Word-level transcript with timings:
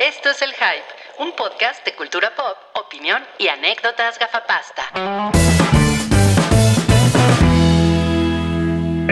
Esto 0.00 0.30
es 0.30 0.40
El 0.40 0.48
Hype, 0.52 1.22
un 1.22 1.32
podcast 1.36 1.84
de 1.84 1.92
cultura 1.92 2.32
pop, 2.34 2.56
opinión 2.86 3.20
y 3.38 3.48
anécdotas 3.48 4.18
gafapasta. 4.18 4.82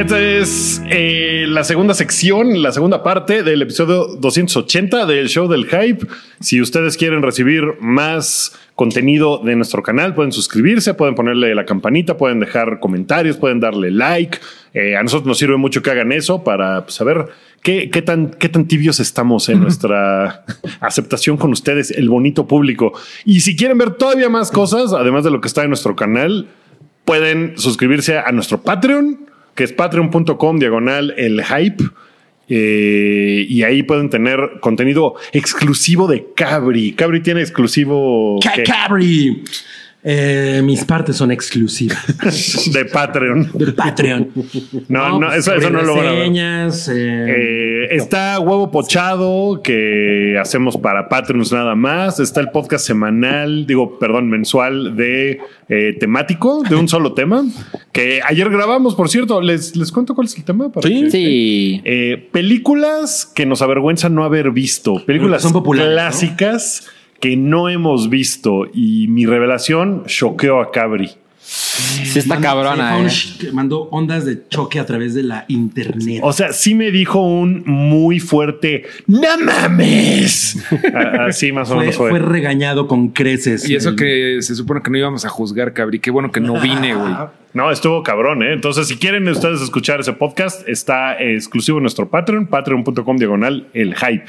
Esta 0.01 0.19
es 0.19 0.81
eh, 0.89 1.45
la 1.47 1.65
segunda 1.65 1.93
sección, 1.93 2.63
la 2.63 2.73
segunda 2.73 3.03
parte 3.03 3.43
del 3.43 3.61
episodio 3.61 4.07
280 4.17 5.05
del 5.05 5.29
show 5.29 5.47
del 5.47 5.67
hype. 5.67 6.07
Si 6.41 6.63
ustedes 6.63 6.97
quieren 6.97 7.21
recibir 7.21 7.65
más 7.81 8.59
contenido 8.75 9.43
de 9.45 9.57
nuestro 9.57 9.83
canal, 9.83 10.15
pueden 10.15 10.33
suscribirse, 10.33 10.95
pueden 10.95 11.15
ponerle 11.15 11.55
la 11.55 11.67
campanita, 11.67 12.17
pueden 12.17 12.41
dejar 12.41 12.81
comentarios, 12.81 13.37
pueden 13.37 13.61
darle 13.61 13.91
like. 13.91 14.39
Eh, 14.73 14.97
a 14.97 15.03
nosotros 15.03 15.27
nos 15.27 15.37
sirve 15.37 15.59
mucho 15.59 15.83
que 15.83 15.91
hagan 15.91 16.13
eso 16.13 16.45
para 16.45 16.85
pues, 16.85 16.95
saber 16.95 17.27
qué, 17.63 17.91
qué, 17.91 18.03
tan, 18.03 18.31
qué 18.31 18.49
tan 18.49 18.67
tibios 18.67 19.01
estamos 19.01 19.49
en 19.49 19.61
nuestra 19.61 20.45
aceptación 20.81 21.37
con 21.37 21.53
ustedes, 21.53 21.91
el 21.91 22.09
bonito 22.09 22.47
público. 22.47 22.93
Y 23.25 23.41
si 23.41 23.57
quieren 23.57 23.79
ver 23.79 23.93
todavía 23.93 24.29
más 24.29 24.51
cosas, 24.51 24.93
además 24.93 25.25
de 25.25 25.31
lo 25.31 25.41
que 25.41 25.49
está 25.49 25.63
en 25.63 25.71
nuestro 25.71 25.97
canal, 25.97 26.49
pueden 27.05 27.55
suscribirse 27.57 28.19
a 28.19 28.31
nuestro 28.33 28.63
Patreon 28.63 29.29
que 29.59 29.65
es 29.65 29.73
patreon.com 29.73 30.61
diagonal 30.61 31.13
el 31.17 31.45
hype. 31.45 31.83
Eh, 32.49 33.45
y 33.49 33.65
ahí 33.65 33.83
pueden 33.83 34.09
tener 34.09 34.39
contenido 34.61 35.17
exclusivo 35.33 36.07
de 36.07 36.29
Cabri. 36.37 36.93
Cabri 36.93 37.21
tiene 37.25 37.41
exclusivo 37.41 38.39
¿qué? 38.55 38.63
Cabri. 38.63 39.43
Eh, 40.05 40.63
mis 40.65 40.85
partes 40.85 41.17
son 41.17 41.33
exclusivas. 41.33 41.99
de 42.73 42.85
Patreon. 42.85 43.51
Del 43.53 43.75
Patreon. 43.75 44.31
No, 44.89 45.19
no, 45.19 45.33
eso, 45.33 45.53
eso 45.55 45.71
no 45.71 45.83
lo 45.83 45.97
van 45.97 46.07
a 46.07 46.11
ver. 46.13 46.19
reseñas, 46.21 46.89
eh, 46.89 46.95
Eh, 46.95 47.89
está 47.97 48.39
Huevo 48.39 48.71
Pochado, 48.71 49.61
que 49.63 50.37
hacemos 50.41 50.77
para 50.77 51.09
Patreons 51.09 51.53
nada 51.53 51.75
más. 51.75 52.21
Está 52.21 52.41
el 52.41 52.51
podcast 52.51 52.87
semanal, 52.87 53.67
digo, 53.67 53.99
perdón, 53.99 54.31
mensual 54.31 54.97
de 54.97 55.41
eh, 55.69 55.97
temático, 55.99 56.63
de 56.63 56.77
un 56.77 56.89
solo 56.89 57.13
tema. 57.15 57.45
Que 57.93 58.21
ayer 58.25 58.49
grabamos, 58.51 58.95
por 58.95 59.09
cierto. 59.09 59.41
¿Les, 59.41 59.75
les 59.77 59.91
cuento 59.91 60.15
cuál 60.15 60.29
es 60.29 60.37
el 60.37 60.45
tema? 60.45 60.71
Para 60.71 60.87
Sí. 60.89 60.95
que- 61.05 61.11
Sí. 61.11 61.83
Eh, 61.85 62.29
películas 62.33 63.31
que 63.35 63.47
nos 63.47 63.63
avergüenza 63.63 64.09
no 64.09 64.25
haber 64.25 64.53
visto. 64.53 65.05
Películas 65.05 65.43
Son 65.43 65.53
populares, 65.53 65.93
clásicas 65.93 66.87
que 67.21 67.37
no 67.37 67.69
hemos 67.69 68.09
visto. 68.11 68.67
Y 68.73 69.09
mi 69.09 69.27
revelación 69.27 70.05
choqueó 70.07 70.61
a 70.61 70.71
Cabri. 70.71 71.11
Sí 71.41 72.19
está 72.19 72.35
mandó- 72.35 72.47
cabrona, 72.49 73.01
eh. 73.07 73.09
Mandó 73.55 73.83
ondas 73.91 74.27
de 74.27 74.47
choque 74.49 74.79
a 74.79 74.85
través 74.85 75.15
de 75.15 75.23
la 75.23 75.47
internet. 75.49 76.21
O 76.23 76.33
sea, 76.35 76.53
sí 76.53 76.75
me 76.75 76.91
dijo 76.91 77.21
un 77.21 77.63
muy 77.65 78.21
fuerte 78.21 78.85
¡No 79.07 79.39
mames! 79.43 80.59
Así 81.21 81.51
más 81.53 81.71
o 81.71 81.75
fue, 81.75 81.81
menos 81.81 81.97
fue. 81.97 82.11
fue 82.11 82.19
regañado 82.19 82.87
con 82.87 83.09
creces. 83.09 83.67
Y 83.69 83.77
eso 83.77 83.91
El- 83.91 83.97
que 83.97 84.39
se 84.43 84.55
supone 84.57 84.83
que 84.83 84.91
no 84.91 84.99
íbamos 84.99 85.25
a 85.25 85.31
juzgar, 85.31 85.73
cabri. 85.73 86.01
Qué 86.01 86.11
bueno 86.11 86.31
que 86.31 86.41
no 86.41 86.61
vine, 86.61 86.95
güey. 86.95 87.15
No, 87.55 87.71
estuvo 87.71 88.03
cabrón, 88.03 88.43
¿eh? 88.43 88.53
Entonces, 88.53 88.87
si 88.89 88.97
quieren 88.97 89.27
ustedes 89.29 89.63
escuchar 89.63 90.01
ese 90.01 90.13
podcast, 90.13 90.69
está 90.69 91.19
exclusivo 91.19 91.79
en 91.79 91.83
nuestro 91.85 92.11
Patreon, 92.11 92.47
patreon.com 92.49 93.17
diagonal 93.17 93.69
el 93.73 93.95
hype. 93.95 94.27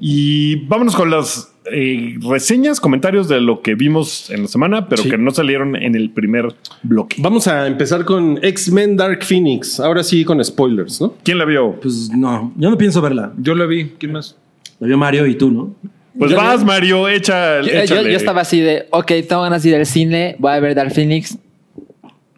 Y 0.00 0.56
vámonos 0.66 0.96
con 0.96 1.10
las 1.10 1.52
eh, 1.72 2.14
reseñas, 2.28 2.80
comentarios 2.80 3.28
de 3.28 3.40
lo 3.40 3.60
que 3.62 3.74
vimos 3.74 4.30
en 4.30 4.42
la 4.42 4.48
semana, 4.48 4.88
pero 4.88 5.02
Sí. 5.02 5.10
que 5.10 5.18
no 5.18 5.30
salieron 5.32 5.74
en 5.76 5.94
el 5.96 6.10
primer 6.10 6.54
bloque. 6.82 7.16
Vamos 7.18 7.48
a 7.48 7.66
empezar 7.66 8.04
con 8.04 8.38
X-Men 8.42 8.96
Dark 8.96 9.24
Phoenix. 9.24 9.80
Ahora 9.80 10.02
sí 10.04 10.24
con 10.24 10.42
spoilers, 10.44 11.00
¿no? 11.00 11.14
¿Quién 11.24 11.38
la 11.38 11.44
vio? 11.44 11.72
Pues 11.80 12.10
no, 12.16 12.52
yo 12.56 12.70
no 12.70 12.78
pienso 12.78 13.00
verla. 13.02 13.32
Yo 13.38 13.54
la 13.54 13.66
vi. 13.66 13.90
¿Quién 13.98 14.12
más? 14.12 14.36
La 14.78 14.86
vio 14.86 14.96
Mario 14.98 15.26
y 15.26 15.34
tú, 15.36 15.50
¿no? 15.50 15.74
Pues 16.18 16.30
Yo- 16.30 16.36
vas, 16.36 16.64
Mario, 16.64 17.08
echa, 17.08 17.60
Yo, 17.62 17.84
yo- 17.84 18.02
yo 18.02 18.16
estaba 18.16 18.40
así 18.42 18.60
de, 18.60 18.86
ok, 18.90 19.06
tengo 19.28 19.42
ganas 19.42 19.62
de 19.62 19.68
ir 19.70 19.74
al 19.76 19.86
cine, 19.86 20.36
voy 20.38 20.52
a 20.52 20.60
ver 20.60 20.74
Dark 20.74 20.92
Phoenix. 20.92 21.36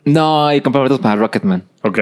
No, 0.04 0.52
y 0.54 0.60
compré 0.62 0.78
boletos 0.80 1.00
para 1.00 1.16
Rocketman. 1.16 1.62
Ok. 1.82 1.98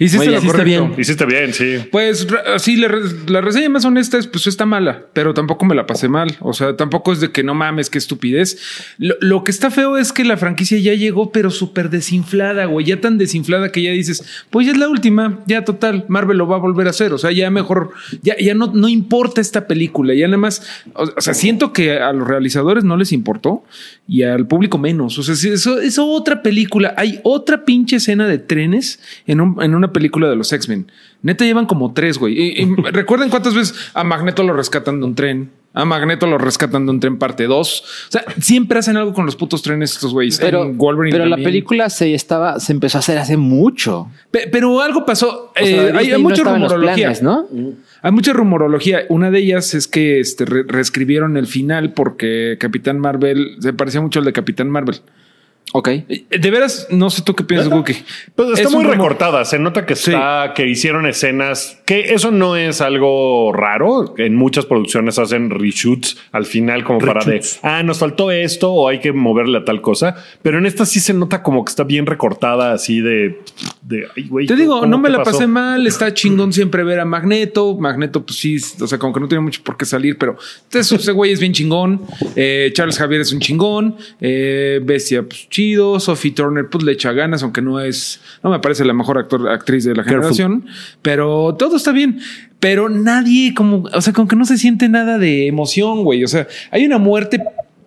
Hiciste 0.00 0.16
Muy 0.18 0.26
lo 0.26 0.32
bien. 0.32 0.42
Hiciste 0.42 0.46
correcto. 0.50 0.64
bien. 0.64 0.94
Hiciste 0.98 1.24
bien, 1.26 1.52
sí. 1.54 1.88
Pues 1.92 2.28
re- 2.28 2.40
así, 2.54 2.76
la, 2.76 2.88
re- 2.88 3.00
la 3.28 3.40
reseña 3.40 3.68
más 3.68 3.84
honesta 3.84 4.18
es, 4.18 4.26
pues 4.26 4.46
está 4.48 4.66
mala, 4.66 5.04
pero 5.12 5.34
tampoco 5.34 5.64
me 5.66 5.74
la 5.76 5.86
pasé 5.86 6.08
mal. 6.08 6.36
O 6.40 6.52
sea, 6.52 6.76
tampoco 6.76 7.12
es 7.12 7.20
de 7.20 7.30
que 7.30 7.44
no 7.44 7.54
mames, 7.54 7.90
qué 7.90 7.98
estupidez. 7.98 8.58
Lo, 8.98 9.14
lo 9.20 9.44
que 9.44 9.52
está 9.52 9.70
feo 9.70 9.96
es 9.96 10.12
que 10.12 10.24
la 10.24 10.36
franquicia 10.36 10.78
ya 10.78 10.94
llegó, 10.94 11.30
pero 11.30 11.50
súper 11.50 11.90
desinflada, 11.90 12.64
güey. 12.64 12.86
Ya 12.86 13.00
tan 13.00 13.18
desinflada 13.18 13.70
que 13.70 13.82
ya 13.82 13.92
dices, 13.92 14.24
pues 14.50 14.66
ya 14.66 14.72
es 14.72 14.78
la 14.78 14.88
última, 14.88 15.40
ya 15.46 15.64
total, 15.64 16.04
Marvel 16.08 16.36
lo 16.38 16.48
va 16.48 16.56
a 16.56 16.60
volver 16.60 16.88
a 16.88 16.90
hacer. 16.90 17.12
O 17.12 17.18
sea, 17.18 17.30
ya 17.30 17.50
mejor, 17.50 17.90
ya, 18.22 18.36
ya 18.38 18.54
no, 18.54 18.72
no 18.74 18.88
importa 18.88 19.40
esta 19.40 19.68
película, 19.68 20.12
ya 20.14 20.26
nada 20.26 20.38
más. 20.38 20.62
O, 20.94 21.04
o 21.16 21.20
sea, 21.20 21.34
siento 21.34 21.72
que 21.72 21.98
a 22.00 22.12
los 22.12 22.26
realizadores 22.26 22.82
no 22.82 22.96
les 22.96 23.12
importó 23.12 23.62
y 24.08 24.24
al 24.24 24.46
público 24.48 24.76
menos. 24.78 25.18
O 25.18 25.22
sea, 25.22 25.36
si 25.36 25.50
eso 25.50 25.78
es 25.80 25.98
otra 26.00 26.42
película. 26.42 26.94
Hay 26.96 27.20
otra 27.22 27.64
pinche 27.64 27.96
escena 27.96 28.26
de 28.26 28.38
trenes 28.38 28.87
en, 29.26 29.40
un- 29.40 29.62
en 29.62 29.74
una 29.74 29.92
película 29.92 30.28
de 30.28 30.36
los 30.36 30.52
X-Men. 30.52 30.90
Neta 31.22 31.44
llevan 31.44 31.66
como 31.66 31.92
tres, 31.92 32.18
güey. 32.18 32.34
Y- 32.40 32.62
y 32.62 32.66
recuerden 32.92 33.28
cuántas 33.30 33.54
veces 33.54 33.90
a 33.94 34.04
Magneto 34.04 34.42
lo 34.42 34.52
rescatan 34.54 35.00
de 35.00 35.06
un 35.06 35.14
tren. 35.14 35.50
A 35.74 35.84
Magneto 35.84 36.26
lo 36.26 36.38
rescatan 36.38 36.86
de 36.86 36.92
un 36.92 36.98
tren 36.98 37.18
parte 37.18 37.44
2. 37.44 37.80
O 38.08 38.10
sea, 38.10 38.24
siempre 38.40 38.78
hacen 38.78 38.96
algo 38.96 39.12
con 39.12 39.26
los 39.26 39.36
putos 39.36 39.62
trenes 39.62 39.92
estos 39.92 40.12
güeyes. 40.12 40.38
Pero, 40.40 40.64
En 40.64 40.78
Wolverine 40.78 41.12
pero 41.16 41.26
la 41.28 41.36
película 41.36 41.90
se 41.90 42.14
estaba, 42.14 42.58
se 42.58 42.72
empezó 42.72 42.98
a 42.98 43.00
hacer 43.00 43.18
hace 43.18 43.36
mucho. 43.36 44.10
Pe- 44.30 44.48
Pero 44.50 44.80
algo 44.80 45.04
pasó. 45.04 45.52
Sea, 45.54 45.66
Eh, 45.88 45.92
hay, 45.94 46.06
hay 46.06 46.12
no 46.12 46.20
mucha 46.20 46.42
rumorología. 46.42 46.94
planes, 46.94 47.22
¿no? 47.22 47.46
Hay 48.02 48.10
mucha 48.12 48.32
rumorología. 48.32 49.02
Una 49.08 49.30
de 49.30 49.40
ellas 49.40 49.74
es 49.74 49.86
que 49.86 50.18
este, 50.20 50.46
re- 50.46 50.64
reescribieron 50.66 51.36
el 51.36 51.46
final 51.46 51.92
porque 51.92 52.56
Capitán 52.58 52.98
Marvel 52.98 53.56
se 53.60 53.72
parecía 53.72 54.00
mucho 54.00 54.20
al 54.20 54.24
de 54.24 54.32
Capitán 54.32 54.70
Marvel. 54.70 54.96
Ok. 55.72 55.88
Eh, 55.88 56.24
De 56.38 56.50
veras, 56.50 56.86
no 56.90 57.10
sé 57.10 57.22
tú 57.22 57.34
qué 57.34 57.44
piensas, 57.44 57.68
Guki. 57.68 57.94
Pues 58.34 58.50
está 58.50 58.62
Es 58.62 58.70
muy 58.72 58.84
recortada. 58.84 59.44
Se 59.44 59.58
nota 59.58 59.84
que 59.84 59.96
Sí. 59.96 60.10
está, 60.12 60.52
que 60.54 60.66
hicieron 60.66 61.06
escenas, 61.06 61.78
que 61.84 62.14
eso 62.14 62.30
no 62.30 62.56
es 62.56 62.80
algo 62.80 63.52
raro. 63.52 64.14
En 64.16 64.34
muchas 64.34 64.64
producciones 64.66 65.18
hacen 65.18 65.50
reshoots 65.50 66.16
al 66.32 66.46
final, 66.46 66.84
como 66.84 67.00
para 67.00 67.24
de 67.24 67.42
ah, 67.62 67.82
nos 67.82 67.98
faltó 67.98 68.30
esto 68.30 68.72
o 68.72 68.88
hay 68.88 69.00
que 69.00 69.12
moverle 69.12 69.58
a 69.58 69.64
tal 69.64 69.80
cosa. 69.82 70.16
Pero 70.42 70.58
en 70.58 70.66
esta 70.66 70.86
sí 70.86 71.00
se 71.00 71.12
nota 71.12 71.42
como 71.42 71.64
que 71.64 71.70
está 71.70 71.84
bien 71.84 72.06
recortada, 72.06 72.72
así 72.72 73.00
de, 73.00 73.40
de 73.82 74.06
ay, 74.16 74.26
güey. 74.28 74.46
Te 74.46 74.56
digo, 74.56 74.76
¿cómo 74.80 74.86
no 74.86 74.98
me 74.98 75.10
la 75.10 75.18
pasó? 75.18 75.32
pasé 75.32 75.46
mal. 75.46 75.86
Está 75.86 76.14
chingón 76.14 76.52
siempre 76.52 76.82
ver 76.82 77.00
a 77.00 77.04
Magneto. 77.04 77.76
Magneto, 77.76 78.24
pues 78.24 78.38
sí, 78.38 78.56
o 78.80 78.86
sea, 78.86 78.98
como 78.98 79.12
que 79.12 79.20
no 79.20 79.28
tiene 79.28 79.42
mucho 79.42 79.62
por 79.62 79.76
qué 79.76 79.84
salir, 79.84 80.16
pero 80.16 80.36
ese 80.72 81.12
güey 81.12 81.32
es 81.32 81.40
bien 81.40 81.52
chingón. 81.52 82.00
Eh, 82.36 82.70
Charles 82.74 82.96
Javier 82.98 83.20
es 83.20 83.32
un 83.32 83.40
chingón. 83.40 83.96
Eh, 84.20 84.80
Bestia, 84.82 85.22
pues 85.22 85.48
chido. 85.58 85.98
Sophie 86.00 86.30
Turner, 86.30 86.68
pues 86.68 86.84
le 86.84 86.92
echa 86.92 87.12
ganas, 87.12 87.42
aunque 87.42 87.60
no 87.62 87.80
es, 87.80 88.20
no 88.44 88.50
me 88.50 88.58
parece 88.60 88.84
la 88.84 88.92
mejor 88.92 89.18
actor, 89.18 89.48
actriz 89.48 89.84
de 89.84 89.94
la 89.94 90.04
generación, 90.04 90.66
pero 91.02 91.54
todo 91.58 91.76
está 91.76 91.90
bien. 91.92 92.20
Pero 92.60 92.88
nadie, 92.88 93.54
como, 93.54 93.84
o 93.92 94.00
sea, 94.00 94.12
como 94.12 94.28
que 94.28 94.36
no 94.36 94.44
se 94.44 94.56
siente 94.58 94.88
nada 94.88 95.18
de 95.18 95.46
emoción, 95.48 96.04
güey. 96.04 96.22
O 96.24 96.28
sea, 96.28 96.46
hay 96.70 96.86
una 96.86 96.98
muerte 96.98 97.42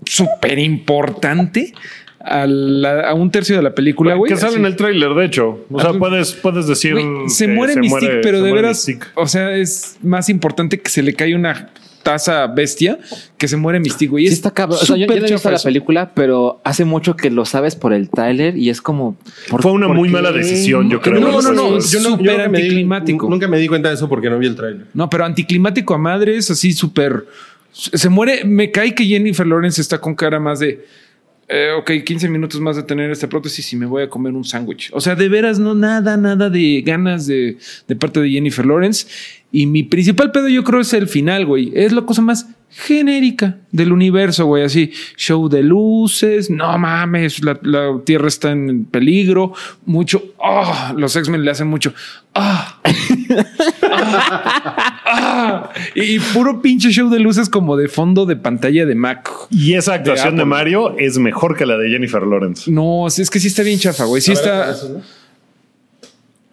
súper 0.05 0.59
importante 0.59 1.73
a, 2.19 2.45
la- 2.47 3.09
a 3.09 3.13
un 3.13 3.31
tercio 3.31 3.55
de 3.55 3.63
la 3.63 3.73
película, 3.73 4.15
güey. 4.15 4.31
Que 4.31 4.37
sale 4.37 4.51
así. 4.53 4.59
en 4.59 4.65
el 4.65 4.75
tráiler, 4.75 5.13
de 5.13 5.25
hecho. 5.25 5.65
O 5.71 5.79
sea, 5.79 5.93
puedes, 5.93 6.33
puedes 6.33 6.67
decir. 6.67 6.95
Se 7.27 7.47
muere 7.47 7.75
Mystique, 7.77 8.05
muere- 8.05 8.21
pero 8.21 8.41
de 8.41 8.51
veras, 8.53 8.77
Mystique. 8.87 9.07
o 9.15 9.27
sea, 9.27 9.55
es 9.55 9.97
más 10.03 10.29
importante 10.29 10.79
que 10.79 10.89
se 10.89 11.01
le 11.03 11.13
cae 11.13 11.35
una 11.35 11.69
taza 12.03 12.47
bestia 12.47 12.99
que 13.37 13.47
se 13.47 13.57
muere 13.57 13.79
Mystique, 13.79 14.09
güey. 14.09 14.25
Sí 14.25 14.33
Es 14.33 14.33
está 14.33 14.51
cabrón. 14.51 14.79
O 14.81 14.85
sea, 14.85 14.95
yo, 14.95 15.01
yo 15.01 15.05
súper 15.07 15.21
no 15.21 15.27
he 15.27 15.31
visto 15.31 15.51
la 15.51 15.59
película, 15.59 16.11
pero 16.13 16.61
hace 16.63 16.85
mucho 16.85 17.15
que 17.15 17.29
lo 17.29 17.45
sabes 17.45 17.75
por 17.75 17.93
el 17.93 18.09
tráiler 18.09 18.57
y 18.57 18.69
es 18.69 18.81
como... 18.81 19.15
¿por- 19.49 19.61
Fue 19.61 19.71
una 19.71 19.87
muy 19.87 20.09
qué? 20.09 20.13
mala 20.13 20.31
decisión, 20.31 20.89
yo 20.89 21.01
creo. 21.01 21.19
No, 21.19 21.41
no, 21.41 21.51
no. 21.53 21.79
Yo 21.79 21.99
nunca 22.01 22.23
me 22.23 22.33
di- 22.33 22.41
anticlimático. 22.41 23.29
nunca 23.29 23.47
me 23.47 23.57
di 23.59 23.67
cuenta 23.67 23.89
de 23.89 23.95
eso 23.95 24.07
porque 24.09 24.29
no 24.29 24.37
vi 24.39 24.47
el 24.47 24.55
tráiler. 24.55 24.85
No, 24.93 25.09
pero 25.09 25.25
anticlimático 25.25 25.93
a 25.93 25.97
madres, 25.97 26.49
así 26.51 26.73
súper. 26.73 27.25
Se 27.71 28.09
muere. 28.09 28.43
Me 28.43 28.69
cae 28.71 28.93
que 28.93 29.05
Jennifer 29.05 29.47
Lawrence 29.47 29.79
está 29.81 29.99
con 29.99 30.13
cara 30.15 30.39
más 30.39 30.59
de. 30.59 30.85
Eh, 31.53 31.73
ok, 31.77 31.91
15 32.05 32.29
minutos 32.29 32.61
más 32.61 32.77
de 32.77 32.83
tener 32.83 33.11
esta 33.11 33.27
prótesis 33.27 33.73
y 33.73 33.75
me 33.75 33.85
voy 33.85 34.03
a 34.03 34.09
comer 34.09 34.33
un 34.33 34.45
sándwich. 34.45 34.89
O 34.93 35.01
sea, 35.01 35.15
de 35.15 35.27
veras, 35.27 35.59
no, 35.59 35.75
nada, 35.75 36.15
nada 36.15 36.49
de 36.49 36.81
ganas 36.81 37.27
de, 37.27 37.57
parte 37.99 38.21
de 38.21 38.29
Jennifer 38.29 38.65
Lawrence. 38.65 39.05
Y 39.51 39.65
mi 39.65 39.83
principal 39.83 40.31
pedo, 40.31 40.47
yo 40.47 40.63
creo, 40.63 40.79
es 40.79 40.93
el 40.93 41.09
final, 41.09 41.45
güey. 41.45 41.73
Es 41.75 41.91
la 41.91 42.03
cosa 42.03 42.21
más 42.21 42.47
genérica 42.69 43.57
del 43.73 43.91
universo, 43.91 44.45
güey. 44.45 44.63
Así, 44.63 44.93
show 45.17 45.49
de 45.49 45.61
luces, 45.61 46.49
no 46.49 46.77
mames, 46.77 47.43
la, 47.43 47.59
Tierra 48.05 48.29
está 48.29 48.51
en 48.51 48.85
peligro. 48.85 49.51
Mucho, 49.85 50.23
ah, 50.41 50.93
los 50.95 51.17
X-Men 51.17 51.43
le 51.43 51.51
hacen 51.51 51.67
mucho, 51.67 51.93
ah, 52.33 52.79
ah, 55.11 55.69
y, 55.95 56.01
y 56.15 56.19
puro 56.19 56.61
pinche 56.61 56.89
show 56.91 57.09
de 57.09 57.19
luces 57.19 57.49
como 57.49 57.75
de 57.77 57.87
fondo 57.87 58.25
de 58.25 58.35
pantalla 58.35 58.85
de 58.85 58.95
Mac. 58.95 59.29
Y 59.49 59.73
esa 59.73 59.93
actuación 59.95 60.37
de. 60.37 60.45
Mario 60.45 60.97
es 60.97 61.17
mejor 61.17 61.55
que 61.57 61.65
la 61.65 61.77
de 61.77 61.89
Jennifer 61.89 62.23
Lawrence. 62.23 62.69
No, 62.71 63.05
sí, 63.09 63.21
es 63.21 63.29
que 63.29 63.39
sí 63.39 63.47
está 63.47 63.63
bien 63.63 63.79
chafa, 63.79 64.05
güey. 64.05 64.21
Sí 64.21 64.31
está. 64.31 64.73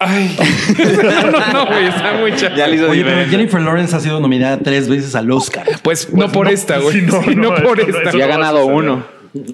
Ay. 0.01 0.37
no, 0.39 1.23
no, 1.33 1.53
no, 1.53 1.67
güey, 1.67 1.87
está 1.87 2.17
muy 2.21 2.33
chafa. 2.37 2.55
Ya 2.55 2.69
le 2.69 2.77
hizo 2.77 2.89
Oye, 2.91 3.03
pero. 3.05 3.29
Jennifer 3.29 3.61
Lawrence 3.61 3.97
ha 3.97 4.01
sido 4.01 4.21
nominada 4.21 4.59
tres 4.61 4.89
veces 4.89 5.15
al 5.17 5.31
Oscar. 5.33 5.67
Pues, 5.83 6.13
no 6.13 6.31
por 6.31 6.49
esta, 6.49 6.79
güey. 6.81 7.01
sí, 7.01 7.07
no, 7.07 7.23
Sí, 7.23 7.35
no, 7.35 7.51
no, 7.59 7.63
por 7.65 7.81
eso- 7.81 7.99
esta. 7.99 8.17
Y 8.17 8.23
ha 8.23 8.27
no 8.27 8.33
ganado 8.33 8.67
uno. 8.67 9.05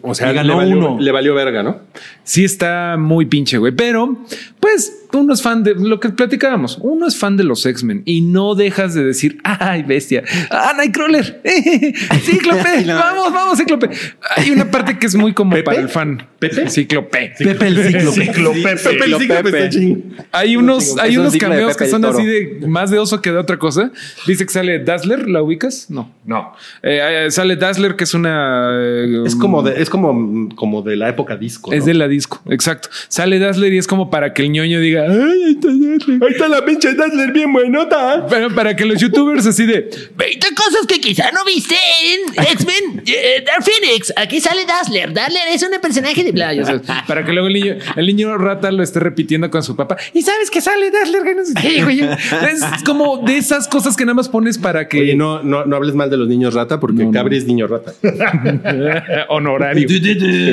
O 0.02 0.14
sea, 0.14 0.26
Y 0.28 0.30
le 0.30 0.36
ganó 0.36 0.56
valió, 0.58 0.76
uno. 0.76 0.96
le 1.00 1.12
valió 1.12 1.34
verga, 1.34 1.62
¿no? 1.62 1.80
Sí 2.22 2.44
está 2.44 2.96
muy 2.98 3.26
pinche, 3.26 3.58
güey. 3.58 3.72
Pero, 3.72 4.18
pues, 4.60 5.03
uno 5.14 5.32
es 5.34 5.42
fan 5.42 5.62
de 5.62 5.74
lo 5.74 6.00
que 6.00 6.08
platicábamos. 6.10 6.78
Uno 6.80 7.06
es 7.06 7.16
fan 7.16 7.36
de 7.36 7.44
los 7.44 7.64
X-Men 7.66 8.02
y 8.04 8.20
no 8.20 8.54
dejas 8.54 8.94
de 8.94 9.04
decir, 9.04 9.38
ay, 9.44 9.82
bestia. 9.82 10.22
Ah, 10.50 10.72
Nightcrawler. 10.76 11.40
Cíclope. 12.22 12.84
vamos, 12.86 13.32
vamos, 13.32 13.58
Cíclope. 13.58 13.90
Hay 14.36 14.50
una 14.50 14.70
parte 14.70 14.98
que 14.98 15.06
es 15.06 15.14
muy 15.14 15.32
como 15.32 15.56
para 15.62 15.80
el 15.80 15.88
fan. 15.88 16.26
¿Pepe? 16.38 16.68
Cíclope. 16.68 17.32
Pepe 17.38 17.66
el 17.66 17.78
cíclope. 17.84 18.24
Ciclopepe. 18.26 18.76
Pepe 18.76 19.04
el 19.04 19.14
cíclope 19.16 19.42
Pepe. 19.50 19.66
está. 19.66 20.24
Hay 20.32 20.56
unos, 20.56 20.96
hay 20.98 21.16
unos 21.16 21.36
cameos 21.36 21.76
que 21.76 21.86
son 21.86 22.04
así 22.04 22.24
de 22.24 22.60
más 22.66 22.90
de 22.90 22.98
oso 22.98 23.20
que 23.22 23.30
de 23.30 23.38
otra 23.38 23.58
cosa. 23.58 23.90
Dice 24.26 24.44
que 24.46 24.52
sale 24.52 24.78
Dazzler, 24.80 25.28
¿la 25.28 25.42
ubicas? 25.42 25.90
No. 25.90 26.12
No. 26.24 26.52
Eh, 26.82 27.26
eh, 27.26 27.30
sale 27.30 27.56
Dazzler, 27.56 27.96
que 27.96 28.04
es 28.04 28.14
una. 28.14 28.70
eh, 28.72 29.22
Es 29.26 29.36
como 29.36 29.62
de, 29.62 29.80
es 29.80 29.90
como, 29.90 30.48
como 30.54 30.82
de 30.82 30.96
la 30.96 31.08
época 31.08 31.36
disco. 31.36 31.72
Es 31.72 31.80
¿no? 31.80 31.86
de 31.86 31.94
la 31.94 32.08
disco, 32.08 32.42
exacto. 32.48 32.88
Sale 33.08 33.38
Dazzler 33.38 33.72
y 33.72 33.78
es 33.78 33.86
como 33.86 34.10
para 34.10 34.32
que 34.32 34.42
el 34.42 34.50
ñoño 34.50 34.80
diga, 34.80 35.03
ay, 35.08 35.44
ahí 35.44 35.52
está 35.52 35.68
Dazzler. 35.68 36.22
Ahí 36.22 36.32
está 36.32 36.48
la 36.48 36.64
pinche 36.64 36.94
Dazzler 36.94 37.32
bien 37.32 37.52
buenota. 37.52 38.26
Pero 38.28 38.54
para 38.54 38.74
que 38.74 38.84
los 38.84 39.00
youtubers 39.00 39.46
así 39.46 39.66
de, 39.66 39.90
20 40.16 40.46
cosas 40.54 40.86
que 40.86 41.00
quizá 41.00 41.30
no 41.32 41.44
viste 41.44 41.74
en 41.74 42.44
X-Men 42.52 43.02
eh, 43.06 43.44
Dark 43.46 43.64
Phoenix. 43.64 44.12
Aquí 44.16 44.40
sale 44.40 44.64
Dazzler. 44.66 45.12
Dazzler 45.12 45.42
es 45.52 45.62
un 45.62 45.70
personaje 45.80 46.24
de 46.24 46.32
bla. 46.32 46.52
o 46.60 46.64
sea, 46.64 47.04
para 47.06 47.24
que 47.24 47.32
luego 47.32 47.48
el 47.48 47.54
niño, 47.54 47.76
el 47.96 48.06
niño 48.06 48.36
rata 48.38 48.70
lo 48.70 48.82
esté 48.82 49.00
repitiendo 49.00 49.50
con 49.50 49.62
su 49.62 49.76
papá. 49.76 49.96
Y 50.12 50.22
sabes 50.22 50.50
que 50.50 50.60
sale 50.60 50.90
Dazzler, 50.90 51.22
que 51.22 51.34
no 51.34 51.44
sé 51.44 51.54
qué, 51.60 51.82
güey. 51.82 52.00
Es 52.00 52.82
como 52.84 53.18
de 53.18 53.36
esas 53.36 53.68
cosas 53.68 53.96
que 53.96 54.04
nada 54.04 54.14
más 54.14 54.28
pones 54.28 54.58
para 54.58 54.88
que 54.88 55.00
Oye, 55.00 55.14
no, 55.14 55.42
no, 55.42 55.64
no 55.64 55.76
hables 55.76 55.94
mal 55.94 56.10
de 56.10 56.16
los 56.16 56.28
niños 56.28 56.54
rata 56.54 56.80
porque 56.80 57.08
Cabri 57.10 57.36
es 57.36 57.46
niño 57.46 57.66
rata. 57.66 57.92
honorario. 59.28 59.88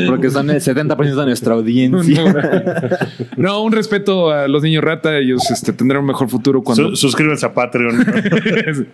Porque 0.08 0.30
son 0.30 0.50
el 0.50 0.62
70% 0.62 1.16
de 1.16 1.26
nuestra 1.26 1.54
audiencia. 1.54 2.24
No, 3.38 3.64
un 3.64 3.72
respeto 3.72 4.31
a 4.32 4.48
los 4.48 4.64
niños 4.64 4.84
rata. 4.84 5.18
Ellos 5.18 5.50
este, 5.52 5.74
tendrán 5.74 6.02
un 6.02 6.08
mejor 6.08 6.30
futuro 6.30 6.62
cuando, 6.64 6.90
Su- 6.90 6.96
suscríbanse 7.08 7.46
a 7.46 7.54
Patreon. 7.54 8.06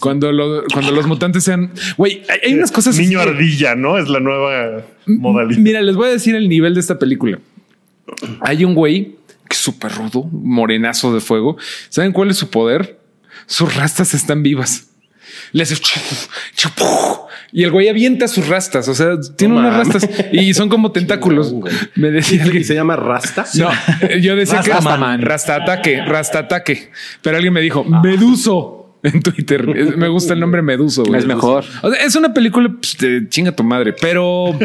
cuando, 0.00 0.32
lo- 0.32 0.64
cuando 0.72 0.92
los 0.92 1.06
mutantes 1.06 1.44
sean. 1.44 1.70
Güey, 1.96 2.22
hay, 2.28 2.50
hay 2.50 2.54
unas 2.54 2.70
cosas. 2.72 2.96
Niño 2.98 3.22
que- 3.22 3.30
ardilla, 3.30 3.74
¿no? 3.74 3.98
Es 3.98 4.08
la 4.08 4.20
nueva 4.20 4.84
modalidad. 5.06 5.58
Mira, 5.60 5.82
les 5.82 5.96
voy 5.96 6.08
a 6.08 6.12
decir 6.12 6.34
el 6.34 6.48
nivel 6.48 6.74
de 6.74 6.80
esta 6.80 6.98
película. 6.98 7.38
Hay 8.40 8.64
un 8.64 8.74
güey 8.74 9.16
que 9.48 9.54
es 9.54 9.58
súper 9.58 9.92
rudo, 9.92 10.24
morenazo 10.32 11.14
de 11.14 11.20
fuego. 11.20 11.56
¿Saben 11.88 12.12
cuál 12.12 12.30
es 12.30 12.36
su 12.36 12.48
poder? 12.50 12.98
Sus 13.46 13.74
rastas 13.76 14.14
están 14.14 14.42
vivas. 14.42 14.88
Le 15.52 15.64
y 17.52 17.62
el 17.62 17.70
güey 17.70 17.88
avienta 17.88 18.26
sus 18.28 18.48
rastas. 18.48 18.88
O 18.88 18.94
sea, 18.94 19.18
tiene 19.36 19.54
No 19.54 19.60
unas 19.60 19.76
rastas 19.76 20.08
y 20.32 20.54
son 20.54 20.68
como 20.68 20.92
tentáculos. 20.92 21.54
Me 21.94 22.10
decía 22.10 22.38
¿Y 22.38 22.40
alguien. 22.40 22.64
se 22.64 22.74
llama 22.74 22.96
Rasta? 22.96 23.44
No, 23.54 23.70
yo 24.20 24.34
decía 24.36 24.60
que 24.62 24.70
Rastaman. 24.72 25.20
rasta 25.22 25.56
ataque, 25.56 26.02
rasta 26.04 26.40
ataque. 26.40 26.90
Pero 27.20 27.36
alguien 27.36 27.52
me 27.52 27.60
dijo 27.60 27.84
Meduso 27.84 28.96
en 29.02 29.20
Twitter. 29.20 29.66
Me 29.96 30.08
gusta 30.08 30.32
el 30.32 30.40
nombre 30.40 30.62
Meduso. 30.62 31.04
güey. 31.04 31.18
Es 31.20 31.26
mejor. 31.26 31.64
O 31.82 31.90
sea, 31.90 32.02
es 32.02 32.16
una 32.16 32.32
película 32.32 32.70
pues, 32.80 32.96
de 32.98 33.28
chinga 33.28 33.52
tu 33.52 33.62
madre, 33.64 33.92
pero, 33.92 34.56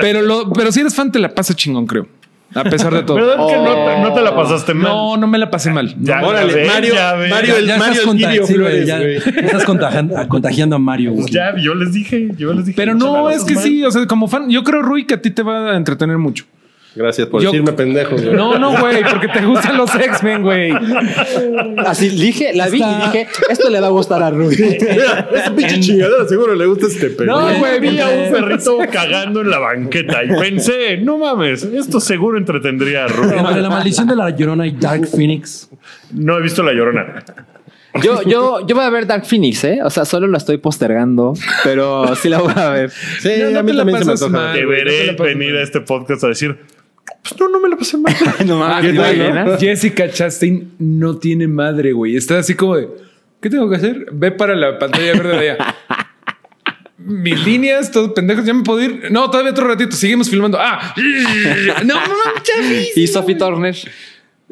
pero, 0.00 0.22
lo, 0.22 0.50
pero 0.52 0.72
si 0.72 0.80
eres 0.80 0.94
fan, 0.94 1.12
te 1.12 1.18
la 1.18 1.34
pasa 1.34 1.52
chingón, 1.54 1.86
creo. 1.86 2.08
A 2.54 2.64
pesar 2.64 2.92
de 2.92 3.02
todo. 3.02 3.16
¿Verdad 3.16 3.36
que 3.46 3.56
no, 3.56 3.74
te- 3.74 4.00
no 4.02 4.12
te 4.14 4.20
la 4.22 4.34
pasaste 4.36 4.74
mal? 4.74 4.92
No, 4.92 5.16
no 5.16 5.26
me 5.26 5.38
la 5.38 5.50
pasé 5.50 5.70
mal. 5.70 5.94
Ya, 6.00 6.22
Órale, 6.22 6.52
ves, 6.54 6.66
Mario, 6.68 6.94
ya 6.94 7.14
ves. 7.14 7.30
Mario, 7.30 7.56
el 7.56 7.66
Ya 7.66 7.78
Mario 7.78 8.00
estás, 8.02 8.34
el 8.36 8.46
sí, 8.46 8.54
Flores, 8.54 8.86
ya 8.86 9.00
estás 9.02 9.64
contagiando, 9.64 10.28
contagiando 10.28 10.76
a 10.76 10.78
Mario. 10.78 11.12
güey. 11.12 11.26
Ya, 11.30 11.54
yo 11.56 11.74
les 11.74 11.92
dije, 11.92 12.28
yo 12.36 12.52
les 12.52 12.66
dije. 12.66 12.76
Pero 12.76 12.94
no, 12.94 13.30
es 13.30 13.44
que 13.44 13.54
mal. 13.54 13.62
sí, 13.64 13.84
o 13.84 13.90
sea, 13.90 14.06
como 14.06 14.28
fan, 14.28 14.50
yo 14.50 14.62
creo, 14.64 14.82
Rui, 14.82 15.06
que 15.06 15.14
a 15.14 15.22
ti 15.22 15.30
te 15.30 15.42
va 15.42 15.72
a 15.72 15.76
entretener 15.76 16.18
mucho. 16.18 16.44
Gracias 16.94 17.26
por 17.28 17.40
Yo- 17.40 17.50
decirme 17.50 17.72
pendejo. 17.72 18.16
güey. 18.16 18.32
No, 18.34 18.58
no, 18.58 18.78
güey, 18.78 19.02
porque 19.08 19.28
te 19.28 19.44
gustan 19.46 19.76
los 19.78 19.94
X-Men, 19.94 20.42
güey. 20.42 20.72
Así 21.86 22.08
dije, 22.10 22.52
la 22.54 22.68
vi 22.68 22.82
y 22.82 22.94
dije, 23.06 23.28
esto 23.48 23.70
le 23.70 23.80
va 23.80 23.86
a 23.86 23.90
gustar 23.90 24.22
a 24.22 24.30
Rui. 24.30 24.56
Mira, 24.56 25.28
esa 25.34 25.54
pinche 25.54 25.80
chingadera 25.80 26.28
seguro 26.28 26.54
le 26.54 26.66
gusta 26.66 26.86
este 26.86 27.08
pendejo. 27.10 27.40
No, 27.40 27.58
güey, 27.58 27.80
vi 27.80 27.98
a 27.98 28.08
un 28.08 28.30
perrito 28.32 28.78
cagando 28.92 29.40
en 29.40 29.50
la 29.50 29.58
banqueta 29.58 30.22
y 30.24 30.28
pensé, 30.38 30.98
no 30.98 31.18
mames, 31.18 31.62
esto 31.64 32.00
seguro 32.00 32.36
entretendría 32.38 33.06
a. 33.06 33.08
Entre 33.08 33.60
la 33.62 33.70
maldición 33.70 34.06
de 34.08 34.16
la 34.16 34.30
llorona 34.30 34.66
y 34.66 34.72
Dark 34.72 35.06
Phoenix. 35.08 35.68
No 36.12 36.38
he 36.38 36.42
visto 36.42 36.62
La 36.62 36.72
Llorona. 36.72 37.24
Yo, 38.02 38.22
yo, 38.22 38.66
yo 38.66 38.74
voy 38.74 38.84
a 38.84 38.90
ver 38.90 39.06
Dark 39.06 39.26
Phoenix, 39.26 39.64
¿eh? 39.64 39.80
O 39.84 39.90
sea, 39.90 40.04
solo 40.06 40.26
la 40.26 40.38
estoy 40.38 40.56
postergando, 40.58 41.34
pero 41.62 42.14
sí 42.16 42.28
la 42.30 42.38
voy 42.40 42.52
a 42.56 42.70
ver. 42.70 42.90
Sí, 43.20 43.30
No, 43.38 43.50
no 43.50 43.58
a 43.58 43.62
mí 43.62 43.76
también 43.76 43.98
se 43.98 44.04
me 44.06 44.12
antoja. 44.12 44.30
no 44.30 44.52
Deberé 44.54 45.12
pases 45.12 45.36
venir 45.36 45.52
mal. 45.52 45.60
a 45.60 45.62
este 45.62 45.80
podcast 45.82 46.24
a 46.24 46.28
decir, 46.28 46.58
pues 47.22 47.38
no, 47.38 47.48
no 47.48 47.60
me 47.60 47.68
la 47.68 47.76
pasé 47.76 47.96
mal. 47.96 48.14
No 48.46 48.58
mames. 48.58 49.60
Jessica 49.60 50.10
Chastain 50.10 50.72
no 50.78 51.16
tiene 51.18 51.46
madre, 51.48 51.92
güey. 51.92 52.16
Está 52.16 52.38
así 52.38 52.54
como 52.54 52.76
de, 52.76 52.88
¿qué 53.40 53.48
tengo 53.48 53.68
que 53.70 53.76
hacer? 53.76 54.06
Ve 54.12 54.32
para 54.32 54.54
la 54.54 54.78
pantalla 54.78 55.12
verde 55.12 55.28
de 55.38 55.50
allá. 55.50 55.76
Mis 56.98 57.44
líneas, 57.44 57.90
todos 57.90 58.12
pendejos, 58.12 58.44
ya 58.44 58.54
me 58.54 58.62
puedo 58.62 58.80
ir. 58.80 59.10
No, 59.10 59.28
todavía 59.28 59.50
otro 59.50 59.66
ratito, 59.66 59.96
seguimos 59.96 60.30
filmando. 60.30 60.58
Ah, 60.60 60.94
no, 61.84 61.94
no, 61.94 62.14
Y 62.94 63.06
Sophie 63.08 63.34
Turner. 63.34 63.76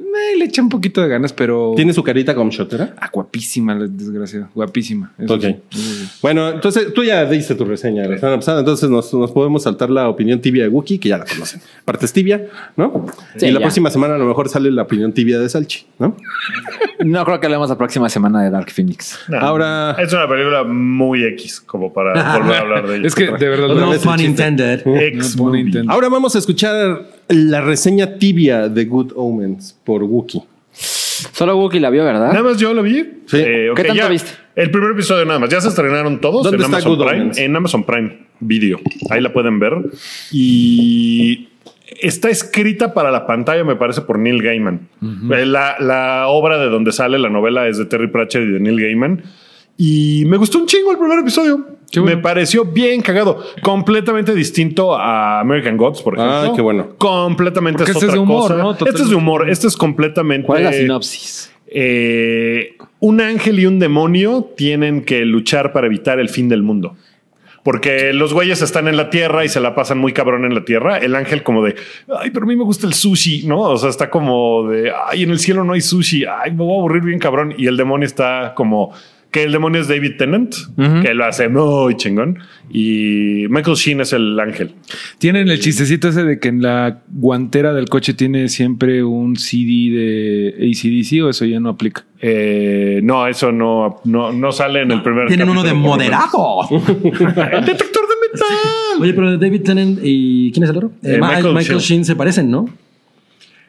Me 0.00 0.36
le 0.38 0.46
echa 0.46 0.62
un 0.62 0.68
poquito 0.68 1.00
de 1.02 1.08
ganas, 1.08 1.32
pero. 1.32 1.74
¿Tiene 1.76 1.92
su 1.92 2.02
carita 2.02 2.34
como 2.34 2.50
shotera? 2.50 2.94
Ah, 2.98 3.10
guapísima, 3.12 3.74
la 3.74 3.86
desgraciada. 3.86 4.48
Guapísima. 4.54 5.12
Eso 5.18 5.34
Ok. 5.34 5.42
sí. 5.70 6.08
Bueno, 6.22 6.48
entonces 6.48 6.92
tú 6.94 7.04
ya 7.04 7.24
diste 7.26 7.54
tu 7.54 7.64
reseña 7.64 8.06
la 8.08 8.16
semana 8.18 8.36
pasada, 8.36 8.60
entonces 8.60 8.88
nos, 8.90 9.12
nos 9.14 9.30
podemos 9.30 9.62
saltar 9.62 9.90
la 9.90 10.08
opinión 10.08 10.40
tibia 10.40 10.62
de 10.64 10.68
Wookie, 10.70 10.98
que 10.98 11.10
ya 11.10 11.18
la 11.18 11.26
conocen. 11.26 11.60
Partes 11.84 12.12
tibia, 12.12 12.46
¿no? 12.76 13.06
Sí, 13.36 13.46
y 13.46 13.50
la 13.50 13.60
ya. 13.60 13.64
próxima 13.66 13.90
semana 13.90 14.14
a 14.14 14.18
lo 14.18 14.24
mejor 14.26 14.48
sale 14.48 14.70
la 14.70 14.82
opinión 14.82 15.12
tibia 15.12 15.38
de 15.38 15.48
Salchi, 15.48 15.86
¿no? 15.98 16.16
No 17.04 17.24
creo 17.24 17.38
que 17.40 17.46
hablemos 17.46 17.68
la 17.68 17.78
próxima 17.78 18.08
semana 18.08 18.42
de 18.42 18.50
Dark 18.50 18.70
Phoenix. 18.70 19.18
No, 19.28 19.38
Ahora- 19.38 19.96
Es 19.98 20.12
una 20.12 20.28
película 20.28 20.64
muy 20.64 21.24
X 21.24 21.60
como 21.60 21.92
para 21.92 22.38
volver 22.38 22.56
a 22.56 22.60
hablar 22.60 22.86
de 22.88 22.96
ella. 22.98 23.06
Es 23.06 23.14
que 23.14 23.24
de 23.30 23.48
verdad. 23.48 23.68
No 23.68 23.92
el 23.92 24.00
pun 24.00 24.20
intended. 24.20 24.86
Ex 24.86 25.36
No. 25.36 25.52
Ahora 25.92 26.08
vamos 26.08 26.34
a 26.34 26.38
escuchar 26.38 27.02
la 27.30 27.60
reseña 27.60 28.18
tibia 28.18 28.68
de 28.68 28.84
Good 28.84 29.12
Omens 29.16 29.78
por 29.84 30.02
Wookie. 30.02 30.42
Solo 30.72 31.56
Wookiee 31.56 31.80
la 31.80 31.90
vio, 31.90 32.04
¿verdad? 32.04 32.28
Nada 32.32 32.42
más 32.42 32.58
yo 32.58 32.72
lo 32.74 32.82
vi. 32.82 33.02
Sí. 33.26 33.36
Eh, 33.38 33.70
¿Qué 33.74 33.82
tanto 33.84 33.94
ya. 34.02 34.08
viste? 34.08 34.30
El 34.56 34.70
primer 34.70 34.92
episodio 34.92 35.24
nada 35.24 35.38
más. 35.38 35.48
Ya 35.50 35.60
se 35.60 35.68
estrenaron 35.68 36.20
todos 36.20 36.42
¿Dónde 36.44 36.56
en 36.56 36.62
está 36.62 36.76
Amazon 36.76 36.96
Good 36.96 37.04
Prime. 37.06 37.22
Omens? 37.22 37.38
En 37.38 37.56
Amazon 37.56 37.84
Prime 37.84 38.18
Video. 38.40 38.80
Ahí 39.10 39.20
la 39.20 39.32
pueden 39.32 39.58
ver. 39.58 39.74
Y 40.32 41.48
está 42.00 42.30
escrita 42.30 42.94
para 42.94 43.10
la 43.10 43.26
pantalla, 43.26 43.64
me 43.64 43.76
parece, 43.76 44.00
por 44.02 44.18
Neil 44.18 44.42
Gaiman. 44.42 44.88
Eh, 45.32 45.46
la, 45.46 45.76
la 45.78 46.28
obra 46.28 46.58
de 46.58 46.66
donde 46.68 46.92
sale 46.92 47.18
la 47.18 47.28
novela 47.28 47.68
es 47.68 47.78
de 47.78 47.84
Terry 47.86 48.08
Pratchett 48.08 48.42
y 48.42 48.52
de 48.52 48.60
Neil 48.60 48.80
Gaiman. 48.80 49.22
Y 49.76 50.24
me 50.26 50.36
gustó 50.36 50.58
un 50.58 50.66
chingo 50.66 50.92
el 50.92 50.98
primer 50.98 51.18
episodio. 51.20 51.66
Qué 51.90 52.00
bueno. 52.00 52.16
Me 52.16 52.22
pareció 52.22 52.64
bien 52.64 53.00
cagado. 53.00 53.42
Completamente 53.62 54.34
distinto 54.34 54.94
a 54.94 55.40
American 55.40 55.76
Gods, 55.76 56.02
por 56.02 56.14
ejemplo. 56.14 56.52
Ah, 56.52 56.52
qué 56.54 56.62
bueno. 56.62 56.90
Completamente 56.98 57.78
Porque 57.78 57.92
es 57.92 57.96
este 57.96 58.06
es 58.06 58.12
otra 58.12 58.14
de 58.14 58.22
humor, 58.22 58.42
cosa. 58.42 58.56
¿no? 58.56 58.72
Este 58.72 59.02
es 59.02 59.10
de 59.10 59.14
humor. 59.16 59.50
Este 59.50 59.66
es 59.66 59.76
completamente. 59.76 60.46
¿Cuál 60.46 60.60
es 60.60 60.64
la 60.66 60.72
sinopsis? 60.72 61.52
Eh, 61.66 62.76
un 63.00 63.20
ángel 63.20 63.60
y 63.60 63.66
un 63.66 63.78
demonio 63.78 64.50
tienen 64.56 65.04
que 65.04 65.24
luchar 65.24 65.72
para 65.72 65.86
evitar 65.86 66.20
el 66.20 66.28
fin 66.28 66.48
del 66.48 66.62
mundo. 66.62 66.96
Porque 67.62 68.12
los 68.14 68.32
güeyes 68.32 68.62
están 68.62 68.88
en 68.88 68.96
la 68.96 69.10
tierra 69.10 69.44
y 69.44 69.48
se 69.48 69.60
la 69.60 69.74
pasan 69.74 69.98
muy 69.98 70.12
cabrón 70.12 70.44
en 70.44 70.54
la 70.54 70.64
tierra. 70.64 70.96
El 70.96 71.14
ángel 71.14 71.42
como 71.42 71.62
de, 71.62 71.76
ay, 72.08 72.30
pero 72.30 72.44
a 72.44 72.48
mí 72.48 72.56
me 72.56 72.64
gusta 72.64 72.86
el 72.86 72.94
sushi, 72.94 73.46
¿no? 73.46 73.60
O 73.60 73.76
sea, 73.76 73.90
está 73.90 74.08
como 74.08 74.66
de, 74.68 74.92
ay, 75.06 75.24
en 75.24 75.30
el 75.30 75.38
cielo 75.38 75.62
no 75.62 75.74
hay 75.74 75.82
sushi, 75.82 76.24
ay, 76.24 76.52
me 76.52 76.58
voy 76.58 76.72
a 76.72 76.78
aburrir 76.78 77.02
bien 77.02 77.18
cabrón. 77.18 77.54
Y 77.56 77.66
el 77.66 77.76
demonio 77.76 78.06
está 78.06 78.54
como, 78.54 78.94
que 79.30 79.44
el 79.44 79.52
demonio 79.52 79.80
es 79.80 79.86
David 79.88 80.16
Tennant, 80.18 80.54
que 81.02 81.14
lo 81.14 81.24
hace 81.24 81.48
muy 81.48 81.96
chingón. 81.96 82.38
Y 82.72 83.46
Michael 83.48 83.76
Sheen 83.76 84.00
es 84.00 84.12
el 84.12 84.38
ángel. 84.40 84.72
Tienen 85.18 85.48
el 85.48 85.60
chistecito 85.60 86.08
ese 86.08 86.24
de 86.24 86.38
que 86.40 86.48
en 86.48 86.62
la 86.62 87.00
guantera 87.08 87.72
del 87.72 87.88
coche 87.88 88.14
tiene 88.14 88.48
siempre 88.48 89.02
un 89.04 89.36
CD 89.36 89.90
de 89.90 90.54
ACDC 90.70 91.24
o 91.24 91.28
eso 91.30 91.44
ya 91.44 91.60
no 91.60 91.68
aplica. 91.70 92.04
Eh, 92.20 93.00
no, 93.02 93.26
eso 93.26 93.50
no, 93.52 94.00
no, 94.04 94.32
no 94.32 94.52
sale 94.52 94.82
en 94.82 94.90
el 94.90 95.02
primer 95.02 95.26
Tienen 95.28 95.48
uno 95.48 95.62
de 95.62 95.74
moderado. 95.74 96.62
El 96.70 97.64
detector 97.64 98.02
de 98.02 98.14
metal. 98.32 99.00
Oye, 99.00 99.14
pero 99.14 99.38
David 99.38 99.62
Tennant 99.62 99.98
y 100.02 100.50
¿quién 100.52 100.64
es 100.64 100.70
el 100.70 100.76
otro? 100.76 100.92
Eh, 101.02 101.14
Eh, 101.14 101.18
Michael 101.20 101.54
Michael, 101.54 101.64
Sheen. 101.64 101.78
Sheen 101.80 102.04
se 102.04 102.16
parecen, 102.16 102.50
¿no? 102.50 102.66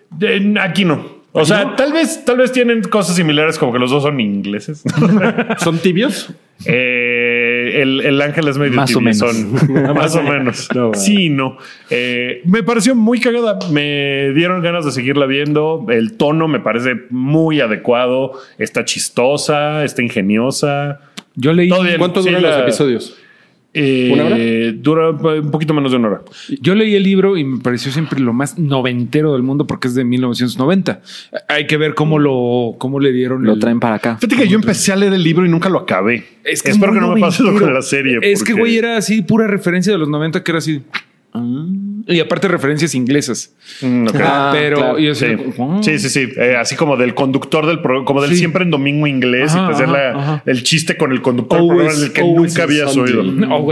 De- 0.09 0.55
aquí 0.59 0.83
no. 0.85 1.10
O 1.33 1.45
sea, 1.45 1.75
tal 1.77 1.93
vez, 1.93 2.25
tal 2.25 2.38
vez 2.38 2.51
tienen 2.51 2.81
cosas 2.83 3.15
similares 3.15 3.57
como 3.57 3.71
que 3.71 3.79
los 3.79 3.89
dos 3.91 4.03
son 4.03 4.19
ingleses. 4.19 4.83
¿Son 5.59 5.77
tibios? 5.79 6.29
Eh, 6.65 7.79
el, 7.81 8.01
el 8.01 8.21
ángel 8.21 8.47
es 8.47 8.57
medio 8.57 8.73
Más 8.73 8.93
o 8.95 9.00
tibiezón. 9.00 9.53
Más 9.95 10.15
o 10.15 10.23
menos. 10.23 10.67
No, 10.75 10.93
sí, 10.93 11.29
no. 11.29 11.57
Eh, 11.89 12.41
me 12.45 12.63
pareció 12.63 12.95
muy 12.95 13.19
cagada. 13.19 13.57
Me 13.71 14.31
dieron 14.35 14.61
ganas 14.61 14.83
de 14.85 14.91
seguirla 14.91 15.25
viendo. 15.25 15.85
El 15.89 16.17
tono 16.17 16.47
me 16.47 16.59
parece 16.59 16.95
muy 17.09 17.61
adecuado. 17.61 18.33
Está 18.57 18.83
chistosa, 18.85 19.83
está 19.85 20.01
ingeniosa. 20.01 21.00
Yo 21.35 21.53
leí. 21.53 21.69
¿Cuánto 21.97 22.21
Sí, 22.21 22.29
duran 22.29 22.43
la- 22.43 22.50
los 22.57 22.59
episodios? 22.63 23.17
Eh, 23.73 24.09
¿Una 24.13 24.25
hora? 24.25 24.37
Dura 24.81 25.09
un 25.41 25.49
poquito 25.49 25.73
menos 25.73 25.91
de 25.91 25.97
una 25.97 26.07
hora. 26.09 26.21
yo 26.59 26.75
leí 26.75 26.93
el 26.95 27.03
libro 27.03 27.37
y 27.37 27.45
me 27.45 27.59
pareció 27.61 27.89
siempre 27.91 28.19
lo 28.19 28.33
más 28.33 28.59
noventero 28.59 29.31
del 29.31 29.43
mundo 29.43 29.65
porque 29.65 29.87
es 29.87 29.95
de 29.95 30.03
1990. 30.03 31.01
Hay 31.47 31.67
que 31.67 31.77
ver 31.77 31.93
cómo 31.93 32.19
lo, 32.19 32.75
cómo 32.77 32.99
le 32.99 33.13
dieron 33.13 33.43
Lo 33.45 33.53
el- 33.53 33.59
traen 33.59 33.79
para 33.79 33.95
acá. 33.95 34.17
Fíjate 34.17 34.35
que 34.43 34.47
yo 34.49 34.57
empecé 34.57 34.91
a 34.91 34.97
leer 34.97 35.13
el 35.13 35.23
libro 35.23 35.45
y 35.45 35.49
nunca 35.49 35.69
lo 35.69 35.79
acabé. 35.79 36.25
Es 36.43 36.61
que 36.63 36.71
Espero 36.71 36.91
es 36.91 36.99
que 36.99 37.05
muy 37.05 37.09
no 37.09 37.15
me 37.15 37.21
pase 37.21 37.43
lo 37.43 37.57
con 37.57 37.73
la 37.73 37.81
serie. 37.81 38.17
Es 38.21 38.43
que, 38.43 38.51
güey, 38.53 38.75
era 38.77 38.97
así 38.97 39.21
pura 39.21 39.47
referencia 39.47 39.93
de 39.93 39.99
los 39.99 40.09
90 40.09 40.43
que 40.43 40.51
era 40.51 40.57
así. 40.59 40.81
Y 42.08 42.20
aparte 42.20 42.48
referencias 42.48 42.96
inglesas. 42.96 43.53
Mm. 43.81 44.08
Ah, 44.22 44.50
pero 44.53 44.77
claro. 44.77 45.00
yo 45.00 45.13
Sí. 45.15 45.25
sé, 45.25 45.38
sí, 45.81 46.00
sí, 46.00 46.10
sí. 46.10 46.34
Eh, 46.38 46.55
así 46.60 46.75
como 46.75 46.98
del 46.98 47.13
conductor 47.13 47.65
del 47.65 47.81
programa, 47.81 48.05
como 48.05 48.22
del 48.22 48.31
Sí. 48.31 48.38
siempre 48.38 48.63
en 48.63 48.72
domingo 48.72 49.08
inglés 49.08 49.51
Ajá, 49.53 49.63
y 49.63 49.65
pues 49.74 49.81
ajá, 49.81 49.91
la- 49.91 50.10
ajá. 50.20 50.43
el 50.46 50.63
chiste 50.63 50.98
con 50.98 51.12
el 51.12 51.22
conductor 51.22 51.60
del 51.60 51.67
programa 51.67 51.93
en 51.98 52.03
el 52.03 52.12
que 52.13 52.22
nunca 52.24 52.63
habías 52.63 52.96
oído. 52.98 53.24
No, 53.31 53.67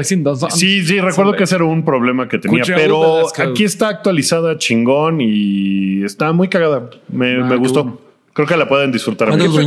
Sí, 0.52 0.84
sí, 0.86 1.00
recuerdo 1.00 1.34
que 1.36 1.44
ese 1.44 1.56
era 1.56 1.64
un 1.66 1.84
problema 1.86 2.28
que 2.28 2.38
tenía, 2.40 2.64
pero 2.66 3.24
las 3.24 3.40
aquí 3.40 3.64
está 3.64 3.90
actualizada 3.90 4.58
chingón 4.58 5.22
y 5.22 6.04
está 6.04 6.32
muy 6.32 6.48
cagada. 6.48 6.90
Me, 7.12 7.36
Ah, 7.42 7.46
me 7.46 7.56
gustó. 7.58 7.84
bueno. 7.84 8.00
Creo 8.34 8.48
que 8.48 8.56
la 8.58 8.68
pueden 8.70 8.92
disfrutar. 8.92 9.28
¿Cuántos? 9.30 9.58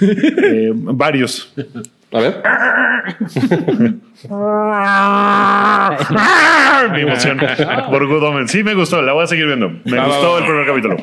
Eh, 0.00 0.70
varios. 0.74 1.52
A 2.14 2.20
ver. 2.20 2.40
Mi 6.92 7.00
emoción 7.00 7.38
por 7.90 8.06
Good 8.06 8.22
Omens. 8.22 8.52
Sí, 8.52 8.62
me 8.62 8.74
gustó. 8.74 9.02
La 9.02 9.12
voy 9.12 9.24
a 9.24 9.26
seguir 9.26 9.46
viendo. 9.46 9.68
Me 9.84 9.98
gustó 9.98 10.32
va. 10.32 10.38
el 10.38 10.44
primer 10.44 10.64
capítulo. 10.64 10.96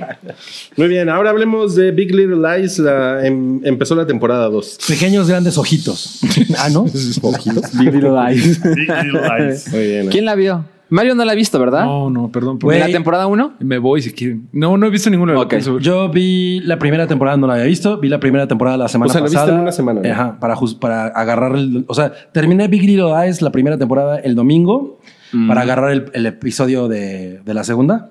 Muy 0.77 0.87
bien, 0.87 1.09
ahora 1.09 1.31
hablemos 1.31 1.75
de 1.75 1.91
Big 1.91 2.15
Little 2.15 2.37
Lies. 2.37 2.79
La, 2.79 3.27
em- 3.27 3.59
empezó 3.65 3.93
la 3.95 4.07
temporada 4.07 4.47
2. 4.47 4.77
Pequeños 4.87 5.27
grandes 5.27 5.57
ojitos. 5.57 6.21
ah, 6.57 6.69
¿no? 6.69 6.85
Big 6.85 7.93
Little 7.93 8.11
Lies. 8.11 8.63
Big 8.63 8.89
Little 8.89 9.21
Lies. 9.21 9.67
Muy 9.67 9.83
bien. 9.83 10.07
¿Quién 10.07 10.23
la 10.23 10.35
vio? 10.35 10.63
Mario 10.91 11.15
no 11.15 11.23
la 11.25 11.31
ha 11.31 11.35
visto, 11.35 11.57
¿verdad? 11.57 11.85
No, 11.85 12.09
no, 12.09 12.29
perdón. 12.31 12.59
Güey. 12.59 12.79
¿En 12.79 12.85
la 12.87 12.91
temporada 12.91 13.25
1? 13.25 13.53
Me 13.59 13.77
voy 13.77 14.01
si 14.01 14.11
quieren. 14.11 14.49
No, 14.51 14.77
no 14.77 14.85
he 14.85 14.89
visto 14.89 15.09
ninguna. 15.09 15.39
Ok. 15.39 15.55
Yo 15.79 16.09
vi 16.09 16.59
la 16.59 16.77
primera 16.77 17.07
temporada, 17.07 17.37
no 17.37 17.47
la 17.47 17.53
había 17.53 17.65
visto. 17.65 17.97
Vi 17.97 18.09
la 18.09 18.19
primera 18.19 18.45
temporada 18.45 18.75
la 18.75 18.89
semana 18.89 19.09
O 19.09 19.11
sea, 19.13 19.21
la 19.21 19.25
viste 19.25 19.37
pasada. 19.37 19.55
en 19.55 19.61
una 19.61 19.71
semana, 19.71 20.01
¿no? 20.01 20.11
Ajá, 20.11 20.37
para, 20.39 20.55
para 20.81 21.05
agarrar 21.07 21.55
el. 21.55 21.85
O 21.87 21.93
sea, 21.93 22.11
terminé 22.33 22.67
Big 22.67 22.83
Little 22.83 23.11
Eyes 23.23 23.41
la 23.41 23.51
primera 23.51 23.77
temporada 23.77 24.19
el 24.19 24.35
domingo 24.35 24.99
para 25.47 25.61
agarrar 25.61 25.91
el, 25.91 26.11
el 26.13 26.25
episodio 26.25 26.89
de, 26.89 27.39
de 27.39 27.53
la 27.53 27.63
segunda. 27.63 28.09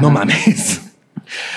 No 0.00 0.10
mames. 0.10 0.95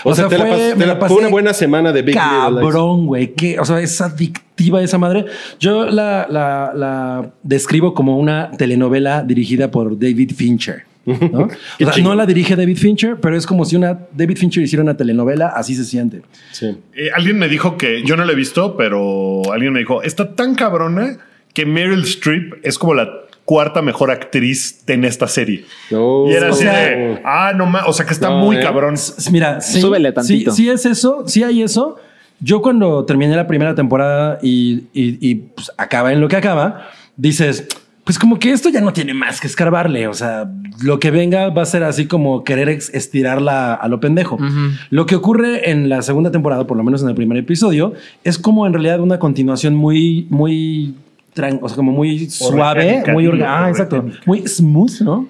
O, 0.03 0.15
sea, 0.15 0.27
te 0.27 0.37
la 0.37 0.45
pas- 0.45 0.69
te 0.71 0.75
me 0.75 0.85
la- 0.85 0.95
la 0.95 1.07
fue 1.07 1.17
una 1.17 1.29
buena 1.29 1.53
semana 1.53 1.91
de 1.91 2.01
Big. 2.01 2.15
Cabrón, 2.15 3.05
güey. 3.07 3.33
que, 3.33 3.59
O 3.59 3.65
sea, 3.65 3.79
es 3.79 3.99
adictiva 4.01 4.81
esa 4.81 4.97
madre. 4.97 5.25
Yo 5.59 5.85
la, 5.85 6.27
la, 6.29 6.71
la 6.75 7.31
describo 7.43 7.93
como 7.93 8.17
una 8.17 8.51
telenovela 8.51 9.23
dirigida 9.23 9.69
por 9.71 9.97
David 9.97 10.31
Fincher. 10.35 10.83
¿no? 11.05 11.47
O 11.87 11.91
sea, 11.93 12.03
no 12.03 12.13
la 12.13 12.25
dirige 12.25 12.55
David 12.55 12.77
Fincher, 12.77 13.17
pero 13.19 13.35
es 13.35 13.47
como 13.47 13.65
si 13.65 13.75
una 13.75 13.97
David 14.11 14.37
Fincher 14.37 14.61
hiciera 14.63 14.83
una 14.83 14.95
telenovela, 14.97 15.47
así 15.47 15.73
se 15.75 15.83
siente. 15.85 16.21
Sí. 16.51 16.77
Eh, 16.95 17.09
alguien 17.15 17.39
me 17.39 17.47
dijo 17.47 17.77
que 17.77 18.03
yo 18.05 18.15
no 18.15 18.25
la 18.25 18.33
he 18.33 18.35
visto, 18.35 18.75
pero 18.77 19.41
alguien 19.51 19.73
me 19.73 19.79
dijo 19.79 20.03
está 20.03 20.35
tan 20.35 20.53
cabrona 20.55 21.17
que 21.53 21.65
Meryl 21.65 22.03
Streep 22.03 22.55
es 22.63 22.77
como 22.77 22.93
la 22.93 23.09
cuarta 23.49 23.81
mejor 23.81 24.11
actriz 24.11 24.83
en 24.85 25.03
esta 25.05 25.27
serie. 25.27 25.65
No. 25.89 26.27
y 26.29 26.33
era 26.33 26.49
o 26.49 26.53
así 26.53 26.61
sea- 26.61 26.73
de 26.73 27.19
ah, 27.25 27.51
no 27.55 27.65
más. 27.65 27.83
O 27.87 27.93
sea 27.93 28.05
que 28.05 28.13
está 28.13 28.29
No, 28.29 28.37
muy 28.45 28.57
¿eh? 28.57 28.61
cabrón. 28.61 28.93
Mira, 29.31 29.59
sí, 29.59 29.81
Súbele 29.81 30.09
sí, 30.09 30.13
tantito. 30.13 30.51
sí 30.51 30.69
es 30.69 30.85
eso, 30.85 31.23
sí 31.27 31.41
hay 31.41 31.63
eso. 31.63 31.95
Yo 32.39 32.61
cuando 32.61 33.05
terminé 33.05 33.35
la 33.35 33.47
primera 33.47 33.73
temporada 33.73 34.37
y, 34.43 34.83
y- 34.93 35.17
y, 35.19 35.35
pues, 35.55 35.71
acaba 35.77 36.13
en 36.13 36.21
lo 36.21 36.27
que 36.27 36.35
acaba, 36.35 36.89
dices, 37.17 37.67
pues 38.03 38.19
como 38.19 38.37
que 38.37 38.51
esto 38.51 38.69
ya 38.69 38.81
no 38.81 38.93
tiene 38.93 39.15
más 39.15 39.41
que 39.41 39.47
escarbarle. 39.47 40.07
O 40.07 40.13
sea, 40.13 40.49
lo 40.81 40.99
que 40.99 41.09
venga 41.09 41.49
va 41.49 41.63
a 41.63 41.65
ser 41.65 41.83
así 41.83 42.05
como 42.05 42.43
querer 42.43 42.69
estirarla 42.69 43.73
a 43.73 43.87
lo 43.87 43.99
pendejo. 43.99 44.37
Lo 44.91 45.05
que 45.07 45.15
ocurre 45.15 45.71
en 45.71 45.89
la 45.89 46.01
segunda 46.03 46.29
temporada, 46.31 46.65
por 46.67 46.77
lo 46.77 46.83
menos 46.83 47.01
en 47.01 47.09
el 47.09 47.15
primer 47.15 47.37
episodio, 47.39 47.93
es 48.23 48.37
como 48.37 48.67
en 48.67 48.73
realidad 48.73 48.99
una 48.99 49.17
continuación 49.17 49.73
muy, 49.75 50.27
muy, 50.29 50.93
o 51.61 51.67
sea, 51.69 51.75
como 51.75 51.91
muy 51.91 52.29
suave, 52.29 52.81
Orgánica, 52.81 53.13
muy 53.13 53.27
orgánica. 53.27 53.65
Ah, 53.65 53.69
exacto. 53.69 54.05
Muy 54.25 54.47
smooth, 54.47 55.01
¿no? 55.01 55.27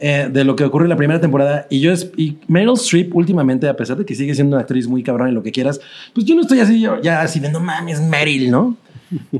Eh, 0.00 0.28
de 0.30 0.44
lo 0.44 0.54
que 0.54 0.62
ocurre 0.62 0.84
en 0.84 0.90
la 0.90 0.96
primera 0.96 1.20
temporada. 1.20 1.66
Y 1.70 1.80
yo, 1.80 1.92
es, 1.92 2.12
y 2.16 2.36
Meryl 2.46 2.74
Streep, 2.74 3.14
últimamente, 3.16 3.68
a 3.68 3.74
pesar 3.74 3.96
de 3.96 4.06
que 4.06 4.14
sigue 4.14 4.32
siendo 4.32 4.54
una 4.54 4.62
actriz 4.62 4.86
muy 4.86 5.02
cabrón 5.02 5.28
y 5.28 5.32
lo 5.32 5.42
que 5.42 5.50
quieras, 5.50 5.80
pues 6.14 6.24
yo 6.24 6.36
no 6.36 6.42
estoy 6.42 6.60
así, 6.60 6.80
yo, 6.80 7.00
ya 7.02 7.20
así 7.20 7.40
de 7.40 7.50
no 7.50 7.58
mames, 7.58 8.00
Meryl, 8.00 8.48
¿no? 8.48 8.76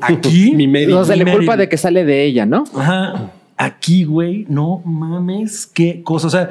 Aquí. 0.01 0.53
Mi 0.57 0.67
Meryl. 0.67 0.91
No 0.91 1.05
se 1.05 1.15
le 1.15 1.31
culpa 1.31 1.57
de 1.57 1.69
que 1.69 1.77
sale 1.77 2.05
de 2.05 2.25
ella, 2.25 2.45
¿no? 2.45 2.65
Ajá. 2.75 3.31
Aquí, 3.57 4.03
güey, 4.03 4.47
no 4.49 4.83
mames, 4.85 5.67
qué 5.67 6.03
cosa. 6.03 6.27
O 6.27 6.31
sea, 6.31 6.51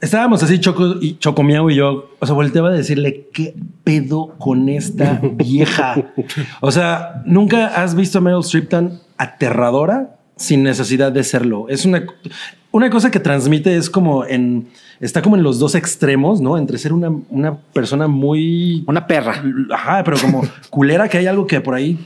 estábamos 0.00 0.42
así, 0.42 0.58
Choco 0.60 0.96
y 1.00 1.18
Choco 1.18 1.42
Miau 1.42 1.70
y 1.70 1.76
yo. 1.76 2.10
O 2.18 2.26
sea, 2.26 2.34
volteaba 2.34 2.70
a 2.70 2.72
decirle 2.72 3.28
qué 3.32 3.54
pedo 3.84 4.34
con 4.38 4.68
esta 4.68 5.20
vieja. 5.32 6.12
O 6.60 6.70
sea, 6.70 7.22
nunca 7.24 7.68
has 7.68 7.94
visto 7.94 8.18
a 8.18 8.20
Meryl 8.20 8.40
Streep 8.40 8.68
tan 8.68 9.00
aterradora 9.16 10.16
sin 10.36 10.62
necesidad 10.62 11.12
de 11.12 11.24
serlo. 11.24 11.66
Es 11.68 11.84
una, 11.84 12.04
una 12.70 12.90
cosa 12.90 13.10
que 13.10 13.20
transmite, 13.20 13.76
es 13.76 13.90
como 13.90 14.24
en. 14.24 14.68
Está 15.00 15.20
como 15.20 15.36
en 15.36 15.42
los 15.42 15.58
dos 15.58 15.74
extremos, 15.74 16.40
¿no? 16.40 16.56
Entre 16.56 16.78
ser 16.78 16.92
una, 16.94 17.10
una 17.28 17.56
persona 17.56 18.08
muy 18.08 18.82
Una 18.86 19.06
perra. 19.06 19.42
Ajá, 19.70 20.02
pero 20.04 20.16
como 20.18 20.42
culera 20.70 21.08
que 21.08 21.18
hay 21.18 21.26
algo 21.26 21.46
que 21.46 21.60
por 21.60 21.74
ahí 21.74 21.98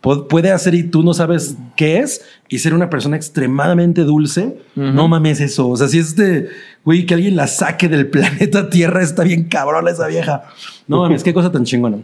puede 0.00 0.50
hacer 0.52 0.74
y 0.74 0.84
tú 0.84 1.02
no 1.02 1.12
sabes 1.12 1.56
qué 1.76 1.98
es 1.98 2.24
y 2.48 2.60
ser 2.60 2.72
una 2.74 2.88
persona 2.88 3.16
extremadamente 3.16 4.02
dulce. 4.04 4.58
No 4.76 5.08
mames 5.08 5.40
eso. 5.40 5.68
O 5.68 5.76
sea, 5.76 5.88
si 5.88 5.98
es 5.98 6.14
de, 6.16 6.48
güey, 6.84 7.04
que 7.06 7.14
alguien 7.14 7.36
la 7.36 7.46
saque 7.46 7.88
del 7.88 8.06
planeta 8.10 8.70
Tierra, 8.70 9.02
está 9.02 9.24
bien 9.24 9.44
cabrona 9.44 9.90
esa 9.90 10.06
vieja. 10.06 10.44
No 10.86 10.98
mames, 11.02 11.22
qué 11.24 11.34
cosa 11.34 11.50
tan 11.50 11.64
chingona. 11.64 11.98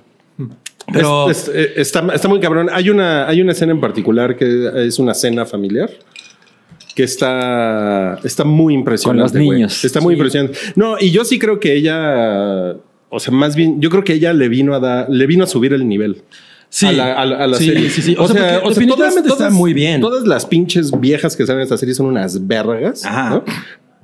Pero 0.92 1.30
Es- 1.30 1.48
es- 1.48 1.54
eh, 1.54 1.72
está, 1.76 2.06
está 2.14 2.28
muy 2.28 2.40
cabrón. 2.40 2.68
Hay 2.72 2.90
una, 2.90 3.26
hay 3.28 3.40
una 3.40 3.52
escena 3.52 3.72
en 3.72 3.80
particular 3.80 4.36
que 4.36 4.86
es 4.86 4.98
una 4.98 5.14
cena 5.14 5.46
familiar 5.46 5.88
que 6.94 7.02
está, 7.04 8.18
está 8.22 8.44
muy 8.44 8.74
impresionante. 8.74 9.32
Con 9.32 9.38
los 9.40 9.46
güey. 9.46 9.58
niños. 9.58 9.84
Está 9.84 10.00
muy 10.00 10.14
impresionante. 10.14 10.58
No, 10.76 10.96
y 11.00 11.10
yo 11.10 11.24
sí 11.24 11.38
creo 11.38 11.58
que 11.58 11.74
ella, 11.74 12.76
o 13.08 13.18
sea, 13.20 13.32
más 13.32 13.56
bien, 13.56 13.80
yo 13.80 13.90
creo 13.90 14.04
que 14.04 14.12
ella 14.12 14.32
le 14.32 14.48
vino 14.48 14.74
a 14.74 14.80
dar, 14.80 15.06
le 15.10 15.26
vino 15.26 15.44
a 15.44 15.46
subir 15.46 15.72
el 15.72 15.88
nivel. 15.88 16.22
Sí, 16.76 16.86
a 16.86 16.92
la, 16.92 17.12
a 17.14 17.24
la- 17.26 17.36
a 17.36 17.46
la 17.46 17.56
sí, 17.56 17.66
serie. 17.66 17.90
sí, 17.90 18.02
sí. 18.02 18.16
O, 18.18 18.26
sea, 18.26 18.60
porque 18.62 18.80
definitivamente 18.80 19.28
está 19.28 19.50
muy 19.50 19.72
bien. 19.72 20.00
Todas 20.00 20.24
las 20.26 20.44
pinches 20.46 20.90
viejas 21.00 21.36
que 21.36 21.46
salen 21.46 21.60
en 21.60 21.64
esta 21.64 21.78
serie 21.78 21.94
son 21.94 22.06
unas 22.06 22.46
vergas. 22.46 23.04
Ajá. 23.04 23.30
¿no? 23.30 23.44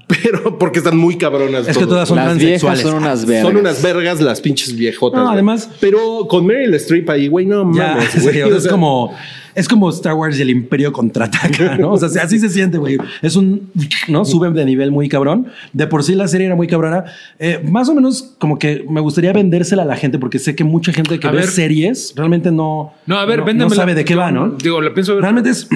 Pero 0.07 0.59
porque 0.59 0.79
están 0.81 0.97
muy 0.97 1.17
cabronas. 1.17 1.69
es 1.69 1.79
que 1.79 1.87
todas 1.87 2.09
son 2.09 2.17
Las 2.17 2.37
viejas 2.37 2.81
son 2.81 2.95
unas 2.95 3.25
vergas. 3.27 3.47
Son 3.47 3.57
unas 3.57 3.81
vergas 3.83 4.21
las 4.21 4.41
pinches 4.41 4.75
viejotas. 4.75 5.21
No, 5.21 5.31
además- 5.31 5.69
Pero 5.81 6.27
con 6.29 6.47
Meryl 6.47 6.75
Streep 6.75 7.09
ahí, 7.11 7.29
güey, 7.29 7.47
no 7.47 7.73
Ya, 7.75 7.95
mames. 7.95 8.23
güey. 8.23 8.43
o 8.43 8.47
sea, 8.47 8.55
O 8.55 8.57
es 8.57 8.63
sea, 8.65 8.73
como 8.73 9.15
es 9.55 9.69
como 9.69 9.89
Star 9.91 10.15
Wars 10.15 10.39
y 10.39 10.43
el 10.43 10.51
Imperio 10.51 10.93
contraataca, 10.93 11.77
¿no? 11.79 11.93
O 11.93 11.99
sea, 11.99 12.23
así 12.23 12.39
se 12.39 12.49
siente, 12.49 12.79
güey. 12.79 12.99
Es 13.23 13.37
un, 13.37 13.71
¿no? 14.09 14.25
Sube 14.25 14.51
de 14.51 14.65
nivel 14.65 14.91
muy 14.91 15.09
cabrón. 15.09 15.47
De 15.73 15.87
por 15.87 16.03
sí 16.05 16.15
la 16.15 16.29
serie 16.29 16.47
era 16.47 16.57
muy 16.57 16.67
cabrona. 16.67 17.05
Eh, 17.39 17.61
más 17.69 17.89
o 17.89 17.95
menos 17.95 18.35
como 18.39 18.59
que 18.59 18.85
me 18.89 19.01
gustaría 19.01 19.33
vendérsela 19.33 19.83
a 19.83 19.87
la 19.87 19.97
gente 19.97 20.19
porque 20.19 20.39
sé 20.39 20.55
que 20.55 20.65
mucha 20.65 20.93
gente 20.93 21.19
que 21.19 21.27
A 21.27 21.31
ve 21.31 21.39
ver. 21.39 21.47
series 21.49 22.13
realmente 22.17 22.51
no, 22.51 22.93
No, 23.07 23.17
a 23.19 23.25
ver, 23.25 23.41
no, 23.41 23.45
véndemela. 23.45 23.77
sabe 23.77 23.95
de 23.95 24.05
qué 24.05 24.15
va, 24.15 24.31
¿no? 24.31 24.51
Digo, 24.51 24.81
la 24.81 24.93
pienso 24.95 25.15
ver. 25.15 25.23
Realmente 25.23 25.51
es, 25.51 25.69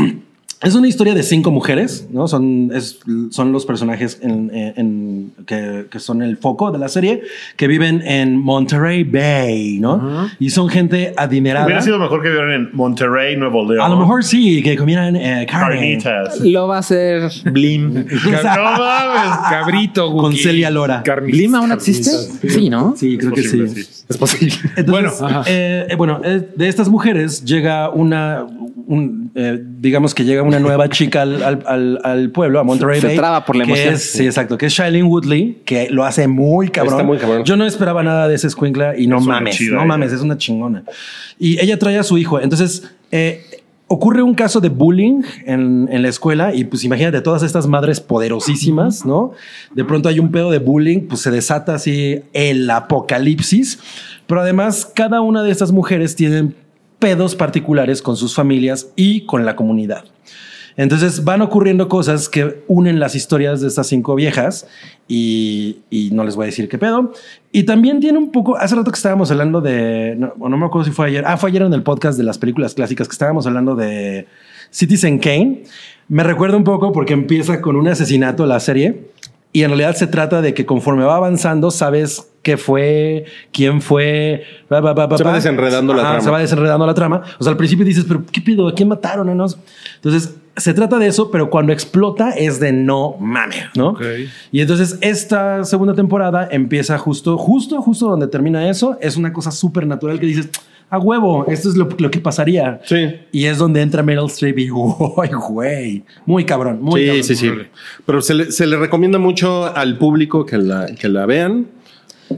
es 0.62 0.74
una 0.74 0.88
historia 0.88 1.14
de 1.14 1.22
cinco 1.22 1.50
mujeres, 1.50 2.06
¿no? 2.10 2.26
Son, 2.28 2.70
es- 2.74 2.98
son 3.30 3.52
los 3.52 3.66
personajes 3.66 4.18
en, 4.22 4.50
en- 4.54 5.32
que, 5.46 5.86
que 5.90 5.98
son 6.00 6.22
el 6.22 6.36
foco 6.38 6.70
de 6.70 6.78
la 6.78 6.88
serie, 6.88 7.22
que 7.56 7.66
viven 7.68 8.00
en 8.06 8.38
Monterey 8.38 9.04
Bay, 9.04 9.78
¿no? 9.78 10.28
Y 10.38 10.50
son 10.50 10.68
gente 10.68 11.12
adinerada. 11.16 11.66
Hubiera 11.66 11.82
sido 11.82 11.98
mejor 11.98 12.22
que 12.22 12.30
vieran 12.30 12.50
en 12.52 12.70
Monterrey, 12.72 13.36
Nuevo 13.36 13.70
León. 13.70 13.84
A 13.84 13.88
lo 13.88 13.96
mejor 13.98 14.24
sí, 14.24 14.62
que 14.62 14.76
comieran 14.76 15.16
eh, 15.16 15.46
carne. 15.50 15.98
Carnitas. 15.98 16.40
Lo 16.40 16.68
va 16.68 16.76
a 16.76 16.80
hacer 16.80 17.30
Blim. 17.50 17.94
No 18.24 18.62
mames. 18.78 19.38
Cabrito, 19.50 20.06
Con 20.12 20.30
Guki. 20.30 20.38
Celia 20.38 20.70
Lora. 20.70 21.02
Carnitas. 21.02 21.38
¿Blim 21.38 21.54
aún 21.54 21.72
existe? 21.72 22.10
Sí, 22.48 22.70
¿no? 22.70 22.94
Sí, 22.96 23.18
creo 23.18 23.32
que 23.32 23.42
sí. 23.42 23.58
Posible, 23.58 23.82
sí. 23.84 24.04
Es 24.08 24.16
posible. 24.18 24.54
Entonces, 24.76 25.20
Bueno, 25.20 25.42
eh, 25.46 25.86
eh, 25.90 25.96
bueno, 25.96 26.20
eh, 26.24 26.48
de 26.56 26.68
estas 26.68 26.88
mujeres 26.88 27.44
llega 27.44 27.90
una, 27.90 28.46
un, 28.86 29.30
eh, 29.34 29.58
digamos 29.62 30.14
que 30.14 30.24
llega 30.24 30.42
una 30.42 30.58
nueva 30.60 30.88
chica 30.88 31.22
al, 31.22 31.42
al- 31.42 31.62
al- 31.66 32.00
al 32.04 32.30
pueblo, 32.30 32.60
a 32.60 32.64
Monterey 32.64 33.00
Se 33.00 33.06
Bay. 33.08 33.16
traba 33.16 33.44
por 33.44 33.56
la 33.56 33.64
que 33.64 33.70
emoción. 33.72 33.94
es- 33.94 34.10
sí, 34.12 34.24
exacto, 34.26 34.58
que 34.58 34.66
es 34.66 34.72
Shailene 34.72 35.04
Woodley, 35.08 35.62
que 35.64 35.88
lo 35.90 36.04
hace 36.04 36.28
muy 36.28 36.68
cabrón. 36.68 36.94
Está 36.94 37.04
muy 37.04 37.18
cabrón. 37.18 37.44
Yo 37.44 37.56
no 37.56 37.64
esperaba 37.66 38.02
nada 38.02 38.28
de 38.28 38.34
ese 38.34 38.46
escuincla 38.46 38.96
y 38.98 39.06
no 39.06 39.18
Es 39.18 39.24
mames, 39.24 39.56
chida 39.56 39.72
no 39.72 39.78
ella. 39.80 39.86
mames, 39.86 40.12
es 40.12 40.20
una 40.20 40.36
chingona. 40.38 40.84
Y 41.38 41.58
ella 41.60 41.78
trae 41.78 41.98
a 41.98 42.02
su 42.02 42.18
hijo. 42.18 42.40
Entonces, 42.40 42.90
eh, 43.10 43.42
ocurre 43.86 44.22
un 44.22 44.34
caso 44.34 44.60
de 44.60 44.70
bullying 44.70 45.22
en, 45.46 45.88
en 45.92 46.02
la 46.02 46.08
escuela 46.08 46.54
y 46.54 46.64
pues 46.64 46.84
imagínate 46.84 47.20
todas 47.20 47.42
estas 47.42 47.66
madres 47.66 48.00
poderosísimas, 48.00 49.04
¿no? 49.04 49.32
De 49.74 49.84
pronto 49.84 50.08
hay 50.08 50.18
un 50.20 50.30
pedo 50.32 50.50
de 50.50 50.58
bullying, 50.58 51.00
pues 51.08 51.20
se 51.20 51.30
desata 51.30 51.74
así 51.74 52.20
el 52.32 52.68
apocalipsis, 52.70 53.78
pero 54.26 54.40
además 54.40 54.90
cada 54.94 55.20
una 55.20 55.42
de 55.42 55.50
estas 55.50 55.70
mujeres 55.70 56.16
tienen 56.16 56.54
pedos 57.04 57.34
particulares 57.36 58.00
con 58.00 58.16
sus 58.16 58.34
familias 58.34 58.88
y 58.96 59.26
con 59.26 59.44
la 59.44 59.56
comunidad. 59.56 60.06
Entonces 60.74 61.22
van 61.22 61.42
ocurriendo 61.42 61.86
cosas 61.86 62.30
que 62.30 62.64
unen 62.66 62.98
las 62.98 63.14
historias 63.14 63.60
de 63.60 63.68
estas 63.68 63.88
cinco 63.88 64.14
viejas 64.14 64.66
y, 65.06 65.82
no 66.12 66.24
les 66.24 66.34
voy 66.34 66.44
a 66.44 66.46
decir 66.46 66.66
qué 66.66 66.78
pedo. 66.78 67.12
Y 67.52 67.64
también 67.64 68.00
tiene 68.00 68.16
un 68.16 68.32
poco, 68.32 68.56
hace 68.56 68.74
rato 68.74 68.90
que 68.90 68.96
estábamos 68.96 69.30
hablando 69.30 69.60
de, 69.60 70.16
no, 70.16 70.32
no 70.48 70.56
me 70.56 70.64
acuerdo 70.64 70.86
si 70.86 70.92
fue 70.92 71.08
ayer, 71.08 71.24
ah, 71.26 71.36
fue 71.36 71.50
ayer 71.50 71.60
en 71.60 71.74
el 71.74 71.82
podcast 71.82 72.16
de 72.16 72.24
las 72.24 72.38
películas 72.38 72.72
clásicas 72.72 73.06
que 73.06 73.12
estábamos 73.12 73.46
hablando 73.46 73.76
de 73.76 74.26
Citizen 74.70 75.18
Kane. 75.18 75.64
Me 76.08 76.24
recuerda 76.24 76.56
un 76.56 76.64
poco 76.64 76.90
porque 76.90 77.12
empieza 77.12 77.60
con 77.60 77.76
un 77.76 77.86
asesinato 77.86 78.46
la 78.46 78.60
serie 78.60 79.10
y 79.54 79.62
en 79.62 79.70
realidad 79.70 79.94
se 79.94 80.08
trata 80.08 80.42
de 80.42 80.52
que 80.52 80.66
conforme 80.66 81.04
va 81.04 81.14
avanzando 81.14 81.70
sabes 81.70 82.28
qué 82.42 82.56
fue, 82.56 83.24
quién 83.52 83.80
fue, 83.80 84.42
ba, 84.68 84.80
ba, 84.80 84.92
ba, 84.92 85.16
Se 85.16 85.22
va 85.22 85.32
desenredando 85.32 85.94
la 85.94 86.02
trama. 86.02 86.20
Se 86.20 86.28
va 86.28 86.40
desenredando 86.40 86.84
la 86.84 86.92
trama. 86.92 87.22
O 87.38 87.44
sea, 87.44 87.52
al 87.52 87.56
principio 87.56 87.84
dices, 87.84 88.04
pero 88.06 88.24
¿qué 88.32 88.40
pido? 88.40 88.66
¿A 88.66 88.74
quién 88.74 88.88
mataron? 88.88 89.30
Entonces, 89.30 90.34
se 90.56 90.74
trata 90.74 90.98
de 90.98 91.08
eso, 91.08 91.30
pero 91.30 91.50
cuando 91.50 91.72
explota 91.72 92.30
es 92.30 92.60
de 92.60 92.72
no 92.72 93.16
mames, 93.18 93.64
¿no? 93.74 93.96
Y 94.52 94.60
entonces 94.60 94.98
esta 95.00 95.64
segunda 95.64 95.94
temporada 95.94 96.48
empieza 96.50 96.96
justo, 96.98 97.36
justo, 97.36 97.82
justo 97.82 98.08
donde 98.08 98.28
termina 98.28 98.68
eso. 98.68 98.96
Es 99.00 99.16
una 99.16 99.32
cosa 99.32 99.50
súper 99.50 99.86
natural 99.86 100.20
que 100.20 100.26
dices, 100.26 100.50
a 100.90 100.98
huevo, 100.98 101.46
esto 101.48 101.68
es 101.68 101.76
lo, 101.76 101.88
lo 101.98 102.10
que 102.10 102.20
pasaría. 102.20 102.80
Sí. 102.84 103.16
Y 103.32 103.46
es 103.46 103.58
donde 103.58 103.82
entra 103.82 104.02
Meryl 104.02 104.26
Streep 104.26 104.58
y, 104.58 104.70
uy, 104.70 105.28
güey, 105.48 106.04
muy 106.26 106.44
cabrón, 106.44 106.78
muy 106.80 107.00
sí, 107.00 107.06
cabrón. 107.06 107.24
sí, 107.24 107.34
sí. 107.36 107.50
Pero 108.06 108.22
se 108.22 108.34
le, 108.34 108.52
se 108.52 108.66
le 108.66 108.76
recomienda 108.76 109.18
mucho 109.18 109.74
al 109.74 109.98
público 109.98 110.46
que 110.46 110.58
la, 110.58 110.86
que 110.94 111.08
la 111.08 111.26
vean. 111.26 111.66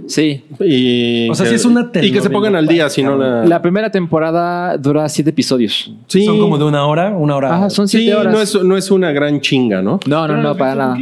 Sí. 0.06 0.44
Y 0.60 1.28
O 1.30 1.34
sea, 1.34 1.44
que- 1.44 1.50
sí 1.50 1.54
es 1.56 1.64
una 1.64 1.80
Y 1.80 1.84
que 1.84 1.98
se 2.00 2.00
telenovela, 2.00 2.30
pongan 2.32 2.56
al 2.56 2.66
día, 2.66 2.88
si 2.88 3.02
no 3.02 3.16
la. 3.16 3.44
La 3.44 3.62
primera 3.62 3.90
temporada 3.90 4.76
dura 4.76 5.08
siete 5.08 5.30
episodios. 5.30 5.92
sí, 6.06 6.24
Son 6.24 6.38
como 6.38 6.58
de 6.58 6.64
una 6.64 6.86
hora, 6.86 7.10
una 7.10 7.36
hora. 7.36 7.54
Ajá, 7.54 7.70
son 7.70 7.88
sí, 7.88 7.98
siete 7.98 8.14
horas. 8.16 8.32
no 8.32 8.40
es, 8.40 8.62
no 8.64 8.76
es 8.76 8.90
una 8.90 9.12
gran 9.12 9.40
chinga, 9.40 9.82
¿no? 9.82 10.00
No, 10.06 10.26
no, 10.28 10.36
no, 10.42 10.56
para 10.56 10.74
nada. 10.74 10.98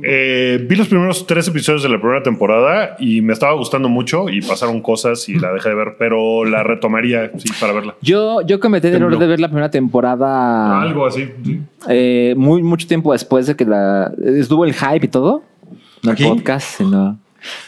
Eh, 0.00 0.64
vi 0.68 0.76
los 0.76 0.86
primeros 0.86 1.26
tres 1.26 1.48
episodios 1.48 1.82
de 1.82 1.88
la 1.88 1.98
primera 1.98 2.22
temporada 2.22 2.94
y 3.00 3.20
me 3.20 3.32
estaba 3.32 3.54
gustando 3.54 3.88
mucho 3.88 4.28
y 4.28 4.40
pasaron 4.40 4.80
cosas 4.80 5.28
y 5.28 5.36
la 5.40 5.52
dejé 5.52 5.70
de 5.70 5.74
ver, 5.74 5.96
pero 5.98 6.44
la 6.44 6.62
retomaría 6.62 7.32
sí 7.36 7.48
para 7.58 7.72
verla. 7.72 7.96
Yo, 8.00 8.42
yo 8.42 8.60
cometí 8.60 8.86
el 8.86 8.94
error 8.94 9.18
de 9.18 9.26
ver 9.26 9.40
la 9.40 9.48
primera 9.48 9.70
temporada 9.72 10.80
Algo 10.82 11.04
así. 11.04 11.28
sí. 11.44 11.60
eh, 11.88 12.34
muy 12.36 12.62
mucho 12.62 12.86
tiempo 12.86 13.12
después 13.12 13.48
de 13.48 13.56
que 13.56 13.64
la 13.64 14.12
estuvo 14.24 14.64
el 14.64 14.72
hype 14.72 15.06
y 15.06 15.08
todo. 15.08 15.42
No 16.04 16.10
el 16.10 16.14
¿Aquí? 16.14 16.22
podcast, 16.24 16.76
sino 16.78 17.18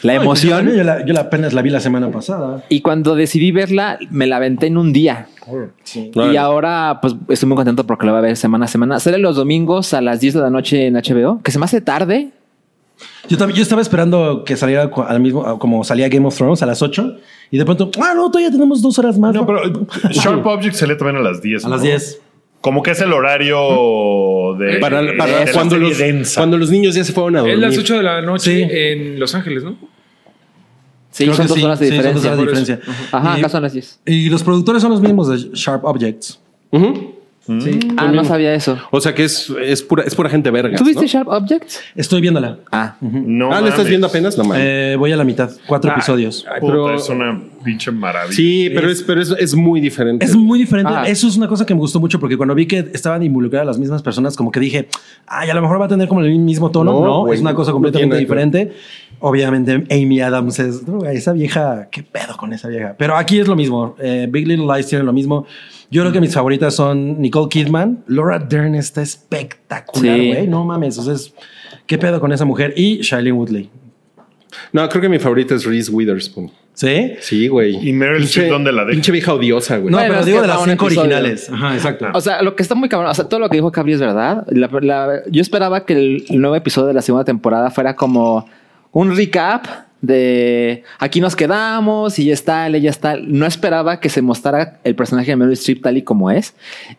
la 0.01 0.21
pues 0.21 0.41
yo 0.41 0.49
emoción. 0.57 0.77
Yo, 0.77 0.83
la, 0.83 1.05
yo 1.05 1.13
la 1.13 1.21
apenas 1.21 1.53
la 1.53 1.61
vi 1.61 1.69
la 1.69 1.79
semana 1.79 2.11
pasada. 2.11 2.63
Y 2.69 2.81
cuando 2.81 3.15
decidí 3.15 3.51
verla, 3.51 3.97
me 4.09 4.27
la 4.27 4.37
aventé 4.37 4.67
en 4.67 4.77
un 4.77 4.93
día. 4.93 5.27
Y 6.15 6.37
ahora, 6.37 6.99
pues 7.01 7.15
estoy 7.29 7.47
muy 7.47 7.55
contento 7.55 7.85
porque 7.85 8.05
la 8.05 8.11
voy 8.11 8.19
a 8.19 8.21
ver 8.21 8.37
semana 8.37 8.65
a 8.65 8.67
semana. 8.67 8.99
Sale 8.99 9.17
los 9.17 9.35
domingos 9.35 9.93
a 9.93 10.01
las 10.01 10.19
10 10.19 10.35
de 10.35 10.39
la 10.41 10.49
noche 10.49 10.87
en 10.87 10.95
HBO, 10.95 11.41
que 11.43 11.51
se 11.51 11.59
me 11.59 11.65
hace 11.65 11.81
tarde. 11.81 12.29
Yo, 13.27 13.37
también- 13.37 13.57
yo 13.57 13.63
estaba 13.63 13.81
esperando 13.81 14.43
que 14.43 14.55
saliera 14.55 14.91
al 15.07 15.19
mismo, 15.19 15.57
como 15.59 15.83
salía 15.83 16.07
Game 16.09 16.27
of 16.27 16.35
Thrones 16.35 16.61
a 16.61 16.65
las 16.65 16.81
8 16.81 17.17
y 17.49 17.57
de 17.57 17.65
pronto, 17.65 17.89
ah, 17.99 18.13
no, 18.15 18.29
todavía 18.29 18.51
tenemos 18.51 18.81
dos 18.81 18.97
horas 18.99 19.17
más. 19.17 19.33
No, 19.33 19.45
pero 19.45 19.61
Sharp 20.11 20.45
Object 20.45 20.75
sale 20.75 20.95
también 20.95 21.17
a 21.17 21.21
las 21.21 21.41
10. 21.41 21.65
a 21.65 21.69
las 21.69 21.79
¿no? 21.79 21.85
10. 21.85 22.21
Como 22.61 22.83
que 22.83 22.91
es 22.91 23.01
el 23.01 23.11
horario 23.11 24.55
de. 24.59 24.77
Para, 24.79 25.01
de- 25.01 25.13
para 25.13 25.39
de 25.39 25.45
la 25.47 25.51
cuando, 25.51 25.75
serie 25.75 25.89
los, 25.89 25.97
densa. 25.97 26.39
cuando 26.41 26.57
los 26.57 26.69
niños 26.69 26.93
ya 26.95 27.03
se 27.03 27.11
fueron 27.11 27.35
a 27.35 27.39
Es 27.39 27.45
dormir. 27.45 27.59
las 27.59 27.77
8 27.77 27.97
de 27.97 28.03
la 28.03 28.21
noche 28.21 28.51
Sí. 28.55 28.67
en 28.71 29.19
Los 29.19 29.33
Ángeles, 29.35 29.63
¿no? 29.63 29.75
Sí, 31.09 31.25
son 31.33 31.45
dos 31.47 31.57
sí, 31.57 31.63
horas 31.65 31.79
de 31.79 31.89
sí, 31.89 31.95
son 31.95 32.03
dos 32.13 32.13
diferencia. 32.23 32.29
horas 32.31 32.39
de 32.39 32.45
Por 32.45 32.53
eso. 32.53 32.61
diferencia. 32.71 33.07
Ajá, 33.17 33.35
Y- 33.37 33.39
acá 33.41 33.49
son 33.49 33.61
las 33.63 33.73
10. 33.73 33.99
Y 34.05 34.29
los 34.29 34.43
productores 34.43 34.81
son 34.81 34.91
los 34.91 35.01
mismos 35.01 35.27
de 35.27 35.49
Sharp 35.57 35.83
Objects. 35.83 36.39
Ujú. 36.71 37.15
Sí. 37.45 37.79
Ah, 37.97 38.07
no 38.11 38.23
sabía 38.23 38.53
eso. 38.53 38.77
O 38.91 39.01
sea 39.01 39.15
que 39.15 39.23
es, 39.23 39.51
es, 39.63 39.81
pura, 39.81 40.03
es 40.03 40.13
pura 40.13 40.29
gente 40.29 40.51
verga. 40.51 40.77
¿Tú 40.77 40.85
viste 40.85 41.01
¿no? 41.01 41.07
Sharp 41.07 41.27
Objects? 41.27 41.79
Estoy 41.95 42.21
viéndola. 42.21 42.59
Ah, 42.71 42.95
No 43.01 43.51
ah, 43.51 43.61
¿la 43.61 43.69
estás 43.69 43.87
viendo 43.87 44.05
apenas? 44.05 44.37
No 44.37 44.43
mames. 44.43 44.63
Eh, 44.63 44.95
voy 44.97 45.11
a 45.11 45.17
la 45.17 45.23
mitad, 45.23 45.49
cuatro 45.65 45.91
episodios. 45.91 46.45
Ay, 46.47 46.61
Puta, 46.61 46.73
pero- 46.73 46.95
es 46.95 47.09
una 47.09 47.41
pinche 47.63 47.91
maravilla. 47.91 48.35
sí, 48.35 48.69
pero, 48.73 48.91
es, 48.91 49.01
pero 49.01 49.21
es, 49.21 49.31
es 49.31 49.55
muy 49.55 49.81
diferente. 49.81 50.23
Es 50.23 50.35
muy 50.35 50.59
diferente. 50.59 50.93
Ah. 50.95 51.03
Eso 51.07 51.27
es 51.27 51.35
una 51.35 51.47
cosa 51.47 51.65
que 51.65 51.73
me 51.73 51.79
gustó 51.79 51.99
mucho 51.99 52.19
porque 52.19 52.37
cuando 52.37 52.53
vi 52.53 52.67
que 52.67 52.89
estaban 52.93 53.23
involucradas 53.23 53.65
las 53.65 53.79
mismas 53.79 54.03
personas, 54.03 54.35
como 54.37 54.51
que 54.51 54.59
dije, 54.59 54.87
ay, 55.25 55.49
a 55.49 55.53
lo 55.55 55.61
mejor 55.63 55.81
va 55.81 55.85
a 55.85 55.89
tener 55.89 56.07
como 56.07 56.21
el 56.21 56.37
mismo 56.37 56.69
tono. 56.69 56.91
No, 56.93 57.05
No, 57.05 57.19
güey, 57.21 57.35
es 57.35 57.41
una 57.41 57.55
cosa 57.55 57.71
no 57.71 57.75
completamente 57.75 58.15
que 58.17 58.19
diferente. 58.19 58.73
Obviamente, 59.19 59.83
Amy 59.91 60.19
Adams 60.21 60.59
es 60.59 60.87
no, 60.87 61.05
esa 61.05 61.33
vieja. 61.33 61.87
¿Qué 61.91 62.03
pedo 62.03 62.37
con 62.37 62.53
esa 62.53 62.67
vieja? 62.67 62.95
Pero 62.97 63.17
aquí 63.17 63.39
es 63.39 63.47
lo 63.47 63.55
mismo. 63.55 63.95
Eh, 63.99 64.27
Big 64.29 64.47
Little 64.47 64.65
Lies 64.73 64.87
tiene 64.87 65.03
lo 65.03 65.13
mismo. 65.13 65.45
Yo 65.91 66.01
creo 66.01 66.11
que 66.13 66.21
mis 66.21 66.33
favoritas 66.33 66.73
son 66.73 67.21
Nicole 67.21 67.49
Kidman. 67.49 68.03
Laura 68.07 68.39
Dern 68.39 68.75
está 68.75 69.01
espectacular, 69.01 70.17
Sí. 70.17 70.27
güey. 70.33 70.47
No 70.47 70.63
mames. 70.65 70.97
O 70.97 71.03
sea, 71.03 71.13
es- 71.13 71.33
¿qué 71.85 71.97
pedo 71.97 72.19
con 72.21 72.31
esa 72.31 72.45
mujer? 72.45 72.73
Y 72.77 73.01
Shailene 73.01 73.33
Woodley. 73.37 73.69
No, 74.73 74.87
creo 74.89 75.01
que 75.01 75.09
mi 75.09 75.19
favorita 75.19 75.55
es 75.55 75.65
Reese 75.65 75.91
Witherspoon. 75.91 76.51
¿Sí? 76.73 77.11
Sí, 77.19 77.47
güey. 77.49 77.87
¿Y 77.87 77.91
Meryl 77.91 78.23
Streep 78.23 78.49
dónde 78.49 78.71
la 78.71 78.83
deja? 78.83 78.93
Pinche 78.93 79.11
vieja 79.11 79.33
odiosa, 79.33 79.77
güey. 79.77 79.91
No, 79.91 79.97
pero 79.99 80.19
es 80.21 80.25
digo 80.25 80.41
de 80.41 80.47
las 80.47 80.63
cinco 80.63 80.85
originales. 80.85 81.49
Ajá, 81.49 81.75
exacto. 81.75 82.07
O 82.13 82.21
sea, 82.21 82.41
lo 82.41 82.55
que 82.55 82.63
está 82.63 82.73
muy 82.75 82.87
cabrón, 82.87 83.11
o 83.11 83.13
sea, 83.13 83.27
todo 83.27 83.39
lo 83.41 83.49
que 83.49 83.57
dijo 83.57 83.71
Cabri 83.71 83.93
es 83.93 83.99
verdad. 83.99 84.45
La- 84.49 84.67
la- 84.81 85.21
yo 85.29 85.41
esperaba 85.41 85.85
que 85.85 85.93
el, 85.93 86.25
el 86.29 86.39
nuevo 86.39 86.55
episodio 86.55 86.87
de 86.87 86.93
la 86.93 87.01
segunda 87.01 87.25
temporada 87.25 87.69
fuera 87.71 87.95
como 87.95 88.47
un 88.93 89.15
recap 89.15 89.65
de 90.01 90.83
aquí 90.99 91.21
nos 91.21 91.35
quedamos 91.35 92.17
y 92.19 92.25
ya 92.25 92.33
está, 92.33 92.67
ella 92.67 92.89
está. 92.89 93.15
No 93.17 93.45
esperaba 93.45 93.99
que 93.99 94.09
se 94.09 94.21
mostrara 94.21 94.79
el 94.83 94.95
personaje 94.95 95.31
de 95.31 95.35
Meryl 95.35 95.53
Streep 95.53 95.81
tal 95.81 95.97
y 95.97 96.01
como 96.01 96.31
es. 96.31 96.55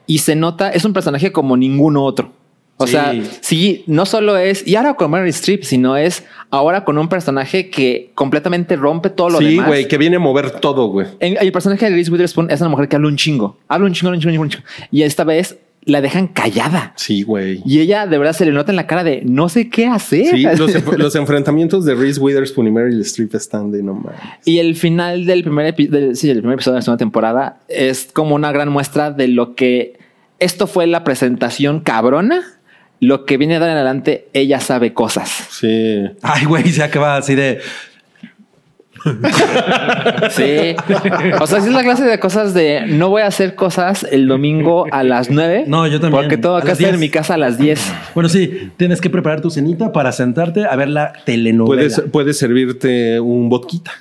Y 0.06 0.18
se 0.18 0.36
nota, 0.36 0.70
es 0.70 0.84
un 0.84 0.92
personaje 0.92 1.32
como 1.32 1.56
ningún 1.56 1.96
otro. 1.96 2.32
O 2.78 2.86
Sí. 2.86 2.92
sea, 2.92 3.14
sí, 3.42 3.84
no 3.86 4.06
solo 4.06 4.36
es, 4.36 4.66
y 4.66 4.74
ahora 4.76 4.94
con 4.94 5.10
Meryl 5.10 5.28
Streep, 5.28 5.62
sino 5.62 5.96
es 5.96 6.24
ahora 6.50 6.84
con 6.84 6.98
un 6.98 7.08
personaje 7.08 7.70
que 7.70 8.10
completamente 8.14 8.74
rompe 8.76 9.10
todo 9.10 9.30
lo 9.30 9.38
Sí, 9.38 9.44
demás. 9.50 9.66
güey, 9.68 9.86
que 9.86 9.98
viene 9.98 10.16
a 10.16 10.18
mover 10.20 10.50
todo, 10.52 10.86
güey. 10.88 11.06
En- 11.20 11.36
el 11.40 11.52
personaje 11.52 11.84
de 11.88 11.94
Reese 11.94 12.10
Witherspoon 12.10 12.50
es 12.50 12.60
una 12.60 12.70
mujer 12.70 12.88
que 12.88 12.96
habla 12.96 13.08
un 13.08 13.16
chingo. 13.16 13.58
Habla 13.68 13.86
un 13.86 13.92
chingo, 13.92 14.12
un 14.12 14.20
chingo, 14.20 14.42
un 14.42 14.48
chingo. 14.48 14.64
Y 14.90 15.02
esta 15.02 15.22
vez 15.22 15.58
la 15.84 16.00
dejan 16.00 16.28
callada. 16.28 16.92
Sí, 16.96 17.22
güey. 17.22 17.60
Y 17.66 17.80
ella 17.80 18.06
de 18.06 18.16
verdad 18.18 18.32
se 18.34 18.44
le 18.44 18.52
nota 18.52 18.70
en 18.70 18.76
la 18.76 18.86
cara 18.86 19.02
de 19.02 19.22
no 19.24 19.48
sé 19.48 19.68
qué 19.68 19.86
hacer. 19.86 20.26
Sí, 20.26 20.42
los, 20.42 20.74
enf- 20.74 20.96
los 20.96 21.14
enfrentamientos 21.16 21.84
de 21.84 21.94
Reese 21.94 22.20
Witherspoon 22.20 22.68
y 22.68 22.70
Meryl 22.70 23.00
Streep 23.00 23.34
están 23.34 23.72
de 23.72 23.82
no 23.82 23.94
mames. 23.94 24.20
y 24.44 24.58
el 24.58 24.76
final 24.76 25.26
del 25.26 25.42
primer, 25.42 25.74
epi- 25.74 25.88
del, 25.88 26.14
sí, 26.16 26.30
el 26.30 26.38
primer 26.38 26.54
episodio 26.54 26.74
de 26.74 26.78
la 26.78 26.82
segunda 26.82 26.98
temporada 26.98 27.60
es 27.68 28.08
como 28.12 28.34
una 28.36 28.52
gran 28.52 28.68
muestra 28.68 29.10
de 29.10 29.26
lo 29.28 29.54
que 29.56 29.98
esto 30.38 30.66
fue 30.66 30.86
la 30.86 31.04
presentación 31.04 31.80
cabrona. 31.80 32.42
Lo 33.00 33.24
que 33.26 33.36
viene 33.36 33.54
de 33.54 33.58
ahora 33.58 33.72
en 33.72 33.78
adelante, 33.78 34.28
ella 34.32 34.60
sabe 34.60 34.92
cosas. 34.94 35.28
Sí. 35.50 36.02
Ay, 36.22 36.44
güey, 36.44 36.68
se 36.68 36.84
acaba 36.84 37.16
así 37.16 37.34
de. 37.34 37.58
Sí. 40.30 40.76
O 41.40 41.46
sea, 41.46 41.60
sí 41.60 41.68
es 41.68 41.74
la 41.74 41.82
clase 41.82 42.04
de 42.04 42.18
cosas 42.18 42.54
de 42.54 42.86
no 42.86 43.08
voy 43.10 43.22
a 43.22 43.26
hacer 43.26 43.54
cosas 43.54 44.06
el 44.10 44.26
domingo 44.28 44.86
a 44.90 45.02
las 45.02 45.30
9. 45.30 45.64
No, 45.66 45.86
yo 45.86 46.00
también. 46.00 46.22
Porque 46.22 46.36
tengo 46.36 46.56
A 46.56 46.60
que 46.62 46.68
las 46.68 46.74
hacer 46.78 46.86
en 46.88 46.92
10. 46.94 47.00
mi 47.00 47.08
casa 47.10 47.34
a 47.34 47.38
las 47.38 47.58
10. 47.58 47.92
Bueno, 48.14 48.28
sí, 48.28 48.70
tienes 48.76 49.00
que 49.00 49.10
preparar 49.10 49.40
tu 49.40 49.50
cenita 49.50 49.92
para 49.92 50.12
sentarte 50.12 50.64
a 50.66 50.76
ver 50.76 50.88
la 50.88 51.12
telenovela. 51.24 51.82
Puedes, 51.82 52.02
puedes 52.10 52.38
servirte 52.38 53.20
un 53.20 53.48
vodquita. 53.48 53.92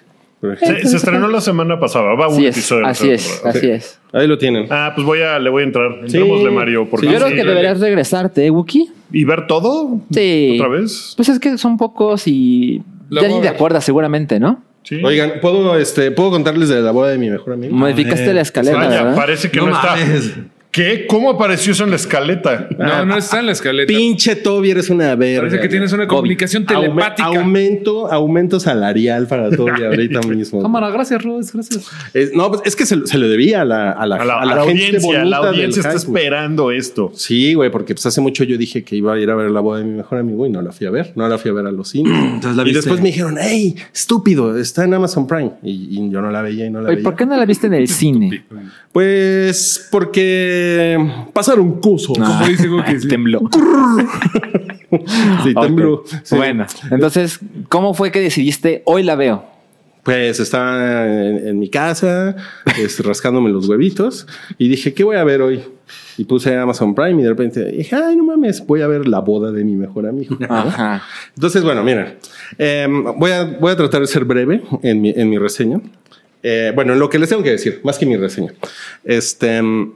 Se, 0.59 0.87
se 0.87 0.97
estrenó 0.97 1.27
la 1.27 1.39
semana 1.39 1.79
pasada. 1.79 2.15
Va 2.15 2.27
un 2.27 2.33
Así 2.33 2.47
episodio. 2.47 2.85
así 2.87 3.11
es, 3.11 3.41
así 3.45 3.69
es. 3.69 3.99
Ahí 4.11 4.25
lo 4.27 4.39
tienen. 4.39 4.65
Ah, 4.71 4.91
pues 4.95 5.05
voy 5.05 5.21
a, 5.21 5.37
le 5.37 5.51
voy 5.51 5.61
a 5.61 5.65
entrar. 5.67 5.91
Entrémosle, 6.01 6.49
Mario. 6.49 6.87
Porque 6.89 7.05
Yo 7.05 7.13
creo 7.17 7.27
sí, 7.29 7.35
que 7.35 7.43
deberías 7.43 7.79
regresarte, 7.79 8.47
¿eh, 8.47 8.49
Wookie? 8.49 8.89
¿Y 9.11 9.23
ver 9.23 9.45
todo? 9.45 9.99
Sí. 10.11 10.53
¿Otra 10.59 10.69
vez? 10.69 11.13
Pues 11.15 11.29
es 11.29 11.39
que 11.39 11.59
son 11.59 11.77
pocos 11.77 12.27
y 12.27 12.81
Lo 13.09 13.21
ya 13.21 13.27
ni 13.27 13.39
te 13.39 13.49
acuerdas 13.49 13.83
seguramente, 13.83 14.39
¿no? 14.39 14.63
Sí. 14.83 15.01
Oigan, 15.03 15.33
¿puedo, 15.41 15.77
este, 15.77 16.11
¿puedo 16.11 16.31
contarles 16.31 16.69
de 16.69 16.81
la 16.81 16.91
boda 16.91 17.11
de 17.11 17.17
mi 17.17 17.29
mejor 17.29 17.53
amigo? 17.53 17.75
Modificaste 17.75 18.25
ver, 18.25 18.35
la 18.35 18.41
escalera, 18.41 18.77
Vaya, 18.77 19.03
¿verdad? 19.03 19.15
parece 19.15 19.51
que 19.51 19.59
no, 19.59 19.67
No 19.67 19.75
está. 19.75 19.95
¿Qué? 20.71 21.05
¿Cómo 21.07 21.31
apareció 21.31 21.73
eso 21.73 21.83
en 21.83 21.89
la 21.89 21.97
escaleta? 21.97 22.69
No, 22.77 23.05
no 23.05 23.17
está 23.17 23.39
en 23.41 23.47
la 23.47 23.51
escaleta. 23.51 23.87
Pinche 23.91 24.37
Toby, 24.37 24.71
eres 24.71 24.89
una 24.89 25.15
verga. 25.15 25.41
Parece 25.41 25.59
que 25.61 25.67
tienes 25.67 25.91
una 25.91 26.07
comunicación 26.07 26.65
telepática. 26.65 27.25
aumento, 27.27 28.09
aumento 28.11 28.57
salarial 28.59 29.27
para 29.27 29.49
Toby 29.49 29.83
ahorita 29.83 30.21
mismo. 30.27 30.61
Cámara, 30.61 30.89
gracias, 30.89 31.21
Rodes, 31.23 31.51
gracias. 31.51 31.87
Es- 32.13 32.33
no, 32.33 32.49
pues 32.49 32.61
es 32.63 32.77
que 32.77 32.85
se, 32.85 33.05
se 33.05 33.17
lo 33.17 33.27
debía 33.27 33.63
a 33.63 33.65
la, 33.65 33.91
a 33.91 34.05
la, 34.05 34.15
A 34.15 34.23
la, 34.25 34.33
a 34.41 34.45
la 34.45 34.53
a 34.53 34.55
la 34.55 34.63
gente 34.63 34.83
audiencia, 34.85 35.07
bonita 35.19 35.25
la 35.25 35.37
audiencia 35.49 35.79
está 35.81 35.93
esperando 35.93 36.71
esto. 36.71 37.11
Sí, 37.15 37.53
güey, 37.53 37.69
porque 37.69 37.93
pues 37.93 38.05
hace 38.05 38.21
mucho 38.21 38.45
yo 38.45 38.57
dije 38.57 38.83
que 38.85 38.95
iba 38.95 39.13
a 39.13 39.19
ir 39.19 39.29
a 39.29 39.35
ver 39.35 39.51
la 39.51 39.59
boda 39.59 39.79
de 39.79 39.85
mi 39.85 39.97
mejor 39.97 40.19
amigo 40.19 40.45
y 40.47 40.49
no 40.51 40.61
la 40.61 40.71
fui 40.71 40.87
a 40.87 40.91
ver, 40.91 41.11
no 41.17 41.27
la 41.27 41.37
fui 41.37 41.51
a 41.51 41.53
ver 41.53 41.65
a 41.67 41.71
los 41.71 41.89
cines. 41.89 42.13
Entonces 42.35 42.55
la 42.55 42.61
y 42.61 42.65
viste. 42.67 42.79
después 42.79 43.01
me 43.01 43.07
dijeron, 43.07 43.35
hey, 43.41 43.75
estúpido, 43.93 44.57
está 44.57 44.85
en 44.85 44.93
Amazon 44.93 45.27
Prime. 45.27 45.51
Y, 45.63 45.99
y 45.99 46.09
yo 46.09 46.21
no 46.21 46.31
la 46.31 46.41
veía 46.41 46.65
y 46.65 46.69
no 46.69 46.79
la 46.79 46.87
Oye, 46.87 46.95
veía. 46.95 47.03
¿Por 47.03 47.17
qué 47.17 47.25
no 47.25 47.35
la 47.35 47.45
viste 47.45 47.67
en 47.67 47.73
el 47.73 47.87
cine? 47.89 48.45
Pues 48.93 49.87
porque 49.91 50.60
Eh. 50.61 50.97
Como 51.33 52.47
dice 52.47 52.67
Guki, 52.67 52.99
sí. 52.99 53.07
Tembló. 53.07 53.41
Sí, 55.43 55.53
tembló. 55.53 56.03
Sí. 56.23 56.35
Bueno, 56.35 56.65
entonces, 56.91 57.39
¿cómo 57.69 57.93
fue 57.93 58.11
que 58.11 58.19
decidiste 58.19 58.83
hoy 58.85 59.03
la 59.03 59.15
veo? 59.15 59.45
Pues 60.03 60.41
estaba 60.41 61.05
en, 61.07 61.47
en 61.47 61.59
mi 61.59 61.69
casa, 61.69 62.35
este, 62.77 63.01
rascándome 63.03 63.51
los 63.51 63.69
huevitos 63.69 64.27
y 64.57 64.67
dije, 64.67 64.93
¿qué 64.93 65.05
voy 65.05 65.15
a 65.15 65.23
ver 65.23 65.41
hoy? 65.41 65.63
Y 66.17 66.25
puse 66.25 66.57
Amazon 66.57 66.93
Prime 66.93 67.21
y 67.21 67.23
de 67.23 67.29
repente 67.29 67.63
dije, 67.71 67.95
ay, 67.95 68.17
no 68.17 68.25
mames, 68.25 68.65
voy 68.67 68.81
a 68.81 68.87
ver 68.87 69.07
la 69.07 69.19
boda 69.19 69.51
de 69.53 69.63
mi 69.63 69.77
mejor 69.77 70.07
amigo. 70.07 70.37
Entonces, 71.35 71.63
bueno, 71.63 71.83
miren, 71.85 72.17
eh, 72.57 72.85
voy, 73.15 73.31
a, 73.31 73.45
voy 73.45 73.71
a 73.71 73.77
tratar 73.77 74.01
de 74.01 74.07
ser 74.07 74.25
breve 74.25 74.61
en 74.83 75.01
mi, 75.01 75.11
en 75.11 75.29
mi 75.29 75.37
reseña. 75.37 75.79
Eh, 76.43 76.73
bueno, 76.75 76.93
en 76.93 76.99
lo 76.99 77.09
que 77.09 77.17
les 77.17 77.29
tengo 77.29 77.43
que 77.43 77.51
decir, 77.51 77.79
más 77.83 77.97
que 77.97 78.05
mi 78.05 78.17
reseña. 78.17 78.51
Este, 79.03 79.61
mm, 79.61 79.93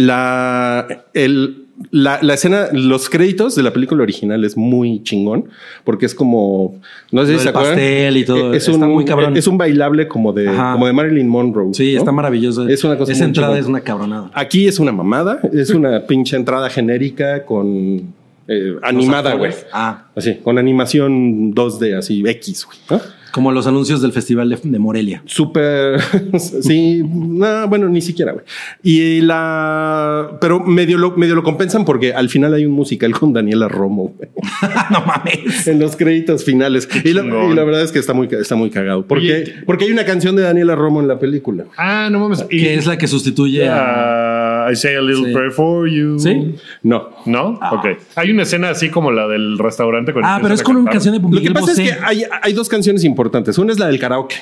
la, 0.00 0.86
el, 1.14 1.66
la, 1.90 2.18
la 2.22 2.34
escena, 2.34 2.68
los 2.72 3.08
créditos 3.08 3.54
de 3.54 3.62
la 3.62 3.72
película 3.72 4.02
original 4.02 4.44
es 4.44 4.56
muy 4.56 5.02
chingón 5.02 5.46
porque 5.84 6.06
es 6.06 6.14
como, 6.14 6.80
no 7.10 7.24
sé 7.24 7.38
si 7.38 7.44
se 7.44 7.48
acuerdan. 7.48 7.74
pastel 7.74 8.16
y 8.16 8.24
todo, 8.24 8.52
Es 8.52 8.68
está 8.68 8.84
un, 8.84 8.92
muy 8.92 9.04
cabrón. 9.04 9.36
Es 9.36 9.46
un 9.46 9.56
bailable 9.56 10.06
como 10.06 10.32
de, 10.32 10.48
Ajá. 10.48 10.72
como 10.72 10.86
de 10.86 10.92
Marilyn 10.92 11.28
Monroe. 11.28 11.72
Sí, 11.72 11.94
¿no? 11.94 11.98
está 11.98 12.12
maravilloso. 12.12 12.68
Es 12.68 12.84
una 12.84 12.96
cosa 12.98 13.12
Esa 13.12 13.24
entrada 13.24 13.58
es 13.58 13.66
una 13.66 13.80
cabronada. 13.80 14.30
Aquí 14.34 14.66
es 14.66 14.78
una 14.78 14.92
mamada, 14.92 15.40
es 15.52 15.70
una 15.70 16.00
pinche 16.06 16.36
entrada 16.36 16.68
genérica 16.68 17.44
con 17.44 18.14
eh, 18.46 18.76
animada, 18.82 19.34
güey. 19.34 19.52
Ah. 19.72 20.06
Así, 20.14 20.36
con 20.36 20.58
animación 20.58 21.54
2D, 21.54 21.96
así 21.96 22.22
X, 22.26 22.66
güey. 22.66 22.78
¿no? 22.90 23.19
Como 23.32 23.52
los 23.52 23.66
anuncios 23.66 24.02
del 24.02 24.12
Festival 24.12 24.48
de, 24.50 24.58
de 24.62 24.78
Morelia. 24.78 25.22
Súper, 25.26 26.00
sí, 26.38 27.02
no, 27.04 27.68
bueno, 27.68 27.88
ni 27.88 28.00
siquiera, 28.00 28.32
güey. 28.32 28.44
Y 28.82 29.20
la, 29.20 30.38
pero 30.40 30.60
medio 30.60 30.98
lo, 30.98 31.16
medio 31.16 31.34
lo 31.34 31.42
compensan 31.42 31.84
porque 31.84 32.12
al 32.12 32.28
final 32.28 32.54
hay 32.54 32.64
un 32.66 32.72
musical 32.72 33.12
con 33.12 33.32
Daniela 33.32 33.68
Romo, 33.68 34.14
güey, 34.16 34.30
no 34.90 35.00
mames. 35.06 35.66
en 35.68 35.78
los 35.80 35.96
créditos 35.96 36.44
finales. 36.44 36.88
Y 37.04 37.12
la, 37.12 37.22
chingón. 37.22 37.52
y 37.52 37.54
la 37.54 37.64
verdad 37.64 37.82
es 37.82 37.92
que 37.92 37.98
está 37.98 38.12
muy, 38.12 38.28
está 38.30 38.54
muy 38.56 38.70
cagado. 38.70 39.06
Porque, 39.06 39.42
Oye, 39.42 39.54
porque 39.66 39.84
hay 39.84 39.92
una 39.92 40.04
canción 40.04 40.36
de 40.36 40.42
Daniela 40.42 40.74
Romo 40.74 41.00
en 41.00 41.08
la 41.08 41.18
película. 41.18 41.64
Ah, 41.76 42.08
no 42.10 42.20
mames. 42.20 42.44
Y- 42.50 42.60
Que 42.60 42.74
es 42.74 42.86
la 42.86 42.98
que 42.98 43.06
sustituye 43.06 43.68
a. 43.68 44.66
Ah, 44.66 44.72
I 44.72 44.76
say 44.76 44.94
a 44.94 45.00
little 45.00 45.26
Sí. 45.26 45.32
prayer 45.32 45.52
for 45.52 45.88
you. 45.88 46.18
¿Sí? 46.18 46.54
No. 46.82 47.10
¿No? 47.26 47.58
Ok. 47.72 47.86
Hay 48.16 48.30
una 48.30 48.42
escena 48.42 48.70
así 48.70 48.88
como 48.90 49.10
la 49.10 49.26
del 49.28 49.58
restaurante 49.58 50.12
con 50.12 50.24
Ah, 50.24 50.38
pero 50.42 50.54
es 50.54 50.62
con 50.62 50.76
una 50.76 50.90
canción 50.90 51.14
de 51.14 51.20
Lo 51.20 51.40
que 51.40 51.50
pasa 51.50 51.66
Bosé. 51.66 51.84
es 51.84 51.90
que 51.96 51.98
hay, 52.04 52.22
hay 52.42 52.52
dos 52.52 52.68
canciones 52.68 53.04
importantes. 53.04 53.19
Una 53.58 53.72
es 53.72 53.78
la 53.78 53.86
del 53.88 53.98
karaoke, 53.98 54.36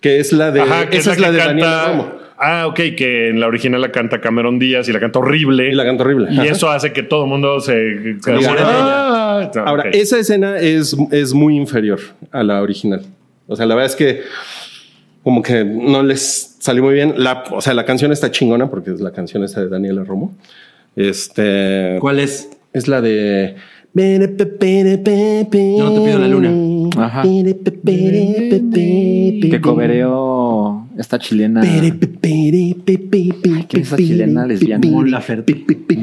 que 0.00 0.20
es 0.20 0.32
la 0.32 0.50
de, 0.50 0.60
Ajá, 0.60 0.84
esa 0.90 1.12
es 1.12 1.18
la, 1.18 1.30
de 1.30 1.38
Daniela 1.38 1.88
Romo. 1.88 2.22
Ah, 2.44 2.66
ok, 2.66 2.74
que 2.96 3.28
en 3.28 3.38
la 3.38 3.46
original 3.46 3.80
la 3.80 3.92
canta 3.92 4.20
Cameron 4.20 4.58
Díaz 4.58 4.88
y 4.88 4.92
la 4.92 4.98
canta 4.98 5.20
horrible. 5.20 5.70
Y 5.70 5.74
la 5.74 5.84
canta 5.84 6.02
horrible. 6.02 6.28
Y 6.32 6.38
Ajá. 6.40 6.46
eso 6.46 6.70
hace 6.70 6.92
que 6.92 7.04
todo 7.04 7.22
el 7.24 7.30
mundo 7.30 7.60
se... 7.60 8.18
se 8.20 8.32
Ah, 8.32 9.48
no, 9.54 9.62
Ahora, 9.64 9.84
ok. 9.88 9.94
esa 9.94 10.18
escena 10.18 10.58
es, 10.58 10.96
es 11.12 11.32
muy 11.34 11.56
inferior 11.56 12.00
a 12.32 12.42
la 12.42 12.60
original. 12.60 13.02
O 13.46 13.54
sea, 13.54 13.66
la 13.66 13.76
verdad 13.76 13.90
es 13.90 13.96
que 13.96 14.22
como 15.22 15.40
que 15.42 15.64
no 15.64 16.02
les 16.02 16.56
salió 16.58 16.82
muy 16.82 16.94
bien. 16.94 17.14
La, 17.16 17.44
o 17.52 17.60
sea, 17.60 17.74
la 17.74 17.84
canción 17.84 18.10
está 18.10 18.30
chingona 18.30 18.68
porque 18.68 18.90
es 18.90 19.00
la 19.00 19.12
canción 19.12 19.44
esta 19.44 19.60
de 19.60 19.68
Daniela 19.68 20.02
Romo. 20.02 20.34
Este 20.96 21.98
¿Cuál 22.00 22.18
es? 22.18 22.50
es 22.72 22.88
la 22.88 23.00
de 23.00 23.54
Yo 25.78 25.84
no 25.90 25.94
te 25.94 26.00
pido 26.00 26.18
la 26.18 26.28
luna. 26.28 26.50
Que 29.50 29.60
cobereó 29.60 30.86
esta 30.98 31.18
chilena. 31.18 31.60
¿Quién 33.68 33.82
es 33.82 33.86
esa 33.88 33.96
chilena 33.96 34.46
lesbiana? 34.46 34.80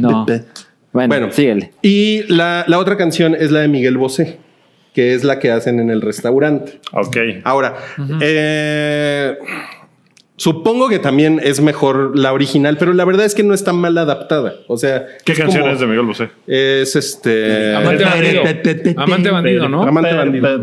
No. 0.01 0.25
Bueno, 0.91 1.07
Bueno. 1.09 1.31
síguele. 1.31 1.71
Y 1.81 2.23
la, 2.33 2.65
la 2.67 2.79
otra 2.79 2.97
canción 2.97 3.35
es 3.35 3.51
la 3.51 3.59
de 3.61 3.67
Miguel 3.67 3.97
Bosé, 3.97 4.37
que 4.93 5.13
es 5.13 5.23
la 5.23 5.39
que 5.39 5.51
hacen 5.51 5.79
en 5.79 5.89
el 5.89 6.01
restaurante. 6.01 6.79
Ok. 6.93 7.17
Ahora, 7.43 7.75
eh, 8.21 9.37
supongo 10.39 10.89
que 10.89 10.97
también 10.99 11.39
es 11.43 11.61
mejor 11.61 12.17
la 12.17 12.33
original, 12.33 12.77
pero 12.77 12.93
la 12.93 13.05
verdad 13.05 13.25
es 13.25 13.35
que 13.35 13.43
no 13.43 13.53
está 13.53 13.73
mal 13.73 13.97
adaptada. 13.97 14.55
O 14.67 14.77
sea, 14.77 15.05
¿Qué 15.25 15.33
es 15.33 15.37
canción 15.39 15.61
como- 15.61 15.73
es 15.73 15.79
de 15.79 15.85
Miguel 15.85 16.05
Bosé? 16.05 16.29
Es 16.47 16.95
este. 16.95 17.75
Amante 17.75 18.03
bandido. 18.05 18.41
Amante 18.97 19.29
bandido, 19.29 19.69
¿no? 19.69 19.83
Amante 19.83 20.13
bandido. 20.15 20.59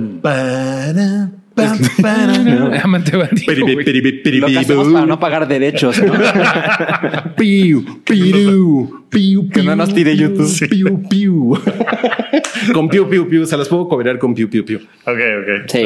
Amante 2.82 3.16
bandido. 3.16 3.54
güey. 3.64 4.40
Lo 4.40 4.46
que 4.46 4.58
hacemos 4.58 4.92
para 4.92 5.06
no 5.06 5.18
pagar 5.18 5.48
derechos. 5.48 6.00
¿no? 6.02 6.12
Piu, 7.36 8.02
piru, 8.04 9.06
piu, 9.08 9.48
Que 9.50 9.62
no 9.62 9.76
nos 9.76 9.92
tire 9.94 10.16
YouTube. 10.16 10.68
Piu, 10.68 11.02
piu. 11.08 11.58
con 12.72 12.88
piu, 12.88 13.08
piu, 13.08 13.28
piu. 13.28 13.46
Se 13.46 13.56
las 13.56 13.68
puedo 13.68 13.88
cobrar 13.88 14.18
con 14.18 14.34
piu, 14.34 14.48
piu, 14.48 14.64
piu. 14.64 14.78
Ok, 15.04 15.18
ok. 15.40 15.70
Sí. 15.70 15.84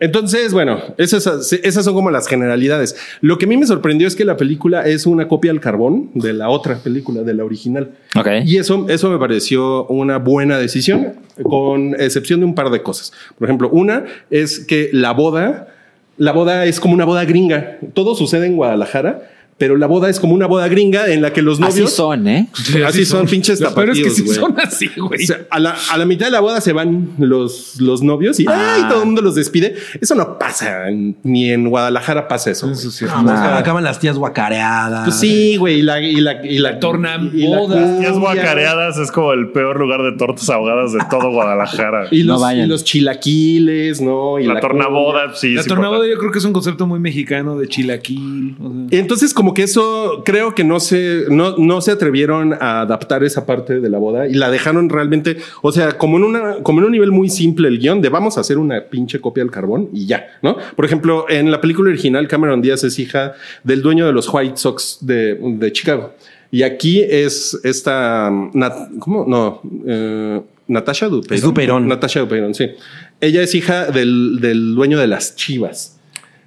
Entonces, 0.00 0.52
bueno, 0.52 0.78
esas, 0.98 1.52
esas 1.52 1.84
son 1.84 1.94
como 1.94 2.10
las 2.10 2.28
generalidades. 2.28 2.96
Lo 3.20 3.38
que 3.38 3.46
a 3.46 3.48
mí 3.48 3.56
me 3.56 3.66
sorprendió 3.66 4.06
es 4.06 4.16
que 4.16 4.24
la 4.24 4.36
película 4.36 4.86
es 4.86 5.06
una 5.06 5.28
copia 5.28 5.50
al 5.50 5.60
carbón 5.60 6.10
de 6.14 6.32
la 6.32 6.48
otra 6.48 6.76
película, 6.78 7.22
de 7.22 7.34
la 7.34 7.44
original. 7.44 7.92
Ok. 8.16 8.28
Y 8.44 8.58
eso, 8.58 8.86
eso 8.88 9.10
me 9.10 9.18
pareció 9.18 9.86
una 9.86 10.18
buena 10.18 10.58
decisión, 10.58 11.14
con 11.42 11.94
excepción 11.98 12.40
de 12.40 12.46
un 12.46 12.54
par 12.54 12.70
de 12.70 12.82
cosas. 12.82 13.12
Por 13.38 13.48
ejemplo, 13.48 13.70
una 13.70 14.04
es 14.30 14.60
que 14.60 14.81
la 14.92 15.12
boda, 15.12 15.68
la 16.16 16.32
boda 16.32 16.64
es 16.66 16.80
como 16.80 16.94
una 16.94 17.04
boda 17.04 17.24
gringa. 17.24 17.78
Todo 17.94 18.14
sucede 18.14 18.46
en 18.46 18.56
Guadalajara, 18.56 19.30
pero 19.62 19.76
la 19.76 19.86
boda 19.86 20.10
es 20.10 20.18
como 20.18 20.34
una 20.34 20.48
boda 20.48 20.66
gringa 20.66 21.06
en 21.12 21.22
la 21.22 21.32
que 21.32 21.40
los 21.40 21.60
Así 21.62 21.70
novios... 21.78 21.92
son, 21.92 22.26
¿eh? 22.26 22.48
Sí, 22.52 22.82
Así 22.82 23.04
son 23.04 23.26
pinches 23.28 23.60
Lo 23.60 23.72
peor 23.72 23.90
es 23.90 24.02
que 24.02 24.10
sí 24.10 24.22
güey. 24.22 24.36
son 24.36 24.58
así, 24.58 24.88
güey. 24.96 25.22
O 25.22 25.26
sea, 25.28 25.42
a, 25.50 25.60
la, 25.60 25.76
a 25.92 25.96
la 25.98 26.04
mitad 26.04 26.26
de 26.26 26.32
la 26.32 26.40
boda 26.40 26.60
se 26.60 26.72
van 26.72 27.10
los, 27.18 27.80
los 27.80 28.02
novios 28.02 28.40
y 28.40 28.46
Ah. 28.48 28.74
ay, 28.74 28.82
todo 28.88 28.98
el 29.02 29.06
mundo 29.06 29.22
los 29.22 29.36
despide. 29.36 29.76
Eso 30.00 30.16
no 30.16 30.36
pasa, 30.36 30.86
ni 31.22 31.52
en 31.52 31.70
Guadalajara 31.70 32.26
pasa 32.26 32.50
eso. 32.50 32.68
Eso 32.72 32.90
sí. 32.90 33.04
No, 33.04 33.22
pues, 33.22 33.36
acaban 33.38 33.84
las 33.84 34.00
tías 34.00 34.18
guacareadas. 34.18 35.04
Pues 35.04 35.20
sí, 35.20 35.54
güey, 35.58 35.78
y 35.78 35.82
la, 35.82 36.00
y 36.00 36.16
la, 36.16 36.44
y 36.44 36.58
la 36.58 36.80
tornaboda. 36.80 37.76
Las 37.80 37.90
cumbia, 37.90 38.10
guacareadas 38.10 38.98
es 38.98 39.12
como 39.12 39.32
el 39.32 39.52
peor 39.52 39.78
lugar 39.78 40.02
de 40.02 40.10
tortas 40.18 40.50
ahogadas 40.50 40.92
de 40.92 40.98
todo 41.08 41.30
Guadalajara. 41.30 42.08
Y 42.10 42.24
No 42.24 42.32
los, 42.32 42.42
vayan. 42.42 42.66
y 42.66 42.68
los 42.68 42.82
chilaquiles, 42.82 44.00
¿no? 44.00 44.40
Y 44.40 44.46
la, 44.46 44.58
tornaboda, 44.58 45.34
sí. 45.36 45.50
La 45.54 45.62
sí 45.62 45.68
tornaboda 45.68 45.98
importa. 45.98 46.14
yo 46.14 46.18
creo 46.18 46.32
que 46.32 46.38
es 46.38 46.44
un 46.44 46.52
concepto 46.52 46.84
muy 46.88 46.98
mexicano 46.98 47.56
de 47.56 47.68
chilaquil. 47.68 48.56
o 48.60 48.88
sea. 48.88 48.98
Entonces, 48.98 49.32
como 49.32 49.51
que 49.54 49.62
eso 49.64 50.22
creo 50.24 50.54
que 50.54 50.64
no 50.64 50.80
se, 50.80 51.24
no, 51.28 51.56
no 51.56 51.80
se 51.80 51.90
atrevieron 51.92 52.54
a 52.54 52.80
adaptar 52.82 53.24
esa 53.24 53.46
parte 53.46 53.80
de 53.80 53.88
la 53.88 53.98
boda 53.98 54.26
y 54.28 54.34
la 54.34 54.50
dejaron 54.50 54.88
realmente, 54.88 55.36
o 55.62 55.72
sea, 55.72 55.98
como 55.98 56.16
en 56.16 56.24
una, 56.24 56.54
como 56.62 56.80
en 56.80 56.86
un 56.86 56.92
nivel 56.92 57.10
muy 57.12 57.28
simple 57.28 57.68
el 57.68 57.78
guion 57.78 58.00
de 58.00 58.08
vamos 58.08 58.38
a 58.38 58.40
hacer 58.42 58.58
una 58.58 58.80
pinche 58.84 59.20
copia 59.20 59.42
del 59.42 59.50
carbón 59.50 59.88
y 59.92 60.06
ya, 60.06 60.26
¿no? 60.42 60.56
Por 60.76 60.84
ejemplo, 60.84 61.26
en 61.28 61.50
la 61.50 61.60
película 61.60 61.90
original, 61.90 62.28
Cameron 62.28 62.60
Díaz 62.62 62.84
es 62.84 62.98
hija 62.98 63.32
del 63.64 63.82
dueño 63.82 64.06
de 64.06 64.12
los 64.12 64.28
White 64.32 64.56
Sox 64.56 64.98
de, 65.00 65.34
de 65.40 65.72
Chicago. 65.72 66.14
Y 66.50 66.64
aquí 66.64 67.02
es 67.02 67.58
esta, 67.64 68.28
Nat- 68.30 68.98
¿cómo? 68.98 69.24
No, 69.26 69.62
eh, 69.86 70.40
Natasha 70.68 71.08
Dupeirón. 71.08 71.34
Es 71.34 71.42
Dupeirón. 71.42 71.88
Natasha 71.88 72.20
Dupeirón, 72.20 72.54
sí. 72.54 72.66
Ella 73.20 73.40
es 73.42 73.54
hija 73.54 73.86
del, 73.86 74.38
del 74.40 74.74
dueño 74.74 74.98
de 74.98 75.06
las 75.06 75.34
Chivas. 75.34 75.98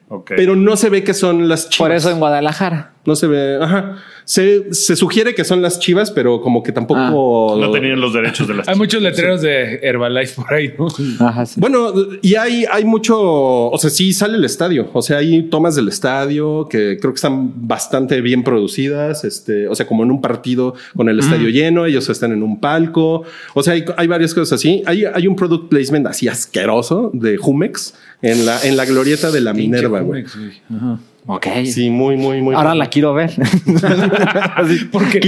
Ok. 0.10 0.34
Pero 0.36 0.56
no 0.56 0.78
se 0.78 0.90
ve 0.90 1.04
que 1.04 1.16
son 1.16 1.48
las 1.50 1.70
chivas. 1.70 1.88
Por 1.90 1.96
eso 1.96 2.12
en 2.12 2.20
Guadalajara. 2.20 2.92
No 3.06 3.16
se 3.16 3.28
ve, 3.28 3.58
ajá. 3.62 3.98
Se, 4.24 4.74
se 4.74 4.96
sugiere 4.96 5.36
que 5.36 5.44
son 5.44 5.62
las 5.62 5.80
chivas, 5.80 6.10
pero 6.10 6.42
como 6.42 6.64
que 6.64 6.72
tampoco. 6.72 7.56
no 7.60 7.72
tenían 7.72 8.02
los 8.02 8.14
derechos 8.14 8.48
de 8.48 8.56
las 8.56 8.68
Hay 8.68 8.76
muchos 8.76 9.02
letreros 9.02 9.42
de 9.42 9.80
Herbalife 9.84 10.42
por 10.42 10.54
ahí, 10.54 10.74
¿no? 10.78 10.88
Ajá, 11.26 11.46
sí. 11.46 11.60
Bueno, 11.60 11.94
y 12.22 12.36
hay, 12.36 12.66
hay 12.72 12.84
mucho, 12.84 13.20
o 13.20 13.78
sea, 13.78 13.90
sí 13.90 14.14
sale 14.14 14.38
el 14.38 14.46
estadio, 14.46 14.90
o 14.94 15.02
sea, 15.02 15.18
hay 15.18 15.44
tomas 15.44 15.76
del 15.76 15.88
estadio 15.88 16.68
que 16.68 16.98
creo 17.00 17.14
que 17.14 17.18
están 17.18 17.68
bastante 17.68 18.22
bien 18.22 18.44
producidas, 18.44 19.24
este, 19.24 19.68
o 19.68 19.76
sea, 19.76 19.86
como 19.86 20.04
en 20.04 20.12
un 20.12 20.22
partido 20.22 20.74
con 20.96 21.08
el 21.10 21.20
estadio 21.20 21.50
lleno, 21.50 21.86
ellos 21.86 22.10
están 22.10 22.32
en 22.32 22.42
un 22.42 22.60
palco, 22.60 23.24
o 23.54 23.64
sea, 23.64 23.74
hay, 23.74 23.86
hay 23.98 24.08
varias 24.08 24.34
cosas 24.34 24.54
así. 24.54 24.82
Hay, 24.86 25.06
hay 25.06 25.28
un 25.28 25.36
product 25.36 25.70
placement 25.70 26.08
así 26.08 26.28
asqueroso 26.28 27.12
de 27.14 27.38
Jumex 27.38 27.94
en 28.22 28.46
la, 28.46 28.62
en 28.64 28.78
la 28.78 28.86
glorieta 28.86 29.32
de 29.32 29.42
la 29.42 29.54
Minerva, 29.54 30.02
güey. 30.02 30.24
Güey. 30.24 30.98
Ok. 31.28 31.48
Sí, 31.66 31.90
muy, 31.90 32.18
muy, 32.18 32.42
muy. 32.42 32.54
Ahora 32.54 32.76
la 32.76 32.88
quiero 32.88 33.14
ver. 33.14 33.32
Porque 34.92 35.20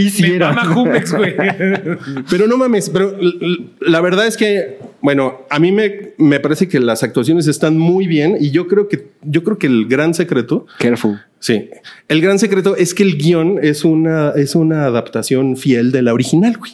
Jumex, 0.73 1.13
güey. 1.13 1.35
Pero 2.29 2.47
no 2.47 2.57
mames, 2.57 2.89
pero 2.89 3.15
la 3.79 4.01
verdad 4.01 4.27
es 4.27 4.37
que, 4.37 4.77
bueno, 5.01 5.41
a 5.49 5.59
mí 5.59 5.71
me, 5.71 6.13
me 6.17 6.39
parece 6.39 6.67
que 6.67 6.79
las 6.79 7.03
actuaciones 7.03 7.47
están 7.47 7.77
muy 7.77 8.07
bien 8.07 8.37
y 8.39 8.51
yo 8.51 8.67
creo 8.67 8.87
que, 8.87 9.07
yo 9.23 9.43
creo 9.43 9.57
que 9.57 9.67
el 9.67 9.87
gran 9.87 10.13
secreto, 10.13 10.65
Careful. 10.79 11.19
sí, 11.39 11.69
el 12.07 12.21
gran 12.21 12.39
secreto 12.39 12.75
es 12.75 12.93
que 12.93 13.03
el 13.03 13.17
guion 13.17 13.59
es 13.61 13.83
una, 13.83 14.31
es 14.35 14.55
una 14.55 14.85
adaptación 14.85 15.57
fiel 15.57 15.91
de 15.91 16.01
la 16.01 16.13
original, 16.13 16.57
güey. 16.57 16.73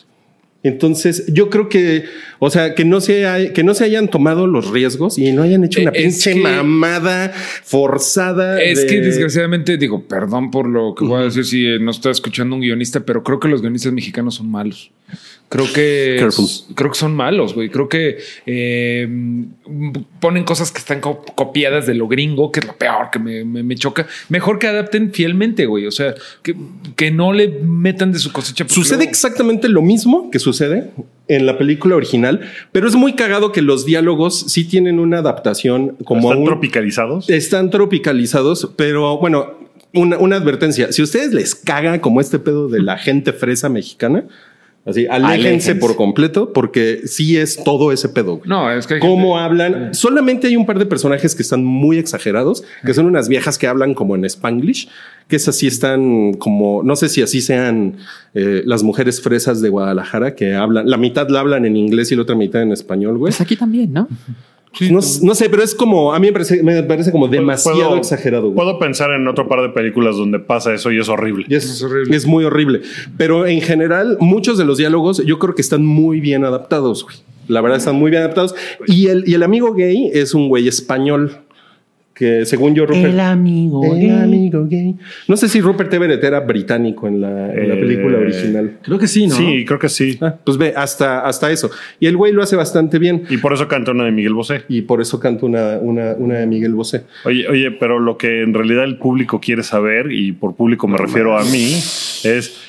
Entonces, 0.63 1.25
yo 1.27 1.49
creo 1.49 1.67
que, 1.67 2.05
o 2.39 2.49
sea, 2.49 2.73
que 2.73 2.85
no 2.85 3.01
se, 3.01 3.25
hay- 3.27 3.51
que 3.51 3.63
no 3.63 3.73
se 3.73 3.83
hayan 3.83 4.07
tomado 4.07 4.47
los 4.47 4.71
riesgos 4.71 5.17
y 5.17 5.31
no 5.33 5.41
hayan 5.43 5.63
hecho 5.65 5.81
una 5.81 5.91
Eh, 5.91 5.93
es 5.97 6.03
pinche 6.23 6.33
que- 6.33 6.39
mamada 6.39 7.33
forzada. 7.63 8.61
Es 8.63 8.81
de- 8.81 8.87
que 8.87 9.01
desgraciadamente, 9.01 9.77
digo, 9.77 10.03
perdón 10.07 10.51
por 10.51 10.67
lo 10.69 10.95
que 10.95 11.03
voy 11.05 11.21
a 11.21 11.25
decir 11.25 11.43
si 11.45 11.65
eh, 11.65 11.79
no 11.79 11.91
está 11.91 12.11
escuchando 12.11 12.55
un 12.55 12.61
guionista, 12.61 13.01
pero 13.01 13.23
creo 13.23 13.39
que 13.39 13.47
los 13.49 13.61
guionistas 13.61 13.91
mexicanos 13.93 14.35
son 14.35 14.49
malos. 14.49 14.91
Creo 15.49 15.71
que 15.71 16.15
Careful. 16.17 16.47
creo 16.73 16.91
que 16.91 16.97
son 16.97 17.15
malos, 17.15 17.53
güey. 17.53 17.69
Creo 17.69 17.87
que 17.87 18.17
eh, 18.47 19.07
ponen 20.19 20.43
cosas 20.45 20.71
que 20.71 20.79
están 20.79 20.99
co- 20.99 21.23
copiadas 21.35 21.85
de 21.85 21.93
lo 21.93 22.07
gringo, 22.07 22.51
que 22.51 22.59
es 22.59 22.65
lo 22.65 22.73
peor 22.75 23.09
que 23.11 23.19
me, 23.19 23.45
me- 23.45 23.61
me 23.63 23.75
choca. 23.75 24.07
Mejor 24.29 24.57
que 24.57 24.67
adapten 24.67 25.11
fielmente, 25.13 25.65
güey. 25.67 25.85
O 25.85 25.91
sea, 25.91 26.15
que, 26.41 26.55
que 26.95 27.11
no 27.11 27.33
le 27.33 27.47
metan 27.49 28.11
de 28.11 28.19
su 28.19 28.31
cosecha. 28.31 28.65
Sucede 28.67 28.97
luego- 28.97 29.09
exactamente 29.11 29.69
lo 29.69 29.81
mismo 29.83 30.31
que 30.31 30.39
sucede 30.39 30.89
en 31.27 31.45
la 31.45 31.57
película 31.57 31.95
original, 31.95 32.41
pero 32.71 32.87
es 32.87 32.95
muy 32.95 33.13
cagado 33.13 33.51
que 33.51 33.61
los 33.61 33.85
diálogos 33.85 34.39
sí 34.47 34.65
tienen 34.65 34.99
una 34.99 35.19
adaptación 35.19 35.97
como 36.03 36.29
a 36.29 36.31
¿Están 36.33 36.39
un- 36.41 36.45
tropicalizados? 36.47 37.29
Están 37.29 37.69
tropicalizados, 37.69 38.71
pero 38.75 39.17
bueno, 39.19 39.53
una, 39.93 40.17
una 40.17 40.37
advertencia. 40.37 40.91
Si 40.91 41.01
a 41.01 41.05
ustedes 41.05 41.31
les 41.33 41.53
caga 41.53 42.01
como 42.01 42.19
este 42.21 42.39
pedo 42.39 42.67
de 42.67 42.81
la 42.81 42.97
gente 42.97 43.31
fresa 43.33 43.69
mexicana, 43.69 44.25
así, 44.85 45.05
aléjense, 45.07 45.33
Aléjense. 45.47 45.75
por 45.75 45.95
completo, 45.95 46.51
porque 46.53 47.01
sí 47.05 47.37
es 47.37 47.63
todo 47.63 47.91
ese 47.91 48.09
pedo. 48.09 48.37
güey. 48.37 48.49
No, 48.49 48.71
es 48.71 48.85
que 48.87 48.99
¿Cómo 48.99 49.33
gente- 49.35 49.43
hablan? 49.43 49.93
Solamente 49.93 50.47
hay 50.47 50.55
un 50.57 50.65
par 50.65 50.77
de 50.79 50.85
personajes 50.85 51.35
que 51.35 51.41
están 51.41 51.63
muy 51.63 51.97
exagerados, 51.97 52.63
que 52.85 52.93
son 52.93 53.05
unas 53.05 53.27
viejas 53.29 53.57
que 53.57 53.67
hablan 53.67 53.93
como 53.93 54.15
en 54.15 54.25
Spanglish, 54.25 54.89
que 55.27 55.37
es 55.37 55.47
así 55.47 55.67
están 55.67 56.33
como, 56.33 56.83
no 56.83 56.95
sé 56.95 57.07
si 57.09 57.21
así 57.21 57.39
sean 57.41 57.97
eh, 58.33 58.61
las 58.65 58.83
mujeres 58.83 59.21
fresas 59.21 59.61
de 59.61 59.69
Guadalajara, 59.69 60.35
que 60.35 60.53
hablan, 60.55 60.89
la 60.89 60.97
mitad 60.97 61.29
la 61.29 61.39
hablan 61.39 61.65
en 61.65 61.77
inglés 61.77 62.11
y 62.11 62.15
la 62.15 62.23
otra 62.23 62.35
mitad 62.35 62.61
en 62.61 62.71
español, 62.71 63.17
güey. 63.17 63.31
Pues 63.31 63.39
aquí 63.41 63.55
también, 63.55 63.93
¿no? 63.93 64.07
No, 64.89 64.99
no 65.21 65.35
sé, 65.35 65.49
pero 65.49 65.61
es 65.61 65.75
como, 65.75 66.13
a 66.13 66.19
mí 66.19 66.27
me 66.27 66.33
parece, 66.33 66.63
me 66.63 66.81
parece 66.83 67.11
como 67.11 67.27
demasiado 67.27 67.77
Puedo- 67.89 67.97
exagerado. 67.97 68.43
güey. 68.51 68.55
Puedo 68.55 68.79
pensar 68.79 69.11
en 69.11 69.27
otro 69.27 69.47
par 69.47 69.61
de 69.61 69.69
películas 69.69 70.15
donde 70.17 70.39
pasa 70.39 70.73
eso 70.73 70.91
y 70.91 70.99
es 70.99 71.09
horrible. 71.09 71.45
Y 71.47 71.55
es, 71.55 71.65
Es 71.65 71.83
horrible. 71.83 72.15
es 72.15 72.25
muy 72.25 72.43
horrible. 72.43 72.81
Pero 73.17 73.45
en 73.45 73.61
general, 73.61 74.17
muchos 74.19 74.57
de 74.57 74.65
los 74.65 74.77
diálogos 74.79 75.23
yo 75.25 75.37
creo 75.37 75.53
que 75.53 75.61
están 75.61 75.85
muy 75.85 76.19
bien 76.19 76.43
adaptados. 76.43 77.03
güey. 77.03 77.15
La 77.47 77.61
verdad, 77.61 77.77
están 77.77 77.95
muy 77.95 78.09
bien 78.09 78.23
adaptados. 78.23 78.55
Y 78.87 79.07
el, 79.07 79.25
y 79.27 79.33
el 79.35 79.43
amigo 79.43 79.73
gay 79.73 80.09
es 80.13 80.33
un 80.33 80.47
güey 80.49 80.67
español 80.67 81.37
que, 82.13 82.45
según 82.45 82.75
yo, 82.75 82.85
Rupert. 82.85 83.05
El 83.05 83.19
amigo 83.19 83.83
El 83.95 83.99
gay. 84.01 84.09
amigo 84.11 84.65
gay. 84.69 84.95
No 85.27 85.35
sé 85.35 85.49
si 85.49 85.59
Rupert 85.61 85.91
Everett 85.93 86.23
era 86.23 86.39
británico 86.41 87.07
en 87.07 87.19
la, 87.21 87.51
en 87.53 87.67
la 87.69 87.73
Eh, 87.75 87.77
película 87.79 88.17
original. 88.19 88.77
Creo 88.83 88.99
que 88.99 89.07
sí, 89.07 89.27
¿no? 89.27 89.35
Sí, 89.35 89.65
creo 89.65 89.79
que 89.79 89.89
sí. 89.89 90.17
Ah, 90.21 90.35
pues 90.43 90.57
ve, 90.57 90.73
hasta, 90.75 91.21
hasta 91.25 91.49
eso. 91.51 91.71
Y 91.99 92.05
el 92.05 92.15
güey 92.15 92.31
lo 92.31 92.43
hace 92.43 92.55
bastante 92.55 92.99
bien. 92.99 93.23
Y 93.29 93.37
por 93.37 93.51
eso 93.53 93.67
canta 93.67 93.91
una 93.91 94.05
de 94.05 94.11
Miguel 94.11 94.33
Bosé. 94.33 94.61
Y 94.69 94.83
por 94.83 95.01
eso 95.01 95.19
canta 95.19 95.45
una, 95.45 95.77
una, 95.79 96.13
una 96.17 96.35
de 96.39 96.45
Miguel 96.45 96.73
Bosé. 96.75 97.03
Oye, 97.25 97.47
oye, 97.47 97.71
pero 97.71 97.99
lo 97.99 98.17
que 98.17 98.43
en 98.43 98.53
realidad 98.53 98.83
el 98.83 98.97
público 98.97 99.39
quiere 99.39 99.63
saber, 99.63 100.11
y 100.11 100.33
por 100.33 100.55
público 100.55 100.87
me 100.87 100.97
refiero 100.97 101.37
a 101.37 101.43
mí, 101.45 101.73
es 102.23 102.59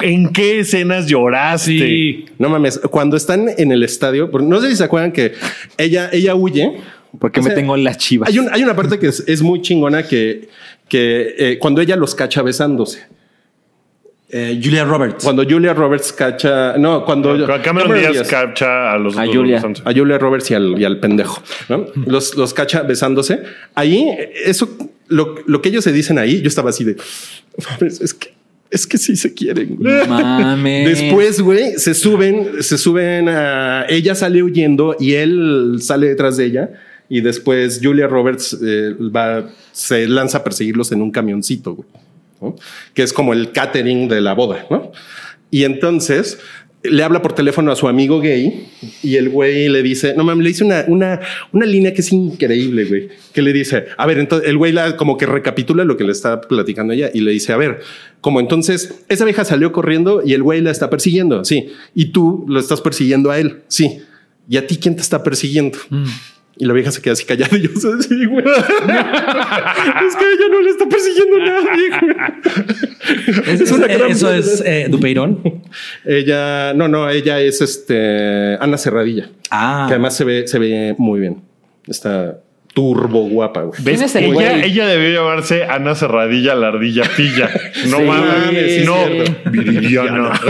¿en 0.00 0.28
qué 0.32 0.60
escenas 0.60 1.06
lloraste? 1.08 1.72
Sí. 1.78 2.24
No 2.38 2.48
mames, 2.48 2.78
cuando 2.90 3.16
están 3.16 3.46
en 3.58 3.72
el 3.72 3.82
estadio, 3.82 4.30
no 4.32 4.60
sé 4.60 4.70
si 4.70 4.76
se 4.76 4.84
acuerdan 4.84 5.10
que 5.12 5.32
ella, 5.76 6.08
ella 6.12 6.34
huye. 6.36 6.72
Porque 7.18 7.40
O 7.40 7.42
me 7.42 7.48
sea, 7.50 7.54
tengo 7.56 7.74
en 7.76 7.84
las 7.84 7.98
chivas. 7.98 8.28
Hay, 8.28 8.38
un- 8.38 8.48
hay 8.52 8.62
una 8.62 8.74
parte 8.76 8.98
que 8.98 9.08
es, 9.08 9.24
es 9.26 9.42
muy 9.42 9.62
chingona 9.62 10.02
que, 10.02 10.48
que 10.88 11.34
eh, 11.38 11.58
cuando 11.58 11.80
ella 11.80 11.96
los 11.96 12.14
cacha 12.14 12.42
besándose. 12.42 13.06
Eh, 14.30 14.60
Julia 14.62 14.84
Roberts. 14.84 15.24
Cuando 15.24 15.42
Julia 15.42 15.72
Roberts 15.72 16.12
cacha. 16.12 16.76
No, 16.76 17.02
cuando. 17.06 17.30
Cameron, 17.32 17.62
Cameron 17.62 17.94
Díaz 17.98 18.12
Díaz 18.12 18.28
capcha 18.28 18.92
a 18.92 18.98
los 18.98 19.16
A 19.16 19.24
Julia. 19.26 19.54
besándose. 19.56 19.82
a 19.88 19.92
Julia 19.94 20.18
Roberts 20.18 20.50
y 20.50 20.54
al, 20.54 20.78
y 20.78 20.84
al 20.84 21.00
pendejo, 21.00 21.42
¿no? 21.70 21.86
Los, 22.06 22.36
los 22.36 22.52
cacha 22.52 22.82
besándose. 22.82 23.40
Ahí, 23.74 24.06
eso, 24.44 24.68
lo, 25.06 25.36
lo 25.46 25.62
que 25.62 25.70
ellos 25.70 25.82
se 25.82 25.92
dicen 25.92 26.18
ahí, 26.18 26.42
yo 26.42 26.48
estaba 26.48 26.68
así 26.70 26.84
de. 26.84 26.96
"Mames, 27.70 28.02
Es 28.02 28.12
que, 28.12 28.34
es 28.70 28.86
que 28.86 28.98
sí 28.98 29.16
se 29.16 29.32
quieren. 29.32 29.76
güey". 29.76 30.06
Mames. 30.06 31.00
Después, 31.00 31.40
güey, 31.40 31.78
se 31.78 31.94
suben, 31.94 32.62
se 32.62 32.76
suben 32.76 33.30
a 33.30 33.86
ella 33.88 34.14
sale 34.14 34.42
huyendo 34.42 34.94
y 35.00 35.14
él 35.14 35.78
sale 35.80 36.06
detrás 36.06 36.36
de 36.36 36.44
ella. 36.44 36.70
Y 37.08 37.20
después 37.20 37.80
Julia 37.82 38.06
Roberts 38.06 38.58
eh, 38.62 38.94
va, 38.94 39.48
se 39.72 40.06
lanza 40.06 40.38
a 40.38 40.44
perseguirlos 40.44 40.92
en 40.92 41.02
un 41.02 41.10
camioncito, 41.10 41.74
güey, 41.74 42.54
que 42.94 43.02
es 43.02 43.12
como 43.12 43.32
el 43.32 43.52
catering 43.52 44.08
de 44.08 44.20
la 44.20 44.34
boda, 44.34 44.66
¿no? 44.70 44.92
Y 45.50 45.64
entonces 45.64 46.38
le 46.82 47.02
habla 47.02 47.22
por 47.22 47.32
teléfono 47.32 47.72
a 47.72 47.76
su 47.76 47.88
amigo 47.88 48.20
gay 48.20 48.68
y 49.02 49.16
el 49.16 49.30
güey 49.30 49.68
le 49.68 49.82
dice, 49.82 50.14
no 50.16 50.22
mames, 50.22 50.44
le 50.44 50.48
dice 50.50 50.64
una, 50.64 50.84
una, 50.86 51.20
una 51.52 51.66
línea 51.66 51.92
que 51.92 52.02
es 52.02 52.12
increíble, 52.12 52.84
güey, 52.84 53.08
que 53.32 53.42
le 53.42 53.52
dice, 53.52 53.86
a 53.96 54.06
ver, 54.06 54.18
entonces 54.18 54.48
el 54.48 54.56
güey 54.56 54.72
la, 54.72 54.96
como 54.96 55.16
que 55.16 55.26
recapitula 55.26 55.84
lo 55.84 55.96
que 55.96 56.04
le 56.04 56.12
está 56.12 56.40
platicando 56.40 56.92
ella 56.92 57.10
y 57.12 57.20
le 57.20 57.32
dice, 57.32 57.52
a 57.52 57.56
ver, 57.56 57.80
como 58.20 58.38
entonces 58.38 59.02
esa 59.08 59.24
vieja 59.24 59.44
salió 59.44 59.72
corriendo 59.72 60.22
y 60.24 60.34
el 60.34 60.42
güey 60.42 60.60
la 60.60 60.70
está 60.70 60.88
persiguiendo, 60.88 61.44
sí, 61.44 61.70
y 61.94 62.06
tú 62.06 62.44
lo 62.48 62.60
estás 62.60 62.80
persiguiendo 62.80 63.30
a 63.30 63.38
él, 63.38 63.62
sí, 63.66 64.00
y 64.48 64.56
a 64.56 64.66
ti 64.66 64.76
quién 64.76 64.94
te 64.94 65.02
está 65.02 65.22
persiguiendo. 65.22 65.78
Y 66.60 66.64
la 66.66 66.72
vieja 66.74 66.90
se 66.90 67.00
queda 67.00 67.12
así 67.12 67.24
callada 67.24 67.56
y 67.56 67.62
yo 67.62 67.70
así, 67.70 68.24
güey. 68.26 68.44
es 68.46 70.16
que 70.16 70.24
ella 70.24 70.48
no 70.50 70.60
le 70.60 70.70
está 70.70 70.88
persiguiendo 70.88 71.36
a 71.36 71.38
nadie, 71.40 71.88
güey. 72.00 73.54
Es- 73.54 73.60
Es 73.60 73.70
una 73.72 73.86
es- 73.86 73.98
gran 73.98 74.10
eso 74.10 74.32
es 74.34 74.62
eh, 74.66 74.86
Dupeirón. 74.90 75.62
Ella, 76.04 76.74
no, 76.74 76.88
no, 76.88 77.08
ella 77.08 77.40
es 77.40 77.60
este 77.60 78.56
Ana 78.60 78.76
Cerradilla. 78.76 79.30
Ah. 79.50 79.84
Que 79.88 79.94
además 79.94 80.16
se 80.16 80.24
ve, 80.24 80.48
se 80.48 80.58
ve 80.58 80.94
muy 80.98 81.20
bien. 81.20 81.42
Está 81.86 82.40
turbo 82.74 83.28
guapa, 83.28 83.62
güey. 83.62 83.82
¿Quién 83.82 84.02
es 84.02 84.14
el 84.14 84.24
Ella, 84.24 84.32
güey? 84.34 84.62
ella 84.70 84.86
debió 84.86 85.20
llamarse 85.22 85.64
Ana 85.64 85.94
Cerradilla, 85.94 86.54
la 86.54 86.68
ardilla 86.68 87.02
pilla. 87.16 87.50
No 87.88 87.98
Sí, 87.98 88.04
mames, 88.04 88.74
sí, 88.74 88.82
no. 88.84 89.50
Viridiana. 89.50 90.32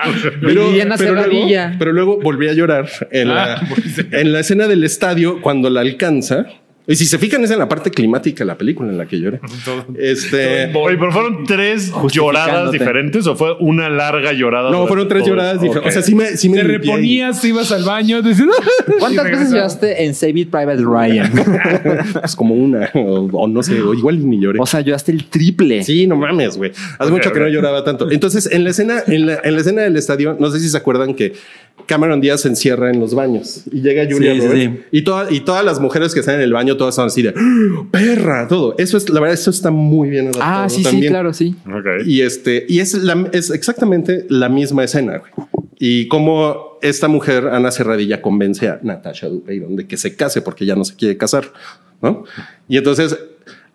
Viviana 0.40 0.96
Cerradilla. 0.98 1.64
luego, 1.66 1.78
pero 1.78 1.92
luego 1.92 2.18
volví 2.20 2.48
a 2.48 2.52
llorar 2.52 2.88
en, 3.10 3.30
Ah, 3.30 3.60
la, 4.10 4.18
en 4.20 4.32
la 4.32 4.40
escena 4.40 4.66
del 4.68 4.84
estadio 4.84 5.40
cuando 5.40 5.70
la 5.70 5.80
alcanza. 5.80 6.46
Y 6.88 6.94
si 6.94 7.04
se 7.06 7.18
fijan, 7.18 7.42
es 7.42 7.50
en 7.50 7.58
la 7.58 7.68
parte 7.68 7.90
climática 7.90 8.44
de 8.44 8.46
la 8.46 8.56
película 8.56 8.90
en 8.90 8.98
la 8.98 9.06
que 9.06 9.18
lloré. 9.18 9.40
Este. 9.98 10.72
Oye, 10.74 10.96
pero 10.98 11.10
fueron 11.10 11.44
tres 11.44 11.92
lloradas 12.12 12.70
diferentes 12.70 13.26
o 13.26 13.34
fue 13.34 13.56
una 13.58 13.88
larga 13.88 14.32
llorada. 14.32 14.70
No, 14.70 14.86
fueron 14.86 15.08
tres 15.08 15.26
lloradas 15.26 15.60
diferentes. 15.60 15.90
O 15.90 15.92
sea, 15.92 16.02
sí 16.02 16.14
me, 16.14 16.36
sí 16.36 16.48
me 16.48 16.58
Te 16.58 16.64
reponías, 16.64 17.40
te 17.40 17.48
ibas 17.48 17.72
al 17.72 17.82
baño. 17.84 18.22
decías, 18.22 18.48
¿Cuántas 18.98 19.26
y 19.26 19.30
veces 19.30 19.50
lloraste 19.50 20.04
en 20.04 20.14
Save 20.14 20.40
It 20.40 20.50
Private 20.50 20.82
Ryan? 20.82 21.32
Pues 22.20 22.36
como 22.36 22.54
una, 22.54 22.90
o, 22.94 23.28
o 23.32 23.48
no 23.48 23.62
sé, 23.62 23.80
o 23.80 23.94
igual 23.94 24.28
ni 24.28 24.40
lloré. 24.40 24.58
o 24.60 24.66
sea, 24.66 24.80
lloraste 24.80 25.12
el 25.12 25.24
triple. 25.26 25.82
Sí, 25.82 26.06
no 26.06 26.16
mames, 26.16 26.56
güey. 26.56 26.72
Hace 26.98 27.10
mucho 27.10 27.32
que 27.32 27.40
no 27.40 27.48
lloraba 27.48 27.84
tanto. 27.84 28.10
Entonces, 28.10 28.48
en 28.50 28.64
la 28.64 28.70
escena, 28.70 29.02
en 29.06 29.26
la, 29.26 29.40
en 29.42 29.54
la 29.54 29.60
escena 29.60 29.82
del 29.82 29.96
estadio, 29.96 30.36
no 30.38 30.50
sé 30.50 30.60
si 30.60 30.68
se 30.68 30.76
acuerdan 30.76 31.14
que 31.14 31.34
Cameron 31.86 32.20
Díaz 32.20 32.40
se 32.40 32.48
encierra 32.48 32.90
en 32.90 32.98
los 32.98 33.14
baños 33.14 33.62
y 33.70 33.80
llega 33.82 34.04
Julia 34.10 34.34
Sí, 34.34 34.40
sí, 34.40 34.46
Roberts 34.46 34.70
sí. 34.80 34.84
y, 34.90 35.02
toda- 35.02 35.30
y 35.30 35.40
todas 35.40 35.64
las 35.64 35.78
mujeres 35.78 36.14
que 36.14 36.20
están 36.20 36.36
en 36.36 36.40
el 36.40 36.52
baño, 36.52 36.76
todas 36.76 36.94
son 36.96 37.06
así 37.06 37.22
de 37.22 37.34
"¡Ah, 37.36 37.84
perra, 37.90 38.48
todo. 38.48 38.74
Eso 38.78 38.96
es, 38.96 39.08
la 39.08 39.20
verdad, 39.20 39.34
eso 39.34 39.50
está 39.50 39.70
muy 39.70 40.08
bien 40.10 40.24
adaptado. 40.28 40.64
Ah, 40.64 40.68
sí, 40.68 40.78
sí, 40.78 40.82
también. 40.84 41.12
claro, 41.12 41.32
sí. 41.32 41.54
Ok. 41.66 42.04
Y 42.06 42.22
este, 42.22 42.66
y 42.68 42.80
es, 42.80 42.94
la- 42.94 43.28
es 43.32 43.50
exactamente 43.50 44.26
la 44.28 44.48
misma 44.48 44.82
escena, 44.84 45.18
güey. 45.18 45.32
Y 45.78 46.08
cómo 46.08 46.78
esta 46.82 47.06
mujer, 47.06 47.48
Ana 47.48 47.70
Cerradilla, 47.70 48.20
convence 48.22 48.66
a 48.68 48.80
Natasha 48.82 49.28
Dupeirón 49.28 49.76
de 49.76 49.86
que 49.86 49.96
se 49.96 50.16
case 50.16 50.40
porque 50.42 50.64
ya 50.66 50.74
no 50.74 50.84
se 50.84 50.96
quiere 50.96 51.16
casar, 51.16 51.52
¿no? 52.02 52.24
Y 52.68 52.78
entonces, 52.78 53.16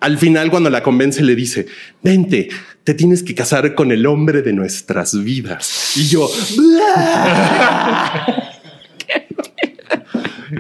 al 0.02 0.18
final, 0.18 0.50
cuando 0.52 0.70
la 0.70 0.84
convence, 0.84 1.24
le 1.24 1.36
dice, 1.36 1.68
vente, 2.04 2.50
te 2.84 2.94
tienes 2.96 3.24
que 3.24 3.36
casar 3.36 3.76
con 3.76 3.92
el 3.92 4.06
hombre 4.08 4.42
de 4.42 4.52
nuestras 4.52 5.24
vidas. 5.24 5.94
Y 5.96 6.08
yo, 6.08 6.28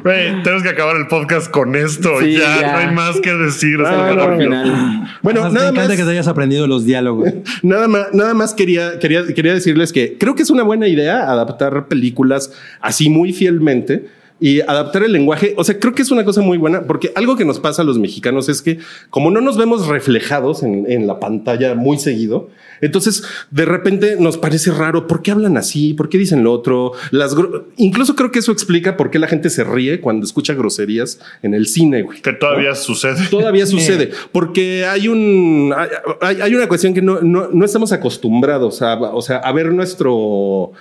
Güey, 0.03 0.41
tenemos 0.43 0.63
que 0.63 0.69
acabar 0.69 0.95
el 0.95 1.07
podcast 1.07 1.51
con 1.51 1.75
esto. 1.75 2.21
Sí, 2.21 2.33
ya, 2.33 2.61
ya. 2.61 2.71
no 2.71 2.77
hay 2.77 2.95
más 2.95 3.19
que 3.19 3.33
decir. 3.33 3.77
Ah, 3.85 4.13
no, 4.15 4.37
final. 4.37 5.17
bueno, 5.21 5.41
Además, 5.41 5.53
nada 5.53 5.71
me 5.71 5.77
encanta 5.79 5.89
más. 5.89 5.97
que 5.97 6.03
te 6.03 6.09
hayas 6.11 6.27
aprendido 6.27 6.65
los 6.65 6.85
diálogos. 6.85 7.29
Nada 7.61 7.87
más, 7.87 8.13
nada 8.13 8.33
más 8.33 8.53
quería, 8.53 8.99
quería, 8.99 9.25
quería 9.33 9.53
decirles 9.53 9.91
que 9.91 10.17
creo 10.17 10.33
que 10.33 10.43
es 10.43 10.49
una 10.49 10.63
buena 10.63 10.87
idea 10.87 11.29
adaptar 11.29 11.87
películas 11.87 12.51
así 12.79 13.09
muy 13.09 13.33
fielmente 13.33 14.05
y 14.41 14.59
adaptar 14.61 15.03
el 15.03 15.13
lenguaje. 15.13 15.53
O 15.55 15.63
sea, 15.63 15.79
creo 15.79 15.93
que 15.93 16.01
es 16.01 16.11
una 16.11 16.25
cosa 16.25 16.41
muy 16.41 16.57
buena 16.57 16.81
porque 16.81 17.13
algo 17.15 17.37
que 17.37 17.45
nos 17.45 17.59
pasa 17.59 17.83
a 17.83 17.85
los 17.85 17.97
mexicanos 17.99 18.49
es 18.49 18.61
que 18.61 18.79
como 19.09 19.31
no 19.31 19.39
nos 19.39 19.55
vemos 19.55 19.87
reflejados 19.87 20.63
en, 20.63 20.91
en 20.91 21.05
la 21.07 21.19
pantalla 21.19 21.75
muy 21.75 21.99
seguido, 21.99 22.49
entonces 22.81 23.23
de 23.51 23.65
repente 23.65 24.15
nos 24.19 24.37
parece 24.37 24.71
raro. 24.71 25.05
¿Por 25.07 25.21
qué 25.21 25.31
hablan 25.31 25.55
así? 25.57 25.93
¿Por 25.93 26.09
qué 26.09 26.17
dicen 26.17 26.43
lo 26.43 26.51
otro? 26.51 26.93
Las 27.11 27.35
gro- 27.37 27.65
incluso 27.77 28.15
creo 28.15 28.31
que 28.31 28.39
eso 28.39 28.51
explica 28.51 28.97
por 28.97 29.11
qué 29.11 29.19
la 29.19 29.27
gente 29.27 29.49
se 29.51 29.63
ríe 29.63 30.01
cuando 30.01 30.25
escucha 30.25 30.55
groserías 30.55 31.19
en 31.43 31.53
el 31.53 31.67
cine, 31.67 32.01
güey. 32.01 32.21
Que 32.21 32.33
todavía 32.33 32.73
sucede. 32.73 33.27
Todavía 33.29 33.67
sucede, 33.67 34.09
porque 34.31 34.85
hay 34.85 35.07
un 35.07 35.73
hay, 36.19 36.41
hay 36.41 36.55
una 36.55 36.67
cuestión 36.67 36.95
que 36.95 37.03
no, 37.03 37.21
no, 37.21 37.49
no 37.53 37.63
estamos 37.63 37.91
acostumbrados 37.91 38.81
a, 38.81 38.95
o 38.95 39.21
sea, 39.21 39.37
a 39.37 39.51
ver 39.51 39.71
nuestro 39.71 40.71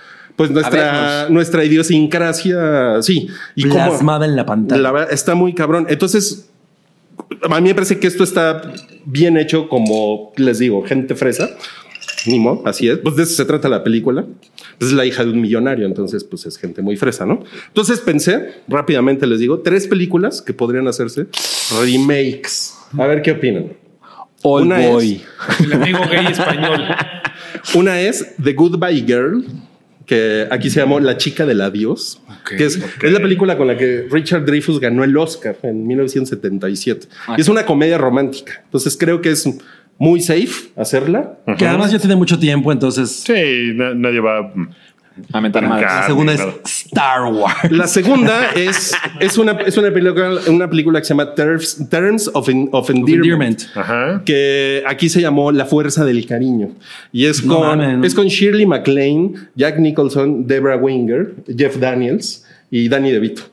pues 0.41 0.51
nuestra, 0.51 1.27
nuestra 1.29 1.63
idiosincrasia, 1.65 3.01
sí. 3.01 3.27
Y 3.55 3.63
cómo- 3.63 3.73
Plasmada 3.89 4.25
en 4.25 4.35
la 4.35 4.45
pantalla. 4.45 4.91
la 4.91 5.03
está 5.05 5.35
muy 5.35 5.53
cabrón. 5.53 5.85
Entonces, 5.89 6.49
a 7.49 7.59
mí 7.61 7.69
me 7.69 7.75
parece 7.75 7.99
que 7.99 8.07
esto 8.07 8.23
está 8.23 8.61
bien 9.05 9.37
hecho 9.37 9.69
como, 9.69 10.33
les 10.37 10.59
digo, 10.59 10.83
gente 10.83 11.15
fresa. 11.15 11.49
Ni 12.27 12.37
modo, 12.39 12.61
así 12.67 12.87
es. 12.87 12.99
Pues 12.99 13.15
de 13.15 13.23
eso 13.23 13.33
se 13.33 13.45
trata 13.45 13.67
la 13.67 13.83
película. 13.83 14.25
Pues 14.77 14.91
es 14.91 14.97
la 14.97 15.05
hija 15.05 15.23
de 15.23 15.31
un 15.31 15.41
millonario, 15.41 15.85
entonces 15.87 16.23
pues 16.23 16.45
es 16.45 16.57
gente 16.57 16.81
muy 16.81 16.95
fresa, 16.97 17.25
¿no? 17.25 17.43
Entonces 17.67 17.99
pensé, 17.99 18.61
rápidamente 18.67 19.25
les 19.27 19.39
digo, 19.39 19.59
tres 19.59 19.87
películas 19.87 20.41
que 20.41 20.53
podrían 20.53 20.87
hacerse 20.87 21.27
remakes. 21.79 22.75
A 22.97 23.05
ver 23.07 23.21
qué 23.21 23.31
opinan. 23.31 23.73
Old 24.43 24.65
Una 24.65 24.83
es- 24.83 24.91
Boy. 24.91 25.21
El 25.63 25.73
amigo 25.73 25.99
gay 26.11 26.25
español. 26.27 26.81
Una 27.75 27.99
es 28.01 28.35
The 28.43 28.53
Goodbye 28.53 29.03
Girl, 29.05 29.45
que 30.11 30.45
aquí 30.51 30.69
se 30.69 30.81
llamó 30.81 30.99
La 30.99 31.15
chica 31.15 31.45
del 31.45 31.61
adiós, 31.61 32.21
que 32.45 32.65
es, 32.65 32.77
es 33.01 33.11
la 33.13 33.21
película 33.21 33.57
con 33.57 33.65
la 33.67 33.77
que 33.77 34.07
Richard 34.11 34.43
Dreyfuss 34.43 34.81
ganó 34.81 35.05
el 35.05 35.15
Oscar 35.15 35.55
en 35.63 35.87
1977. 35.87 37.07
Y 37.37 37.39
es 37.41 37.47
una 37.47 37.65
comedia 37.65 37.97
romántica. 37.97 38.61
Entonces 38.65 38.97
creo 38.99 39.21
que 39.21 39.29
es 39.31 39.47
muy 39.97 40.19
safe 40.19 40.71
hacerla. 40.75 41.37
Que 41.57 41.65
además 41.65 41.93
ya 41.93 41.99
tiene 41.99 42.17
mucho 42.17 42.37
tiempo, 42.37 42.73
entonces 42.73 43.09
Sí, 43.25 43.71
na- 43.73 43.93
nadie 43.93 44.19
va. 44.19 44.51
Madres. 45.31 45.91
La 45.91 46.07
segunda 46.07 46.33
es. 46.33 46.41
Star 46.87 47.23
Wars. 47.33 47.71
La 47.71 47.87
segunda 47.87 48.51
es, 48.55 48.93
es, 49.19 49.37
una, 49.37 49.53
es 49.53 49.77
una, 49.77 49.91
película, 49.91 50.39
una 50.47 50.69
película 50.69 50.99
que 50.99 51.05
se 51.05 51.13
llama 51.13 51.33
Terms, 51.35 51.89
Terms 51.89 52.29
of, 52.33 52.49
En- 52.49 52.69
of 52.71 52.89
Endearment. 52.89 53.61
Endearment. 53.61 53.63
Ajá. 53.75 54.21
que 54.25 54.83
aquí 54.87 55.09
se 55.09 55.21
llamó 55.21 55.51
La 55.51 55.65
Fuerza 55.65 56.05
del 56.05 56.25
Cariño. 56.25 56.69
Y 57.11 57.25
es 57.25 57.43
No 57.45 57.59
con, 57.59 58.03
es 58.03 58.13
con 58.15 58.27
Shirley 58.27 58.65
MacLaine, 58.65 59.49
Jack 59.55 59.79
Nicholson, 59.79 60.47
Debra 60.47 60.77
Winger, 60.77 61.33
Jeff 61.57 61.77
Daniels 61.77 62.45
y 62.69 62.87
Danny 62.89 63.11
DeVito. 63.11 63.43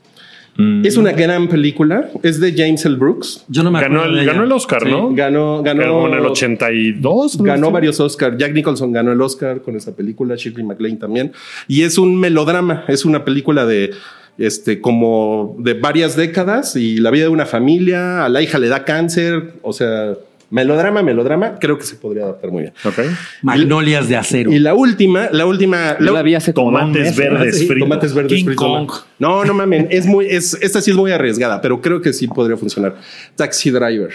Es 0.84 0.96
una 0.96 1.12
gran 1.12 1.46
película. 1.46 2.10
Es 2.24 2.40
de 2.40 2.52
James 2.52 2.84
L. 2.84 2.96
Brooks. 2.96 3.44
Yo 3.48 3.62
no 3.62 3.70
me 3.70 3.80
Ganó 3.80 4.00
acuerdo. 4.00 4.10
el, 4.10 4.16
de 4.16 4.22
ella. 4.24 4.32
ganó 4.32 4.44
el 4.44 4.52
Oscar, 4.52 4.82
Sí. 4.82 4.90
¿no? 4.90 5.14
Ganó, 5.14 5.62
ganó, 5.62 5.80
Ganó 5.82 6.08
en 6.08 6.14
el 6.14 6.26
82. 6.26 7.38
¿no? 7.38 7.44
ganó 7.44 7.70
varios 7.70 8.00
Oscars. 8.00 8.36
Jack 8.38 8.52
Nicholson 8.54 8.90
ganó 8.92 9.12
el 9.12 9.20
Oscar 9.20 9.62
con 9.62 9.76
esa 9.76 9.94
película, 9.94 10.34
Shirley 10.36 10.64
MacLaine 10.64 10.98
también. 10.98 11.32
Y 11.68 11.82
es 11.82 11.96
un 11.96 12.18
melodrama, 12.18 12.84
es 12.88 13.04
una 13.04 13.24
película 13.24 13.66
de 13.66 13.92
este 14.36 14.80
como 14.80 15.56
de 15.60 15.74
varias 15.74 16.16
décadas 16.16 16.74
y 16.76 16.98
la 16.98 17.10
vida 17.10 17.24
de 17.24 17.28
una 17.30 17.46
familia, 17.46 18.24
a 18.24 18.28
la 18.28 18.42
hija 18.42 18.58
le 18.58 18.68
da 18.68 18.84
cáncer, 18.84 19.54
o 19.62 19.72
sea, 19.72 20.14
melodrama, 20.50 21.02
melodrama, 21.02 21.58
creo 21.58 21.76
que 21.78 21.84
se 21.84 21.96
podría 21.96 22.24
adaptar 22.24 22.50
muy 22.50 22.62
bien. 22.62 22.74
Ok. 22.84 22.98
Magnolias 23.42 24.08
de 24.08 24.16
acero. 24.16 24.52
Y 24.52 24.58
la 24.58 24.74
última, 24.74 25.28
la 25.30 25.44
última, 25.46 25.98
Yo 25.98 26.06
la, 26.06 26.12
la 26.12 26.22
vi 26.22 26.34
hace 26.34 26.54
como 26.54 26.68
un 26.68 26.74
Tomates 26.74 27.16
verdes 27.16 27.58
Sí, 27.58 27.66
fritos. 27.66 27.88
tomates 27.88 28.14
verdes 28.14 28.32
King 28.32 28.44
fritos. 28.46 28.64
Kong. 28.66 28.90
No, 29.18 29.44
no 29.44 29.54
mamen, 29.54 29.88
es 29.90 30.06
muy, 30.06 30.26
es, 30.26 30.54
esta 30.62 30.80
sí 30.80 30.90
es 30.92 30.96
muy 30.96 31.10
arriesgada, 31.12 31.60
pero 31.60 31.80
creo 31.80 32.00
que 32.00 32.12
sí 32.12 32.26
podría 32.28 32.56
funcionar. 32.56 32.96
Taxi 33.36 33.70
Driver. 33.70 34.14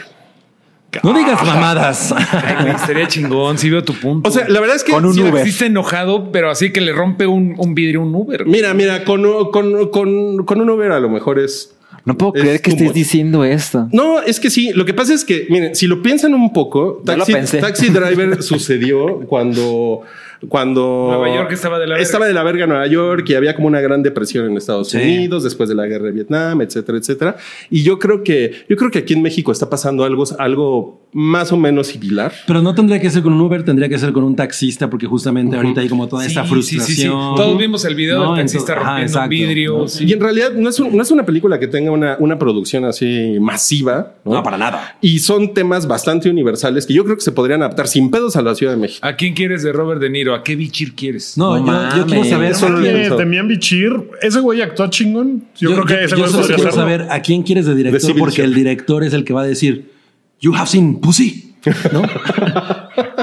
No 1.01 1.11
digas 1.11 1.43
mamadas. 1.43 2.11
Ay, 2.15 2.67
estaría 2.75 3.07
chingón, 3.07 3.57
sí 3.57 3.67
veo 3.69 3.83
tu 3.83 3.93
punto. 3.95 4.29
O 4.29 4.31
sea, 4.31 4.47
la 4.47 4.59
verdad 4.59 4.75
es 4.75 4.83
que 4.83 4.91
Con 4.91 5.05
un 5.05 5.13
sí, 5.15 5.21
Uber. 5.23 5.43
Sí 5.43 5.49
está 5.49 5.65
enojado, 5.65 6.31
pero 6.31 6.51
así 6.51 6.71
que 6.71 6.81
le 6.81 6.93
rompe 6.93 7.25
un, 7.25 7.55
un 7.57 7.73
vidrio 7.73 8.01
a 8.01 8.03
un 8.03 8.13
Uber. 8.13 8.45
Mira, 8.45 8.75
mira, 8.75 9.03
con, 9.03 9.23
con, 9.51 9.89
con, 9.89 10.45
con 10.45 10.61
un 10.61 10.69
Uber 10.69 10.91
a 10.91 10.99
lo 10.99 11.09
mejor 11.09 11.39
es. 11.39 11.75
No 12.05 12.17
puedo 12.17 12.35
Es 12.35 12.41
creer 12.41 12.61
que 12.61 12.71
estés 12.71 12.93
diciendo 12.93 13.45
esto. 13.45 13.87
No, 13.91 14.21
es 14.21 14.39
que 14.39 14.49
sí. 14.49 14.71
Lo 14.73 14.85
que 14.85 14.93
pasa 14.93 15.13
es 15.13 15.23
que, 15.23 15.47
miren, 15.49 15.75
si 15.75 15.87
lo 15.87 16.01
piensan 16.01 16.33
un 16.33 16.51
poco, 16.51 17.01
Taxi. 17.05 17.59
Taxi 17.59 17.89
Driver 17.89 18.43
sucedió 18.43 19.21
cuando, 19.21 20.01
cuando 20.49 21.07
Nueva 21.09 21.35
York 21.35 21.51
estaba 21.51 21.79
de 21.79 21.87
la 21.87 21.93
verga. 21.93 22.03
estaba 22.03 22.25
de 22.27 22.33
la 22.33 22.43
verga 22.43 22.67
Nueva 22.67 22.87
York 22.87 23.25
y 23.29 23.35
había 23.35 23.55
como 23.55 23.67
una 23.67 23.81
gran 23.81 24.03
depresión 24.03 24.45
en 24.45 24.57
Estados 24.57 24.89
Sí. 24.89 24.97
Unidos 24.97 25.43
después 25.43 25.69
de 25.69 25.75
la 25.75 25.85
guerra 25.85 26.05
de 26.05 26.11
Vietnam, 26.11 26.61
etcétera, 26.61 26.97
etcétera. 26.97 27.37
Y 27.69 27.83
yo 27.83 27.99
creo 27.99 28.23
que, 28.23 28.51
yo 28.69 28.75
creo 28.77 28.91
que 28.91 28.99
aquí 28.99 29.13
en 29.13 29.21
México 29.21 29.51
está 29.51 29.69
pasando 29.69 30.03
algo, 30.03 30.23
algo 30.39 31.01
más 31.13 31.51
o 31.51 31.57
menos 31.57 31.87
similar. 31.87 32.31
Pero 32.47 32.61
no 32.61 32.73
tendría 32.73 32.99
que 32.99 33.09
ser 33.09 33.21
con 33.21 33.33
un 33.33 33.41
Uber, 33.41 33.63
tendría 33.63 33.87
que 33.87 33.97
ser 33.99 34.11
con 34.13 34.23
un 34.23 34.35
taxista, 34.35 34.89
porque 34.89 35.05
justamente 35.05 35.55
ahorita 35.55 35.81
hay 35.81 35.89
como 35.89 36.07
toda 36.07 36.23
Sí, 36.23 36.29
esta 36.29 36.43
frustración. 36.43 36.85
sí, 36.87 37.01
sí. 37.03 37.07
Todos 37.07 37.57
vimos 37.57 37.85
el 37.85 37.95
video 37.95 38.21
del 38.33 38.35
taxista 38.41 38.73
Entonces- 38.73 38.75
ajá, 38.75 38.83
rompiendo 38.89 39.11
exacto. 39.11 39.29
vidrios. 39.29 40.01
Y 40.01 40.13
en 40.13 40.19
realidad 40.19 40.51
no 40.53 40.69
es, 40.69 40.79
un- 40.79 40.95
no 40.95 41.03
es 41.03 41.11
una 41.11 41.25
película 41.25 41.59
que 41.59 41.67
tenga 41.67 41.91
una, 41.91 42.17
una 42.19 42.39
producción 42.39 42.85
así 42.85 43.37
masiva. 43.39 44.13
¿no? 44.25 44.33
No, 44.33 44.43
para 44.43 44.57
nada. 44.57 44.97
Y 45.01 45.19
son 45.19 45.53
temas 45.53 45.87
bastante 45.87 46.29
universales 46.29 46.85
que 46.87 46.93
yo 46.93 47.03
creo 47.03 47.15
que 47.15 47.21
se 47.21 47.31
podrían 47.31 47.61
adaptar 47.61 47.87
sin 47.87 48.09
pedos 48.09 48.35
a 48.35 48.41
la 48.41 48.55
Ciudad 48.55 48.73
de 48.73 48.79
México. 48.79 49.05
¿A 49.05 49.15
quién 49.15 49.33
quieres 49.35 49.61
de 49.63 49.71
Robert 49.71 50.01
De 50.01 50.09
Niro? 50.09 50.32
¿A 50.33 50.43
qué 50.43 50.55
bichir 50.55 50.93
quieres? 50.95 51.37
No, 51.37 51.57
No 51.59 51.65
yo, 51.65 51.97
yo 51.97 52.05
quiero 52.05 52.07
mames. 52.21 52.29
saber. 52.29 52.51
Eso 52.51 52.65
a 52.65 52.69
lo 52.69 52.79
quién- 52.81 52.93
pienso. 52.95 53.15
Oye, 53.15 53.23
Demian 53.25 53.47
Bichir, 53.47 53.93
ese 54.21 54.39
güey 54.39 54.61
actuó 54.61 54.87
chingón. 54.87 55.43
Yo, 55.57 55.71
creo 55.73 55.85
que 55.85 56.03
ese 56.05 56.09
yo 56.11 56.17
güey 56.17 56.29
solo 56.29 56.41
podría 56.41 56.55
quiero 56.57 56.69
hacerlo. 56.71 56.89
saber 56.89 57.07
a 57.11 57.21
quién 57.21 57.43
quieres 57.43 57.65
de 57.65 57.75
director, 57.75 58.15
porque 58.17 58.41
el 58.43 58.53
director 58.53 59.03
es 59.03 59.13
el 59.13 59.23
que 59.23 59.33
va 59.33 59.41
a 59.41 59.45
decir, 59.45 59.91
You 60.39 60.53
have 60.55 60.67
seen 60.67 60.99
pussy, 60.99 61.53
¿no? 61.93 62.01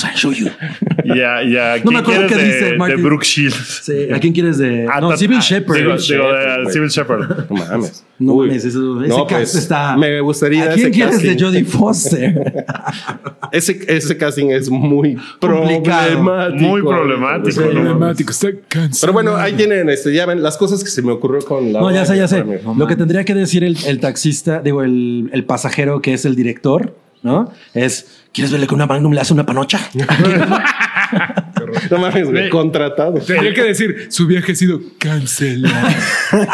pues 0.00 0.12
I 0.14 0.16
show 0.16 0.32
you. 0.32 0.48
Y 1.04 1.20
a, 1.22 1.42
y 1.42 1.56
a 1.56 1.76
No 1.76 1.82
quién 1.84 1.94
me 1.94 1.98
acuerdo 2.00 2.26
qué 2.26 2.34
de, 2.36 2.44
dice 2.44 2.64
de 2.72 2.76
Martin. 2.76 3.02
Brooke 3.02 3.24
Shields. 3.24 3.80
Sí, 3.84 4.08
¿A 4.12 4.18
quién 4.20 4.34
quieres 4.34 4.58
de.? 4.58 4.86
Ah, 4.92 5.00
no, 5.00 5.16
Civil 5.16 5.38
ah, 5.38 5.42
Shepherd. 5.42 5.76
Digo, 5.78 5.98
Civil 5.98 6.20
digo, 6.20 6.32
de 6.34 6.44
Shepherd, 6.44 6.70
Civil 6.70 6.88
Shepherd. 6.90 7.46
No 7.50 7.56
mames. 7.56 8.04
No 8.18 8.32
Uy. 8.34 8.46
mames, 8.48 8.64
eso- 8.66 9.00
ese 9.02 9.08
No, 9.08 9.26
cast 9.26 9.30
pues, 9.40 9.54
está. 9.54 9.96
Me 9.96 10.20
gustaría. 10.20 10.64
¿A 10.64 10.74
quién 10.74 10.90
quieres 10.92 11.14
casting. 11.14 11.36
de 11.36 11.42
Jodie 11.44 11.64
Foster? 11.64 12.64
Ese, 13.52 13.80
ese 13.88 14.16
casting 14.18 14.50
es 14.50 14.68
muy 14.68 15.16
Complicado. 15.40 16.08
problemático. 16.20 16.62
Muy 16.62 16.82
problemático. 16.82 17.50
Sí. 17.52 17.60
¿no? 17.60 17.70
Problemático, 17.70 18.30
está 18.30 18.48
cansado. 18.68 19.00
Pero 19.00 19.12
bueno, 19.14 19.36
ahí 19.36 19.54
tienen, 19.54 19.88
este, 19.88 20.12
ya 20.12 20.26
ven 20.26 20.42
las 20.42 20.58
cosas 20.58 20.84
que 20.84 20.90
se 20.90 21.00
me 21.00 21.12
ocurrió 21.12 21.40
con 21.40 21.72
la. 21.72 21.80
No, 21.80 21.90
ya 21.90 22.04
sé, 22.04 22.18
ya 22.18 22.28
sé. 22.28 22.44
Lo 22.76 22.86
que 22.86 22.96
tendría 22.96 23.24
que 23.24 23.34
decir 23.34 23.64
el, 23.64 23.78
el 23.86 24.00
taxista, 24.00 24.60
digo, 24.60 24.82
el, 24.82 25.30
el 25.32 25.44
pasajero 25.44 26.02
que 26.02 26.12
es 26.12 26.26
el 26.26 26.36
director, 26.36 26.94
¿no? 27.22 27.52
Es, 27.74 28.22
¿quieres 28.32 28.52
verle 28.52 28.66
que 28.66 28.74
una 28.74 28.86
Magnum 28.86 29.12
le 29.12 29.20
hace 29.20 29.32
una 29.32 29.46
panocha? 29.46 29.80
No 31.90 31.98
mames, 31.98 32.30
güey, 32.30 32.48
contratado. 32.50 33.14
Tendría 33.20 33.52
que 33.54 33.62
decir, 33.64 34.06
su 34.10 34.26
viaje 34.26 34.52
ha 34.52 34.54
sido 34.54 34.80
cancelado. 34.98 35.88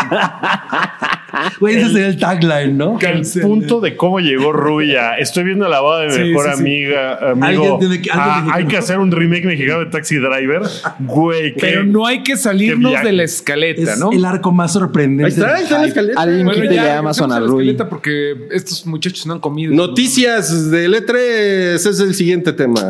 Güey, 1.59 1.77
ese 1.77 1.91
sería 1.91 2.07
el 2.07 2.19
tagline, 2.19 2.77
¿no? 2.79 2.97
El 3.01 3.23
punto 3.43 3.81
de 3.81 3.97
cómo 3.97 4.21
llegó 4.21 4.53
Rui 4.53 4.95
a 4.95 5.17
estoy 5.19 5.43
viendo 5.43 5.69
la 5.69 5.81
boda 5.81 6.03
de 6.03 6.07
mi 6.07 6.13
Sí, 6.15 6.21
mejor 6.31 6.45
sí, 6.45 6.51
sí. 6.55 6.61
amiga, 6.61 7.31
amigo. 7.33 7.45
Alguien 7.47 7.79
tiene 7.81 8.03
que- 8.03 8.11
alguien 8.11 8.29
ah, 8.29 8.35
tiene 8.37 8.53
que- 8.53 8.59
hay 8.63 8.67
que 8.69 8.77
hacer 8.77 8.99
un 8.99 9.11
remake 9.11 9.45
mexicano 9.45 9.81
de 9.81 9.87
Taxi 9.87 10.17
Driver. 10.17 10.63
Güey, 11.01 11.55
qué- 11.55 11.61
Pero 11.61 11.85
no 11.85 12.07
hay 12.07 12.23
que 12.23 12.37
salirnos 12.37 12.93
viaje. 12.93 13.07
de 13.07 13.13
la 13.15 13.23
escaleta, 13.25 13.93
Es 13.95 13.99
¿no? 13.99 14.13
el 14.13 14.25
arco 14.25 14.53
más 14.53 14.73
sorprendente. 14.75 15.25
Ahí 15.25 15.31
está, 15.33 15.57
ahí 15.57 15.63
está 15.65 15.79
la 15.81 15.87
escaleta. 15.89 16.21
Alguien 16.23 16.47
Bueno, 16.47 16.63
quítele 16.63 16.77
ya, 16.83 16.99
Amazon 16.99 17.33
a 17.33 17.35
regresemos 17.35 17.51
la 17.51 17.53
Rui. 17.65 17.69
escaleta 17.71 17.89
porque 17.91 18.35
estos 18.53 18.87
muchachos 18.87 19.27
no 19.27 19.33
han 19.35 19.41
comido. 19.41 19.75
Noticias 19.75 20.71
del 20.71 20.95
E3 20.95 21.75
es 21.89 22.01
el 22.01 22.15
siguiente 22.15 22.53
tema. 22.53 22.81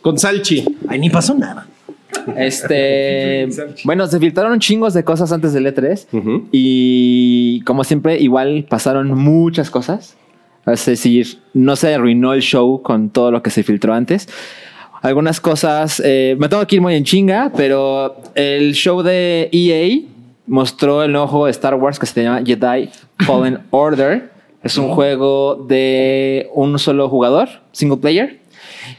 Con 0.00 0.18
Salchi. 0.18 0.64
Ay, 0.88 0.98
ni 1.00 1.10
pasó 1.10 1.34
nada. 1.34 1.53
Este, 2.36 3.48
bueno, 3.84 4.06
se 4.06 4.18
filtraron 4.18 4.58
chingos 4.60 4.94
de 4.94 5.04
cosas 5.04 5.32
antes 5.32 5.52
del 5.52 5.66
E3 5.66 6.06
Ujú. 6.12 6.48
y 6.52 7.60
como 7.62 7.84
siempre 7.84 8.18
igual 8.20 8.66
pasaron 8.68 9.08
muchas 9.18 9.70
cosas. 9.70 10.16
Es 10.66 10.86
decir, 10.86 11.38
no 11.52 11.76
se 11.76 11.92
arruinó 11.94 12.32
el 12.32 12.40
show 12.40 12.80
con 12.82 13.10
todo 13.10 13.30
lo 13.30 13.42
que 13.42 13.50
se 13.50 13.62
filtró 13.62 13.92
antes. 13.92 14.28
Algunas 15.02 15.38
cosas, 15.38 16.00
eh, 16.02 16.34
me 16.38 16.48
tengo 16.48 16.66
que 16.66 16.76
ir 16.76 16.80
muy 16.82 16.94
en 16.94 17.04
chinga, 17.04 17.52
pero 17.54 18.16
el 18.34 18.72
show 18.72 19.02
de 19.02 19.50
EA 19.52 20.00
mostró 20.46 21.02
el 21.02 21.12
nuevo 21.12 21.26
juego 21.26 21.44
de 21.44 21.50
Star 21.50 21.74
Wars 21.74 21.98
que 21.98 22.06
se 22.06 22.22
llama 22.22 22.42
Jedi 22.42 22.88
Fallen 23.26 23.58
Order. 23.70 24.30
Es 24.62 24.78
un 24.78 24.88
juego 24.88 25.56
de 25.68 26.48
un 26.54 26.78
solo 26.78 27.10
jugador, 27.10 27.48
single 27.72 27.98
player. 27.98 28.38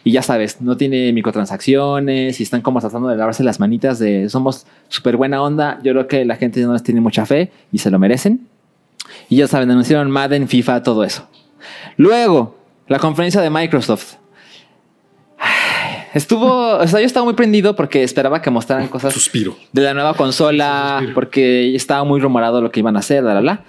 Y 0.06 0.12
ya 0.12 0.22
sabes, 0.22 0.62
no 0.62 0.78
tiene 0.78 1.12
microtransacciones 1.14 2.40
y 2.40 2.44
están 2.44 2.62
como 2.62 2.80
tratando 2.80 3.08
de 3.08 3.18
lavarse 3.18 3.44
las 3.44 3.60
manitas 3.60 3.98
de 3.98 4.30
somos 4.30 4.68
súper 4.88 5.18
buena 5.18 5.42
onda. 5.42 5.80
Yo 5.84 5.94
creo 5.94 6.08
que 6.08 6.24
la 6.26 6.36
gente 6.36 6.62
no 6.62 6.74
les 6.74 6.84
tiene 6.84 7.02
mucha 7.02 7.26
fe 7.26 7.52
y 7.72 7.80
se 7.80 7.90
lo 7.90 7.98
merecen. 7.98 8.48
Y 9.30 9.38
ya 9.38 9.48
saben, 9.48 9.72
anunciaron 9.72 10.12
Madden, 10.12 10.48
FIFA, 10.48 10.84
todo 10.84 11.04
eso. 11.04 11.28
Luego, 11.98 12.56
la 12.88 13.00
conferencia 13.00 13.42
de 13.42 13.50
Microsoft. 13.50 14.18
Estuvo, 16.14 16.78
o 16.78 16.88
sea, 16.88 17.00
yo 17.00 17.06
estaba 17.08 17.24
muy 17.24 17.34
prendido 17.34 17.76
porque 17.76 18.04
esperaba 18.04 18.44
que 18.44 18.52
mostraran 18.52 18.88
cosas 18.88 19.12
Suspiro. 19.12 19.58
de 19.74 19.82
la 19.82 19.96
nueva 19.96 20.14
consola, 20.14 21.02
porque 21.16 21.76
estaba 21.76 22.04
muy 22.04 22.22
rumorado 22.22 22.62
lo 22.62 22.72
que 22.72 22.80
iban 22.80 22.96
a 22.96 23.00
hacer, 23.00 23.24
la, 23.24 23.34
la, 23.34 23.42
la. 23.42 23.66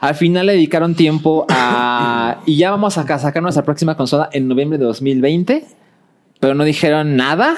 Al 0.00 0.14
final 0.14 0.46
le 0.46 0.52
dedicaron 0.52 0.94
tiempo 0.94 1.46
a... 1.48 2.40
y 2.46 2.56
ya 2.56 2.70
vamos 2.70 2.98
a 2.98 3.18
sacar 3.18 3.42
nuestra 3.42 3.64
próxima 3.64 3.96
consola 3.96 4.28
en 4.32 4.48
noviembre 4.48 4.78
de 4.78 4.84
2020, 4.84 5.64
pero 6.40 6.54
no 6.54 6.64
dijeron 6.64 7.16
nada. 7.16 7.54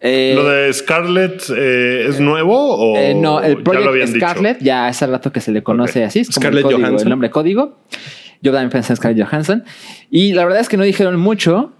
Eh, 0.00 0.32
¿Lo 0.34 0.48
de 0.48 0.72
Scarlett 0.72 1.42
eh, 1.54 2.06
es 2.08 2.20
nuevo 2.20 2.56
o 2.76 2.96
eh, 2.96 3.14
no, 3.14 3.40
el 3.40 3.52
ya 3.52 3.58
lo 3.58 3.64
Project 3.64 3.88
habían 3.88 4.08
Scarlett, 4.08 4.54
dicho? 4.58 4.64
ya 4.66 4.86
hace 4.86 5.06
rato 5.06 5.30
que 5.32 5.40
se 5.40 5.52
le 5.52 5.62
conoce 5.62 6.00
Ok. 6.02 6.06
así, 6.06 6.20
es 6.20 6.28
como 6.28 6.42
Scarlett 6.42 6.58
el, 6.58 6.62
código, 6.72 6.80
Johansson. 6.80 7.06
el 7.06 7.10
nombre 7.10 7.30
código. 7.30 7.78
Yo 8.42 8.52
también 8.52 8.70
pensé 8.70 8.92
en 8.92 8.96
Scarlett 8.96 9.26
Johansson. 9.26 9.64
Y 10.10 10.32
la 10.32 10.44
verdad 10.44 10.60
es 10.60 10.68
que 10.70 10.76
no 10.78 10.84
dijeron 10.84 11.18
mucho, 11.20 11.72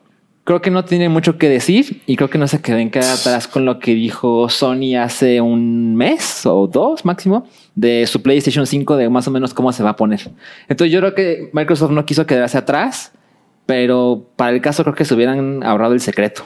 creo 0.44 0.60
que 0.60 0.70
no 0.70 0.84
tiene 0.84 1.08
mucho 1.08 1.38
que 1.38 1.48
decir 1.48 2.02
y 2.06 2.16
creo 2.16 2.30
que 2.30 2.38
no 2.38 2.48
se 2.48 2.60
queden 2.60 2.90
quedar 2.90 3.10
atrás 3.18 3.48
con 3.48 3.64
lo 3.64 3.78
que 3.78 3.94
dijo 3.94 4.48
Sony 4.48 4.96
hace 5.00 5.40
un 5.40 5.96
mes 5.96 6.44
o 6.46 6.66
dos 6.66 7.04
máximo 7.04 7.46
de 7.74 8.06
su 8.06 8.22
PlayStation 8.22 8.66
5 8.66 8.96
de 8.96 9.08
más 9.08 9.28
o 9.28 9.30
menos 9.30 9.54
cómo 9.54 9.72
se 9.72 9.82
va 9.82 9.90
a 9.90 9.96
poner. 9.96 10.30
Entonces 10.68 10.92
yo 10.92 11.00
creo 11.00 11.14
que 11.14 11.50
Microsoft 11.52 11.92
no 11.92 12.04
quiso 12.04 12.26
quedarse 12.26 12.58
atrás, 12.58 13.12
pero 13.66 14.26
para 14.36 14.50
el 14.50 14.60
caso 14.60 14.82
creo 14.82 14.94
que 14.94 15.04
se 15.04 15.14
hubieran 15.14 15.62
ahorrado 15.62 15.94
el 15.94 16.00
secreto. 16.00 16.44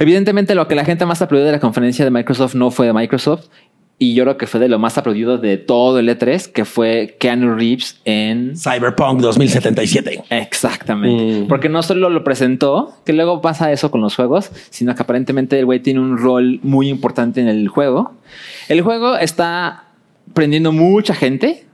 Evidentemente 0.00 0.56
lo 0.56 0.66
que 0.66 0.74
la 0.74 0.84
gente 0.84 1.06
más 1.06 1.22
aplaudió 1.22 1.46
de 1.46 1.52
la 1.52 1.60
conferencia 1.60 2.04
de 2.04 2.10
Microsoft 2.10 2.54
no 2.56 2.72
fue 2.72 2.86
de 2.86 2.92
Microsoft 2.92 3.46
y 4.02 4.14
yo 4.14 4.24
creo 4.24 4.36
que 4.36 4.48
fue 4.48 4.58
de 4.58 4.66
lo 4.66 4.80
más 4.80 4.98
aplaudido 4.98 5.38
de 5.38 5.58
todo 5.58 6.00
el 6.00 6.08
E3, 6.08 6.50
que 6.50 6.64
fue 6.64 7.14
Keanu 7.20 7.54
Reeves 7.54 8.00
en 8.04 8.56
Cyberpunk 8.56 9.20
2077. 9.20 10.24
Exactamente. 10.28 11.42
Mm. 11.42 11.46
Porque 11.46 11.68
no 11.68 11.84
solo 11.84 12.10
lo 12.10 12.24
presentó, 12.24 12.96
que 13.04 13.12
luego 13.12 13.40
pasa 13.40 13.70
eso 13.70 13.92
con 13.92 14.00
los 14.00 14.16
juegos, 14.16 14.50
sino 14.70 14.96
que 14.96 15.02
aparentemente 15.02 15.56
el 15.56 15.66
güey 15.66 15.78
tiene 15.78 16.00
un 16.00 16.18
rol 16.18 16.58
muy 16.64 16.88
importante 16.88 17.40
en 17.40 17.46
el 17.46 17.68
juego. 17.68 18.10
El 18.68 18.82
juego 18.82 19.16
está 19.16 19.84
prendiendo 20.34 20.72
mucha 20.72 21.14
gente. 21.14 21.64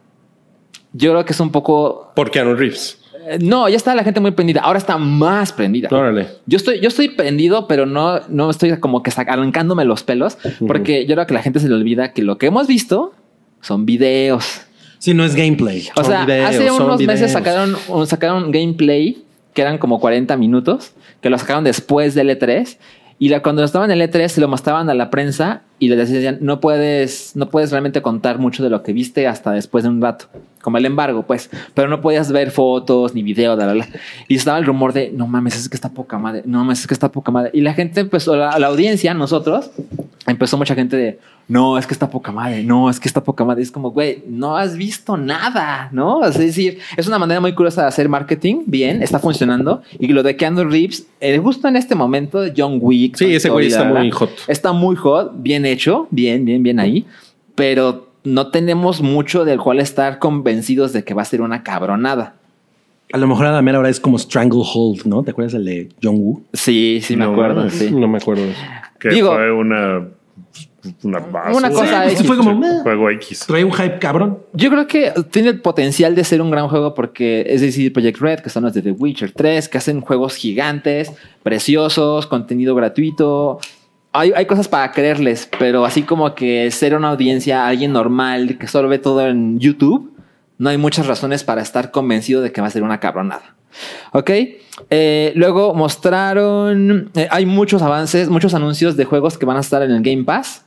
Yo 0.92 1.12
creo 1.12 1.24
que 1.24 1.32
es 1.32 1.40
un 1.40 1.50
poco... 1.50 2.12
Por 2.14 2.30
Keanu 2.30 2.56
Reeves. 2.56 2.98
No, 3.40 3.68
ya 3.68 3.76
está 3.76 3.94
la 3.94 4.04
gente 4.04 4.20
muy 4.20 4.30
prendida. 4.32 4.60
Ahora 4.62 4.78
está 4.78 4.96
más 4.98 5.52
prendida. 5.52 5.88
Órale. 5.90 6.28
Yo 6.46 6.56
estoy, 6.56 6.80
yo 6.80 6.88
estoy 6.88 7.08
prendido, 7.10 7.66
pero 7.68 7.86
no, 7.86 8.20
no 8.28 8.50
estoy 8.50 8.76
como 8.78 9.02
que 9.02 9.10
arrancándome 9.16 9.84
los 9.84 10.02
pelos, 10.02 10.38
porque 10.66 11.06
yo 11.06 11.14
creo 11.14 11.26
que 11.26 11.34
la 11.34 11.42
gente 11.42 11.60
se 11.60 11.68
le 11.68 11.74
olvida 11.74 12.12
que 12.12 12.22
lo 12.22 12.38
que 12.38 12.46
hemos 12.46 12.66
visto 12.66 13.14
son 13.60 13.86
videos. 13.86 14.62
Sí, 14.98 15.14
no 15.14 15.24
es 15.24 15.34
gameplay. 15.34 15.88
O 15.94 16.02
Son 16.02 16.06
sea, 16.06 16.24
videos, 16.24 16.48
hace 16.50 16.70
unos 16.70 17.00
meses 17.02 17.30
sacaron, 17.32 17.76
sacaron 18.06 18.50
gameplay 18.50 19.22
que 19.54 19.62
eran 19.62 19.78
como 19.78 20.00
40 20.00 20.36
minutos, 20.36 20.92
que 21.20 21.30
lo 21.30 21.38
sacaron 21.38 21.64
después 21.64 22.14
del 22.14 22.30
E3. 22.30 22.78
Y 23.18 23.28
la- 23.28 23.42
cuando 23.42 23.64
estaban 23.64 23.90
en 23.90 24.00
el 24.00 24.10
E3 24.10 24.28
se 24.28 24.40
lo 24.40 24.48
mostraban 24.48 24.88
a 24.90 24.94
la 24.94 25.10
prensa 25.10 25.62
y 25.78 25.88
les 25.88 26.10
decían, 26.10 26.38
no 26.40 26.60
puedes, 26.60 27.36
no 27.36 27.48
puedes 27.48 27.70
realmente 27.70 28.02
contar 28.02 28.38
mucho 28.38 28.62
de 28.62 28.70
lo 28.70 28.82
que 28.82 28.92
viste 28.92 29.26
hasta 29.26 29.52
después 29.52 29.84
de 29.84 29.90
un 29.90 30.00
rato, 30.00 30.26
como 30.60 30.78
el 30.78 30.86
embargo, 30.86 31.24
pues, 31.26 31.50
pero 31.74 31.88
no 31.88 32.00
podías 32.00 32.32
ver 32.32 32.50
fotos 32.50 33.14
ni 33.14 33.22
video, 33.22 33.54
bla, 33.56 33.72
bla. 33.72 33.86
Y 34.26 34.36
estaba 34.36 34.58
el 34.58 34.64
rumor 34.64 34.92
de, 34.92 35.10
no 35.10 35.26
mames, 35.26 35.56
es 35.56 35.68
que 35.68 35.76
está 35.76 35.90
poca 35.90 36.18
madre, 36.18 36.42
no 36.44 36.58
mames, 36.58 36.80
es 36.80 36.86
que 36.86 36.94
está 36.94 37.10
poca 37.10 37.30
madre. 37.30 37.50
Y 37.54 37.60
la 37.60 37.74
gente 37.74 38.00
empezó, 38.00 38.36
la, 38.36 38.58
la 38.58 38.66
audiencia, 38.66 39.14
nosotros, 39.14 39.70
empezó 40.26 40.58
mucha 40.58 40.74
gente 40.74 40.96
de, 40.96 41.18
no, 41.48 41.78
es 41.78 41.86
que 41.86 41.94
está 41.94 42.10
poca 42.10 42.30
madre, 42.30 42.62
no, 42.62 42.90
es 42.90 43.00
que 43.00 43.08
está 43.08 43.24
poca 43.24 43.42
madre. 43.44 43.62
Es 43.62 43.70
como, 43.72 43.90
güey, 43.90 44.22
no 44.28 44.56
has 44.56 44.76
visto 44.76 45.16
nada, 45.16 45.88
¿no? 45.92 46.24
Es 46.24 46.36
decir, 46.36 46.78
es 46.96 47.08
una 47.08 47.18
manera 47.18 47.40
muy 47.40 47.54
curiosa 47.54 47.82
de 47.82 47.88
hacer 47.88 48.08
marketing, 48.08 48.64
bien, 48.66 49.02
está 49.02 49.18
funcionando. 49.18 49.82
Y 49.98 50.08
lo 50.08 50.22
de 50.22 50.36
Keanu 50.36 50.64
Reeves, 50.64 51.06
eh, 51.20 51.38
justo 51.38 51.66
en 51.66 51.76
este 51.76 51.94
momento, 51.94 52.42
John 52.54 52.78
Wick. 52.80 53.16
Sí, 53.16 53.34
ese 53.34 53.48
güey 53.48 53.68
está 53.68 53.84
muy 53.84 54.10
hot. 54.10 54.30
Está 54.46 54.72
muy 54.72 54.94
hot, 54.96 55.32
bien 55.36 55.64
hecho, 55.64 56.06
bien, 56.10 56.44
bien, 56.44 56.62
bien 56.62 56.78
ahí. 56.80 57.06
Pero 57.54 58.08
no 58.24 58.48
tenemos 58.50 59.00
mucho 59.00 59.44
del 59.44 59.58
cual 59.58 59.80
estar 59.80 60.18
convencidos 60.18 60.92
de 60.92 61.02
que 61.02 61.14
va 61.14 61.22
a 61.22 61.24
ser 61.24 61.40
una 61.40 61.62
cabronada. 61.62 62.34
A 63.10 63.16
lo 63.16 63.26
mejor 63.26 63.46
a 63.46 63.52
la 63.52 63.62
mera 63.62 63.78
hora 63.78 63.88
es 63.88 64.00
como 64.00 64.18
Stranglehold, 64.18 65.06
¿no? 65.06 65.22
¿Te 65.22 65.30
acuerdas 65.30 65.54
el 65.54 65.64
de 65.64 65.88
John 66.02 66.16
Woo? 66.18 66.42
Sí, 66.52 67.00
sí, 67.02 67.16
me 67.16 67.24
No 67.24 67.32
acuerdo. 67.32 67.70
Sí. 67.70 67.90
No 67.90 68.06
me 68.06 68.18
acuerdo. 68.18 68.44
Que 69.00 69.08
Digo- 69.08 69.32
fue 69.34 69.50
una. 69.50 70.08
Una, 71.02 71.18
basura. 71.18 71.56
Una 71.56 71.70
cosa 71.70 72.08
Sí, 72.08 72.14
X. 72.14 72.26
fue 72.26 72.36
como. 72.36 72.82
Juego 72.82 73.10
X. 73.10 73.44
Trae 73.46 73.64
un 73.64 73.72
hype 73.72 73.98
cabrón. 73.98 74.38
Yo 74.52 74.70
creo 74.70 74.86
que 74.86 75.12
tiene 75.30 75.48
el 75.48 75.60
potencial 75.60 76.14
de 76.14 76.22
ser 76.24 76.40
un 76.40 76.50
gran 76.50 76.68
juego 76.68 76.94
porque 76.94 77.44
es 77.48 77.60
decir, 77.60 77.92
Project 77.92 78.18
Red, 78.20 78.38
que 78.40 78.50
son 78.50 78.62
los 78.64 78.72
de 78.74 78.82
The 78.82 78.92
Witcher 78.92 79.32
3, 79.32 79.68
que 79.68 79.78
hacen 79.78 80.00
juegos 80.00 80.36
gigantes, 80.36 81.12
preciosos, 81.42 82.26
contenido 82.26 82.74
gratuito. 82.74 83.58
Hay, 84.12 84.32
hay 84.34 84.46
cosas 84.46 84.68
para 84.68 84.90
creerles, 84.92 85.48
pero 85.58 85.84
así 85.84 86.02
como 86.02 86.34
que 86.34 86.70
ser 86.70 86.94
una 86.94 87.10
audiencia, 87.10 87.66
alguien 87.66 87.92
normal 87.92 88.56
que 88.58 88.66
solo 88.66 88.88
ve 88.88 88.98
todo 88.98 89.26
en 89.26 89.58
YouTube, 89.58 90.12
no 90.58 90.70
hay 90.70 90.78
muchas 90.78 91.06
razones 91.06 91.44
para 91.44 91.60
estar 91.60 91.90
convencido 91.90 92.40
de 92.40 92.50
que 92.52 92.60
va 92.60 92.68
a 92.68 92.70
ser 92.70 92.82
una 92.82 93.00
cabronada. 93.00 93.54
Ok. 94.12 94.30
Eh, 94.90 95.32
luego 95.34 95.74
mostraron. 95.74 97.10
eh, 97.14 97.28
hay 97.30 97.46
muchos 97.46 97.82
avances, 97.82 98.28
muchos 98.28 98.54
anuncios 98.54 98.96
de 98.96 99.04
juegos 99.04 99.36
que 99.38 99.46
van 99.46 99.56
a 99.56 99.60
estar 99.60 99.82
en 99.82 99.90
el 99.90 100.02
Game 100.02 100.24
Pass. 100.24 100.64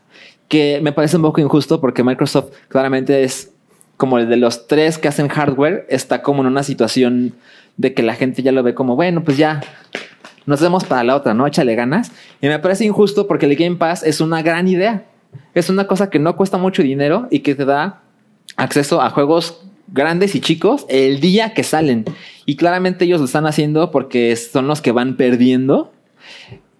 Que 0.52 0.82
me 0.84 0.92
parece 0.92 1.16
un 1.16 1.22
poco 1.22 1.40
injusto 1.40 1.80
porque 1.80 2.04
Microsoft 2.04 2.52
claramente 2.68 3.24
es 3.24 3.54
como 3.96 4.18
el 4.18 4.28
de 4.28 4.36
los 4.36 4.68
tres 4.68 4.98
que 4.98 5.08
hacen 5.08 5.30
hardware. 5.30 5.86
Está 5.88 6.22
como 6.22 6.42
en 6.42 6.48
una 6.48 6.64
situación 6.64 7.36
de 7.78 7.94
que 7.94 8.04
la 8.04 8.16
gente 8.16 8.44
ya 8.44 8.52
lo 8.52 8.62
ve 8.62 8.74
como, 8.74 8.98
bueno, 8.98 9.24
pues 9.24 9.38
ya 9.38 9.62
nos 10.46 10.60
vemos 10.60 10.84
para 10.84 11.06
la 11.06 11.16
otra, 11.16 11.34
¿no? 11.34 11.48
Échale 11.48 11.74
ganas. 11.76 12.12
Y 12.42 12.48
me 12.48 12.60
parece 12.60 12.84
injusto 12.84 13.28
porque 13.28 13.46
el 13.46 13.56
Game 13.56 13.78
Pass 13.78 14.04
es 14.04 14.20
una 14.20 14.42
gran 14.42 14.68
idea. 14.68 15.06
Es 15.54 15.70
una 15.70 15.88
cosa 15.88 16.10
que 16.10 16.20
no 16.20 16.36
cuesta 16.36 16.58
mucho 16.58 16.84
dinero 16.84 17.30
y 17.32 17.40
que 17.40 17.56
te 17.56 17.64
da 17.64 18.02
acceso 18.58 19.02
a 19.02 19.10
juegos 19.10 19.62
grandes 19.88 20.36
y 20.36 20.42
chicos 20.42 20.86
el 20.90 21.22
día 21.22 21.54
que 21.54 21.64
salen. 21.64 22.04
Y 22.46 22.58
claramente 22.58 23.06
ellos 23.06 23.22
lo 23.22 23.26
están 23.26 23.46
haciendo 23.46 23.90
porque 23.90 24.36
son 24.36 24.68
los 24.68 24.82
que 24.82 24.92
van 24.92 25.16
perdiendo. 25.16 25.94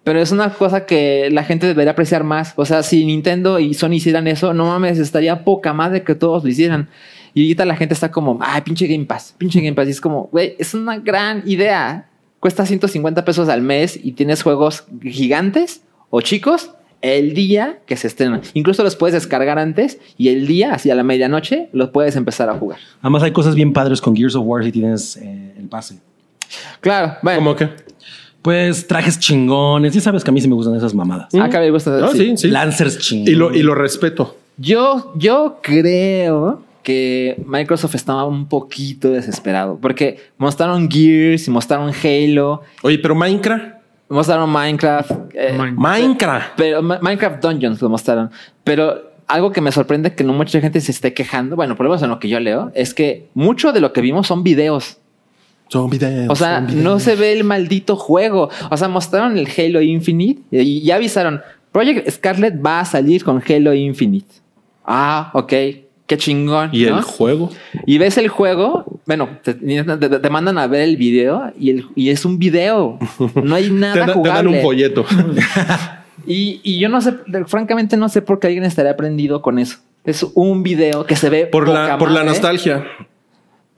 Pero 0.04 0.20
es 0.20 0.32
una 0.32 0.50
cosa 0.52 0.84
que 0.84 1.28
la 1.30 1.44
gente 1.44 1.66
debería 1.66 1.92
apreciar 1.92 2.24
más. 2.24 2.54
O 2.56 2.64
sea, 2.64 2.82
si 2.82 3.04
Nintendo 3.04 3.58
y 3.58 3.74
Sony 3.74 3.92
hicieran 3.92 4.26
eso, 4.26 4.52
no 4.52 4.66
mames, 4.66 4.98
estaría 4.98 5.44
poca 5.44 5.72
madre 5.72 6.02
que 6.02 6.14
todos 6.14 6.42
lo 6.42 6.50
hicieran. 6.50 6.88
Y 7.34 7.42
ahorita 7.42 7.64
la 7.64 7.76
gente 7.76 7.94
está 7.94 8.10
como, 8.10 8.38
ay, 8.42 8.62
pinche 8.62 8.86
Game 8.86 9.04
Pass, 9.04 9.34
pinche 9.38 9.60
Game 9.60 9.74
Pass. 9.74 9.88
Y 9.88 9.92
es 9.92 10.00
como, 10.00 10.28
güey, 10.32 10.56
es 10.58 10.74
una 10.74 10.98
gran 10.98 11.42
idea. 11.46 12.08
Cuesta 12.40 12.66
150 12.66 13.24
pesos 13.24 13.48
al 13.48 13.62
mes 13.62 13.98
y 14.02 14.12
tienes 14.12 14.42
juegos 14.42 14.84
gigantes 15.00 15.82
o 16.10 16.20
chicos 16.20 16.72
el 17.00 17.34
día 17.34 17.80
que 17.86 17.96
se 17.96 18.08
estrenan. 18.08 18.42
Incluso 18.54 18.82
los 18.82 18.96
puedes 18.96 19.14
descargar 19.14 19.58
antes 19.58 19.98
y 20.18 20.28
el 20.28 20.46
día, 20.46 20.74
hacia 20.74 20.94
la 20.94 21.04
medianoche, 21.04 21.68
los 21.72 21.90
puedes 21.90 22.16
empezar 22.16 22.48
a 22.48 22.54
jugar. 22.54 22.78
Además 23.00 23.22
hay 23.22 23.32
cosas 23.32 23.54
bien 23.54 23.72
padres 23.72 24.00
con 24.00 24.16
Gears 24.16 24.34
of 24.34 24.44
War 24.44 24.64
si 24.64 24.72
tienes 24.72 25.16
eh, 25.16 25.54
el 25.56 25.68
pase. 25.68 25.98
Claro, 26.80 27.16
bueno. 27.22 27.38
¿Cómo 27.38 27.56
que? 27.56 27.70
Pues 28.42 28.86
trajes 28.88 29.18
chingones. 29.18 29.94
Ya 29.94 30.00
sabes 30.00 30.24
que 30.24 30.30
a 30.30 30.32
mí 30.32 30.40
sí 30.40 30.48
me 30.48 30.54
gustan 30.54 30.74
esas 30.74 30.94
mamadas. 30.94 31.32
Acá 31.34 31.60
me 31.60 31.70
gusta. 31.70 32.04
Ah, 32.04 32.08
sí. 32.12 32.18
sí, 32.18 32.36
sí. 32.36 32.48
Lancers 32.48 32.98
chingones. 32.98 33.32
Y 33.32 33.36
lo, 33.36 33.54
y 33.54 33.62
lo 33.62 33.74
respeto. 33.74 34.36
Yo, 34.58 35.12
yo 35.16 35.58
creo 35.62 36.62
que 36.82 37.40
Microsoft 37.46 37.94
estaba 37.94 38.24
un 38.24 38.48
poquito 38.48 39.10
desesperado 39.10 39.78
porque 39.80 40.18
mostraron 40.38 40.90
Gears 40.90 41.46
y 41.46 41.50
mostraron 41.50 41.92
Halo, 42.02 42.62
Oye, 42.82 42.98
pero 42.98 43.14
Minecraft. 43.14 43.64
mostraron 44.08 44.50
Minecraft, 44.50 45.10
eh, 45.34 45.54
Mine- 45.56 45.72
Minecraft. 45.76 46.48
pero 46.56 46.82
Ma- 46.82 46.98
Minecraft 47.00 47.40
Dungeons 47.42 47.80
lo 47.80 47.88
mostraron. 47.88 48.30
Pero 48.64 49.12
algo 49.28 49.52
que 49.52 49.60
me 49.60 49.70
sorprende 49.72 50.14
que 50.14 50.24
no 50.24 50.32
mucha 50.32 50.60
gente 50.60 50.80
se 50.80 50.90
esté 50.90 51.14
quejando, 51.14 51.54
bueno, 51.56 51.76
por 51.76 51.84
lo 51.84 51.90
menos 51.90 52.02
en 52.02 52.10
lo 52.10 52.18
que 52.18 52.28
yo 52.28 52.40
leo, 52.40 52.72
es 52.74 52.92
que 52.94 53.28
mucho 53.34 53.72
de 53.72 53.80
lo 53.80 53.92
que 53.92 54.00
vimos 54.00 54.26
son 54.26 54.42
videos. 54.42 54.98
O 56.28 56.36
sea, 56.36 56.60
no 56.60 56.98
se 57.00 57.16
ve 57.16 57.32
el 57.32 57.44
maldito 57.44 57.96
juego. 57.96 58.50
O 58.70 58.76
sea, 58.76 58.88
mostraron 58.88 59.36
el 59.38 59.48
Halo 59.56 59.80
Infinite 59.80 60.40
y 60.50 60.82
ya 60.82 60.96
avisaron, 60.96 61.40
Project 61.72 62.08
Scarlet 62.10 62.54
va 62.64 62.80
a 62.80 62.84
salir 62.84 63.24
con 63.24 63.42
Halo 63.48 63.72
Infinite. 63.74 64.26
Ah, 64.84 65.30
ok. 65.34 65.52
Qué 66.06 66.18
chingón. 66.18 66.68
¿Y 66.72 66.84
¿no? 66.84 66.98
el 66.98 67.02
juego? 67.04 67.50
Y 67.86 67.96
ves 67.96 68.18
el 68.18 68.28
juego, 68.28 68.84
bueno, 69.06 69.28
te, 69.42 69.54
te- 69.54 70.18
te 70.18 70.30
mandan 70.30 70.58
a 70.58 70.66
ver 70.66 70.82
el 70.82 70.96
video 70.98 71.50
y, 71.58 71.70
el, 71.70 71.86
y 71.94 72.10
es 72.10 72.24
un 72.26 72.38
video. 72.38 72.98
No 73.42 73.54
hay 73.54 73.64
Te, 73.68 73.70
nada 73.72 73.94
da- 73.94 74.00
te 74.00 74.10
dan 74.10 74.14
jugable. 74.18 74.56
un 74.58 74.62
folleto. 74.62 75.06
Y, 76.26 76.60
y 76.62 76.78
yo 76.78 76.88
no 76.88 77.00
sé, 77.00 77.14
francamente 77.46 77.96
no 77.96 78.08
sé 78.08 78.22
por 78.22 78.38
qué 78.38 78.46
alguien 78.46 78.62
estaría 78.64 78.92
aprendido 78.92 79.42
con 79.42 79.58
eso. 79.58 79.78
Es 80.04 80.24
un 80.34 80.62
video 80.62 81.04
que 81.04 81.16
se 81.16 81.28
ve 81.30 81.46
Por 81.46 81.68
la, 81.68 81.96
nostalgia. 82.24 82.84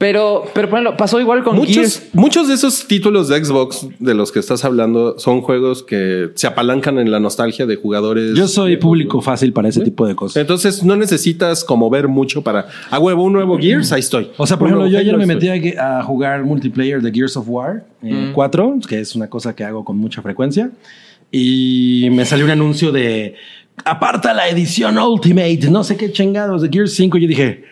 Pero, 0.04 0.44
pero 0.52 0.68
ejemplo, 0.68 0.98
pasó 0.98 1.18
igual 1.18 1.42
con 1.42 1.56
Muchos, 1.56 1.74
Gears. 1.74 2.10
muchos 2.12 2.48
de 2.48 2.52
esos 2.52 2.86
títulos 2.86 3.28
de 3.28 3.42
Xbox 3.42 3.86
de 3.98 4.12
los 4.12 4.32
que 4.32 4.38
estás 4.38 4.62
hablando 4.62 5.18
son 5.18 5.40
juegos 5.40 5.82
que 5.82 6.28
se 6.34 6.46
apalancan 6.46 6.98
en 6.98 7.10
la 7.10 7.20
nostalgia 7.20 7.64
de 7.64 7.76
jugadores. 7.76 8.34
Yo 8.34 8.46
soy 8.46 8.72
viejos, 8.72 8.82
público 8.82 9.16
¿no? 9.16 9.22
fácil 9.22 9.54
para 9.54 9.70
ese 9.70 9.80
tipo 9.80 10.06
de 10.06 10.14
cosas. 10.14 10.36
Entonces 10.36 10.84
no 10.84 10.94
necesitas 10.94 11.64
como 11.64 11.88
ver 11.88 12.06
mucho 12.06 12.42
para 12.42 12.66
a 12.90 12.98
huevo 12.98 13.22
un 13.24 13.32
nuevo 13.32 13.56
Gears, 13.56 13.92
ahí 13.92 14.00
estoy. 14.00 14.30
O 14.36 14.46
sea, 14.46 14.58
por 14.58 14.68
ejemplo, 14.68 14.86
yo 14.88 14.98
ayer 14.98 15.16
me 15.16 15.24
metí 15.24 15.48
a, 15.48 16.00
a 16.00 16.02
jugar 16.02 16.44
multiplayer 16.44 17.00
de 17.00 17.10
Gears 17.10 17.38
of 17.38 17.48
War 17.48 17.86
eh, 18.02 18.30
4, 18.34 18.80
que 18.86 19.00
es 19.00 19.14
una 19.16 19.30
cosa 19.30 19.56
que 19.56 19.64
hago 19.64 19.86
con 19.86 19.96
mucha 19.96 20.20
frecuencia. 20.20 20.70
Y 21.32 22.08
me 22.12 22.26
salió 22.26 22.44
un 22.44 22.50
anuncio 22.50 22.92
de 22.92 23.36
aparta 23.86 24.34
la 24.34 24.48
edición 24.48 24.98
Ultimate, 24.98 25.70
no 25.70 25.82
sé 25.82 25.96
qué 25.96 26.12
chingados 26.12 26.60
de 26.60 26.68
Gears 26.70 26.92
5. 26.92 27.16
Yo 27.16 27.26
dije, 27.26 27.64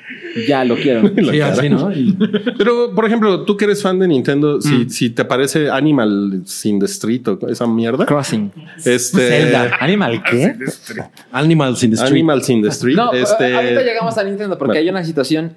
Ya 0.49 0.64
lo 0.64 0.76
quiero. 0.76 1.09
sí, 1.30 1.41
así, 1.41 1.68
¿no? 1.68 1.93
Y- 1.93 2.16
Pero, 2.59 2.95
por 2.95 3.05
ejemplo, 3.07 3.45
tú 3.45 3.57
que 3.57 3.64
eres 3.66 3.83
fan 3.83 3.99
de 3.99 4.09
Nintendo, 4.09 4.59
Mm. 4.59 4.61
si, 4.62 4.91
si 4.91 5.11
te 5.11 5.24
parece 5.24 5.70
Animal 5.70 6.43
sin 6.47 6.78
the 6.78 6.87
Street 6.87 7.26
o 7.28 7.39
esa 7.49 7.66
mierda, 7.66 8.07
Crossing. 8.07 8.51
este 8.85 9.28
Zelda. 9.28 9.76
¿Animal 9.80 10.22
qué? 10.22 10.55
Animals 11.33 11.83
in 11.85 11.91
the 11.91 11.97
Street. 11.97 12.12
Animal 12.12 12.43
sin 12.43 12.62
the 12.62 12.68
Street, 12.68 12.97
No, 12.97 13.12
este, 13.12 13.55
ahorita 13.55 13.83
llegamos 13.83 14.16
a 14.18 14.24
Nintendo 14.24 14.59
porque 14.59 14.70
Bueno. 14.72 14.80
hay 14.80 14.89
una 14.91 15.05
situación 15.05 15.53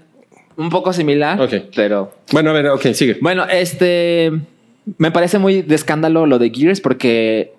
un 0.57 0.69
poco 0.69 0.93
similar, 0.93 1.39
Ok. 1.41 1.53
pero 1.75 2.13
bueno, 2.31 2.51
a 2.51 2.53
ver, 2.53 2.67
ok, 2.69 2.81
sigue. 2.93 3.17
bueno, 3.21 3.45
este 3.45 4.31
me 4.97 5.09
parece 5.11 5.39
muy 5.39 5.63
de 5.63 5.75
escándalo 5.75 6.25
lo 6.27 6.37
de 6.39 6.51
Gears 6.51 6.79
porque 6.79 7.54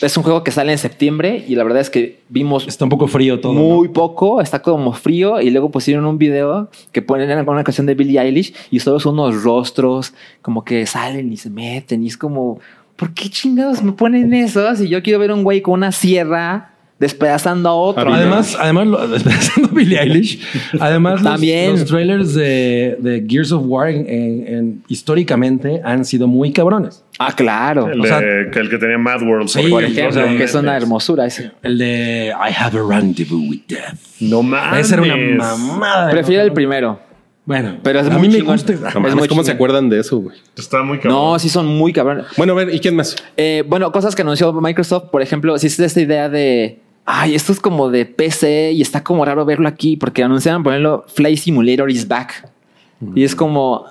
es 0.00 0.16
un 0.16 0.22
juego 0.22 0.44
que 0.44 0.50
sale 0.50 0.72
en 0.72 0.78
septiembre 0.78 1.44
y 1.48 1.54
la 1.54 1.64
verdad 1.64 1.80
es 1.80 1.90
que 1.90 2.20
vimos 2.28 2.66
Está 2.68 2.84
un 2.84 2.90
poco 2.90 3.08
frío 3.08 3.40
todo. 3.40 3.54
muy 3.54 3.88
¿no? 3.88 3.92
poco, 3.94 4.40
está 4.40 4.60
como 4.60 4.92
frío 4.92 5.40
y 5.40 5.50
luego 5.50 5.70
pusieron 5.70 6.04
un 6.04 6.18
video 6.18 6.68
que 6.92 7.02
ponen 7.02 7.30
en 7.30 7.48
una 7.48 7.64
canción 7.64 7.86
de 7.86 7.94
Billie 7.94 8.20
Eilish 8.20 8.54
y 8.70 8.80
solo 8.80 9.00
son 9.00 9.14
unos 9.14 9.42
rostros 9.42 10.12
como 10.42 10.64
que 10.64 10.84
salen 10.86 11.32
y 11.32 11.36
se 11.36 11.48
meten 11.50 12.04
y 12.04 12.08
es 12.08 12.16
como, 12.18 12.60
¿por 12.96 13.14
qué 13.14 13.30
chingados 13.30 13.82
me 13.82 13.92
ponen 13.92 14.34
eso? 14.34 14.74
Si 14.76 14.88
yo 14.88 15.02
quiero 15.02 15.18
ver 15.18 15.32
un 15.32 15.42
güey 15.44 15.62
con 15.62 15.74
una 15.74 15.92
sierra 15.92 16.75
despedazando 16.98 17.68
a 17.68 17.74
otro. 17.74 18.12
Además, 18.12 18.56
además, 18.58 18.86
lo, 18.86 18.98
pensando 19.24 19.68
Billie 19.68 20.00
Eilish, 20.00 20.40
además 20.80 21.22
los, 21.22 21.32
También. 21.32 21.72
los 21.72 21.84
trailers 21.84 22.34
de, 22.34 22.96
de 23.00 23.24
Gears 23.28 23.52
of 23.52 23.62
War 23.66 23.88
en- 23.90 24.08
en- 24.08 24.46
en- 24.54 24.82
históricamente 24.88 25.80
han 25.84 26.04
sido 26.04 26.26
muy 26.26 26.52
cabrones. 26.52 27.04
Ah, 27.18 27.32
claro. 27.34 27.90
El, 27.90 28.00
O 28.00 28.04
sea- 28.06 28.20
de- 28.20 28.50
que 28.50 28.58
el 28.60 28.70
que 28.70 28.78
tenía 28.78 28.98
Mad 28.98 29.22
World. 29.22 29.48
Sí, 29.48 29.62
Por 29.68 29.84
Sí, 29.84 29.92
ejemplo, 29.92 30.22
o 30.22 30.24
sea, 30.26 30.36
que 30.36 30.44
es 30.44 30.54
una 30.54 30.76
hermosura 30.76 31.26
ese. 31.26 31.50
El 31.62 31.78
de 31.78 32.28
I 32.28 32.52
have 32.58 32.78
a 32.78 32.82
rendezvous 32.88 33.42
with 33.50 33.60
death. 33.68 33.94
No 34.20 34.42
mames. 34.42 34.86
Esa 34.86 34.94
era 35.02 35.14
una 35.14 35.56
mamada. 35.56 36.10
Prefiero 36.10 36.42
el 36.42 36.52
primero. 36.52 37.00
Bueno, 37.44 37.76
Pero 37.84 38.00
es 38.00 38.08
a 38.08 38.18
muy 38.18 38.26
mí 38.28 38.38
me 38.38 38.40
gusta. 38.42 38.72
No 38.98 39.06
Es 39.06 39.14
muy 39.14 39.28
¿Cómo 39.28 39.44
se 39.44 39.52
acuerdan 39.52 39.88
de 39.88 40.00
eso, 40.00 40.18
güey? 40.18 40.36
Está 40.56 40.82
muy 40.82 40.98
cabrón. 40.98 41.12
No, 41.32 41.38
sí 41.38 41.48
son 41.48 41.66
muy 41.68 41.92
cabrones. 41.92 42.26
Bueno, 42.36 42.54
a 42.54 42.56
ver, 42.56 42.74
¿y 42.74 42.80
quién 42.80 42.96
más? 42.96 43.14
Eh, 43.36 43.62
bueno, 43.68 43.92
cosas 43.92 44.16
que 44.16 44.22
anunció 44.22 44.52
Microsoft, 44.52 45.10
por 45.12 45.22
ejemplo, 45.22 45.56
si 45.56 45.68
es 45.68 45.78
esta 45.78 46.00
idea 46.00 46.28
de, 46.28 46.80
ay, 47.06 47.36
esto 47.36 47.52
es 47.52 47.60
como 47.60 47.88
de 47.88 48.04
PC 48.04 48.72
y 48.72 48.82
está 48.82 49.02
como 49.02 49.24
raro 49.24 49.44
verlo 49.44 49.68
aquí, 49.68 49.96
porque 49.96 50.22
anunciaron 50.22 50.62
ponerlo 50.62 51.04
Flight 51.08 51.38
Simulator 51.38 51.90
is 51.90 52.06
back. 52.06 52.50
Y 53.14 53.24
es 53.24 53.36
como, 53.36 53.84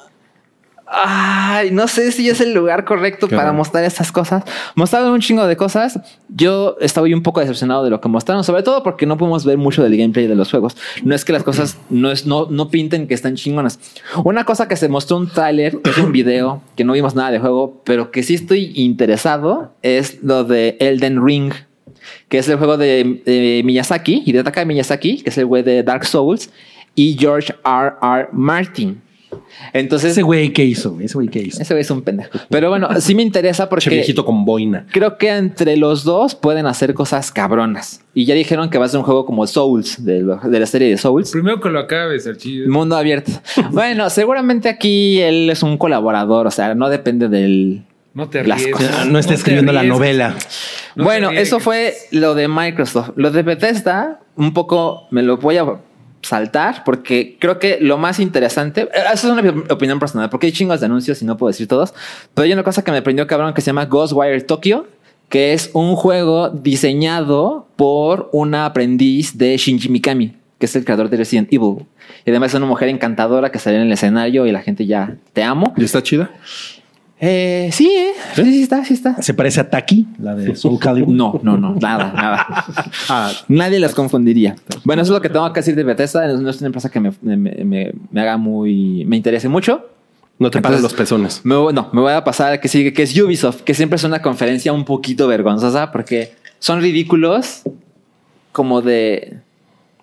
ay, 0.88 1.72
no 1.72 1.88
sé 1.88 2.12
si 2.12 2.28
es 2.28 2.42
el 2.42 2.54
lugar 2.54 2.86
correcto 2.86 3.28
para 3.28 3.54
mostrar 3.54 3.84
estas 3.84 4.12
cosas. 4.12 4.44
Mostraron 4.76 5.12
un 5.12 5.22
chingo 5.22 5.46
de 5.46 5.56
cosas. 5.56 6.00
Yo 6.28 6.76
estaba 6.82 7.08
un 7.08 7.24
poco 7.24 7.40
decepcionado 7.40 7.84
de 7.84 7.90
lo 7.90 8.02
que 8.02 8.10
mostraron, 8.10 8.44
sobre 8.44 8.64
todo 8.64 8.84
porque 8.84 9.06
no 9.06 9.16
pudimos 9.18 9.46
ver 9.46 9.58
mucho 9.58 9.84
del 9.84 9.96
gameplay 9.96 10.28
de 10.28 10.36
los 10.36 10.50
juegos. 10.50 10.76
No 11.04 11.16
es 11.16 11.24
que 11.24 11.34
las 11.34 11.44
cosas 11.44 11.78
no, 11.90 12.12
es, 12.12 12.26
no, 12.26 12.48
no 12.50 12.70
pinten 12.70 13.08
que 13.08 13.14
están 13.14 13.36
chingonas. 13.36 13.80
Una 14.24 14.44
cosa 14.44 14.68
que 14.68 14.76
se 14.76 14.90
mostró 14.90 15.18
un 15.18 15.30
tráiler, 15.30 15.80
es 15.84 15.98
un 16.00 16.12
video, 16.12 16.62
que 16.76 16.84
no 16.84 16.94
vimos 16.94 17.16
nada 17.16 17.32
de 17.32 17.40
juego, 17.40 17.82
pero 17.86 18.12
que 18.12 18.24
sí 18.24 18.34
estoy 18.34 18.74
interesado, 18.76 19.72
es 19.84 20.22
lo 20.24 20.44
de 20.44 20.78
Elden 20.80 21.24
Ring 21.26 21.54
que 22.30 22.38
es 22.40 22.48
el 22.50 22.58
juego 22.58 22.78
de, 22.78 23.22
de 23.26 23.62
Miyazaki, 23.64 24.24
y 24.26 24.32
de 24.32 24.44
Taka 24.44 24.66
Miyazaki, 24.66 25.22
que 25.24 25.30
es 25.30 25.38
el 25.38 25.46
güey 25.46 25.64
de 25.64 25.84
Dark 25.84 26.06
Souls, 26.06 26.50
y 26.96 27.16
George 27.20 27.54
R. 27.66 27.94
R. 28.02 28.28
Martin. 28.32 29.02
Entonces, 29.74 30.12
Ese 30.14 30.22
güey 30.22 30.54
que 30.54 30.64
hizo, 30.64 30.98
ese 31.02 31.14
güey 31.16 31.28
que 31.28 31.40
hizo. 31.40 31.62
ese 31.62 31.74
güey 31.74 31.82
es 31.82 31.92
un 31.92 32.02
pendejo. 32.02 32.30
Pero 32.50 32.70
bueno, 32.70 32.88
sí 33.02 33.16
me 33.16 33.22
interesa 33.22 33.68
porque 33.68 33.90
viejito 33.90 34.24
con 34.26 34.46
boina. 34.46 34.86
creo 34.92 35.18
que 35.18 35.30
entre 35.30 35.76
los 35.76 36.04
dos 36.06 36.36
pueden 36.36 36.66
hacer 36.66 36.94
cosas 36.94 37.32
cabronas. 37.32 38.02
Y 38.14 38.26
ya 38.26 38.34
dijeron 38.34 38.70
que 38.70 38.78
va 38.78 38.86
a 38.86 38.88
ser 38.90 39.00
un 39.00 39.06
juego 39.06 39.26
como 39.26 39.46
Souls, 39.46 40.04
de, 40.06 40.22
lo- 40.22 40.38
de 40.38 40.60
la 40.60 40.66
serie 40.66 40.90
de 40.90 40.98
Souls. 40.98 41.32
Primero 41.32 41.60
que 41.60 41.70
lo 41.70 41.80
acabes, 41.80 42.26
Archie. 42.28 42.66
Mundo 42.68 42.96
abierto. 42.96 43.32
Bueno, 43.72 44.10
seguramente 44.10 44.70
aquí 44.70 45.20
él 45.20 45.50
es 45.50 45.64
un 45.64 45.78
colaborador, 45.78 46.48
o 46.48 46.52
sea, 46.52 46.74
no 46.76 46.88
depende 46.90 47.28
del... 47.28 47.84
No 48.16 48.28
te 48.30 48.40
arriesgues. 48.40 48.72
cosas. 48.74 49.06
No 49.08 49.20
está 49.20 49.34
escribiendo 49.36 49.72
la 49.72 49.84
novela. 49.84 50.36
No 50.96 51.04
bueno, 51.04 51.30
eso 51.32 51.60
fue 51.60 51.94
lo 52.12 52.34
de 52.34 52.48
Microsoft. 52.48 53.12
Lo 53.18 53.30
de 53.30 53.44
Bethesda, 53.44 54.20
un 54.36 54.54
poco 54.54 55.08
me 55.12 55.22
lo 55.22 55.38
voy 55.38 55.58
a 55.58 55.66
saltar 56.22 56.84
porque 56.86 57.38
creo 57.40 57.60
que 57.60 57.78
lo 57.80 58.00
más 58.00 58.20
interesante, 58.20 58.82
eh, 58.84 58.88
eso 59.14 59.28
es 59.32 59.40
una 59.40 59.48
op- 59.48 59.72
opinión 59.72 60.00
personal, 60.00 60.28
porque 60.32 60.48
hay 60.48 60.54
chingos 60.54 60.80
de 60.80 60.88
anuncios 60.88 61.22
y 61.22 61.26
no 61.26 61.38
puedo 61.38 61.50
decir 61.52 61.68
todos, 61.68 61.94
pero 62.34 62.46
hay 62.46 62.54
una 62.54 62.64
cosa 62.64 62.84
que 62.84 62.92
me 62.92 63.04
prendió 63.04 63.28
cabrón 63.28 63.54
que 63.54 63.62
se 63.62 63.68
llama 63.68 63.86
Ghostwire 63.86 64.42
Tokyo, 64.42 64.88
que 65.30 65.54
es 65.54 65.70
un 65.74 65.96
juego 65.96 66.50
diseñado 66.50 67.68
por 67.76 68.30
una 68.32 68.66
aprendiz 68.66 69.38
de 69.38 69.58
Shinji 69.58 69.90
Mikami, 69.90 70.34
que 70.58 70.66
es 70.68 70.76
el 70.76 70.86
creador 70.86 71.10
de 71.10 71.18
Resident 71.18 71.52
Evil. 71.52 71.86
Y 72.26 72.30
además 72.30 72.52
es 72.52 72.56
una 72.56 72.66
mujer 72.68 72.90
encantadora 72.90 73.52
que 73.52 73.60
sale 73.60 73.76
en 73.78 73.84
el 73.84 73.92
escenario 73.92 74.46
y 74.48 74.52
la 74.52 74.62
gente 74.62 74.86
ya 74.86 75.16
te 75.34 75.44
amo. 75.44 75.74
¿Y 75.78 75.84
está 75.84 76.02
chida? 76.02 76.30
Eh, 77.20 77.70
sí, 77.72 77.88
eh. 77.90 78.12
sí, 78.36 78.44
sí 78.44 78.62
está, 78.64 78.84
sí 78.84 78.94
está. 78.94 79.22
Se 79.22 79.34
parece 79.34 79.62
a 79.62 79.70
Taki, 79.70 80.06
la 80.20 80.36
de 80.36 80.56
Soul 80.56 80.78
Calibur. 80.80 81.14
No, 81.14 81.40
no, 81.44 81.58
no, 81.58 81.76
nada, 81.76 82.12
nada. 82.14 82.66
Ah, 83.10 83.32
nadie 83.48 83.80
las 83.80 83.94
confundiría. 83.94 84.56
Bueno, 84.84 85.02
eso 85.02 85.14
es 85.14 85.16
lo 85.18 85.22
que 85.22 85.30
tengo 85.30 85.52
que 85.54 85.60
decir 85.62 85.76
de 85.76 85.84
Bethesda. 85.84 86.28
No 86.28 86.50
es 86.50 86.58
una 86.58 86.68
empresa 86.68 86.90
que 86.90 87.00
me, 87.00 87.12
me- 87.22 87.38
me- 87.38 87.94
me 88.12 88.22
haga 88.22 88.36
muy... 88.38 89.06
Me 89.06 89.16
interese 89.16 89.48
mucho. 89.48 89.88
No 90.40 90.52
te 90.52 90.62
pares 90.62 90.82
los 90.82 90.94
pezones. 90.94 91.40
Me 91.46 91.56
no, 91.56 91.90
me 91.94 92.02
voy 92.02 92.12
a 92.12 92.24
pasar 92.26 92.52
a 92.52 92.60
que 92.60 92.68
sigue, 92.68 92.92
que 92.92 93.04
es 93.04 93.18
Ubisoft, 93.18 93.62
que 93.62 93.74
siempre 93.74 93.96
es 93.96 94.04
una 94.04 94.22
conferencia 94.22 94.74
un 94.74 94.84
poquito 94.84 95.28
vergonzosa 95.28 95.94
porque 95.94 96.34
son 96.60 96.82
ridículos 96.82 97.62
como 98.52 98.82
de... 98.82 99.38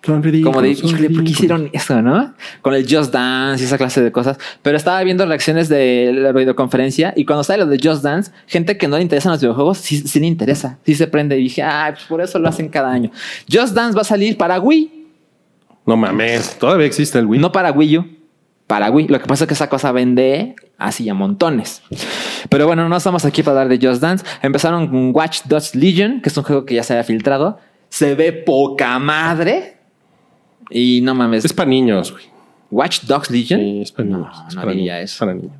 Como 0.05 0.61
de, 0.61 0.71
híjole, 0.71 1.09
¿por 1.09 1.23
qué 1.23 1.31
hicieron 1.31 1.69
eso, 1.71 2.01
no? 2.01 2.33
Con 2.61 2.73
el 2.73 2.85
Just 2.89 3.13
Dance 3.13 3.63
y 3.63 3.65
esa 3.65 3.77
clase 3.77 4.01
de 4.01 4.11
cosas. 4.11 4.37
Pero 4.61 4.75
estaba 4.75 5.01
viendo 5.03 5.25
reacciones 5.25 5.69
de 5.69 6.11
la 6.13 6.33
videoconferencia 6.33 7.13
y 7.15 7.23
cuando 7.23 7.43
sale 7.45 7.63
lo 7.63 7.69
de 7.69 7.79
Just 7.81 8.03
Dance, 8.03 8.31
gente 8.47 8.77
que 8.77 8.87
no 8.89 8.97
le 8.97 9.03
interesan 9.03 9.31
los 9.31 9.39
videojuegos, 9.39 9.77
sí, 9.77 9.99
sí 10.05 10.19
le 10.19 10.27
interesa, 10.27 10.77
sí 10.85 10.95
se 10.95 11.07
prende. 11.07 11.39
Y 11.39 11.43
dije, 11.43 11.63
ah, 11.63 11.91
pues 11.93 12.05
por 12.05 12.19
eso 12.21 12.37
lo 12.37 12.49
hacen 12.49 12.67
cada 12.67 12.91
año. 12.91 13.11
Just 13.49 13.73
Dance 13.73 13.95
va 13.95 14.01
a 14.01 14.05
salir 14.05 14.37
para 14.37 14.59
Wii, 14.59 14.91
No 15.85 15.95
mames, 15.95 16.57
todavía 16.59 16.85
existe 16.85 17.19
el 17.19 17.25
Wii. 17.25 17.39
no 17.39 17.51
para 17.51 17.71
Wii 17.71 17.97
U, 17.97 18.05
para 18.67 18.91
Wii. 18.91 19.07
Lo 19.07 19.19
que 19.21 19.25
pasa 19.25 19.45
es 19.45 19.47
que 19.47 19.53
esa 19.53 19.69
cosa 19.69 19.93
vende 19.93 20.55
así 20.77 21.07
a 21.07 21.13
montones. 21.13 21.81
Pero 22.49 22.67
bueno, 22.67 22.89
no 22.89 22.97
estamos 22.97 23.23
aquí 23.23 23.41
para 23.41 23.61
hablar 23.61 23.79
de 23.79 23.87
Just 23.87 24.01
Dance. 24.01 24.25
Empezaron 24.41 24.87
con 24.87 25.15
Watch 25.15 25.43
Dogs 25.45 25.75
Legion, 25.75 26.21
que 26.21 26.27
es 26.27 26.37
un 26.37 26.43
juego 26.43 26.65
que 26.65 26.75
ya 26.75 26.83
se 26.83 26.91
había 26.91 27.05
filtrado. 27.05 27.57
Se 27.87 28.15
ve 28.15 28.33
poca 28.33 28.99
madre. 28.99 29.77
Y 30.73 31.01
no 31.01 31.13
mames. 31.15 31.45
Es 31.45 31.53
para 31.53 31.69
niños, 31.69 32.11
güey. 32.11 32.23
Watch 32.71 33.01
Dogs 33.03 33.29
Legion. 33.29 33.59
Sí, 33.59 33.81
es 33.81 33.91
para 33.91 34.09
No, 34.09 34.17
niños. 34.17 34.37
es 34.49 34.55
para 34.55 34.73
niños, 34.73 34.95
eso. 34.97 35.03
es 35.13 35.19
para 35.19 35.33
niños. 35.35 35.51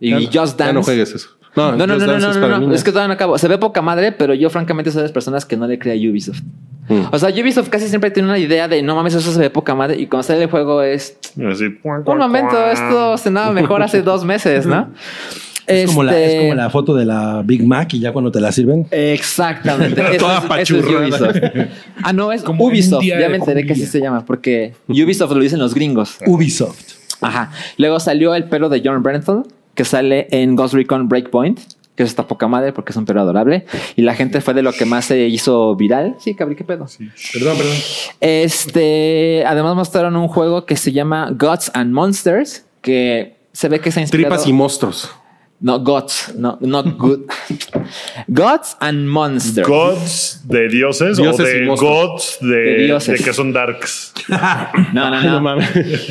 Y 0.00 0.10
Ya 0.10 0.16
no- 0.20 0.26
Just 0.26 0.34
ya 0.58 0.64
Dance. 0.66 0.72
no 0.74 0.82
juegues 0.82 1.14
eso. 1.14 1.28
No, 1.56 1.72
No, 1.72 1.78
no, 1.78 1.86
no, 1.86 1.94
no, 1.98 2.06
Dance 2.06 2.20
no, 2.26 2.30
es 2.30 2.36
no, 2.36 2.42
para 2.42 2.54
no. 2.54 2.60
niños. 2.60 2.76
Es 2.76 2.84
que 2.84 2.90
todavía 2.90 3.08
no 3.08 3.14
acabo. 3.14 3.38
Se 3.38 3.48
ve 3.48 3.58
poca 3.58 3.82
madre, 3.82 4.12
pero 4.12 4.34
yo 4.34 4.50
francamente 4.50 4.90
soy 4.90 4.98
de 4.98 5.02
las 5.04 5.12
personas 5.12 5.44
que 5.44 5.56
no 5.56 5.66
le 5.66 5.78
cree 5.78 5.94
a 5.94 6.10
Ubisoft. 6.10 6.40
Mm. 6.88 7.00
O 7.12 7.18
sea, 7.18 7.30
Ubisoft 7.30 7.68
casi 7.70 7.88
siempre 7.88 8.10
tiene 8.10 8.28
una 8.28 8.38
idea 8.38 8.68
de 8.68 8.82
no 8.82 8.94
mames, 8.94 9.14
eso 9.14 9.32
se 9.32 9.38
ve 9.40 9.50
poca 9.50 9.74
madre. 9.74 9.98
Y 10.00 10.06
cuando 10.06 10.22
sale 10.24 10.42
el 10.44 10.50
juego 10.50 10.82
es 10.82 11.16
Así, 11.50 11.78
un 11.82 12.18
momento, 12.18 12.64
esto 12.70 13.16
sonaba 13.18 13.52
mejor 13.52 13.82
hace 13.82 14.02
dos 14.02 14.24
meses, 14.24 14.66
¿no? 14.66 14.90
Es, 15.66 15.86
como 15.86 16.02
la, 16.02 16.12
Este- 16.12 16.36
es 16.36 16.42
como 16.42 16.54
la 16.54 16.70
foto 16.70 16.94
de 16.94 17.04
la 17.04 17.42
Big 17.44 17.66
Mac 17.66 17.94
y 17.94 18.00
ya 18.00 18.12
cuando 18.12 18.30
te 18.30 18.40
la 18.40 18.52
sirven. 18.52 18.86
Exactamente. 18.90 20.02
Toda 20.18 20.44
es, 20.58 20.70
es. 20.70 20.84
Ubisoft. 20.84 21.36
Ah, 22.02 22.12
no, 22.12 22.32
es 22.32 22.42
Como 22.42 22.64
Ubisoft. 22.66 23.04
Ya 23.04 23.28
me 23.28 23.36
enteré 23.36 23.66
que 23.66 23.72
así 23.72 23.86
se 23.86 24.00
llama, 24.00 24.24
porque 24.24 24.74
Ubisoft 24.88 25.32
lo 25.32 25.40
dicen 25.40 25.58
los 25.58 25.74
gringos. 25.74 26.18
Ubisoft. 26.26 26.80
Ajá. 27.20 27.50
Luego 27.78 28.00
salió 28.00 28.34
el 28.34 28.44
pelo 28.44 28.68
de 28.68 28.82
John 28.84 29.02
Bernthal, 29.02 29.44
que 29.74 29.84
sale 29.84 30.28
en 30.30 30.56
Ghost 30.56 30.74
Recon 30.74 31.08
Breakpoint, 31.08 31.58
que 31.96 32.02
eso 32.02 32.10
está 32.10 32.26
poca 32.26 32.48
madre 32.48 32.72
porque 32.72 32.90
es 32.92 32.96
un 32.96 33.06
pelo 33.06 33.20
adorable. 33.20 33.64
Y 33.96 34.02
la 34.02 34.14
gente 34.14 34.40
fue 34.40 34.52
de 34.52 34.62
lo 34.62 34.72
que 34.72 34.84
más 34.84 35.06
se 35.06 35.28
hizo 35.28 35.74
viral. 35.76 36.16
Sí, 36.18 36.34
cabrón, 36.34 36.56
qué 36.56 36.64
pedo. 36.64 36.86
Perdón, 37.32 37.56
perdón. 37.56 37.76
Este, 38.20 39.44
además 39.46 39.76
mostraron 39.76 40.16
un 40.16 40.28
juego 40.28 40.66
que 40.66 40.76
se 40.76 40.92
llama 40.92 41.30
Gods 41.32 41.70
and 41.74 41.92
Monsters, 41.92 42.64
que 42.82 43.36
se 43.52 43.68
ve 43.68 43.80
que 43.80 43.90
se 43.92 44.00
ha 44.00 44.02
inspirado. 44.02 44.34
Tripas 44.34 44.48
y 44.48 44.52
monstruos. 44.52 45.10
No, 45.64 45.78
Gods, 45.80 46.34
no, 46.36 46.58
not 46.60 46.84
good. 46.98 47.20
Gods 48.28 48.76
and 48.80 49.06
Monsters. 49.08 49.66
Gods 49.66 50.40
de 50.44 50.68
dioses, 50.68 51.16
Dioses 51.16 51.40
o 51.46 51.48
y 51.56 51.60
de 51.60 51.66
gods 51.68 52.38
de, 52.42 52.48
De 52.48 52.84
dioses. 52.84 53.18
de 53.18 53.24
que 53.24 53.32
son 53.32 53.50
darks. 53.52 54.12
No, 54.92 55.10
no, 55.10 55.22
no 55.22 55.40
no. 55.56 55.62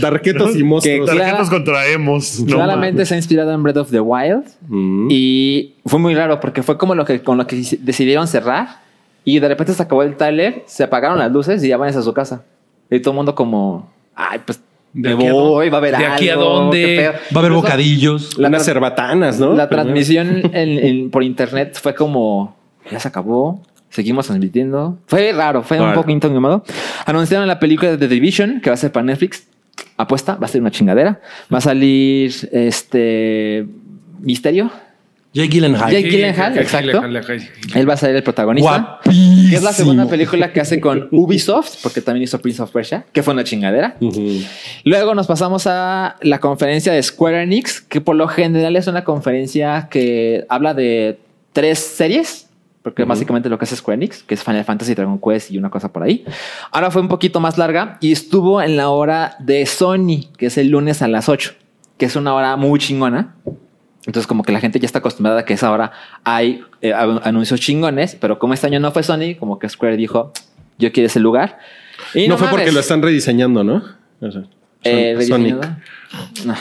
Darquetos 0.01 0.55
y 0.55 0.63
monstruos. 0.63 1.07
Clara- 1.07 1.25
Tarjetas 1.25 1.49
contra 1.51 1.87
emos. 1.87 2.39
No 2.39 2.55
Claramente 2.55 2.93
mames. 2.93 3.07
se 3.09 3.13
ha 3.13 3.17
inspirado 3.17 3.51
en 3.53 3.61
Breath 3.61 3.77
of 3.77 3.91
the 3.91 3.99
Wild. 3.99 4.45
Mm. 4.67 5.07
Y 5.11 5.75
fue 5.85 5.99
muy 5.99 6.15
raro 6.15 6.39
porque 6.39 6.63
fue 6.63 6.77
como 6.79 6.95
lo 6.95 7.05
que 7.05 7.21
con 7.21 7.37
lo 7.37 7.45
que 7.45 7.55
decidieron 7.79 8.27
cerrar. 8.27 8.81
Y 9.23 9.37
de 9.39 9.47
repente 9.49 9.73
se 9.75 9.83
acabó 9.83 10.01
el 10.01 10.17
trailer, 10.17 10.63
se 10.65 10.83
apagaron 10.83 11.19
las 11.19 11.31
luces 11.31 11.63
y 11.63 11.67
ya 11.67 11.77
van 11.77 11.95
a 11.95 12.01
su 12.01 12.13
casa. 12.13 12.43
Y 12.89 12.99
todo 12.99 13.11
el 13.11 13.17
mundo 13.17 13.35
como, 13.35 13.91
ay, 14.15 14.39
pues 14.45 14.59
¿De 14.93 15.13
voy, 15.15 15.69
va 15.69 15.77
a 15.77 15.79
haber 15.79 15.97
¿De 15.97 16.05
aquí 16.05 16.29
a 16.29 16.33
algo, 16.33 16.45
dónde? 16.45 16.97
Va 16.97 17.03
a 17.05 17.09
haber 17.09 17.51
Incluso 17.51 17.53
bocadillos. 17.53 18.37
La, 18.37 18.47
Unas 18.49 18.63
cerbatanas, 18.65 19.39
¿no? 19.39 19.53
la 19.53 19.67
transmisión 19.67 20.41
en- 20.53 20.79
en- 20.79 21.09
por 21.11 21.23
internet 21.23 21.77
fue 21.81 21.95
como, 21.95 22.55
ya 22.91 22.99
se 22.99 23.07
acabó, 23.07 23.61
seguimos 23.89 24.27
transmitiendo. 24.27 24.99
Fue 25.07 25.31
raro, 25.31 25.63
fue 25.63 25.79
un 25.81 25.93
poco 25.93 26.11
incómodo. 26.11 26.63
Anunciaron 27.05 27.47
la 27.47 27.59
película 27.59 27.91
de 27.91 27.97
The 27.97 28.07
Division, 28.07 28.61
que 28.61 28.69
va 28.69 28.75
a 28.75 28.77
ser 28.77 28.91
para 28.91 29.03
Netflix. 29.05 29.47
Apuesta, 29.97 30.35
va 30.35 30.45
a 30.45 30.47
ser 30.47 30.61
una 30.61 30.71
chingadera. 30.71 31.19
Va 31.51 31.57
a 31.57 31.61
salir 31.61 32.31
este 32.51 33.65
Misterio. 34.19 34.69
Jake 35.33 35.49
Gyllenhaal. 35.49 35.91
Jake 35.91 36.09
Gyllenhaal, 36.09 36.53
Jake 36.53 36.61
exacto. 36.61 37.01
Él 37.75 37.89
va 37.89 37.93
a 37.93 37.97
ser 37.97 38.15
el 38.15 38.21
protagonista. 38.21 38.99
Guapísimo. 39.03 39.49
Que 39.49 39.55
es 39.55 39.63
la 39.63 39.73
segunda 39.73 40.05
película 40.07 40.53
que 40.53 40.61
hace 40.61 40.79
con 40.79 41.07
Ubisoft, 41.11 41.77
porque 41.81 42.01
también 42.01 42.23
hizo 42.23 42.39
Prince 42.39 42.61
of 42.61 42.71
Persia, 42.71 43.05
que 43.11 43.23
fue 43.23 43.33
una 43.33 43.43
chingadera. 43.43 43.97
Luego 44.83 45.15
nos 45.15 45.25
pasamos 45.25 45.65
a 45.65 46.17
la 46.21 46.39
conferencia 46.39 46.93
de 46.93 47.01
Square 47.01 47.43
Enix, 47.43 47.81
que 47.81 47.99
por 47.99 48.15
lo 48.15 48.27
general 48.27 48.75
es 48.75 48.85
una 48.85 49.03
conferencia 49.03 49.87
que 49.89 50.45
habla 50.49 50.75
de 50.75 51.17
tres 51.51 51.79
series, 51.79 52.49
porque 52.83 53.03
básicamente 53.03 53.49
lo 53.49 53.57
que 53.57 53.65
hace 53.65 53.75
Square 53.75 53.95
Enix, 53.95 54.21
que 54.21 54.35
es 54.35 54.43
Final 54.43 54.65
Fantasy, 54.65 54.93
Dragon 54.93 55.19
Quest 55.19 55.49
y 55.49 55.57
una 55.57 55.71
cosa 55.71 55.91
por 55.91 56.03
ahí. 56.03 56.25
Ahora 56.71 56.91
fue 56.91 57.01
un 57.01 57.07
poquito 57.07 57.39
más 57.39 57.57
larga 57.57 57.97
y 58.01 58.11
estuvo 58.11 58.61
en 58.61 58.77
la 58.77 58.89
hora 58.89 59.35
de 59.39 59.65
Sony, 59.65 60.29
que 60.37 60.47
es 60.47 60.57
el 60.59 60.69
lunes 60.69 61.01
a 61.01 61.07
las 61.07 61.27
8, 61.27 61.53
que 61.97 62.05
es 62.05 62.15
una 62.15 62.35
hora 62.35 62.55
muy 62.55 62.79
chingona. 62.79 63.35
Entonces, 64.05 64.27
como 64.27 64.43
que 64.43 64.51
la 64.51 64.59
gente 64.59 64.79
ya 64.79 64.85
está 64.85 64.99
acostumbrada 64.99 65.41
a 65.41 65.45
que 65.45 65.53
esa 65.53 65.71
hora 65.71 65.91
hay 66.23 66.61
eh, 66.81 66.93
an- 66.93 67.21
anuncios 67.23 67.59
chingones, 67.61 68.15
pero 68.19 68.37
como 68.39 68.53
este 68.53 68.67
año 68.67 68.79
no 68.79 68.91
fue 68.91 69.01
Sony, 69.03 69.35
como 69.39 69.59
que 69.59 69.69
Square 69.69 69.95
dijo, 69.97 70.33
yo 70.77 70.91
quiero 70.91 71.07
ese 71.07 71.19
lugar. 71.19 71.57
Y 72.13 72.27
no, 72.27 72.37
fue 72.37 72.47
porque 72.49 72.71
lo 72.71 72.79
están 72.81 73.01
rediseñando, 73.01 73.63
¿no? 73.63 73.83
O 74.19 74.31
sea, 74.31 74.43
eh, 74.83 75.17
Sonic. 75.27 75.55
No. 76.45 76.55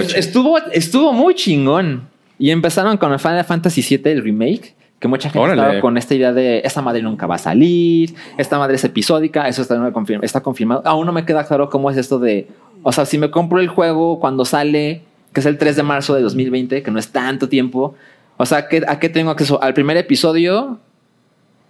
Es- 0.00 0.14
estuvo, 0.14 0.58
estuvo 0.72 1.12
muy 1.12 1.34
chingón. 1.34 2.08
Y 2.38 2.50
empezaron 2.50 2.96
con 2.96 3.12
el 3.12 3.18
Final 3.18 3.44
Fantasy 3.44 3.80
VII, 3.96 4.12
el 4.12 4.22
remake, 4.24 4.74
que 4.98 5.06
mucha 5.08 5.28
gente 5.28 5.38
Órale. 5.38 5.60
estaba 5.62 5.80
con 5.80 5.96
esta 5.98 6.14
idea 6.14 6.32
de 6.32 6.62
esta 6.64 6.82
madre 6.82 7.00
nunca 7.02 7.26
va 7.26 7.36
a 7.36 7.38
salir, 7.38 8.14
esta 8.38 8.58
madre 8.58 8.74
es 8.76 8.84
episódica, 8.84 9.46
eso 9.46 9.62
está, 9.62 9.76
está 10.22 10.40
confirmado. 10.42 10.82
Aún 10.84 11.06
no 11.06 11.12
me 11.12 11.24
queda 11.24 11.44
claro 11.46 11.68
cómo 11.70 11.90
es 11.90 11.96
esto 11.96 12.18
de, 12.18 12.48
o 12.82 12.90
sea, 12.92 13.04
si 13.06 13.18
me 13.18 13.30
compro 13.30 13.60
el 13.60 13.68
juego 13.68 14.18
cuando 14.18 14.44
sale, 14.44 15.02
que 15.34 15.40
es 15.40 15.46
el 15.46 15.58
3 15.58 15.76
de 15.76 15.82
marzo 15.82 16.14
de 16.14 16.22
2020, 16.22 16.82
que 16.82 16.90
no 16.90 16.98
es 16.98 17.08
tanto 17.08 17.48
tiempo, 17.50 17.94
o 18.38 18.46
sea, 18.46 18.68
¿qué- 18.68 18.84
¿a 18.88 18.98
qué 18.98 19.08
tengo 19.10 19.30
acceso? 19.30 19.62
Al 19.62 19.74
primer 19.74 19.96
episodio, 19.98 20.78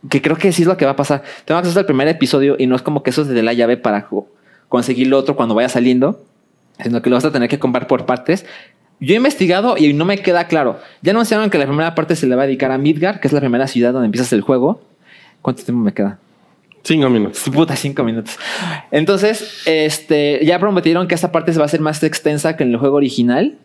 que 0.08 0.22
creo 0.22 0.36
que 0.36 0.52
sí 0.52 0.62
es 0.62 0.68
lo 0.68 0.76
que 0.76 0.84
va 0.84 0.92
a 0.92 0.96
pasar. 0.96 1.22
Tengo 1.44 1.58
acceso 1.58 1.78
al 1.78 1.86
primer 1.86 2.06
episodio 2.08 2.56
y 2.58 2.66
no 2.66 2.76
es 2.76 2.82
como 2.82 3.02
que 3.02 3.10
eso 3.10 3.22
es 3.22 3.28
de 3.28 3.42
la 3.42 3.52
llave 3.54 3.76
para 3.76 4.08
conseguir 4.68 5.08
lo 5.08 5.18
otro 5.18 5.34
cuando 5.34 5.54
vaya 5.54 5.68
saliendo, 5.68 6.22
sino 6.82 7.00
que 7.02 7.10
lo 7.10 7.16
vas 7.16 7.24
a 7.24 7.32
tener 7.32 7.48
que 7.48 7.58
comprar 7.58 7.86
por 7.86 8.04
partes. 8.06 8.44
Yo 9.00 9.14
he 9.14 9.16
investigado 9.16 9.76
y 9.76 9.92
no 9.92 10.04
me 10.04 10.18
queda 10.18 10.46
claro. 10.46 10.78
Ya 11.02 11.12
anunciaron 11.12 11.50
que 11.50 11.58
la 11.58 11.66
primera 11.66 11.94
parte 11.94 12.16
se 12.16 12.26
le 12.26 12.36
va 12.36 12.42
a 12.44 12.46
dedicar 12.46 12.70
a 12.70 12.78
Midgar, 12.78 13.18
que 13.20 13.28
es 13.28 13.32
la 13.32 13.40
primera 13.40 13.66
ciudad 13.66 13.92
donde 13.92 14.06
empiezas 14.06 14.32
el 14.32 14.40
juego. 14.42 14.80
¿Cuánto 15.42 15.62
tiempo 15.64 15.82
me 15.82 15.92
queda? 15.92 16.18
Cinco 16.84 17.08
minutos. 17.08 17.42
Puta, 17.52 17.76
cinco 17.76 18.04
minutos. 18.04 18.38
Entonces, 18.90 19.62
este, 19.64 20.40
ya 20.44 20.58
prometieron 20.58 21.08
que 21.08 21.14
esta 21.14 21.32
parte 21.32 21.52
se 21.52 21.58
va 21.58 21.64
a 21.64 21.66
hacer 21.66 21.80
más 21.80 22.02
extensa 22.02 22.56
que 22.56 22.64
en 22.64 22.70
el 22.70 22.76
juego 22.76 22.96
original, 22.96 23.56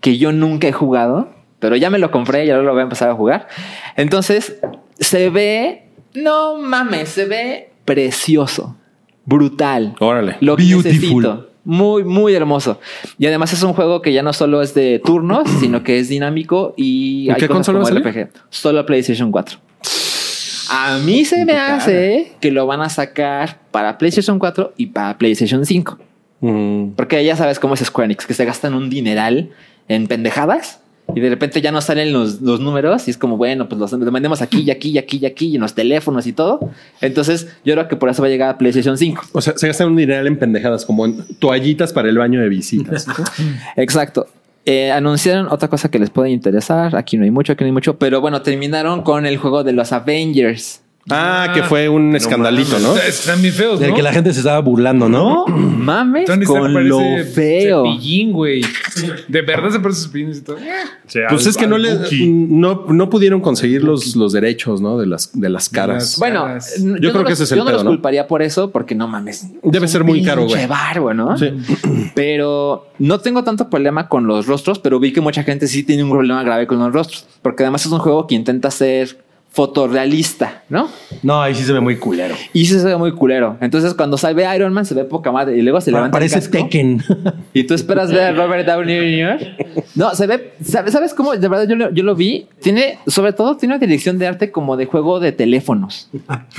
que 0.00 0.16
yo 0.16 0.30
nunca 0.30 0.68
he 0.68 0.72
jugado, 0.72 1.28
pero 1.58 1.74
ya 1.74 1.90
me 1.90 1.98
lo 1.98 2.12
compré 2.12 2.46
y 2.46 2.50
ahora 2.50 2.62
lo 2.62 2.72
voy 2.72 2.80
a 2.80 2.84
empezar 2.84 3.10
a 3.10 3.14
jugar. 3.14 3.48
Entonces, 3.96 4.60
se 5.00 5.28
ve, 5.28 5.88
no 6.14 6.58
mames, 6.58 7.08
se 7.08 7.24
ve 7.24 7.70
precioso, 7.84 8.76
brutal. 9.24 9.96
Órale. 9.98 10.36
Lo 10.40 10.56
que 10.56 10.62
Beautiful. 10.62 10.92
necesito. 10.92 11.48
Muy, 11.64 12.04
muy 12.04 12.32
hermoso. 12.32 12.80
Y 13.18 13.26
además 13.26 13.52
es 13.52 13.62
un 13.62 13.74
juego 13.74 14.00
que 14.00 14.12
ya 14.12 14.22
no 14.22 14.32
solo 14.32 14.62
es 14.62 14.72
de 14.72 15.02
turnos, 15.04 15.50
sino 15.60 15.82
que 15.82 15.98
es 15.98 16.08
dinámico 16.08 16.74
y 16.76 17.26
¿En 17.28 17.34
hay 17.34 17.40
qué 17.40 17.48
cosas 17.48 17.66
consola 17.66 17.78
como 17.80 17.94
va 17.96 18.00
a 18.00 18.12
salir? 18.12 18.26
RPG. 18.26 18.40
Solo 18.48 18.86
PlayStation 18.86 19.30
4. 19.30 19.58
A 20.70 20.98
mí 20.98 21.24
se 21.24 21.44
me 21.44 21.56
hace 21.56 22.32
que 22.40 22.50
lo 22.50 22.66
van 22.66 22.80
a 22.80 22.88
sacar 22.88 23.58
para 23.70 23.98
PlayStation 23.98 24.38
4 24.38 24.74
y 24.76 24.86
para 24.86 25.16
PlayStation 25.18 25.64
5. 25.64 25.98
Mm. 26.40 26.90
Porque 26.90 27.24
ya 27.24 27.36
sabes 27.36 27.58
cómo 27.58 27.74
es 27.74 27.80
Square 27.80 28.06
Enix, 28.06 28.26
que 28.26 28.34
se 28.34 28.44
gastan 28.44 28.74
un 28.74 28.90
dineral 28.90 29.50
en 29.88 30.06
pendejadas 30.06 30.80
y 31.14 31.20
de 31.20 31.30
repente 31.30 31.62
ya 31.62 31.72
no 31.72 31.80
salen 31.80 32.12
los, 32.12 32.42
los 32.42 32.60
números 32.60 33.08
y 33.08 33.10
es 33.10 33.16
como, 33.16 33.38
bueno, 33.38 33.68
pues 33.68 33.80
los, 33.80 33.92
los 33.92 34.12
vendemos 34.12 34.42
aquí 34.42 34.60
y 34.60 34.70
aquí 34.70 34.90
y 34.90 34.98
aquí 34.98 35.18
y 35.22 35.26
aquí 35.26 35.46
y 35.48 35.54
en 35.54 35.62
los 35.62 35.74
teléfonos 35.74 36.26
y 36.26 36.32
todo. 36.32 36.70
Entonces 37.00 37.48
yo 37.64 37.74
creo 37.74 37.88
que 37.88 37.96
por 37.96 38.10
eso 38.10 38.20
va 38.22 38.28
a 38.28 38.30
llegar 38.30 38.50
a 38.50 38.58
PlayStation 38.58 38.98
5. 38.98 39.28
O 39.32 39.40
sea, 39.40 39.56
se 39.56 39.66
gastan 39.66 39.88
un 39.88 39.96
dineral 39.96 40.26
en 40.26 40.38
pendejadas, 40.38 40.84
como 40.84 41.06
en 41.06 41.24
toallitas 41.38 41.92
para 41.92 42.10
el 42.10 42.18
baño 42.18 42.40
de 42.40 42.48
visitas. 42.48 43.06
Exacto. 43.76 44.26
Eh, 44.70 44.92
anunciaron 44.92 45.48
otra 45.50 45.68
cosa 45.68 45.90
que 45.90 45.98
les 45.98 46.10
puede 46.10 46.28
interesar. 46.28 46.94
Aquí 46.94 47.16
no 47.16 47.24
hay 47.24 47.30
mucho, 47.30 47.54
aquí 47.54 47.64
no 47.64 47.68
hay 47.68 47.72
mucho. 47.72 47.98
Pero 47.98 48.20
bueno, 48.20 48.42
terminaron 48.42 49.00
con 49.00 49.24
el 49.24 49.38
juego 49.38 49.64
de 49.64 49.72
los 49.72 49.92
Avengers. 49.92 50.82
Ah, 51.10 51.50
que 51.54 51.62
fue 51.62 51.88
un 51.88 52.14
escandalito, 52.16 52.78
¿no? 52.78 52.96
Están 52.96 53.40
bien 53.40 53.54
feos, 53.54 53.80
Del 53.80 53.90
¿no? 53.90 53.96
que 53.96 54.02
la 54.02 54.12
gente 54.12 54.32
se 54.32 54.40
estaba 54.40 54.60
burlando, 54.60 55.08
¿no? 55.08 55.46
Mames 55.46 56.26
Tony 56.26 56.44
con 56.44 56.88
lo 56.88 57.00
feo. 57.34 57.84
Cepillín, 57.84 58.32
güey. 58.32 58.62
De 59.28 59.42
verdad 59.42 59.70
se 59.70 59.80
parece 59.80 60.02
cepillín 60.02 60.32
y 60.32 60.40
todo. 60.40 60.56
Pues 61.28 61.46
es 61.46 61.56
que 61.56 61.66
no 61.66 61.78
le 61.78 61.98
no, 62.26 62.86
no 62.88 63.10
pudieron 63.10 63.40
conseguir 63.40 63.82
los, 63.84 64.16
los 64.16 64.32
derechos, 64.32 64.80
¿no? 64.80 64.98
De 64.98 65.06
las, 65.06 65.30
de 65.38 65.48
las 65.48 65.68
caras. 65.68 66.16
Bueno, 66.18 66.44
Caras. 66.44 66.82
Yo 67.00 67.12
creo 67.12 67.24
que 67.24 67.32
ese 67.32 67.44
es 67.44 67.52
el 67.52 67.58
Yo 67.58 67.64
no 67.64 67.70
pedo, 67.70 67.78
los 67.78 67.84
¿no? 67.84 67.90
culparía 67.90 68.26
por 68.26 68.42
eso, 68.42 68.70
porque 68.70 68.94
no 68.94 69.08
mames. 69.08 69.46
Debe 69.62 69.88
ser 69.88 70.04
muy 70.04 70.22
caro, 70.22 70.44
güey. 70.46 70.66
barbo, 70.66 71.14
¿no? 71.14 71.36
Sí. 71.38 71.52
Pero 72.14 72.88
no 72.98 73.20
tengo 73.20 73.44
tanto 73.44 73.70
problema 73.70 74.08
con 74.08 74.26
los 74.26 74.46
rostros, 74.46 74.78
pero 74.78 74.98
vi 74.98 75.12
que 75.12 75.20
mucha 75.20 75.42
gente 75.42 75.66
sí 75.68 75.82
tiene 75.82 76.02
un 76.02 76.10
problema 76.10 76.42
grave 76.42 76.66
con 76.66 76.78
los 76.78 76.92
rostros, 76.92 77.26
porque 77.42 77.62
además 77.62 77.86
es 77.86 77.92
un 77.92 77.98
juego 77.98 78.26
que 78.26 78.34
intenta 78.34 78.70
ser 78.70 79.18
fotorrealista, 79.58 80.62
¿no? 80.68 80.88
No, 81.24 81.42
ahí 81.42 81.52
sí 81.52 81.64
se 81.64 81.72
ve 81.72 81.80
muy 81.80 81.96
culero. 81.96 82.36
Y 82.52 82.64
sí 82.66 82.78
se 82.78 82.84
ve 82.86 82.96
muy 82.96 83.10
culero. 83.10 83.56
Entonces, 83.60 83.92
cuando 83.92 84.16
sale 84.16 84.46
Iron 84.54 84.72
Man, 84.72 84.86
se 84.86 84.94
ve 84.94 85.02
poca 85.04 85.32
madre. 85.32 85.58
Y 85.58 85.62
luego 85.62 85.80
se 85.80 85.90
levanta 85.90 86.16
el 86.16 86.20
Parece 86.30 86.36
casco. 86.36 86.52
Tekken. 86.52 87.02
Y 87.54 87.64
tú 87.64 87.74
esperas 87.74 88.12
ver 88.12 88.20
a 88.20 88.32
Robert 88.32 88.64
Downey 88.68 89.20
Jr. 89.20 89.82
No, 89.96 90.14
se 90.14 90.28
ve, 90.28 90.52
¿sabes, 90.62 90.92
¿sabes 90.92 91.12
cómo? 91.12 91.32
De 91.34 91.48
verdad, 91.48 91.66
yo 91.68 91.74
lo, 91.74 91.90
yo 91.92 92.04
lo 92.04 92.14
vi. 92.14 92.46
Tiene, 92.62 92.98
sobre 93.08 93.32
todo, 93.32 93.56
tiene 93.56 93.74
una 93.74 93.80
dirección 93.84 94.16
de 94.18 94.28
arte 94.28 94.52
como 94.52 94.76
de 94.76 94.86
juego 94.86 95.18
de 95.18 95.32
teléfonos. 95.32 96.08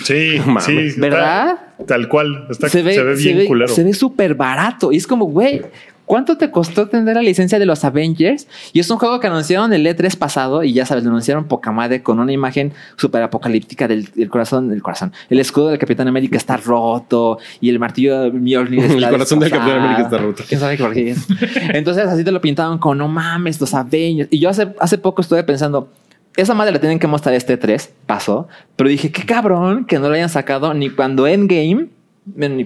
Sí, 0.04 0.42
Mames. 0.46 0.66
sí. 0.66 1.00
¿Verdad? 1.00 1.58
Tal, 1.78 1.86
tal 1.86 2.08
cual. 2.10 2.48
Está- 2.50 2.68
se 2.68 2.82
ve, 2.82 2.96
se 2.96 3.04
ve 3.04 3.16
bien 3.16 3.46
culero. 3.48 3.74
Se 3.74 3.84
ve 3.86 3.94
súper 3.94 4.36
barato. 4.36 4.92
Y 4.92 4.98
es 4.98 5.08
como, 5.08 5.26
güey, 5.26 5.62
¿cuánto 6.10 6.38
te 6.38 6.50
costó 6.50 6.88
tener 6.88 7.16
la 7.16 7.22
licencia 7.22 7.60
de 7.60 7.68
los 7.68 7.86
Avengers? 7.86 8.48
Y 8.74 8.80
es 8.80 8.90
un 8.90 8.98
juego 8.98 9.20
que 9.20 9.28
anunciaron 9.28 9.72
el 9.74 9.86
E3 9.86 10.18
pasado 10.18 10.64
y 10.64 10.74
ya 10.74 10.84
sabes, 10.84 11.04
lo 11.04 11.12
anunciaron 11.12 11.44
poca 11.44 11.72
madre 11.72 12.02
con 12.02 12.20
una 12.20 12.34
imagen 12.34 12.74
súper 12.96 13.22
apocalíptica 13.22 13.88
del, 13.88 14.06
del 14.16 14.28
corazón, 14.28 14.70
del 14.70 14.82
corazón. 14.82 15.14
El 15.30 15.40
escudo 15.40 15.68
del 15.68 15.78
Capitán 15.78 16.08
América 16.08 16.36
está 16.36 16.58
roto 16.58 17.38
y 17.62 17.70
el 17.70 17.78
martillo 17.78 18.22
de 18.22 18.32
Mjolnir 18.32 18.86
está 18.86 18.96
El 18.96 19.10
corazón 19.12 19.40
del. 19.40 19.52
Capitán 19.52 19.82
América 19.82 20.02
está 20.02 20.18
roto. 20.18 20.44
¿Quién 20.50 20.60
sabe 20.60 20.78
por 20.80 20.94
qué 20.94 21.12
es? 21.12 21.28
Entonces 21.76 22.08
así 22.08 22.24
te 22.24 22.32
lo 22.32 22.42
pintaban 22.42 22.80
con, 22.80 22.98
no 22.98 23.08
mames, 23.08 23.62
los 23.62 23.76
Avengers. 23.76 24.30
Y 24.32 24.40
yo 24.40 24.50
hace, 24.50 24.74
hace 24.80 24.98
poco 24.98 25.22
estuve 25.22 25.44
pensando... 25.44 25.92
Esa 26.36 26.56
madre 26.56 26.72
la 26.72 26.80
tienen 26.80 26.98
que 26.98 27.06
mostrar 27.06 27.36
este 27.36 27.58
3, 27.58 27.94
pasó. 28.08 28.48
Pero 28.76 28.90
dije, 28.90 29.12
qué 29.12 29.28
cabrón 29.28 29.86
que 29.86 30.00
no 30.00 30.08
lo 30.08 30.16
hayan 30.16 30.30
sacado 30.30 30.74
ni 30.74 30.90
cuando 30.90 31.28
Endgame, 31.28 31.90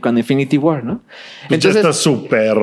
cuando 0.01 0.19
Infinity 0.19 0.57
War, 0.57 0.83
¿no? 0.83 1.01
Pues 1.47 1.59
ya 1.61 1.69
Entonces, 1.69 1.75
está 1.77 1.93
súper 1.93 2.57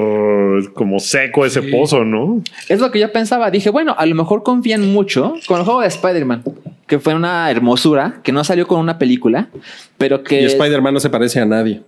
como 0.74 0.98
seco 0.98 1.44
ese 1.46 1.62
pozo, 1.62 2.04
¿no? 2.04 2.42
es 2.68 2.80
lo 2.80 2.90
que 2.90 2.98
yo 3.00 3.10
pensaba. 3.12 3.50
Dije, 3.50 3.70
bueno, 3.70 3.94
a 3.98 4.06
lo 4.06 4.14
mejor 4.14 4.42
confían 4.42 4.92
mucho 4.92 5.34
con 5.46 5.58
el 5.58 5.64
juego 5.64 5.80
de 5.80 5.88
Spider-Man, 5.88 6.42
que 6.86 6.98
fue 6.98 7.14
una 7.14 7.50
hermosura, 7.50 8.20
que 8.22 8.32
no 8.32 8.44
salió 8.44 8.66
con 8.66 8.80
una 8.80 8.98
película, 8.98 9.48
pero 9.98 10.22
que... 10.22 10.42
Y 10.42 10.44
Spider-Man 10.46 10.94
no 10.94 11.00
se 11.00 11.10
parece 11.10 11.40
a 11.40 11.46
nadie. 11.46 11.82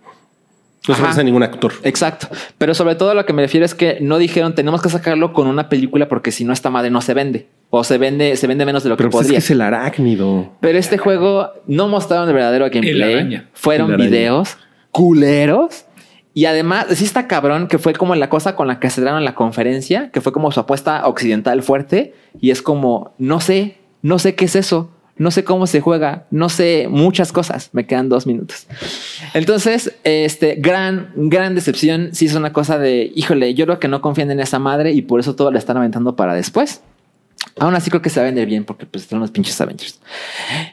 No 0.89 0.97
se 0.97 1.01
parece 1.01 1.21
a 1.21 1.25
ningún 1.25 1.45
actor. 1.45 1.73
Exacto. 1.85 2.27
Pero 2.59 2.75
sobre 2.75 2.97
todo 2.97 3.15
lo 3.15 3.25
que 3.25 3.33
me 3.33 3.43
refiero 3.43 3.65
es 3.65 3.73
que 3.73 3.99
no 4.01 4.19
dijeron 4.19 4.57
tenemos 4.57 4.83
que 4.83 4.89
sacarlo 4.89 5.33
con 5.33 5.47
una 5.47 5.69
película 5.69 6.09
porque 6.09 6.33
si 6.33 6.45
no 6.45 6.53
esta 6.53 6.71
madre 6.71 6.91
no 6.91 7.01
se 7.01 7.15
vende. 7.15 7.47
O 7.71 7.85
se 7.85 7.99
vende, 7.99 8.35
se 8.37 8.49
vende 8.49 8.67
menos 8.67 8.83
de 8.83 8.89
lo 8.91 8.97
Pero 8.97 9.09
que 9.09 9.13
pues 9.13 9.23
es 9.23 9.27
podría. 9.29 9.39
que 9.39 9.45
es 9.45 9.51
el 9.53 9.61
arácnido. 9.61 10.51
Pero 10.61 10.79
este 10.79 10.99
juego 10.99 11.51
no 11.69 11.87
mostraron 11.87 12.29
el 12.29 12.35
verdadero 12.35 12.65
gameplay. 12.69 13.15
araña. 13.15 13.49
Fueron 13.55 13.91
El 13.91 13.95
araña. 13.95 14.11
videos 14.11 14.57
culeros. 14.93 15.87
Y 16.35 16.47
además, 16.47 16.87
sí 16.95 17.05
está 17.05 17.27
cabrón 17.27 17.69
que 17.69 17.79
fue 17.79 17.93
como 17.93 18.15
la 18.15 18.29
cosa 18.31 18.57
con 18.57 18.69
la 18.69 18.79
que 18.81 18.89
se 18.89 19.03
dieron 19.03 19.25
la 19.25 19.35
conferencia, 19.35 20.11
que 20.11 20.21
fue 20.21 20.33
como 20.33 20.53
su 20.53 20.61
apuesta 20.61 21.07
occidental 21.07 21.63
fuerte. 21.63 22.15
Y 22.41 22.51
es 22.51 22.63
como, 22.63 23.13
no 23.19 23.41
sé, 23.41 23.79
no 24.01 24.19
sé 24.19 24.35
qué 24.35 24.45
es 24.45 24.57
eso. 24.57 24.91
No 25.19 25.31
sé 25.31 25.45
cómo 25.45 25.67
se 25.67 25.83
juega, 25.83 26.27
no 26.31 26.49
sé 26.49 26.87
muchas 26.89 27.33
cosas. 27.33 27.69
Me 27.73 27.87
quedan 27.87 28.09
dos 28.09 28.27
minutos. 28.27 28.67
Entonces, 29.35 29.95
este 30.05 30.57
gran, 30.59 31.13
gran 31.15 31.55
decepción. 31.55 32.11
Sí 32.13 32.27
es 32.27 32.35
una 32.35 32.55
cosa 32.55 32.79
de, 32.79 33.13
híjole, 33.15 33.53
yo 33.53 33.67
creo 33.67 33.79
que 33.79 33.89
no 33.89 34.01
confían 34.01 34.31
en 34.31 34.41
esa 34.41 34.59
madre 34.59 34.93
y 34.93 35.03
por 35.03 35.21
eso 35.21 35.37
todo 35.37 35.51
la 35.51 35.59
están 35.59 35.77
aventando 35.77 36.17
para 36.17 36.35
después. 36.35 36.81
Aún 37.59 37.75
así 37.75 37.91
creo 37.91 38.01
que 38.01 38.09
se 38.09 38.21
va 38.21 38.25
a 38.25 38.27
vender 38.27 38.47
bien 38.47 38.65
porque 38.65 38.87
pues 38.87 39.05
están 39.05 39.21
los 39.21 39.31
pinches 39.31 39.61
Avengers. 39.61 40.01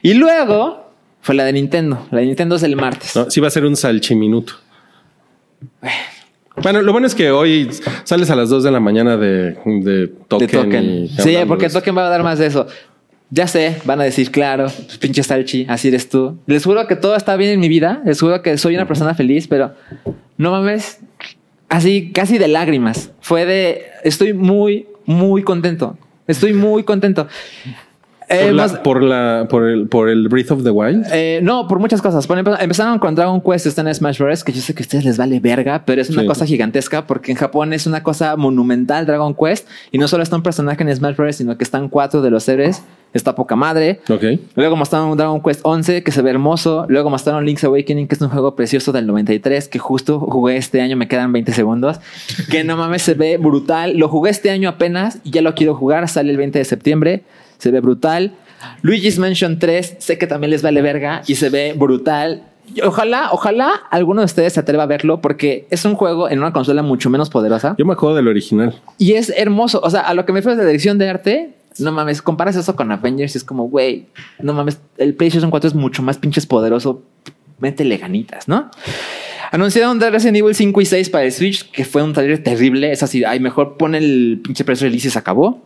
Y 0.02 0.14
luego 0.14 0.89
fue 1.20 1.34
la 1.34 1.44
de 1.44 1.52
Nintendo. 1.52 2.06
La 2.10 2.20
de 2.20 2.26
Nintendo 2.26 2.56
es 2.56 2.62
el 2.62 2.76
martes. 2.76 3.14
No, 3.14 3.30
sí 3.30 3.40
va 3.40 3.48
a 3.48 3.50
ser 3.50 3.64
un 3.64 3.76
salchiminuto. 3.76 4.54
Bueno, 6.62 6.82
lo 6.82 6.92
bueno 6.92 7.06
es 7.06 7.14
que 7.14 7.30
hoy 7.30 7.70
sales 8.04 8.30
a 8.30 8.36
las 8.36 8.50
2 8.50 8.64
de 8.64 8.70
la 8.70 8.80
mañana 8.80 9.16
de, 9.16 9.52
de 9.64 9.80
de 9.80 10.08
token. 10.28 10.48
Token. 10.48 10.84
y 10.84 11.08
Sí, 11.08 11.36
porque 11.46 11.68
de. 11.68 11.72
Token 11.72 11.96
va 11.96 12.06
a 12.06 12.10
dar 12.10 12.22
más 12.22 12.38
de 12.38 12.46
eso. 12.46 12.66
Ya 13.32 13.46
sé, 13.46 13.76
van 13.84 14.00
a 14.00 14.04
decir, 14.04 14.32
claro, 14.32 14.64
pues, 14.64 14.98
pinche 14.98 15.22
Salchi, 15.22 15.64
así 15.68 15.86
eres 15.88 16.08
tú. 16.08 16.38
Les 16.46 16.64
juro 16.64 16.86
que 16.88 16.96
todo 16.96 17.14
está 17.14 17.36
bien 17.36 17.52
en 17.52 17.60
mi 17.60 17.68
vida. 17.68 18.02
Les 18.04 18.20
juro 18.20 18.42
que 18.42 18.58
soy 18.58 18.74
una 18.74 18.88
persona 18.88 19.14
feliz, 19.14 19.46
pero 19.46 19.72
no 20.36 20.50
mames, 20.50 20.98
así 21.68 22.10
casi 22.12 22.38
de 22.38 22.48
lágrimas. 22.48 23.12
Fue 23.20 23.46
de, 23.46 23.84
estoy 24.02 24.32
muy, 24.32 24.88
muy 25.06 25.44
contento. 25.44 25.96
Estoy 26.26 26.52
muy 26.52 26.82
contento. 26.82 27.28
Eh, 28.32 28.44
Por, 28.44 28.52
la- 28.54 28.62
más- 28.62 28.78
por, 28.78 29.02
la, 29.02 29.46
por, 29.50 29.68
el, 29.68 29.88
por 29.88 30.08
el 30.08 30.28
Breath 30.28 30.52
of 30.52 30.62
the 30.62 30.70
Wild. 30.70 31.04
eh, 31.12 31.40
no, 31.42 31.66
por 31.66 31.80
muchas 31.80 32.00
cosas. 32.00 32.26
Por 32.28 32.36
ejemplo, 32.36 32.56
empezaron 32.60 32.98
con 33.00 33.14
Dragon 33.16 33.40
Quest, 33.40 33.66
está 33.66 33.82
en 33.82 33.92
Smash 33.92 34.18
Bros. 34.18 34.44
Que 34.44 34.52
yo 34.52 34.60
sé 34.62 34.72
que 34.72 34.82
a 34.82 34.84
ustedes 34.84 35.04
les 35.04 35.16
vale 35.18 35.40
verga, 35.40 35.82
pero 35.84 36.00
es 36.00 36.10
una 36.10 36.22
Sí. 36.22 36.26
cosa 36.28 36.46
gigantesca 36.46 37.06
porque 37.06 37.32
en 37.32 37.36
Japón 37.38 37.72
es 37.72 37.86
una 37.86 38.02
cosa 38.04 38.36
monumental 38.36 39.04
Dragon 39.04 39.34
Quest 39.34 39.66
y 39.90 39.98
no 39.98 40.06
solo 40.08 40.22
está 40.22 40.36
un 40.36 40.42
personaje 40.42 40.82
en 40.82 40.94
Smash 40.94 41.16
Bros, 41.16 41.36
sino 41.36 41.58
que 41.58 41.64
están 41.64 41.88
cuatro 41.88 42.22
de 42.22 42.30
los 42.30 42.48
héroes. 42.48 42.82
Está 43.12 43.34
poca 43.34 43.56
madre. 43.56 43.98
Ok. 44.08 44.22
Luego 44.54 44.76
mostraron 44.76 45.16
Dragon 45.16 45.42
Quest 45.42 45.62
11, 45.64 46.04
que 46.04 46.12
se 46.12 46.22
ve 46.22 46.30
hermoso. 46.30 46.86
Luego 46.88 47.10
mostraron 47.10 47.44
Link's 47.44 47.64
Awakening, 47.64 48.06
que 48.06 48.14
es 48.14 48.20
un 48.20 48.28
juego 48.28 48.54
precioso 48.54 48.92
del 48.92 49.08
93, 49.08 49.66
que 49.66 49.80
justo 49.80 50.20
jugué 50.20 50.56
este 50.56 50.80
año, 50.80 50.96
me 50.96 51.08
quedan 51.08 51.32
20 51.32 51.52
segundos. 51.52 51.98
Que 52.52 52.62
no 52.62 52.76
mames, 52.76 53.02
se 53.02 53.14
ve 53.14 53.36
brutal. 53.36 53.96
Lo 53.96 54.08
jugué 54.08 54.30
este 54.30 54.50
año 54.50 54.68
apenas 54.68 55.18
y 55.24 55.32
ya 55.32 55.42
lo 55.42 55.56
quiero 55.56 55.74
jugar. 55.74 56.08
Sale 56.08 56.30
el 56.30 56.36
20 56.36 56.60
de 56.60 56.64
septiembre. 56.64 57.24
Se 57.60 57.70
ve 57.70 57.80
brutal. 57.80 58.32
Luigi's 58.82 59.18
Mansion 59.18 59.58
3, 59.58 59.96
sé 59.98 60.18
que 60.18 60.26
también 60.26 60.50
les 60.50 60.62
vale 60.62 60.82
verga 60.82 61.22
y 61.26 61.36
se 61.36 61.48
ve 61.48 61.74
brutal. 61.76 62.42
Y 62.74 62.82
Ojalá, 62.82 63.30
ojalá 63.32 63.70
alguno 63.90 64.20
de 64.20 64.26
ustedes 64.26 64.52
se 64.54 64.60
atreva 64.60 64.84
a 64.84 64.86
verlo 64.86 65.20
porque 65.20 65.66
es 65.70 65.84
un 65.84 65.94
juego 65.94 66.28
en 66.28 66.38
una 66.38 66.52
consola 66.52 66.82
mucho 66.82 67.10
menos 67.10 67.30
poderosa. 67.30 67.74
Yo 67.78 67.84
me 67.84 67.92
acuerdo 67.92 68.16
del 68.16 68.28
original. 68.28 68.80
Y 68.98 69.12
es 69.12 69.32
hermoso. 69.36 69.80
O 69.82 69.90
sea, 69.90 70.00
a 70.00 70.14
lo 70.14 70.26
que 70.26 70.32
me 70.32 70.42
fue 70.42 70.56
de 70.56 70.64
dirección 70.64 70.98
de 70.98 71.08
arte, 71.08 71.54
no 71.78 71.92
mames, 71.92 72.22
comparas 72.22 72.56
eso 72.56 72.76
con 72.76 72.90
Avengers 72.92 73.34
y 73.34 73.38
es 73.38 73.44
como, 73.44 73.68
güey, 73.68 74.06
no 74.40 74.52
mames, 74.52 74.78
el 74.98 75.14
PlayStation 75.14 75.50
4 75.50 75.68
es 75.68 75.74
mucho 75.74 76.02
más 76.02 76.18
pinches 76.18 76.46
poderoso. 76.46 77.02
Métele 77.58 77.98
ganitas, 77.98 78.48
¿no? 78.48 78.70
Anunciaron 79.52 79.98
de 79.98 80.10
Resident 80.10 80.36
Evil 80.38 80.54
5 80.54 80.80
y 80.80 80.86
6 80.86 81.10
para 81.10 81.24
el 81.24 81.32
Switch, 81.32 81.70
que 81.70 81.84
fue 81.84 82.02
un 82.02 82.12
trailer 82.12 82.42
terrible. 82.42 82.92
Es 82.92 83.02
así, 83.02 83.24
ay, 83.24 83.40
mejor 83.40 83.76
pon 83.76 83.94
el 83.94 84.40
pinche 84.42 84.64
press 84.64 84.80
release 84.80 85.08
y 85.08 85.10
se 85.10 85.18
acabó. 85.18 85.62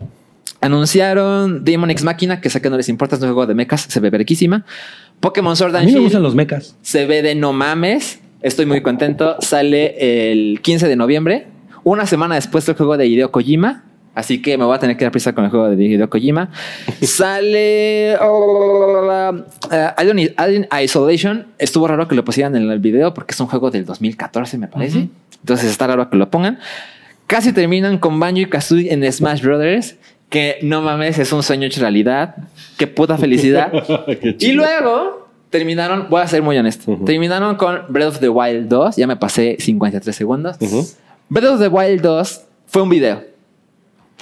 Anunciaron 0.61 1.64
Demon 1.64 1.90
X 1.90 2.05
Máquina, 2.05 2.40
que 2.40 2.49
sé 2.49 2.62
que 2.62 2.70
no 2.70 2.76
les 2.76 2.88
importa, 2.88 3.16
es 3.16 3.22
un 3.22 3.28
juego 3.28 3.47
de 3.47 3.55
mechas, 3.55 3.82
se 3.82 4.01
ve 4.01 4.11
verguísima. 4.11 4.64
Pokémon 5.20 5.57
Sword 5.57 5.76
A 5.76 5.78
and 5.80 5.86
mí 5.86 5.92
me 5.92 5.99
Shield 5.99 6.05
gustan 6.07 6.22
los 6.22 6.34
mechas. 6.34 6.76
se 6.82 7.07
ve 7.07 7.22
de 7.22 7.34
no 7.34 7.53
mames. 7.53 8.20
Estoy 8.40 8.66
muy 8.66 8.82
contento. 8.82 9.36
Sale 9.40 10.30
el 10.32 10.61
15 10.62 10.88
de 10.88 10.97
noviembre. 10.97 11.47
Una 11.82 12.07
semana 12.07 12.34
después 12.34 12.66
del 12.66 12.76
juego 12.76 12.97
de 12.97 13.07
Hideo 13.07 13.30
Kojima. 13.30 13.84
Así 14.14 14.40
que 14.42 14.57
me 14.57 14.64
voy 14.64 14.76
a 14.76 14.78
tener 14.78 14.97
que 14.97 15.05
dar 15.05 15.12
prisa 15.12 15.34
con 15.34 15.45
el 15.45 15.51
juego 15.51 15.68
de 15.70 15.82
Hideo 15.82 16.09
Kojima. 16.09 16.51
Sale 17.03 18.12
eh, 18.12 19.90
Alien, 19.97 20.34
Alien 20.36 20.68
Isolation. 20.82 21.47
Estuvo 21.59 21.88
raro 21.88 22.07
que 22.07 22.14
lo 22.14 22.24
pusieran 22.24 22.55
en 22.57 22.70
el 22.70 22.78
video 22.78 23.12
porque 23.14 23.32
es 23.32 23.40
un 23.40 23.47
juego 23.47 23.70
del 23.70 23.84
2014, 23.84 24.59
me 24.59 24.68
parece. 24.68 25.09
Entonces 25.40 25.70
está 25.70 25.86
raro 25.86 26.09
que 26.11 26.16
lo 26.16 26.30
pongan. 26.30 26.59
Casi 27.26 27.53
terminan 27.53 27.99
con 27.99 28.20
Banjo 28.20 28.40
y 28.40 28.47
Kazooie 28.47 28.92
en 28.92 29.11
Smash 29.11 29.42
Brothers. 29.42 29.97
Que 30.35 30.59
no 30.62 30.82
mames, 30.82 31.16
es 31.20 31.32
un 31.32 31.45
sueño 31.45 31.68
hecho 31.68 31.80
realidad. 31.80 32.35
Qué 32.76 32.89
puta 32.89 33.16
felicidad. 33.16 33.72
y 34.41 34.51
luego 34.51 35.28
terminaron, 35.49 36.09
voy 36.11 36.22
a 36.22 36.26
ser 36.26 36.43
muy 36.43 36.59
honesto, 36.59 36.99
terminaron 37.07 37.55
con 37.55 37.82
Breath 37.89 38.09
of 38.09 38.18
the 38.18 38.28
Wild 38.28 38.66
2. 38.66 38.97
Ya 38.97 39.07
me 39.07 39.14
pasé 39.14 39.59
53 39.61 40.16
segundos. 40.16 40.57
Breath 41.28 41.53
of 41.53 41.61
the 41.61 41.68
Wild 41.68 42.01
2 42.01 42.41
fue 42.66 42.82
un 42.82 42.89
video. 42.89 43.22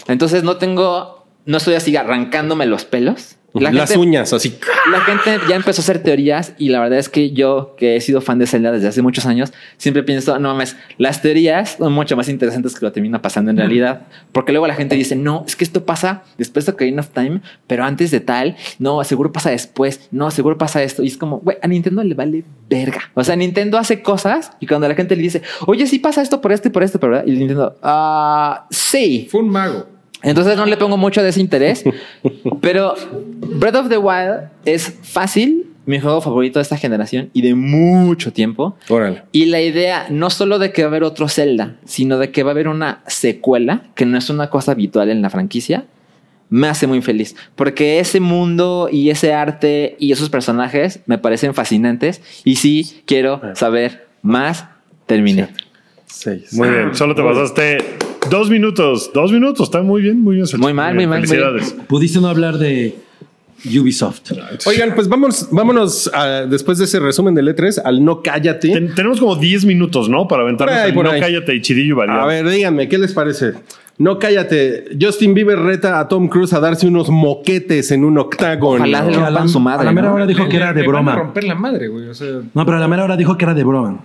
Entonces 0.06 0.42
no 0.42 0.58
tengo, 0.58 1.24
no 1.46 1.56
estoy 1.56 1.76
así 1.76 1.96
arrancándome 1.96 2.66
los 2.66 2.84
pelos. 2.84 3.36
La 3.54 3.70
Las 3.70 3.90
gente- 3.90 4.00
uñas, 4.06 4.32
así. 4.32 4.56
la 4.90 5.00
gente 5.00 5.38
ya 5.46 5.56
empezó 5.56 5.80
a 5.80 5.84
hacer 5.84 6.02
teorías 6.02 6.54
y 6.56 6.70
la 6.70 6.80
verdad 6.80 6.98
es 6.98 7.10
que 7.10 7.32
yo, 7.32 7.74
que 7.76 7.96
he 7.96 8.00
sido 8.00 8.22
fan 8.22 8.38
de 8.38 8.46
Zelda 8.46 8.72
desde 8.72 8.88
hace 8.88 9.02
muchos 9.02 9.26
años, 9.26 9.52
siempre 9.76 10.02
pienso, 10.02 10.38
no 10.38 10.48
mames, 10.52 10.76
las 10.96 11.20
teorías 11.20 11.76
son 11.78 11.92
mucho 11.92 12.16
más 12.16 12.30
interesantes 12.30 12.74
que 12.74 12.84
lo 12.84 12.90
que 12.90 12.94
termina 12.94 13.20
pasando 13.20 13.50
en 13.50 13.58
realidad. 13.58 14.06
Porque 14.32 14.52
luego 14.52 14.66
la 14.66 14.74
gente 14.74 14.94
dice, 14.96 15.16
no, 15.16 15.44
es 15.46 15.54
que 15.54 15.64
esto 15.64 15.84
pasa 15.84 16.22
después 16.38 16.64
de 16.64 16.72
Ocarina 16.72 17.00
of 17.00 17.10
Time, 17.10 17.42
pero 17.66 17.84
antes 17.84 18.10
de 18.10 18.20
tal, 18.20 18.56
no, 18.78 19.04
seguro 19.04 19.32
pasa 19.32 19.50
después, 19.50 20.08
no, 20.12 20.30
seguro 20.30 20.56
pasa 20.56 20.82
esto. 20.82 21.02
Y 21.02 21.08
es 21.08 21.18
como, 21.18 21.40
güey, 21.40 21.58
a 21.60 21.66
Nintendo 21.68 22.02
le 22.04 22.14
vale 22.14 22.44
verga. 22.70 23.02
O 23.12 23.22
sea, 23.22 23.36
Nintendo 23.36 23.76
hace 23.76 24.00
cosas 24.02 24.52
y 24.60 24.66
cuando 24.66 24.88
la 24.88 24.94
gente 24.94 25.14
le 25.14 25.22
dice, 25.22 25.42
oye, 25.66 25.86
sí 25.86 25.98
pasa 25.98 26.22
esto 26.22 26.40
por 26.40 26.52
esto 26.52 26.68
y 26.68 26.70
por 26.70 26.82
esto, 26.82 26.98
pero 26.98 27.12
¿verdad? 27.12 27.26
y 27.26 27.32
Nintendo, 27.32 27.76
ah, 27.82 28.66
sí. 28.70 29.28
Fue 29.30 29.40
un 29.42 29.50
mago. 29.50 29.86
Entonces 30.22 30.56
no 30.56 30.66
le 30.66 30.76
pongo 30.76 30.96
mucho 30.96 31.22
desinterés. 31.22 31.84
pero 32.60 32.94
Breath 33.40 33.76
of 33.76 33.88
the 33.88 33.98
Wild 33.98 34.50
es 34.64 34.94
fácil, 35.02 35.66
mi 35.84 35.98
juego 35.98 36.20
favorito 36.20 36.58
de 36.58 36.62
esta 36.62 36.76
generación 36.76 37.30
y 37.32 37.42
de 37.42 37.54
mucho 37.54 38.32
tiempo. 38.32 38.76
Órale. 38.88 39.22
Y 39.32 39.46
la 39.46 39.60
idea 39.60 40.06
no 40.10 40.30
solo 40.30 40.58
de 40.58 40.72
que 40.72 40.82
va 40.82 40.86
a 40.86 40.90
haber 40.90 41.04
otro 41.04 41.28
Zelda, 41.28 41.76
sino 41.84 42.18
de 42.18 42.30
que 42.30 42.42
va 42.42 42.50
a 42.50 42.52
haber 42.52 42.68
una 42.68 43.02
secuela, 43.06 43.82
que 43.94 44.06
no 44.06 44.16
es 44.16 44.30
una 44.30 44.50
cosa 44.50 44.72
habitual 44.72 45.10
en 45.10 45.22
la 45.22 45.30
franquicia, 45.30 45.84
me 46.50 46.68
hace 46.68 46.86
muy 46.86 47.00
feliz. 47.02 47.34
Porque 47.56 47.98
ese 47.98 48.20
mundo 48.20 48.88
y 48.92 49.10
ese 49.10 49.32
arte 49.32 49.96
y 49.98 50.12
esos 50.12 50.28
personajes 50.28 51.00
me 51.06 51.18
parecen 51.18 51.54
fascinantes. 51.54 52.20
Y 52.44 52.56
sí, 52.56 53.02
quiero 53.06 53.40
saber 53.54 54.06
más. 54.20 54.66
Terminé. 55.06 55.48
Seis. 56.06 56.52
Muy 56.52 56.68
bien, 56.68 56.94
solo 56.94 57.14
te 57.14 57.22
pasaste 57.22 57.78
dos 58.30 58.50
minutos. 58.50 59.10
Dos 59.14 59.32
minutos, 59.32 59.68
está 59.68 59.82
muy 59.82 60.02
bien, 60.02 60.20
muy 60.20 60.36
bien. 60.36 60.46
Sergio. 60.46 60.62
Muy 60.64 60.72
mal, 60.74 60.94
muy 60.94 61.06
mal, 61.06 61.18
muy 61.20 61.28
Felicidades. 61.28 61.74
Pudiste 61.88 62.20
no 62.20 62.28
hablar 62.28 62.58
de 62.58 62.96
Ubisoft. 63.64 64.32
Oigan, 64.66 64.94
pues 64.94 65.08
vamos, 65.08 65.48
vámonos 65.50 66.10
a- 66.12 66.46
después 66.46 66.78
de 66.78 66.84
ese 66.84 66.98
resumen 67.00 67.34
del 67.34 67.48
E3 67.48 67.80
al 67.84 68.04
no 68.04 68.22
cállate. 68.22 68.68
Ten- 68.72 68.94
tenemos 68.94 69.20
como 69.20 69.36
10 69.36 69.64
minutos, 69.64 70.08
¿no? 70.08 70.26
Para 70.26 70.42
aventarnos 70.42 70.76
ahí, 70.76 70.88
el 70.88 70.94
por 70.94 71.04
No 71.04 71.10
ahí. 71.12 71.20
Cállate 71.20 71.54
y 71.54 71.60
Chirillo 71.60 71.96
variado. 71.96 72.22
A 72.22 72.26
ver, 72.26 72.48
díganme, 72.48 72.88
¿qué 72.88 72.98
les 72.98 73.12
parece? 73.12 73.52
No 73.98 74.18
cállate. 74.18 74.86
Justin 75.00 75.34
Bieber 75.34 75.58
reta 75.58 76.00
a 76.00 76.08
Tom 76.08 76.26
Cruise 76.28 76.52
a 76.54 76.60
darse 76.60 76.86
unos 76.88 77.08
moquetes 77.10 77.92
en 77.92 78.04
un 78.04 78.18
octágono. 78.18 78.76
Ojalá 78.82 79.04
le 79.04 79.14
a 79.16 79.20
la, 79.20 79.26
rompan 79.26 79.48
su 79.48 79.60
madre. 79.60 79.82
a 79.82 79.84
la 79.84 79.92
mera 79.92 80.08
¿no? 80.08 80.14
hora 80.14 80.26
dijo 80.26 80.48
que 80.48 80.56
era 80.56 80.72
de 80.72 80.80
Le 80.80 80.86
van 80.88 80.96
a 80.96 81.00
broma. 81.02 81.14
romper 81.16 81.44
la 81.44 81.54
madre, 81.54 81.88
güey. 81.88 82.08
O 82.08 82.14
sea, 82.14 82.40
No, 82.54 82.64
pero 82.64 82.78
a 82.78 82.80
la 82.80 82.88
mera 82.88 83.04
hora 83.04 83.16
dijo 83.16 83.36
que 83.36 83.44
era 83.44 83.54
de 83.54 83.62
broma. 83.62 84.00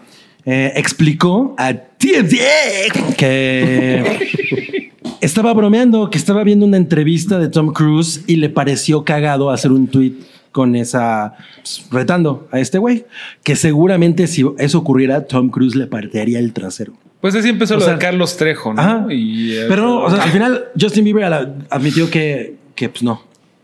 Eh, 0.50 0.72
explicó 0.78 1.54
a 1.58 1.74
TMZ 1.74 3.16
que 3.18 4.94
estaba 5.20 5.54
bromeando, 5.54 6.10
que 6.10 6.18
estaba 6.18 6.42
viendo 6.46 6.66
una 6.66 6.78
entrevista 6.78 7.38
de 7.38 7.50
Tom 7.50 7.74
Cruise 7.74 8.24
y 8.28 8.38
le 8.38 8.48
pareció 8.48 9.04
cagado 9.04 9.50
hacer 9.50 9.74
un 9.74 9.90
tweet 9.90 10.14
con 10.54 10.78
esa 10.78 11.36
pues, 11.58 11.86
retando 11.92 12.48
a 12.50 12.62
este 12.62 12.78
güey, 12.78 13.06
que 13.44 13.58
seguramente 13.58 14.26
si 14.28 14.46
eso 14.58 14.78
ocurriera 14.78 15.26
Tom 15.26 15.50
Cruise 15.50 15.76
le 15.76 15.86
partiría 15.86 16.40
el 16.40 16.54
trasero. 16.54 16.94
pues 17.20 17.36
así 17.36 17.50
empezó 17.50 17.76
O 17.76 17.80
lo 17.80 17.84
sea, 17.84 17.96
de 17.96 18.00
Carlos 18.00 18.38
Trejo, 18.38 18.74
¿no? 18.74 18.82
Ajá. 18.82 19.06
Y, 19.10 19.52
eh, 19.52 19.66
Pero 19.68 19.82
no, 19.82 20.04
o 20.04 20.10
sea, 20.10 20.24
al 20.24 20.30
final 20.30 20.68
Justin 20.80 21.04
Bieber 21.04 21.26
admitió 21.70 22.10
que, 22.10 22.56
que 22.74 22.88
pues 22.88 23.04
no, 23.04 23.22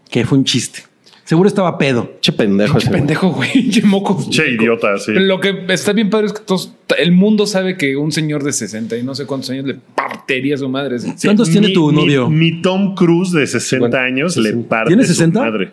que 0.09 0.25
fue 0.25 0.37
un 0.37 0.43
chiste. 0.43 0.83
Seguro 1.25 1.47
estaba 1.47 1.77
pedo. 1.77 2.17
Che 2.19 2.33
pendejo 2.33 2.73
güey. 2.79 2.89
pendejo, 2.91 3.29
güey. 3.31 3.69
Qué 3.73 3.81
moco. 3.83 4.21
Che, 4.29 4.51
idiota, 4.51 4.97
sí. 4.97 5.13
Lo 5.15 5.39
que 5.39 5.63
está 5.69 5.93
bien 5.93 6.09
padre 6.09 6.27
es 6.27 6.33
que 6.33 6.41
todos, 6.41 6.73
el 6.97 7.11
mundo 7.13 7.47
sabe 7.47 7.77
que 7.77 7.95
un 7.95 8.11
señor 8.11 8.43
de 8.43 8.51
60 8.51 8.97
y 8.97 9.03
no 9.03 9.15
sé 9.15 9.25
cuántos 9.25 9.49
años 9.51 9.65
le 9.65 9.75
partiría 9.95 10.55
a 10.55 10.57
su 10.57 10.67
madre. 10.67 10.99
Sí. 10.99 11.13
¿Cuántos 11.23 11.49
tiene 11.49 11.67
Mi- 11.69 11.73
tu 11.73 11.91
mi- 11.91 11.95
novio? 12.01 12.29
Mi, 12.29 12.61
Tom 12.61 12.93
Cruise 12.93 13.31
de 13.31 13.47
60 13.47 13.87
Bueno, 13.87 14.03
años 14.05 14.33
60. 14.33 14.57
le 14.57 14.63
parte 14.65 14.87
¿Tiene 14.89 15.03
su 15.05 15.13
60? 15.13 15.39
madre. 15.39 15.71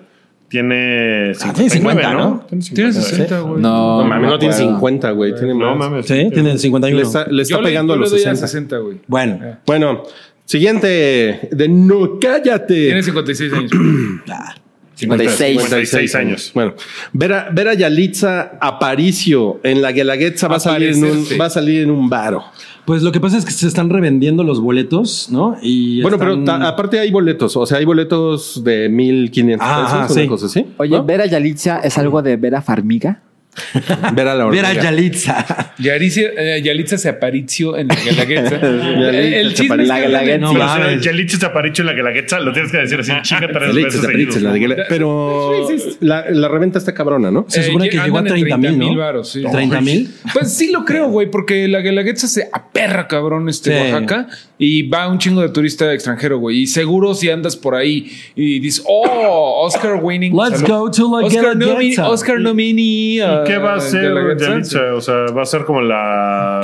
Tiene 0.48 1.32
Ah, 1.42 1.52
tiene 1.52 1.70
50, 1.70 2.12
¿no? 2.14 2.46
Tiene 2.74 2.92
60, 2.92 3.40
güey. 3.40 3.60
No, 3.62 4.02
No 4.02 4.08
mames, 4.08 4.30
no 4.30 4.38
tiene 4.38 4.54
acuerdo. 4.54 4.72
50, 4.74 5.10
güey. 5.12 5.34
Tiene 5.34 5.54
No 5.54 5.76
más. 5.76 5.78
mames. 5.90 6.06
Sí, 6.06 6.28
tiene 6.32 6.58
51. 6.58 6.96
Le 6.96 7.02
está, 7.06 7.26
le 7.28 7.42
está 7.42 7.54
Yo 7.56 7.60
le- 7.60 7.68
pegando 7.68 7.94
yo 7.94 7.98
a 7.98 8.00
los 8.00 8.10
le 8.12 8.16
doy 8.18 8.24
60. 8.24 8.46
60, 8.48 8.78
güey. 8.78 8.98
Bueno, 9.06 9.38
Bueno, 9.66 10.02
siguiente 10.44 11.48
de 11.52 11.68
no 11.68 12.18
cállate. 12.20 12.74
Tiene 12.86 13.02
56 13.02 13.52
años. 13.52 13.70
56. 15.00 15.58
56 15.60 16.14
años. 16.14 16.50
Bueno, 16.54 16.74
ver 17.12 17.32
a, 17.32 17.50
ver 17.50 17.68
a 17.68 17.74
Yalitza 17.74 18.52
Aparicio 18.60 19.60
en 19.62 19.82
la 19.82 19.92
Guelaguetza 19.92 20.48
va 20.48 20.56
a 20.56 20.60
salir 20.60 20.90
en 20.90 20.98
un, 20.98 21.04
Aparecerse. 21.04 21.36
va 21.38 21.44
a 21.46 21.50
salir 21.50 21.82
en 21.82 21.90
un 21.90 22.08
varo. 22.08 22.44
pues 22.84 23.02
lo 23.02 23.12
que 23.12 23.20
pasa 23.20 23.38
es 23.38 23.44
que 23.44 23.52
se 23.52 23.68
están 23.68 23.88
revendiendo 23.90 24.42
los 24.42 24.60
boletos, 24.60 25.28
¿no? 25.30 25.56
Y 25.62 26.02
Bueno, 26.02 26.18
pero 26.18 26.42
ta- 26.44 26.66
aparte 26.68 26.98
hay 26.98 27.10
boletos, 27.10 27.56
o 27.56 27.64
sea, 27.66 27.78
hay 27.78 27.84
boletos 27.84 28.62
de 28.64 28.88
1500 28.88 29.66
Ah, 29.68 29.76
pesos, 29.76 29.92
ajá, 29.92 30.12
una 30.12 30.22
sí. 30.22 30.26
cosa 30.28 30.46
así. 30.46 30.66
Oye, 30.78 30.96
¿no? 30.96 31.04
ver 31.04 31.20
a 31.20 31.26
Yalitza 31.26 31.80
es 31.80 31.96
algo 31.98 32.20
de 32.22 32.36
ver 32.36 32.54
a 32.54 32.62
Farmiga. 32.62 33.20
ver 34.14 34.28
a 34.28 34.34
la 34.34 34.46
Ver 34.46 34.64
a 34.64 34.68
hormiga. 34.68 34.82
Yalitza. 34.82 35.74
Yaricia, 35.78 36.30
eh, 36.36 36.62
Yalitza 36.62 36.96
se 36.98 37.08
aparició 37.08 37.76
en 37.76 37.88
la 37.88 37.94
Guelaguetza. 37.96 38.60
Yalitza 38.60 39.10
el 39.40 39.48
se 39.48 39.54
chisme 39.54 39.82
es 39.84 39.90
que. 39.90 40.38
No 40.38 40.52
Pero 40.52 40.90
Yalitza 41.00 41.38
te 41.38 41.46
aparicho 41.46 41.82
en 41.82 41.86
la 41.86 41.92
Guelaguetza, 41.94 42.40
lo 42.40 42.52
tienes 42.52 42.70
que 42.72 42.78
decir 42.78 43.00
así, 43.00 43.12
chica, 43.22 43.40
tres 43.48 43.68
Yalitza 43.68 43.84
veces 43.86 44.00
Aparicio, 44.04 44.32
seguidos. 44.32 44.42
la 44.42 44.52
de 44.52 44.58
Guela- 44.60 44.84
Pero 44.88 45.68
la, 46.00 46.30
la 46.30 46.48
reventa 46.48 46.78
está 46.78 46.94
cabrona, 46.94 47.30
¿no? 47.30 47.46
Se 47.48 47.62
supone 47.62 47.88
que 47.88 47.98
llegó 47.98 48.18
a 48.18 48.20
en 48.20 48.26
30 48.26 48.56
mil, 48.56 48.78
¿no? 48.78 48.96
varos, 48.96 49.30
sí. 49.32 49.42
30 49.50 49.80
mil. 49.80 50.10
Pues 50.32 50.52
sí 50.54 50.70
lo 50.72 50.84
creo, 50.84 51.08
güey, 51.08 51.30
porque 51.30 51.66
la 51.68 51.80
Guelaguetza 51.80 52.28
se 52.28 52.48
aperra, 52.52 53.08
cabrón, 53.08 53.48
este 53.48 53.70
Sí. 53.70 53.92
Oaxaca, 53.92 54.28
y 54.62 54.82
va 54.82 55.08
un 55.08 55.16
chingo 55.16 55.40
de 55.40 55.48
turista 55.48 55.90
extranjero, 55.90 56.38
güey. 56.38 56.60
Y 56.60 56.66
seguro 56.66 57.14
si 57.14 57.30
andas 57.30 57.56
por 57.56 57.74
ahí 57.74 58.12
y 58.36 58.58
dices, 58.58 58.84
oh, 58.86 59.62
Oscar 59.64 59.98
winning. 60.02 60.36
Let's 60.36 60.60
salud. 60.60 60.68
go 60.68 60.90
to 60.90 61.18
la 61.18 61.26
Oscar, 61.26 61.56
nomi 61.56 61.64
Guelaguetza. 61.64 62.08
Oscar 62.10 62.40
nomini. 62.40 63.16
¿Y 63.16 63.22
uh, 63.22 63.44
qué 63.46 63.56
va 63.56 63.72
a 63.72 63.76
hacer. 63.76 64.12
Yalitza? 64.38 64.94
O 64.94 65.00
sea, 65.00 65.14
va 65.34 65.42
a 65.42 65.46
ser 65.46 65.64
como 65.64 65.80
la. 65.80 66.60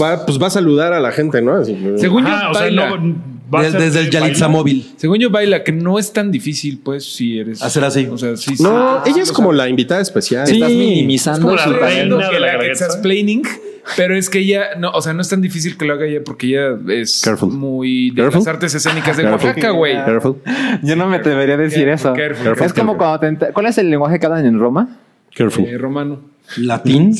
Va, 0.00 0.24
pues 0.24 0.40
va 0.40 0.46
a 0.46 0.50
saludar 0.50 0.92
a 0.92 1.00
la 1.00 1.10
gente, 1.10 1.42
¿no? 1.42 1.56
Así, 1.56 1.76
Según 1.96 2.24
Ah, 2.24 2.42
yo, 2.44 2.50
o 2.50 2.54
sea, 2.54 2.62
baila. 2.62 2.96
no, 2.96 3.78
desde 3.78 3.98
el 3.98 4.10
Yalitza 4.10 4.46
móvil. 4.46 4.92
Según 4.96 5.18
yo, 5.18 5.30
baila, 5.30 5.64
que 5.64 5.72
no 5.72 5.98
es 5.98 6.12
tan 6.12 6.30
difícil, 6.30 6.78
pues, 6.78 7.04
si 7.04 7.40
eres. 7.40 7.62
Hacer 7.62 7.82
así. 7.82 8.06
O 8.06 8.16
sea, 8.16 8.36
sí. 8.36 8.54
No, 8.60 9.02
sí, 9.04 9.10
ella 9.10 9.24
es 9.24 9.32
como 9.32 9.50
sea, 9.50 9.58
la 9.58 9.68
invitada 9.68 10.00
especial. 10.00 10.46
Sí. 10.46 10.54
Estás 10.54 10.70
es 10.70 10.76
minimizando 10.76 11.42
como 11.42 11.56
la 11.56 11.64
su 11.64 11.72
reina 11.72 12.16
de 12.16 12.32
la 12.32 12.46
la 12.46 12.52
gravedad. 12.52 13.02
Pero 13.96 14.16
es 14.16 14.28
que 14.30 14.38
ella, 14.40 14.74
no, 14.78 14.90
o 14.90 15.00
sea, 15.02 15.12
no 15.12 15.20
es 15.22 15.28
tan 15.28 15.40
difícil 15.40 15.76
que 15.76 15.84
lo 15.84 15.94
haga 15.94 16.06
ella 16.06 16.20
porque 16.24 16.46
ella 16.48 16.76
es 16.94 17.20
Careful. 17.24 17.52
muy 17.52 18.10
de 18.10 18.16
Careful. 18.22 18.38
las 18.40 18.46
artes 18.48 18.74
escénicas 18.74 19.16
de 19.16 19.22
Careful. 19.24 19.46
Oaxaca, 19.48 19.70
güey. 19.70 19.94
Careful. 19.94 20.36
Yo 20.82 20.96
no 20.96 21.06
me 21.08 21.16
atrevería 21.16 21.54
a 21.54 21.58
decir 21.58 21.84
Careful, 21.86 22.10
eso. 22.10 22.14
careful, 22.44 22.66
es 22.66 22.72
como 22.72 22.96
cuando 22.96 23.36
te 23.38 23.52
¿Cuál 23.52 23.66
es 23.66 23.78
el 23.78 23.90
lenguaje 23.90 24.18
que 24.18 24.26
hablan 24.26 24.46
en 24.46 24.58
Roma? 24.58 24.98
Careful. 25.34 25.64
Eh, 25.66 25.78
romano. 25.78 26.20
Latín. 26.56 27.14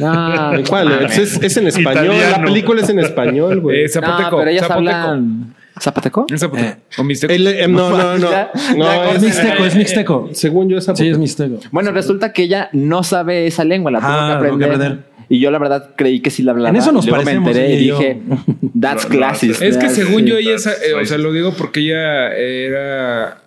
Ah, 0.00 0.54
¿Cuál? 0.68 1.04
Es, 1.04 1.18
es 1.42 1.56
en 1.56 1.66
español. 1.68 2.14
La 2.30 2.42
película 2.42 2.82
es 2.82 2.88
en 2.90 2.98
español, 2.98 3.60
güey. 3.60 3.84
Eh, 3.84 3.88
zapoteco. 3.88 4.30
No, 4.30 4.38
pero 4.38 4.50
ellas 4.50 4.66
zapoteco. 4.66 4.90
hablan. 4.96 5.54
¿Zapoteco? 5.80 6.26
Es 6.32 6.40
zapoteco. 6.40 6.76
o 6.98 7.02
mixteco. 7.04 7.32
El- 7.32 7.46
eh, 7.48 7.66
no, 7.66 7.90
no, 7.90 8.18
no. 8.18 8.30
Ya- 8.30 8.50
no 8.76 8.84
ya 8.84 9.10
es, 9.10 9.16
Es 9.16 9.22
mixteco, 9.22 9.64
es 9.64 9.74
mixteco. 9.76 10.28
según 10.32 10.68
yo, 10.68 10.78
esa 10.78 10.94
Sí, 10.94 11.08
es 11.08 11.18
mixteco. 11.18 11.58
Bueno, 11.72 11.90
resulta 11.92 12.32
que 12.32 12.42
ella 12.42 12.68
no 12.72 13.02
sabe 13.02 13.46
esa 13.46 13.64
lengua, 13.64 13.90
la 13.90 13.98
tuvo 14.00 14.08
Ah, 14.08 14.38
que 14.42 14.48
tuvo 14.48 14.58
que 14.58 14.64
aprender. 14.66 14.98
Y 15.28 15.40
yo 15.40 15.50
la 15.50 15.58
verdad 15.58 15.90
creí 15.96 16.20
que 16.20 16.30
sí 16.30 16.42
la 16.42 16.52
hablaba. 16.52 16.70
En 16.70 16.76
eso 16.76 16.92
nos 16.92 17.04
y 17.06 17.08
luego 17.08 17.24
parecemos, 17.24 17.44
me 17.46 17.50
enteré 17.52 17.72
ella 17.74 17.80
y 17.80 17.84
dije, 17.84 18.20
that's 18.80 19.06
classist. 19.06 19.62
Es 19.62 19.76
que 19.78 19.88
según 19.88 20.24
yo, 20.26 20.36
ella, 20.36 20.56
eh, 20.56 20.94
o 21.00 21.04
sea, 21.06 21.18
lo 21.18 21.32
digo 21.32 21.52
porque 21.56 21.80
ella 21.80 22.34
era. 22.36 23.40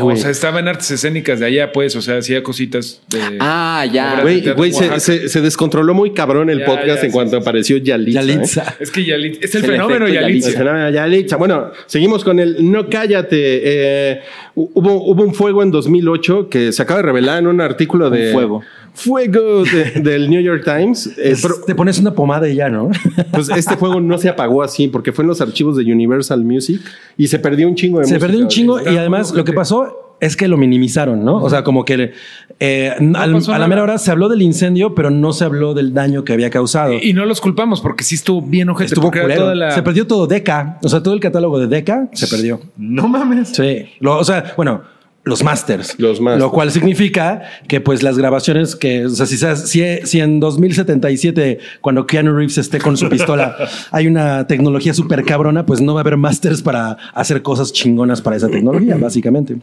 O 0.00 0.16
sea, 0.16 0.30
estaba 0.30 0.60
en 0.60 0.68
artes 0.68 0.90
escénicas 0.92 1.40
de 1.40 1.44
allá, 1.46 1.70
pues, 1.70 1.94
o 1.94 2.00
sea, 2.00 2.16
hacía 2.16 2.42
cositas 2.42 3.02
de. 3.10 3.20
Ah, 3.38 3.84
ya. 3.92 4.22
Güey, 4.22 4.72
se, 4.72 4.98
se- 4.98 5.28
se 5.28 5.40
descontroló 5.42 5.92
muy 5.92 6.14
cabrón 6.14 6.48
el 6.48 6.60
Ya, 6.60 6.64
podcast 6.64 6.86
ya, 6.86 6.94
en 6.94 7.00
sí, 7.00 7.10
cuanto 7.10 7.36
sí, 7.36 7.42
apareció 7.42 7.76
Yalitza. 7.76 8.22
¿eh? 8.22 8.26
Yalitza. 8.26 8.76
Es 8.80 8.90
que 8.90 9.04
Yalit, 9.04 9.44
es 9.44 9.54
el 9.54 9.60
fenómeno 9.62 10.06
efecto 10.06 10.22
Yalitza. 10.22 10.48
El 10.48 10.54
fenómeno 10.56 10.88
Yalitza. 10.90 11.36
Bueno, 11.36 11.70
seguimos 11.84 12.24
con 12.24 12.40
el 12.40 12.70
No 12.70 12.88
Cállate. 12.88 13.36
Eh, 13.62 14.20
hubo, 14.54 15.04
hubo 15.04 15.22
un 15.22 15.34
fuego 15.34 15.62
en 15.62 15.70
2008 15.70 16.48
que 16.48 16.72
se 16.72 16.80
acaba 16.80 17.00
de 17.00 17.06
revelar 17.06 17.40
en 17.40 17.48
un 17.48 17.60
artículo 17.60 18.08
de... 18.08 18.32
fuego. 18.32 18.62
Fuego 18.94 19.64
de- 19.64 20.00
del 20.00 20.30
New 20.30 20.40
York 20.40 20.62
Times. 20.64 21.06
Eh, 21.18 21.36
pero, 21.42 21.56
te 21.66 21.74
pones 21.74 21.98
una 21.98 22.14
pomada 22.14 22.48
y 22.48 22.54
ya, 22.54 22.68
¿no? 22.70 22.90
pues 23.32 23.48
este 23.50 23.76
fuego 23.76 24.00
no 24.00 24.16
se 24.18 24.28
apagó 24.28 24.62
así 24.62 24.88
porque 24.88 25.12
fue 25.12 25.24
en 25.24 25.28
los 25.28 25.40
archivos 25.40 25.76
de 25.76 25.92
Universal 25.92 26.44
Music 26.44 26.80
y 27.16 27.26
se 27.26 27.38
perdió 27.38 27.68
un 27.68 27.74
chingo 27.74 27.98
de 27.98 28.04
Se 28.06 28.14
música, 28.14 28.26
perdió 28.26 28.42
un 28.42 28.48
chingo 28.48 28.80
y 28.80 28.96
además 28.96 29.32
lo 29.32 29.44
que 29.44 29.52
pasó 29.52 30.00
es 30.20 30.36
que 30.36 30.46
lo 30.48 30.56
minimizaron, 30.56 31.24
¿no? 31.24 31.36
O 31.42 31.50
sea, 31.50 31.64
como 31.64 31.84
que 31.84 32.12
eh, 32.60 32.92
al- 33.14 33.34
a 33.52 33.58
la 33.58 33.66
mera 33.68 33.82
hora 33.82 33.98
se 33.98 34.10
habló 34.12 34.28
del 34.28 34.42
incendio, 34.42 34.94
pero 34.94 35.10
no 35.10 35.32
se 35.32 35.44
habló 35.44 35.74
del 35.74 35.92
daño 35.92 36.24
que 36.24 36.32
había 36.32 36.48
causado. 36.50 36.94
Y 36.94 37.12
no 37.12 37.26
los 37.26 37.40
culpamos 37.40 37.80
porque 37.80 38.04
sí 38.04 38.14
estuvo 38.14 38.40
bien 38.40 38.68
ojete. 38.70 38.94
Estuvo 38.94 39.10
toda 39.10 39.54
la- 39.56 39.72
Se 39.72 39.82
perdió 39.82 40.06
todo 40.06 40.26
Deca. 40.28 40.78
O 40.82 40.88
sea, 40.88 41.02
todo 41.02 41.12
el 41.14 41.20
catálogo 41.20 41.58
de 41.58 41.66
Deca 41.66 42.08
se 42.12 42.28
perdió. 42.28 42.60
No 42.76 43.08
mames. 43.08 43.48
Sí. 43.50 43.86
Lo- 43.98 44.16
o 44.18 44.24
sea, 44.24 44.54
bueno, 44.56 44.82
los 45.24 45.42
masters. 45.42 45.98
Los 45.98 46.20
masters. 46.20 46.42
Lo 46.42 46.50
cual 46.50 46.70
significa 46.70 47.42
que 47.66 47.80
pues 47.80 48.02
las 48.02 48.18
grabaciones 48.18 48.76
que, 48.76 49.06
o 49.06 49.10
sea, 49.10 49.26
si, 49.56 49.82
si 50.04 50.20
en 50.20 50.38
2077, 50.38 51.58
cuando 51.80 52.06
Keanu 52.06 52.34
Reeves 52.34 52.58
esté 52.58 52.78
con 52.78 52.96
su 52.96 53.08
pistola, 53.08 53.56
hay 53.90 54.06
una 54.06 54.46
tecnología 54.46 54.92
súper 54.92 55.24
cabrona, 55.24 55.64
pues 55.64 55.80
no 55.80 55.94
va 55.94 56.00
a 56.00 56.02
haber 56.02 56.18
masters 56.18 56.60
para 56.60 56.98
hacer 57.14 57.42
cosas 57.42 57.72
chingonas 57.72 58.20
para 58.20 58.36
esa 58.36 58.48
tecnología, 58.48 58.96
básicamente. 58.96 59.56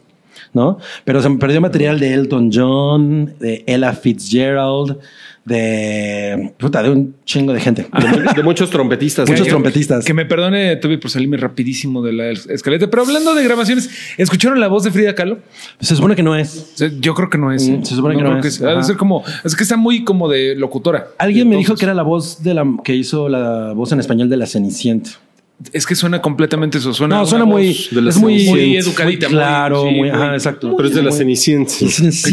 ¿No? 0.53 0.79
Pero 1.05 1.21
se 1.21 1.29
me 1.29 1.37
perdió 1.37 1.61
material 1.61 1.99
de 1.99 2.13
Elton 2.13 2.49
John, 2.51 3.33
de 3.39 3.63
Ella 3.67 3.93
Fitzgerald, 3.93 4.97
de, 5.43 6.53
puta, 6.57 6.83
de 6.83 6.89
un 6.91 7.15
chingo 7.25 7.51
de 7.53 7.59
gente. 7.59 7.87
De, 7.99 8.07
mu- 8.07 8.33
de 8.35 8.43
muchos 8.43 8.69
trompetistas. 8.69 9.27
Muchos 9.29 9.47
trompetistas. 9.47 10.05
Que 10.05 10.13
me 10.13 10.25
perdone, 10.25 10.75
tuve 10.75 10.97
por 10.97 11.09
salirme 11.09 11.37
rapidísimo 11.37 12.01
de 12.03 12.13
la 12.13 12.29
escaleta. 12.29 12.89
Pero 12.89 13.03
hablando 13.03 13.33
de 13.33 13.43
grabaciones, 13.43 13.89
¿escucharon 14.17 14.59
la 14.59 14.67
voz 14.67 14.83
de 14.83 14.91
Frida 14.91 15.15
Kahlo? 15.15 15.39
Se 15.79 15.95
supone 15.95 16.15
que 16.15 16.23
no 16.23 16.35
es. 16.35 16.75
Yo 16.99 17.13
creo 17.15 17.29
que 17.29 17.37
no 17.37 17.51
es. 17.51 17.67
Mm, 17.67 17.83
se 17.83 17.95
supone 17.95 18.15
que 18.15 18.21
no 18.23 18.37
es. 18.39 18.61
Ha 18.61 18.65
de 18.67 18.71
Ajá. 18.73 18.83
ser 18.83 18.97
como, 18.97 19.23
es 19.43 19.55
que 19.55 19.63
está 19.63 19.77
muy 19.77 20.03
como 20.03 20.29
de 20.29 20.55
locutora. 20.55 21.07
Alguien 21.17 21.49
me 21.49 21.57
dijo 21.57 21.75
que 21.75 21.85
era 21.85 21.93
la 21.93 22.03
voz 22.03 22.43
de 22.43 22.53
la 22.53 22.65
que 22.83 22.95
hizo 22.95 23.27
la 23.29 23.73
voz 23.73 23.91
en 23.91 23.99
español 23.99 24.29
de 24.29 24.37
la 24.37 24.45
Cenicienta. 24.45 25.09
Es 25.73 25.85
que 25.85 25.93
suena 25.95 26.21
completamente 26.21 26.79
eso. 26.79 26.91
Suena 26.93 27.17
No, 27.17 27.25
suena 27.25 27.45
voz 27.45 27.53
muy, 27.53 27.87
de 27.91 28.01
la 28.01 28.09
es 28.09 28.17
muy, 28.17 28.45
muy 28.47 28.77
educadita. 28.77 29.27
muy 29.27 29.35
claro, 29.35 29.83
sí, 29.87 29.95
muy, 29.95 30.09
ajá, 30.09 30.33
exacto. 30.33 30.75
Pero 30.75 30.89
es 30.89 30.95
de 30.95 31.03
la 31.03 31.11
Cenicienta. 31.11 31.71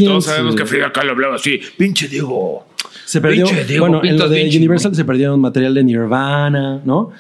Todos 0.05 0.25
sabemos 0.25 0.55
que 0.57 0.65
Frida 0.67 0.91
Kahlo 0.93 1.13
hablaba 1.13 1.35
así. 1.37 1.61
Pinche 1.77 2.09
Diego. 2.09 2.67
Se 3.09 3.21
perdió. 3.23 3.47
Pinche 3.47 3.65
Diego, 3.65 3.87
bueno, 3.89 4.05
en 4.05 4.19
lo 4.19 4.29
de 4.29 4.45
bien 4.45 4.57
Universal 4.59 4.95
se 4.95 5.05
perdieron 5.05 5.41
material 5.41 5.73
de 5.73 5.83
Nirvana, 5.83 6.81
¿no? 6.85 7.11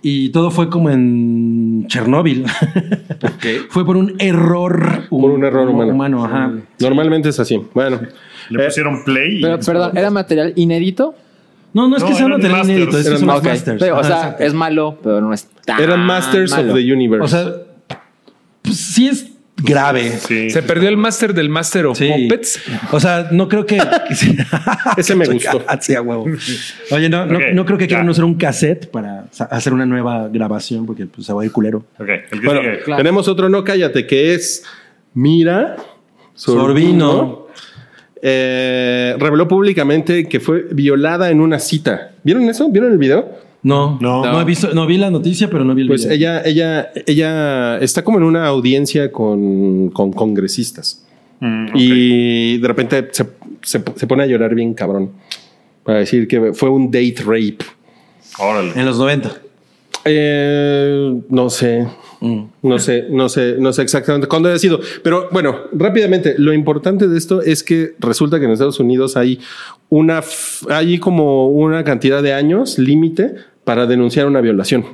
Y 0.00 0.28
todo 0.30 0.50
fue 0.52 0.68
como 0.68 0.88
en 0.90 1.84
Chernóbil. 1.88 2.44
fue 3.70 3.84
por 3.84 3.96
un 3.96 4.14
error 4.18 5.08
Por 5.08 5.30
un 5.30 5.44
error 5.44 5.68
humano. 5.68 6.24
ajá. 6.24 6.52
Normalmente 6.80 7.28
es 7.30 7.40
así. 7.40 7.60
Bueno. 7.74 8.00
Le 8.50 8.62
Eh, 8.62 8.66
pusieron 8.66 9.04
play. 9.04 9.38
y- 9.38 9.42
Pero, 9.42 9.58
perdón, 9.60 9.96
¿era 9.96 10.10
material 10.10 10.52
inédito? 10.56 11.14
No, 11.72 11.88
no 11.88 11.96
es 11.96 12.02
No, 12.02 12.08
que 12.08 12.14
sea 12.14 12.26
eran 12.26 12.38
material 12.38 12.58
masters. 12.58 12.76
inédito, 12.78 12.98
es 12.98 13.02
que 13.02 13.08
Eran 13.08 13.18
son 13.20 13.28
los 13.28 13.38
Ok. 13.38 13.44
masters. 13.44 13.80
Pero, 13.80 13.98
o 13.98 14.04
sea, 14.04 14.36
es 14.38 14.54
malo, 14.54 14.98
pero 15.02 15.20
no 15.20 15.32
es 15.32 15.48
tan 15.64 15.80
Eran 15.80 16.00
Masters 16.00 16.50
malo. 16.52 16.72
of 16.72 16.78
the 16.78 16.92
Universe. 16.92 17.24
O 17.24 17.28
sea, 17.28 17.52
pues 18.62 18.76
sí 18.76 19.08
es 19.08 19.31
grave. 19.62 20.10
Sí. 20.18 20.50
Se 20.50 20.62
perdió 20.62 20.88
el 20.88 20.96
máster 20.96 21.32
del 21.34 21.48
Master 21.48 21.86
of 21.86 21.98
Sí. 21.98 22.08
Puppets. 22.08 22.60
O 22.90 23.00
sea, 23.00 23.28
no 23.30 23.48
creo 23.48 23.64
que. 23.66 23.78
Ese 24.96 25.14
me 25.14 25.26
gustó. 25.26 25.62
Sí, 25.80 25.94
a 25.94 26.02
huevo. 26.02 26.26
Oye, 26.90 27.08
no, 27.08 27.26
no, 27.26 27.38
no 27.52 27.64
creo 27.64 27.78
que 27.78 27.84
ya. 27.84 27.88
quieran 27.88 28.08
usar 28.08 28.24
un 28.24 28.34
cassette 28.34 28.90
para 28.90 29.24
hacer 29.50 29.72
una 29.72 29.86
nueva 29.86 30.28
grabación 30.28 30.86
porque 30.86 31.06
pues, 31.06 31.26
se 31.26 31.32
va 31.32 31.42
a 31.42 31.44
ir 31.44 31.52
culero. 31.52 31.84
Ok, 31.98 32.08
el 32.08 32.40
que 32.40 32.46
Bueno, 32.46 32.60
sigue. 32.60 32.80
Claro. 32.84 32.98
tenemos 32.98 33.28
otro 33.28 33.48
no 33.48 33.64
cállate 33.64 34.06
que 34.06 34.34
es 34.34 34.64
Mira 35.14 35.76
Sorbino. 36.34 37.46
eh, 38.20 39.16
reveló 39.18 39.48
públicamente 39.48 40.28
que 40.28 40.40
fue 40.40 40.66
violada 40.70 41.30
en 41.30 41.40
una 41.40 41.58
cita. 41.58 42.12
¿Vieron 42.22 42.48
eso? 42.48 42.68
¿Vieron 42.70 42.92
el 42.92 42.98
video? 42.98 43.28
No, 43.64 43.98
No. 44.00 44.24
no, 44.24 44.40
he 44.40 44.44
visto, 44.44 44.74
no 44.74 44.86
vi 44.86 44.98
la 44.98 45.10
noticia, 45.10 45.48
pero 45.48 45.64
no 45.64 45.74
vi 45.74 45.82
el 45.82 45.88
Pues 45.88 46.02
video. 46.02 46.16
ella, 46.16 46.42
ella, 46.44 46.90
ella 47.06 47.78
está 47.78 48.02
como 48.02 48.18
en 48.18 48.24
una 48.24 48.46
audiencia 48.46 49.12
con, 49.12 49.90
con 49.90 50.12
congresistas 50.12 51.04
Mm, 51.40 51.66
y 51.74 52.58
de 52.58 52.68
repente 52.68 53.08
se, 53.10 53.24
se- 53.62 53.82
se 53.96 54.06
pone 54.06 54.22
a 54.22 54.26
llorar 54.26 54.54
bien 54.54 54.74
cabrón 54.74 55.10
para 55.82 55.98
decir 55.98 56.28
que 56.28 56.52
fue 56.52 56.68
un 56.70 56.86
date 56.90 57.16
rape. 57.24 57.58
Órale. 58.38 58.70
En 58.76 58.86
los 58.86 58.96
90. 58.98 59.32
Eh, 60.04 61.20
no 61.28 61.50
sé. 61.50 61.86
Mm. 62.20 62.42
No 62.62 62.78
sé, 62.78 63.06
no 63.10 63.28
sé, 63.28 63.56
no 63.58 63.72
sé 63.72 63.82
exactamente 63.82 64.28
cuándo 64.28 64.48
haya 64.48 64.58
sido. 64.60 64.78
Pero 65.02 65.28
bueno, 65.32 65.56
rápidamente, 65.72 66.36
lo 66.38 66.52
importante 66.52 67.08
de 67.08 67.18
esto 67.18 67.42
es 67.42 67.64
que 67.64 67.94
resulta 67.98 68.38
que 68.38 68.44
en 68.44 68.52
Estados 68.52 68.78
Unidos 68.78 69.16
hay 69.16 69.40
una, 69.88 70.22
hay 70.70 70.98
como 70.98 71.48
una 71.48 71.82
cantidad 71.82 72.22
de 72.22 72.32
años 72.34 72.78
límite 72.78 73.34
para 73.64 73.86
denunciar 73.86 74.26
una 74.26 74.40
violación. 74.40 74.84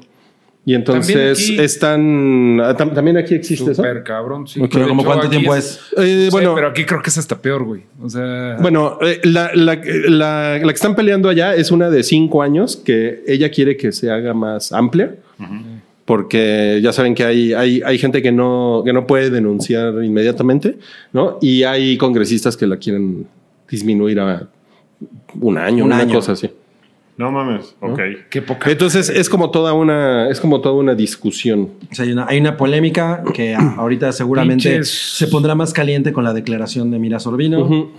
Y 0.64 0.74
entonces 0.74 1.14
También 1.14 1.32
aquí- 1.32 1.58
están, 1.64 2.60
ah, 2.62 2.76
tam- 2.76 2.92
también 2.92 3.16
aquí 3.16 3.34
existe 3.34 3.70
eso. 3.72 3.76
Súper 3.82 4.02
cabrón. 4.02 4.46
Sí. 4.46 4.60
Pero 4.70 4.82
De 4.84 4.88
¿como 4.90 5.02
cuánto 5.02 5.26
aquí 5.26 5.36
tiempo 5.36 5.54
es? 5.54 5.80
Eh, 5.96 6.24
Sí, 6.24 6.28
bueno, 6.30 6.54
pero 6.54 6.68
aquí 6.68 6.84
creo 6.84 7.00
que 7.00 7.08
es 7.08 7.16
hasta 7.16 7.38
peor, 7.40 7.64
güey. 7.64 7.82
O 8.02 8.10
sea, 8.10 8.58
Bueno, 8.60 8.98
eh, 9.00 9.18
la, 9.24 9.50
la- 9.54 9.80
la- 10.08 10.58
la 10.58 10.60
que 10.68 10.70
están 10.74 10.94
peleando 10.94 11.30
allá 11.30 11.54
es 11.54 11.70
una 11.70 11.88
de 11.88 12.02
cinco 12.02 12.42
años 12.42 12.76
que 12.76 13.22
ella 13.26 13.50
quiere 13.50 13.78
que 13.78 13.92
se 13.92 14.10
haga 14.10 14.34
más 14.34 14.70
amplia. 14.72 15.14
Porque 16.04 16.80
ya 16.82 16.92
saben 16.92 17.14
que 17.14 17.24
hay, 17.24 17.52
hay, 17.52 17.82
hay 17.84 17.98
gente 17.98 18.22
que 18.22 18.32
no, 18.32 18.82
que 18.84 18.92
no 18.94 19.06
puede 19.06 19.28
denunciar 19.30 19.92
inmediatamente, 20.02 20.76
¿no? 21.12 21.38
Y 21.42 21.64
hay 21.64 21.98
congresistas 21.98 22.56
que 22.56 22.66
la 22.66 22.78
quieren 22.78 23.26
disminuir 23.70 24.18
a 24.20 24.48
un 25.38 25.58
año, 25.58 25.84
Un 25.84 25.92
una 25.92 26.00
año. 26.00 26.14
cosa 26.14 26.32
así. 26.32 26.50
No 27.18 27.30
mames. 27.32 27.74
Ok. 27.80 28.00
qué 28.30 28.40
poca. 28.42 28.70
Entonces 28.70 29.08
es 29.10 29.28
como 29.28 29.50
toda 29.50 29.72
una, 29.74 30.30
es 30.30 30.40
como 30.40 30.60
toda 30.60 30.76
una 30.76 30.94
discusión. 30.94 31.70
O 31.90 31.94
sea, 31.94 32.04
hay, 32.04 32.12
una, 32.12 32.26
hay 32.28 32.38
una 32.40 32.56
polémica 32.56 33.22
que 33.34 33.54
ahorita 33.76 34.12
seguramente 34.12 34.78
Pinches- 34.80 35.16
se 35.16 35.26
pondrá 35.26 35.54
más 35.56 35.72
caliente 35.72 36.12
con 36.12 36.22
la 36.24 36.32
declaración 36.32 36.90
de 36.92 36.98
Mira 37.00 37.18
Sorbino. 37.18 37.90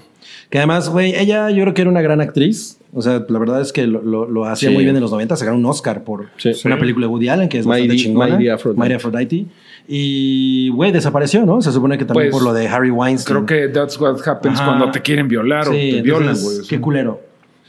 Que 0.49 0.57
además, 0.57 0.89
güey, 0.89 1.13
ella 1.15 1.49
yo 1.51 1.61
creo 1.63 1.73
que 1.73 1.81
era 1.81 1.91
una 1.91 2.01
gran 2.01 2.21
actriz. 2.21 2.77
O 2.91 3.01
sea, 3.03 3.23
la 3.29 3.37
verdad 3.39 3.61
es 3.61 3.71
que 3.71 3.85
lo, 3.85 4.01
lo- 4.01 4.27
lo 4.27 4.45
hacía 4.45 4.69
Sí. 4.69 4.73
muy 4.75 4.83
bien 4.83 4.95
en 4.95 5.01
los 5.01 5.11
90. 5.11 5.35
Se 5.35 5.45
ganó 5.45 5.57
un 5.57 5.65
Oscar 5.65 6.03
por 6.03 6.27
Sí. 6.37 6.49
una 6.65 6.75
Sí. 6.75 6.79
película 6.79 7.05
de 7.05 7.11
Woody 7.11 7.27
Allen, 7.29 7.49
que 7.49 7.59
es 7.59 7.65
bastante 7.65 7.93
Mighty- 7.93 8.03
chingona. 8.03 8.35
Mighty 8.35 8.49
Aphrodite. 8.49 8.79
Mighty 8.79 8.93
Aphrodite. 8.95 9.45
Y, 9.87 10.69
güey, 10.69 10.91
desapareció, 10.91 11.45
¿no? 11.45 11.61
Se 11.61 11.71
supone 11.71 11.97
que 11.97 12.05
también 12.05 12.29
Pues, 12.31 12.41
por 12.41 12.49
lo 12.49 12.57
de 12.57 12.67
Harry 12.67 12.89
Weinstein. 12.89 13.45
Creo 13.45 13.45
que 13.45 13.67
that's 13.73 13.99
what 13.99 14.15
happens 14.25 14.59
Ajá. 14.59 14.65
cuando 14.69 14.91
te 14.91 15.01
quieren 15.01 15.27
violar 15.27 15.67
o 15.67 15.71
te 15.71 16.01
violan, 16.01 16.35
güey. 16.41 16.57
Qué 16.67 16.79
culero. 16.79 17.21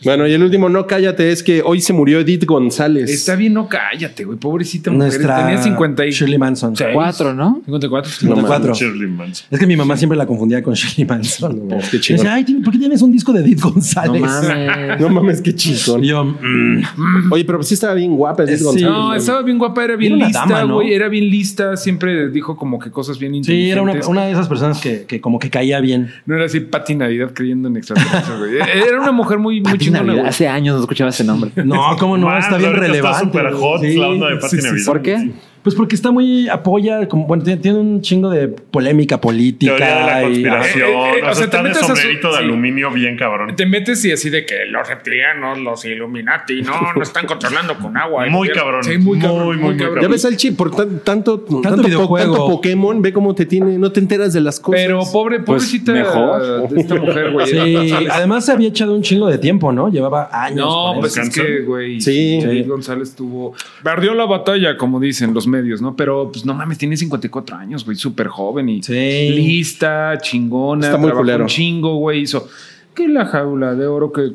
Bueno, 0.05 0.27
y 0.27 0.33
el 0.33 0.43
último, 0.43 0.69
no 0.69 0.87
cállate, 0.87 1.31
es 1.31 1.43
que 1.43 1.63
hoy 1.65 1.81
se 1.81 1.93
murió 1.93 2.21
Edith 2.21 2.45
González. 2.47 3.11
Está 3.11 3.37
bien, 3.37 3.53
no 3.55 3.69
cállate, 3.69 4.25
güey. 4.25 4.39
Pobrecita 4.39 4.91
mujer. 4.91 5.09
Nuestra 5.09 5.37
Tenía 5.47 5.63
50 5.63 6.07
y... 6.07 6.11
Shirley 6.11 6.39
Manson. 6.39 6.77
seis. 6.77 6.91
Cuatro, 6.95 7.35
¿no? 7.35 7.61
54. 7.67 8.11
No 8.11 8.17
54. 8.37 8.75
Shirley 8.75 9.07
Manson. 9.09 9.47
Es 9.51 9.59
que 9.59 9.67
mi 9.67 9.77
mamá 9.77 9.97
siempre 9.97 10.17
la 10.17 10.27
confundía 10.27 10.63
con 10.63 10.75
Shirley 10.75 11.07
Manson. 11.07 11.69
No, 11.69 11.79
qué 11.91 12.01
chingón. 12.01 12.25
decía, 12.25 12.35
ay, 12.35 12.45
¿por 12.65 12.73
qué 12.73 12.79
tienes 12.79 13.03
un 13.03 13.13
disco 13.13 13.33
de 13.33 13.41
Edith 13.41 13.61
No 13.63 13.71
González? 13.73 14.23
mames. 14.23 15.01
No 15.01 15.09
mames, 15.11 15.41
qué 15.43 15.55
chingón. 15.55 16.05
Y 16.05 16.09
yo, 16.09 16.25
mm, 16.25 17.33
Oye, 17.33 17.45
pero 17.45 17.63
sí 17.63 17.75
estaba 17.75 17.95
bien 17.95 18.17
guapa 18.17 18.45
Edith 18.45 18.59
Sí. 18.59 18.65
González. 18.65 18.89
No, 18.91 19.15
estaba 19.15 19.43
bien 19.43 19.59
guapa, 19.59 19.85
era 19.85 19.97
bien 19.97 20.15
Era 20.15 20.27
lista, 20.27 20.41
dama, 20.49 20.65
¿no? 20.65 20.75
güey. 20.77 20.93
Era 20.95 21.09
bien 21.09 21.29
lista. 21.29 21.77
Siempre 21.77 22.29
dijo 22.31 22.57
como 22.57 22.79
que 22.79 22.91
cosas 22.91 23.19
bien 23.19 23.33
sí, 23.45 23.71
era 23.71 23.83
una, 23.83 23.93
inteligentes. 23.93 24.09
una 24.09 24.25
de 24.27 24.33
esas 24.33 24.49
personas 24.49 24.81
que, 24.81 25.05
que 25.07 25.21
como 25.21 25.39
que 25.39 25.51
caía 25.51 25.81
bien. 25.81 26.11
No 26.27 26.35
era 26.37 26.47
así 26.47 26.61
Pati 26.61 26.95
Navidad 26.95 27.33
creyendo 27.35 27.69
en 27.69 27.77
extraterrestres, 27.77 28.39
güey. 28.39 28.57
Era 28.89 29.01
una 29.01 29.13
mujer 29.13 29.39
muy, 29.39 29.61
muy 29.61 29.90
Navidad. 29.91 30.15
güey. 30.15 30.27
Hace 30.29 30.49
años 30.49 30.75
no 30.77 30.81
escuchaba 30.81 31.11
ese 31.11 31.25
nombre. 31.25 31.51
No, 31.57 31.97
cómo 31.99 32.17
no, 32.17 32.27
Más, 32.27 32.45
está 32.45 32.57
bien 32.57 32.73
relevante. 32.73 33.17
Está 33.17 33.21
súper 33.21 33.53
hot 33.53 33.81
Sí, 33.81 33.97
la 33.97 34.09
onda 34.09 34.29
de 34.29 34.37
Pati 34.37 34.57
sí, 34.57 34.63
sí, 34.63 34.69
Navidad. 34.69 34.87
¿Por 34.87 35.03
qué? 35.03 35.31
Pues 35.63 35.75
porque 35.75 35.95
está 35.95 36.11
muy 36.11 36.49
apoya, 36.49 37.07
como, 37.07 37.27
bueno, 37.27 37.43
tiene, 37.45 37.61
tiene 37.61 37.79
un 37.79 38.01
chingo 38.01 38.31
de 38.31 38.49
polémica 38.49 39.21
política. 39.21 39.77
Teoría 39.77 39.95
de 39.99 40.07
la 40.07 40.23
conspiración. 40.23 40.89
Eh, 40.89 40.93
eh, 40.93 41.19
eh, 41.19 41.23
o 41.27 41.31
o 41.31 41.35
sea, 41.35 41.45
está 41.45 41.51
te 41.51 41.57
de 41.59 41.63
metes 41.65 41.77
a 41.79 41.81
su- 41.81 41.87
sombrerito 41.97 42.29
de 42.29 42.39
sí. 42.39 42.43
aluminio 42.45 42.91
bien 42.91 43.17
cabrón. 43.19 43.55
Te 43.57 43.67
metes 43.67 44.05
y 44.07 44.13
así 44.13 44.31
de 44.31 44.47
que 44.47 44.65
los 44.71 44.89
reptilianos, 44.89 45.59
los 45.59 45.85
Illuminati, 45.85 46.63
no, 46.63 46.73
no 46.97 47.03
están 47.03 47.27
controlando 47.27 47.77
con 47.79 47.97
agua. 47.97 48.27
Muy 48.29 48.49
cabrón. 48.49 48.83
Sí, 48.85 48.97
muy 48.97 49.19
cabrón. 49.19 49.45
Muy, 49.47 49.57
Muy, 49.57 49.57
muy, 49.59 49.75
muy 49.75 49.77
cabrón. 49.85 50.03
Ya 50.03 50.09
ves 50.09 50.25
al 50.25 50.37
chip, 50.37 50.57
por 50.57 50.75
tan- 50.75 51.01
tanto, 51.01 51.41
tanto, 51.41 51.77
po- 51.77 51.83
videojuego. 51.89 52.35
tanto 52.37 52.47
Pokémon, 52.49 53.03
ve 53.03 53.13
cómo 53.13 53.35
te 53.35 53.45
tiene, 53.45 53.77
no 53.77 53.93
te 53.93 54.01
enteras 54.01 54.33
de 54.33 54.41
las 54.41 54.59
cosas. 54.59 54.81
Pero 54.83 55.01
pobre, 55.13 55.41
pobrecita 55.41 55.93
mejor. 55.93 56.71
de 56.71 56.81
esta 56.81 56.95
mujer, 56.95 57.33
güey. 57.33 57.47
Sí, 57.47 58.07
además 58.11 58.47
se 58.47 58.53
había 58.53 58.69
echado 58.69 58.95
un 58.95 59.03
chingo 59.03 59.27
de 59.29 59.37
tiempo, 59.37 59.73
¿no? 59.73 59.91
Llevaba 59.91 60.31
años. 60.33 60.57
No, 60.67 60.95
pues 61.01 61.17
es 61.19 61.29
que, 61.29 61.61
güey. 61.61 62.01
Sí. 62.01 62.65
González 62.67 63.15
tuvo. 63.15 63.55
Perdió 63.83 64.15
la 64.15 64.25
batalla, 64.25 64.77
como 64.79 64.99
dicen 65.01 65.35
los 65.35 65.50
medios, 65.51 65.83
¿no? 65.83 65.95
Pero, 65.97 66.31
pues 66.33 66.47
no 66.47 66.55
mames, 66.55 66.79
tiene 66.79 66.97
54 66.97 67.57
años, 67.57 67.85
güey. 67.85 67.97
Súper 67.97 68.29
joven 68.29 68.69
y 68.71 68.83
Sí. 68.83 69.31
lista, 69.31 70.17
chingona. 70.23 70.87
Está 70.87 70.97
muy 70.99 71.11
culero. 71.11 71.45
un 71.45 71.49
chingo, 71.49 71.97
güey. 71.97 72.23
Hizo. 72.23 72.49
Que 72.95 73.07
la 73.09 73.27
jaula 73.27 73.75
de 73.75 73.87
oro 73.87 74.13
que. 74.13 74.31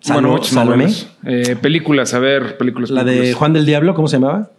Salomé. 0.00 0.38
novelas. 0.54 1.08
Eh, 1.24 1.56
películas, 1.60 2.14
a 2.14 2.18
ver, 2.20 2.56
películas. 2.56 2.90
La 2.90 3.02
de 3.04 3.10
películas. 3.12 3.34
Juan 3.36 3.52
del 3.52 3.66
Diablo, 3.66 3.94
¿cómo 3.94 4.06
se 4.08 4.16
llamaba? 4.18 4.50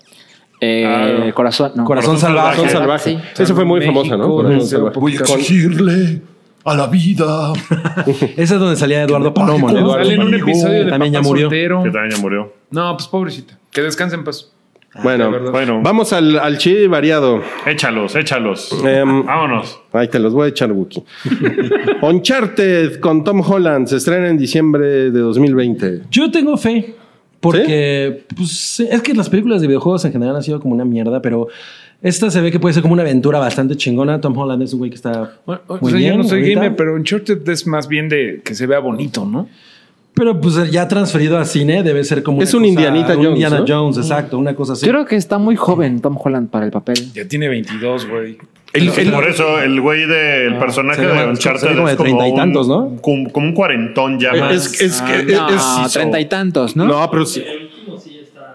Eh, 0.59 0.85
Ah. 1.29 1.31
corazón, 1.33 1.71
no. 1.75 1.85
Corazón, 1.85 2.15
Corazón 2.15 2.17
Salvaje. 2.19 2.57
Son 2.57 2.69
Salvaje. 2.69 3.03
salvaje. 3.11 3.31
Sí. 3.35 3.43
Esa 3.43 3.55
fue 3.55 3.63
muy 3.65 3.79
México, 3.79 3.95
famosa, 4.03 4.17
¿no? 4.17 4.27
Corazón 4.29 4.67
salvaje. 4.67 4.99
Voy 4.99 5.13
a 5.15 5.19
exigirle 5.19 6.21
a 6.65 6.75
la 6.75 6.87
vida. 6.87 7.53
Esa 8.35 8.53
es 8.55 8.59
donde 8.59 8.75
salía 8.75 9.03
Eduardo 9.03 9.33
Palomo, 9.33 9.71
¿no? 9.71 9.91
Sale 9.93 10.15
en 10.15 10.21
un 10.23 10.33
episodio 10.33 10.85
de 10.85 10.89
También 10.89 11.13
ya 11.13 11.21
murió. 11.21 11.45
Soltero. 11.45 11.83
Que 11.83 11.91
también 11.91 12.15
ya 12.15 12.21
murió. 12.21 12.53
No, 12.71 12.97
pues 12.97 13.07
pobrecita. 13.07 13.57
Que 13.71 13.81
descanse 13.83 14.15
en 14.15 14.23
paz. 14.23 14.51
Bueno, 15.03 15.25
de 15.25 15.31
verdad. 15.31 15.51
Bueno, 15.51 15.81
vamos 15.83 16.13
al, 16.13 16.37
al 16.39 16.57
chi 16.57 16.87
variado. 16.87 17.41
échalos, 17.65 18.15
échalos. 18.15 18.71
Em, 18.85 19.25
Vámonos. 19.25 19.79
Ahí 19.93 20.07
te 20.07 20.19
los 20.19 20.33
voy 20.33 20.45
a 20.45 20.49
echar, 20.49 20.71
Wookie. 20.71 21.03
Uncharted 22.01 22.99
con 22.99 23.23
Tom 23.23 23.41
Holland 23.41 23.87
se 23.87 23.97
estrena 23.97 24.29
en 24.29 24.37
diciembre 24.37 25.11
de 25.11 25.19
2020. 25.19 26.01
Yo 26.11 26.31
tengo 26.31 26.57
fe. 26.57 26.95
Porque, 27.39 28.23
pues, 28.35 28.79
es 28.79 29.01
que 29.03 29.13
las 29.13 29.29
películas 29.29 29.61
de 29.61 29.67
videojuegos 29.67 30.03
en 30.05 30.11
general 30.11 30.35
han 30.35 30.41
sido 30.43 30.59
como 30.59 30.73
una 30.73 30.85
mierda, 30.85 31.21
pero 31.21 31.47
esta 32.01 32.31
se 32.31 32.41
ve 32.41 32.51
que 32.51 32.59
puede 32.59 32.73
ser 32.73 32.81
como 32.81 32.93
una 32.93 33.03
aventura 33.03 33.37
bastante 33.37 33.75
chingona. 33.75 34.19
Tom 34.19 34.35
Holland 34.35 34.63
es 34.63 34.73
un 34.73 34.79
güey 34.79 34.89
que 34.89 34.95
está 34.95 35.33
Bueno, 35.45 35.61
o 35.67 35.77
muy 35.79 35.91
sea, 35.91 35.99
bien. 35.99 36.13
yo 36.13 36.17
no 36.17 36.23
soy 36.23 36.53
gamer, 36.53 36.75
pero 36.75 36.95
Uncharted 36.95 37.47
es 37.47 37.67
más 37.67 37.87
bien 37.87 38.09
de 38.09 38.41
que 38.43 38.55
se 38.55 38.65
vea 38.65 38.79
bonito, 38.79 39.23
¿no? 39.23 39.47
Pero 40.17 40.41
pues 40.41 40.71
ya 40.71 40.87
transferido 40.87 41.37
a 41.37 41.45
cine 41.45 41.83
debe 41.83 42.03
ser 42.03 42.23
como 42.23 42.41
Es 42.41 42.53
una 42.53 42.67
un 42.67 42.73
cosa- 42.75 42.87
Indianita 42.87 43.11
un 43.17 43.23
Jones, 43.23 43.29
Indiana 43.41 43.59
¿no? 43.59 43.65
Jones, 43.67 43.97
exacto, 43.97 44.37
una 44.37 44.55
cosa 44.55 44.73
así. 44.73 44.87
Creo 44.87 45.05
que 45.05 45.15
está 45.15 45.37
muy 45.37 45.55
joven 45.55 46.01
Tom 46.01 46.17
Holland 46.21 46.49
para 46.49 46.65
el 46.65 46.71
papel. 46.71 47.13
Ya 47.13 47.27
tiene 47.27 47.47
22, 47.47 48.07
güey. 48.09 48.37
El- 48.73 48.89
el- 48.89 49.11
Por 49.11 49.27
eso 49.27 49.59
el 49.61 49.79
güey 49.79 50.05
del 50.07 50.57
personaje 50.57 51.01
se 51.01 51.07
ve 51.07 51.13
de 51.19 51.27
Uncharted 51.27 51.75
como 51.75 51.87
de 51.87 51.93
es 51.93 51.97
como 51.97 52.03
treinta 52.03 52.27
y 52.27 52.31
un- 52.31 52.35
tantos, 52.37 52.67
¿no? 52.67 52.95
Como, 53.01 53.31
como 53.31 53.47
un 53.47 53.53
cuarentón 53.53 54.19
ya 54.19 54.33
más. 54.33 54.53
es, 54.53 54.81
es 54.81 55.01
que 55.01 55.23
No, 55.33 55.49
es, 55.85 55.93
treinta 55.93 56.19
y 56.19 56.25
tantos, 56.25 56.75
¿no? 56.75 56.85
no, 56.85 57.09
pero 57.09 57.25
sí- 57.25 57.43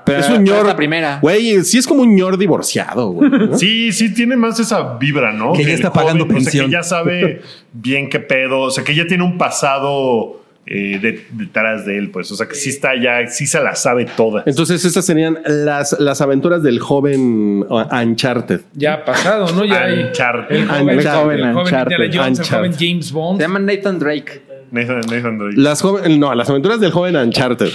Pero 0.05 0.19
es 0.19 0.29
un 0.31 0.43
ñor. 0.43 0.67
la 0.67 0.75
primera. 0.77 1.21
Güey, 1.23 1.63
sí 1.63 1.79
es 1.79 1.87
como 1.87 2.03
un 2.03 2.15
ñor 2.17 2.37
divorciado, 2.37 3.11
güey. 3.11 3.31
¿no? 3.31 3.57
Sí, 3.57 3.93
sí 3.93 4.13
tiene 4.13 4.37
más 4.37 4.59
esa 4.59 4.97
vibra, 4.99 5.33
¿no? 5.33 5.53
Que 5.53 5.65
ya 5.65 5.73
está 5.75 5.93
pagando 5.93 6.25
o 6.25 6.27
sea, 6.27 6.35
pensión. 6.37 6.67
que 6.67 6.73
ya 6.73 6.83
sabe 6.83 7.41
bien 7.73 8.09
qué 8.11 8.19
pedo, 8.19 8.61
o 8.63 8.71
sea, 8.71 8.83
que 8.83 8.97
ya 8.97 9.07
tiene 9.07 9.23
un 9.23 9.39
pasado 9.39 10.42
eh, 10.67 10.99
de- 11.03 11.25
detrás 11.33 11.85
de 11.87 11.99
él, 11.99 12.11
pues, 12.11 12.31
o 12.33 12.37
sea, 12.37 12.47
que 12.49 12.55
sí 12.55 12.71
está 12.71 12.95
ya, 12.95 13.27
sí 13.27 13.47
se 13.47 13.61
la 13.61 13.75
sabe 13.75 14.05
toda. 14.17 14.45
Entonces, 14.47 14.85
estas 14.85 15.05
serían 15.05 15.39
las, 15.45 15.99
las 16.01 16.21
aventuras 16.21 16.63
del 16.63 16.79
joven 16.79 17.65
Uncharted. 17.69 18.61
Ya 18.75 19.05
pasado, 19.05 19.53
¿no? 19.55 19.65
Ya 19.65 19.85
hay. 19.85 20.05
Uncharted. 20.05 20.55
El 20.57 20.69
joven, 20.69 20.99
Uncharted. 20.99 21.33
el 21.33 21.41
joven 21.43 21.57
Uncharted. 21.57 22.05
Indiana 22.05 22.25
Jones, 22.25 22.39
el 22.41 22.47
joven 22.47 22.65
Uncharted. 22.71 22.87
James 22.89 23.13
Bond. 23.13 23.39
Se 23.41 23.45
llama 23.45 23.59
Nathan 23.59 23.99
Drake. 23.99 24.43
Nathan, 24.71 25.01
Nathan 25.11 25.39
Drake. 25.39 25.55
Las 25.57 25.83
joven- 25.83 26.19
no, 26.21 26.35
las 26.35 26.49
aventuras 26.49 26.81
del 26.81 26.93
joven 26.93 27.17
Uncharted. 27.17 27.69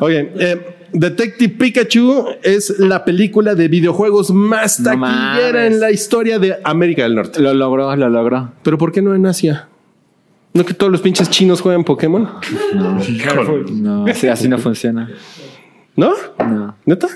Oye, 0.00 0.32
eh, 0.38 0.76
Detective 0.92 1.54
Pikachu 1.56 2.26
es 2.42 2.80
la 2.80 3.04
película 3.04 3.54
de 3.54 3.68
videojuegos 3.68 4.30
más 4.32 4.80
No 4.80 4.86
taquillera 4.90 5.52
mames. 5.60 5.72
en 5.74 5.80
la 5.80 5.90
historia 5.92 6.38
de 6.40 6.56
América 6.64 7.04
del 7.04 7.14
Norte. 7.14 7.40
Lo 7.40 7.54
logró, 7.54 7.94
lo 7.94 8.08
logró. 8.08 8.52
Pero 8.64 8.76
¿por 8.78 8.90
qué 8.90 9.00
no 9.00 9.14
en 9.14 9.26
Asia? 9.26 9.68
¿No 10.52 10.64
que 10.64 10.74
todos 10.74 10.90
los 10.90 11.00
pinches 11.00 11.30
chinos 11.30 11.60
juegan 11.60 11.84
Pokémon? 11.84 12.28
Híjole. 13.08 13.64
No, 13.72 14.04
así, 14.06 14.26
así 14.28 14.48
no 14.48 14.58
funciona. 14.58 15.08
¿No? 15.96 16.12
No, 16.38 16.74
¿Neta? 16.86 17.08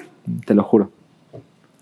te 0.47 0.55
lo 0.55 0.63
juro. 0.63 0.91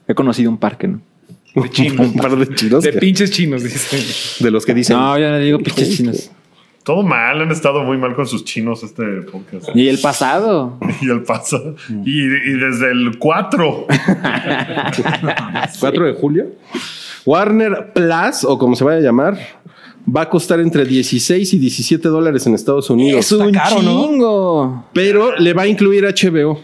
He 0.09 0.14
conocido 0.14 0.50
un 0.50 0.59
parque, 0.59 0.88
¿no? 0.88 1.00
Un 1.55 2.14
par 2.14 2.34
de 2.36 2.55
chinos. 2.55 2.82
De 2.82 2.92
que- 2.92 2.98
pinches 2.98 3.30
chinos, 3.30 3.62
dice. 3.62 4.42
de 4.42 4.50
los 4.50 4.64
que 4.64 4.72
dicen. 4.72 4.96
No, 4.96 5.18
yo 5.18 5.28
no 5.30 5.38
digo 5.38 5.59
pinches 5.59 5.96
chinos. 5.96 6.30
Todo 6.82 7.03
mal, 7.05 7.40
han 7.42 7.50
estado 7.53 7.84
muy 7.84 7.96
mal 7.98 8.14
con 8.16 8.26
sus 8.26 8.44
chinos 8.44 8.82
este 8.82 9.05
podcast. 9.30 9.68
Y 9.74 9.88
el 9.88 9.98
pasado. 9.98 10.78
Y 11.03 11.11
el 11.11 11.22
paso. 11.22 11.76
Y, 12.05 12.22
y 12.24 12.59
desde 12.59 12.90
el 12.90 13.18
4. 13.18 13.86
4 15.80 16.07
de 16.07 16.12
julio. 16.14 16.46
Warner 17.24 17.92
Plus, 17.92 18.44
o 18.44 18.59
como 18.59 18.74
se 18.74 18.82
vaya 18.84 18.98
a 18.98 19.00
llamar, 19.00 19.38
va 20.09 20.22
a 20.22 20.28
costar 20.28 20.61
entre 20.61 20.84
16 20.84 21.55
y 21.55 21.59
17 21.59 22.09
dólares 22.09 22.46
en 22.46 22.55
Estados 22.55 22.90
Unidos. 22.90 23.24
Es 23.24 23.32
un 23.32 23.53
caro, 23.53 23.82
¿no? 23.82 24.05
chingo. 24.05 24.84
Pero 24.92 25.36
le 25.36 25.53
va 25.53 25.62
a 25.62 25.66
incluir 25.66 26.05
HBO 26.05 26.61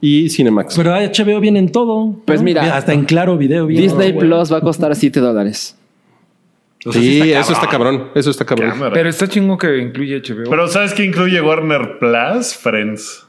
y 0.00 0.28
Cinemax. 0.28 0.76
Pero 0.76 0.92
HBO 0.92 1.40
viene 1.40 1.58
en 1.58 1.70
todo. 1.70 2.16
Pues 2.24 2.40
¿no? 2.40 2.44
mira, 2.44 2.76
hasta 2.76 2.92
en 2.92 3.04
claro 3.04 3.36
video 3.36 3.66
viene. 3.66 3.82
Disney. 3.82 4.12
Plus 4.12 4.52
va 4.52 4.58
a 4.58 4.60
costar 4.60 4.94
7 4.94 5.20
dólares. 5.20 5.76
sí, 6.90 7.32
eso 7.32 7.52
está 7.52 7.68
cabrón. 7.68 8.08
Eso 8.14 8.30
está 8.30 8.44
cabrón. 8.44 8.70
Cámara. 8.70 8.92
Pero 8.92 9.08
está 9.08 9.28
chingo 9.28 9.56
que 9.58 9.78
incluye 9.78 10.20
HBO. 10.20 10.50
Pero 10.50 10.68
¿sabes 10.68 10.92
qué 10.94 11.04
incluye 11.04 11.40
Warner 11.40 11.98
Plus? 11.98 12.54
Friends. 12.54 13.26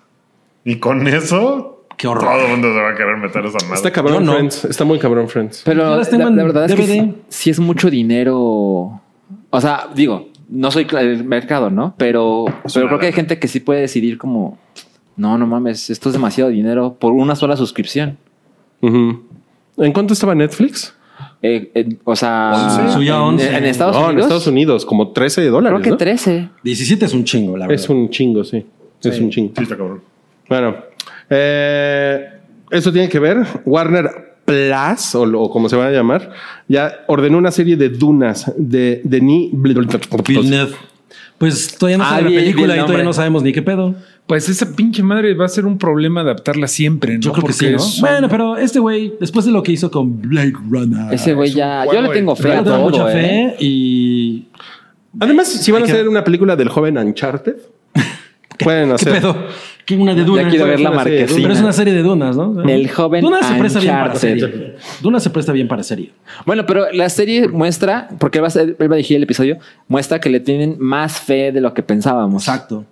Y 0.65 0.77
con 0.77 1.07
eso, 1.07 1.85
Qué 1.97 2.07
horror. 2.07 2.23
todo 2.23 2.45
el 2.45 2.51
mundo 2.51 2.73
se 2.73 2.79
va 2.79 2.89
a 2.89 2.95
querer 2.95 3.17
meter 3.17 3.45
esa 3.45 3.57
madre. 3.65 3.75
Está 3.75 3.91
cabrón, 3.91 4.13
Yo 4.13 4.21
no. 4.21 4.33
Friends. 4.33 4.65
Está 4.65 4.85
muy 4.85 4.97
cabrón, 4.97 5.27
Friends. 5.27 5.61
Pero 5.65 5.83
la, 5.83 5.97
verdad 5.97 6.65
es 6.71 6.75
que 6.75 7.13
sí 7.29 7.49
es 7.49 7.59
mucho 7.59 7.89
dinero. 7.89 9.02
O 9.55 9.61
sea, 9.61 9.87
digo, 9.93 10.29
no 10.49 10.71
soy 10.71 10.87
el 10.99 11.23
mercado, 11.25 11.69
¿no? 11.69 11.93
Pero, 11.97 12.45
pero 12.73 12.87
creo 12.87 12.99
que 12.99 13.05
hay 13.05 13.13
gente 13.13 13.37
que 13.37 13.47
sí 13.47 13.59
puede 13.59 13.81
decidir 13.81 14.17
como, 14.17 14.57
no, 15.15 15.37
no 15.37 15.45
mames, 15.45 15.91
esto 15.91 16.09
es 16.09 16.13
demasiado 16.13 16.49
dinero 16.49 16.97
por 16.99 17.13
una 17.13 17.35
sola 17.35 17.55
suscripción. 17.55 18.17
¿En 18.81 19.93
cuánto 19.93 20.15
estaba 20.15 20.33
Netflix? 20.33 20.95
Eh, 21.43 21.69
eh, 21.75 21.97
o 22.03 22.15
sea. 22.15 22.89
Suya 22.91 23.17
en, 23.27 23.39
en 23.39 23.65
Estados 23.65 23.95
no, 23.95 24.05
Unidos. 24.05 24.13
en 24.13 24.19
Estados 24.21 24.47
Unidos, 24.47 24.85
como 24.87 25.09
13 25.09 25.45
dólares. 25.49 25.81
Creo 25.81 25.83
que 25.83 25.89
¿no? 25.91 25.97
13. 25.97 26.49
17 26.63 27.05
es 27.05 27.13
un 27.13 27.23
chingo, 27.23 27.55
la 27.55 27.67
verdad. 27.67 27.83
Es 27.83 27.87
un 27.87 28.09
chingo, 28.09 28.43
sí. 28.43 28.65
Es 29.03 29.19
un 29.19 29.29
chingo. 29.29 29.53
Sí, 29.55 29.61
está 29.61 29.77
cabrón. 29.77 30.01
Bueno, 30.49 30.77
eh, 31.29 32.27
eso 32.71 32.91
tiene 32.91 33.07
que 33.07 33.19
ver. 33.19 33.45
Warner 33.65 34.32
Plus, 34.53 35.15
o, 35.15 35.49
como 35.49 35.69
se 35.69 35.75
va 35.75 35.87
a 35.87 35.91
llamar, 35.91 36.31
ya 36.67 37.03
ordenó 37.07 37.37
una 37.37 37.51
serie 37.51 37.75
de 37.75 37.89
dunas 37.89 38.51
de 38.57 39.01
Denis 39.03 39.49
Villeneuve. 39.53 40.73
Pues 41.37 41.75
todavía 41.77 41.97
no 41.97 42.03
Ah, 42.05 42.09
sale 42.11 42.29
la 42.29 42.35
película 42.39 42.73
el 42.75 42.79
y 42.79 42.83
todavía 42.83 43.03
no 43.03 43.13
sabemos 43.13 43.43
ni 43.43 43.51
qué 43.51 43.61
pedo. 43.61 43.95
Pues 44.27 44.47
esa 44.47 44.73
pinche 44.75 45.03
madre 45.03 45.33
va 45.33 45.45
a 45.45 45.49
ser 45.49 45.65
un 45.65 45.77
problema 45.77 46.21
adaptarla 46.21 46.67
siempre, 46.67 47.15
¿no? 47.15 47.19
Yo 47.19 47.33
creo 47.33 47.47
que 47.47 47.53
sí, 47.53 47.65
Porque 47.65 47.73
¿no? 47.73 47.79
son- 47.79 48.01
Bueno, 48.01 48.29
pero 48.29 48.55
este 48.57 48.79
güey, 48.79 49.13
después 49.19 49.43
de 49.45 49.51
lo 49.51 49.61
que 49.61 49.73
hizo 49.73 49.91
con 49.91 50.21
Blade 50.21 50.53
Runner. 50.69 51.13
Ese 51.13 51.33
güey 51.33 51.51
ya. 51.51 51.83
Yo 51.91 52.01
le 52.01 52.09
tengo 52.09 52.35
fe 52.35 52.47
le 52.49 52.53
a 52.55 52.63
tengo 52.63 52.77
todo. 52.77 52.89
mucha 52.89 53.11
eh. 53.11 53.55
fe 53.57 53.63
y. 53.65 54.47
Además, 55.19 55.47
si 55.49 55.71
van 55.71 55.81
a 55.81 55.85
hacer 55.85 56.07
una 56.07 56.23
película 56.23 56.55
del 56.55 56.69
joven 56.69 56.97
Uncharted, 56.97 57.55
pueden 58.59 58.89
¿Qué 58.89 58.95
hacer. 58.95 59.13
pedo? 59.19 59.35
¿Qué 59.85 59.95
una 59.95 60.13
de 60.15 60.23
Dunas? 60.23 60.45
Ya 60.45 60.49
quiero 60.49 60.65
ver 60.65 60.79
la 60.79 60.91
marquesina. 60.91 61.41
Pero 61.41 61.53
es 61.53 61.59
una 61.61 61.73
serie 61.73 61.93
de 61.93 62.01
Dunas, 62.03 62.35
¿no? 62.37 62.63
El 62.63 62.89
joven 62.89 63.21
Dunas 63.21 63.45
se 63.47 63.55
presta 63.55 63.79
bien 63.79 63.93
para 63.93 64.15
serie. 64.15 64.75
Dunas 65.01 65.23
se 65.23 65.29
presta 65.29 65.51
bien 65.51 65.67
para 65.67 65.83
serie. 65.83 66.11
Bueno, 66.45 66.65
pero 66.65 66.91
la 66.91 67.09
serie 67.09 67.47
muestra, 67.47 68.07
porque 68.19 68.37
él 68.37 68.43
va 68.43 68.47
a, 68.47 68.51
ser- 68.51 68.75
él 68.79 68.91
va 68.91 68.95
a 68.95 68.97
dirigir 68.97 69.17
el 69.17 69.23
episodio, 69.23 69.57
muestra 69.87 70.19
que 70.19 70.29
le 70.29 70.39
tienen 70.39 70.77
más 70.79 71.19
fe 71.19 71.51
de 71.51 71.59
lo 71.61 71.73
que 71.73 71.83
pensábamos. 71.83 72.47
Exacto. 72.47 72.85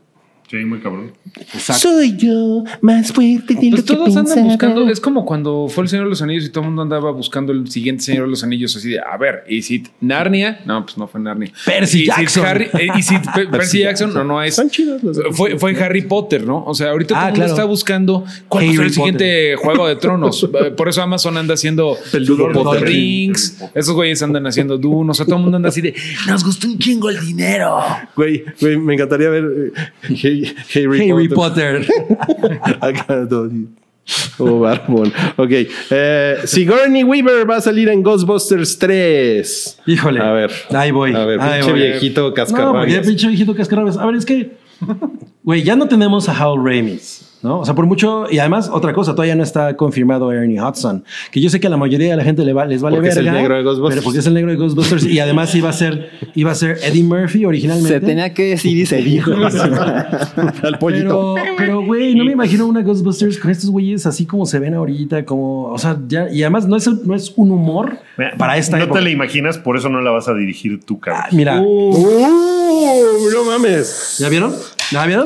Sí, 0.52 0.58
muy 0.66 0.80
cabrón. 0.80 1.14
Soy 1.58 2.18
yo 2.18 2.66
más 2.82 3.14
fuerte 3.14 3.54
de 3.56 3.64
lo 3.70 3.78
Pues 3.78 3.84
que 3.84 3.94
todos 3.96 4.10
andan 4.10 4.26
pensaba. 4.26 4.48
buscando, 4.48 4.90
es 4.90 5.00
como 5.00 5.26
cuando 5.26 5.68
fue 5.70 5.86
el 5.86 5.90
Señor 5.90 6.06
de 6.08 6.10
los 6.10 6.22
Anillos 6.22 6.44
y 6.46 6.50
todo 6.50 6.64
el 6.64 6.68
mundo 6.68 6.82
andaba 6.82 7.10
buscando 7.12 7.54
el 7.54 7.70
siguiente 7.72 8.04
Señor 8.04 8.26
de 8.26 8.32
los 8.32 8.44
Anillos, 8.44 8.76
así 8.76 8.90
de, 8.90 9.00
a 9.00 9.16
ver, 9.16 9.46
¿y 9.48 9.62
si 9.62 9.84
Narnia? 10.02 10.60
No, 10.66 10.84
pues 10.86 10.98
no 10.98 11.08
fue 11.08 11.22
Narnia. 11.22 11.54
Percy 11.66 12.04
¿Y 12.04 12.06
Jackson. 12.08 12.46
Harry- 12.46 12.70
eh, 12.74 12.88
¿Y 12.98 13.02
si 13.02 13.16
Pe- 13.36 13.48
Percy 13.48 13.80
Jackson? 13.80 14.14
No, 14.14 14.26
no 14.26 14.44
es. 14.44 14.50
Están 14.50 14.70
chidas 14.70 15.02
las 15.02 15.16
dos. 15.16 15.26
Fue, 15.38 15.58
fue 15.58 15.74
Harry 15.82 16.02
Potter, 16.02 16.46
¿no? 16.46 16.66
O 16.66 16.74
sea, 16.76 16.90
ahorita 16.92 17.14
Ah, 17.16 17.20
todo 17.20 17.28
el 17.28 17.32
mundo 17.32 17.46
claro. 17.46 17.54
está 17.54 17.64
buscando 17.66 18.26
cuál 18.50 18.66
Harry 18.66 18.78
el 18.88 18.92
siguiente 18.92 19.56
Juego 19.56 19.88
de 19.88 19.96
Tronos. 19.96 20.50
Eh, 20.62 20.72
Por 20.72 20.90
eso 20.90 21.02
Amazon 21.02 21.38
anda 21.38 21.54
haciendo 21.54 21.98
El 22.12 22.26
Lord 22.26 22.58
of 22.58 22.78
the. 22.78 22.84
Rings. 22.86 23.58
Esos 23.74 23.96
güeyes 23.96 24.22
andan 24.22 24.46
haciendo 24.48 24.78
Dune. 24.78 25.12
O 25.12 25.14
sea, 25.14 25.26
todo 25.26 25.38
el 25.38 25.44
mundo 25.44 25.56
anda 25.56 25.70
así 25.70 25.80
de, 25.80 25.96
Nos 26.28 26.44
gustó 26.44 26.68
un 26.68 26.78
chingo 26.78 27.10
el 27.10 27.26
dinero. 27.26 27.80
Güey, 28.18 28.44
güey, 28.60 28.78
me 28.78 28.96
encantaría 28.96 29.30
ver 29.30 29.46
eh, 30.10 30.41
Harry, 30.46 30.86
Harry 30.86 31.10
Harry 31.12 31.28
Potter. 31.30 31.86
Potter. 31.88 32.60
Acá 32.82 33.28
todo. 33.30 33.50
Oh, 34.40 34.60
barbón. 34.60 35.14
Ok. 35.38 35.52
Eh, 35.92 36.38
Sigourney 36.46 37.04
Weaver 37.04 37.50
va 37.50 37.58
a 37.58 37.62
salir 37.62 37.88
en 37.90 38.02
Ghostbusters 38.04 38.78
3. 38.80 39.80
Híjole. 39.86 40.20
A 40.20 40.32
ver. 40.32 40.52
Ahí 40.72 40.92
voy. 40.92 41.14
A 41.14 41.24
ver, 41.26 41.40
Ahí 41.40 41.60
pinche 41.62 41.72
voy. 41.72 41.82
viejito 41.82 42.22
No, 42.30 42.34
cascarrabias. 42.34 43.08
pinche 43.08 43.28
viejito 43.28 43.56
cascarrabias. 43.56 43.98
A 43.98 44.06
ver, 44.08 44.16
es 44.16 44.26
que, 44.26 44.52
güey, 45.44 45.64
ya 45.64 45.76
no 45.76 45.88
tenemos 45.88 46.28
a 46.28 46.34
Hal 46.36 46.56
Ramis, 46.58 47.21
¿no? 47.44 47.60
O 47.62 47.66
sea, 47.66 47.74
por 47.76 47.86
mucho, 47.86 48.26
y 48.32 48.40
además, 48.40 48.70
otra 48.72 48.94
cosa, 48.94 49.12
todavía 49.14 49.36
no 49.36 49.44
está 49.44 49.76
confirmado 49.76 50.32
Ernie 50.32 50.62
Hudson, 50.62 51.04
que 51.32 51.42
yo 51.42 51.50
sé 51.50 51.60
que 51.60 51.68
a 51.68 51.70
la 51.70 51.78
mayoría 51.78 52.12
de 52.12 52.18
la 52.18 52.24
gente 52.24 52.44
le 52.46 52.54
va, 52.54 52.66
les 52.66 52.82
vale 52.82 52.98
Porque 52.98 53.10
es 53.10 53.18
el 53.18 53.32
negro 53.32 53.56
de 53.56 53.64
Ghostbusters. 53.64 53.96
Pero 53.96 54.04
porque 54.04 54.20
es 54.20 54.28
el 54.28 54.34
negro 54.34 54.52
de 54.52 54.58
Ghostbusters 54.58 55.06
y 55.06 55.20
además 55.20 55.54
iba 55.56 55.70
a 55.70 55.74
ser, 55.74 56.10
iba 56.36 56.52
a 56.52 56.56
ser 56.56 56.78
Eddie 56.84 57.04
Murphy 57.04 57.46
originalmente. 57.46 58.00
Se 58.00 58.06
tenía 58.06 58.34
que 58.34 58.44
decir 58.52 58.78
y 58.78 58.86
se 58.86 58.98
dijo. 59.02 59.32
Al 60.64 60.78
pollito. 60.80 61.36
Pero, 61.58 61.86
güey, 61.86 62.16
no 62.16 62.26
me 62.26 62.32
imagino 62.34 62.66
una 62.68 62.82
Ghostbusters 62.82 63.38
con 63.38 63.52
estos 63.52 63.70
güeyes 63.70 64.06
así 64.06 64.26
como 64.26 64.46
se 64.46 64.60
ven 64.60 64.74
ahorita, 64.74 65.26
como, 65.26 65.66
o 65.72 65.78
sea, 65.78 65.98
ya, 66.08 66.30
y 66.32 66.44
además 66.44 66.68
no 66.68 66.76
es, 66.78 66.88
no 67.06 67.16
es 67.16 67.34
un 67.36 67.52
humor 67.52 68.00
para 68.38 68.58
esta 68.58 68.78
no 68.78 68.84
época. 68.84 69.00
te 69.00 69.04
la 69.06 69.10
imaginas, 69.12 69.58
por 69.58 69.78
eso 69.78 69.90
no 69.90 70.02
la 70.02 70.12
vas 70.12 70.28
a 70.28 70.34
dirigir 70.34 70.84
tú, 70.84 71.00
Ah, 71.02 71.28
cabrón. 71.30 71.30
mira, 71.38 71.62
Uh, 71.62 73.30
no 73.34 73.44
mames. 73.46 74.16
¿ya 74.20 74.30
vieron? 74.30 74.54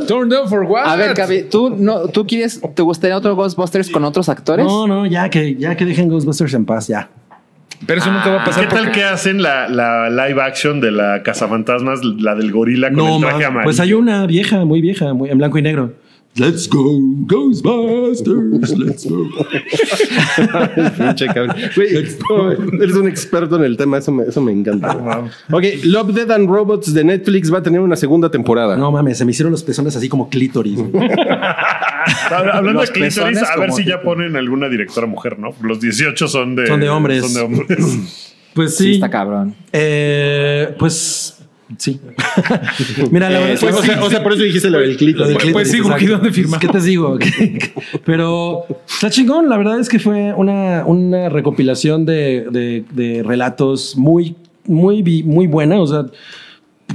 Turn 0.08 0.30
down 0.30 0.48
for 0.48 0.64
what? 0.64 0.86
A 0.86 0.96
ver, 0.96 1.14
Gaby, 1.14 1.44
¿tú, 1.50 1.76
no, 1.78 2.08
¿tú 2.08 2.26
quieres, 2.28 2.62
te 2.76 2.82
gustaría 2.82 3.18
otro 3.18 3.36
Ghostbusters 3.36 3.90
con 3.90 4.04
otros 4.04 4.30
actores? 4.30 4.66
No, 4.66 4.88
no, 4.88 5.06
ya 5.06 5.30
que, 5.30 5.56
ya 5.56 5.76
que 5.76 5.86
dejen 5.86 6.08
Ghostbusters 6.10 6.54
en 6.54 6.66
paz, 6.66 6.88
ya. 6.88 7.10
Pero 7.86 8.00
eso 8.00 8.12
nunca 8.12 8.30
va 8.30 8.42
a 8.42 8.46
pasar. 8.46 8.68
¿Qué 8.68 8.74
tal 8.76 8.92
que 8.92 9.04
hacen 9.04 9.42
la, 9.42 9.68
la 9.68 10.10
live 10.10 10.42
action 10.42 10.80
de 10.80 10.92
la 10.92 11.24
Cazafantasmas, 11.24 12.04
la 12.04 12.34
del 12.36 12.52
gorila 12.52 12.88
con 12.88 12.98
No, 12.98 13.16
el 13.16 13.22
traje 13.22 13.38
man. 13.38 13.46
amarillo? 13.48 13.64
Pues 13.66 13.80
hay 13.80 13.94
una 13.94 14.26
vieja, 14.28 14.64
muy 14.66 14.82
vieja, 14.82 15.14
muy, 15.14 15.30
en 15.30 15.38
blanco 15.38 15.58
y 15.58 15.62
negro. 15.62 15.94
Let's 16.38 16.68
go, 16.68 17.00
Ghostbusters, 17.28 18.78
let's 18.78 19.06
go. 19.10 19.24
Güey, 21.76 21.96
eres 21.96 22.96
un 22.96 23.08
experto 23.08 23.56
en 23.56 23.64
el 23.64 23.78
tema, 23.78 24.00
eso 24.00 24.12
me, 24.12 24.24
eso 24.24 24.42
me 24.42 24.52
encanta. 24.52 25.30
Ok, 25.50 25.64
Love, 25.86 26.12
Dead 26.14 26.30
and 26.32 26.50
Robots 26.50 26.94
de 26.94 27.06
Netflix 27.06 27.54
va 27.54 27.60
a 27.60 27.64
tener 27.64 27.80
una 27.80 27.96
segunda 27.96 28.30
temporada. 28.30 28.76
No 28.76 28.92
mames, 28.92 29.18
se 29.18 29.24
me 29.24 29.32
hicieron 29.32 29.54
los 29.54 29.64
pezones 29.64 29.96
así 29.96 30.10
como 30.10 30.28
clítoris. 30.30 30.78
Hablando 32.32 32.74
Los 32.74 32.90
de 32.90 32.94
clítoris, 33.00 33.42
a 33.42 33.56
ver 33.58 33.72
si 33.72 33.86
ya 33.86 34.02
ponen 34.02 34.36
alguna 34.36 34.68
directora 34.68 35.08
mujer, 35.08 35.40
¿no? 35.40 35.54
Los 35.62 35.80
18 35.80 36.28
son 36.28 36.58
de, 36.58 36.68
Son 36.68 36.82
de 36.82 36.90
hombres. 36.90 37.22
Son 37.24 37.34
de 37.34 37.40
hombres. 37.42 38.36
Pues 38.54 38.76
Sí, 38.76 38.84
sí. 38.84 38.94
está 38.96 39.10
cabrón. 39.10 39.56
Eh, 39.72 40.76
pues 40.78 41.45
sí. 41.78 42.00
Mira, 43.12 43.30
la 43.30 43.40
verdad 43.40 43.64
Eh, 43.64 43.74
o, 43.74 43.82
sea, 43.84 44.04
o 44.04 44.10
sea, 44.10 44.24
por 44.24 44.34
eso 44.34 44.44
dijiste 44.44 44.70
lo 44.70 44.80
del 44.80 44.98
clítoris. 44.98 45.28
del 45.30 45.38
Pues- 45.38 45.52
pues 45.54 45.72
sí. 45.72 45.80
Guki, 45.80 46.06
¿dónde 46.06 46.32
firma? 46.32 46.60
¿Qué 46.60 46.68
te 46.68 46.80
digo? 46.82 47.18
Pero 48.06 48.66
está 48.88 49.10
chingón. 49.10 49.50
La 49.50 49.58
verdad 49.58 49.80
es 49.80 49.90
que 49.90 50.00
fue 50.00 50.34
una, 50.34 50.84
una 50.86 51.30
recopilación 51.30 52.06
de, 52.06 52.46
de- 52.52 52.84
de 52.92 53.24
relatos 53.24 53.96
muy, 53.98 54.36
muy, 54.66 55.24
muy 55.24 55.48
buena. 55.48 55.80
O 55.80 55.88
sea, 55.88 56.06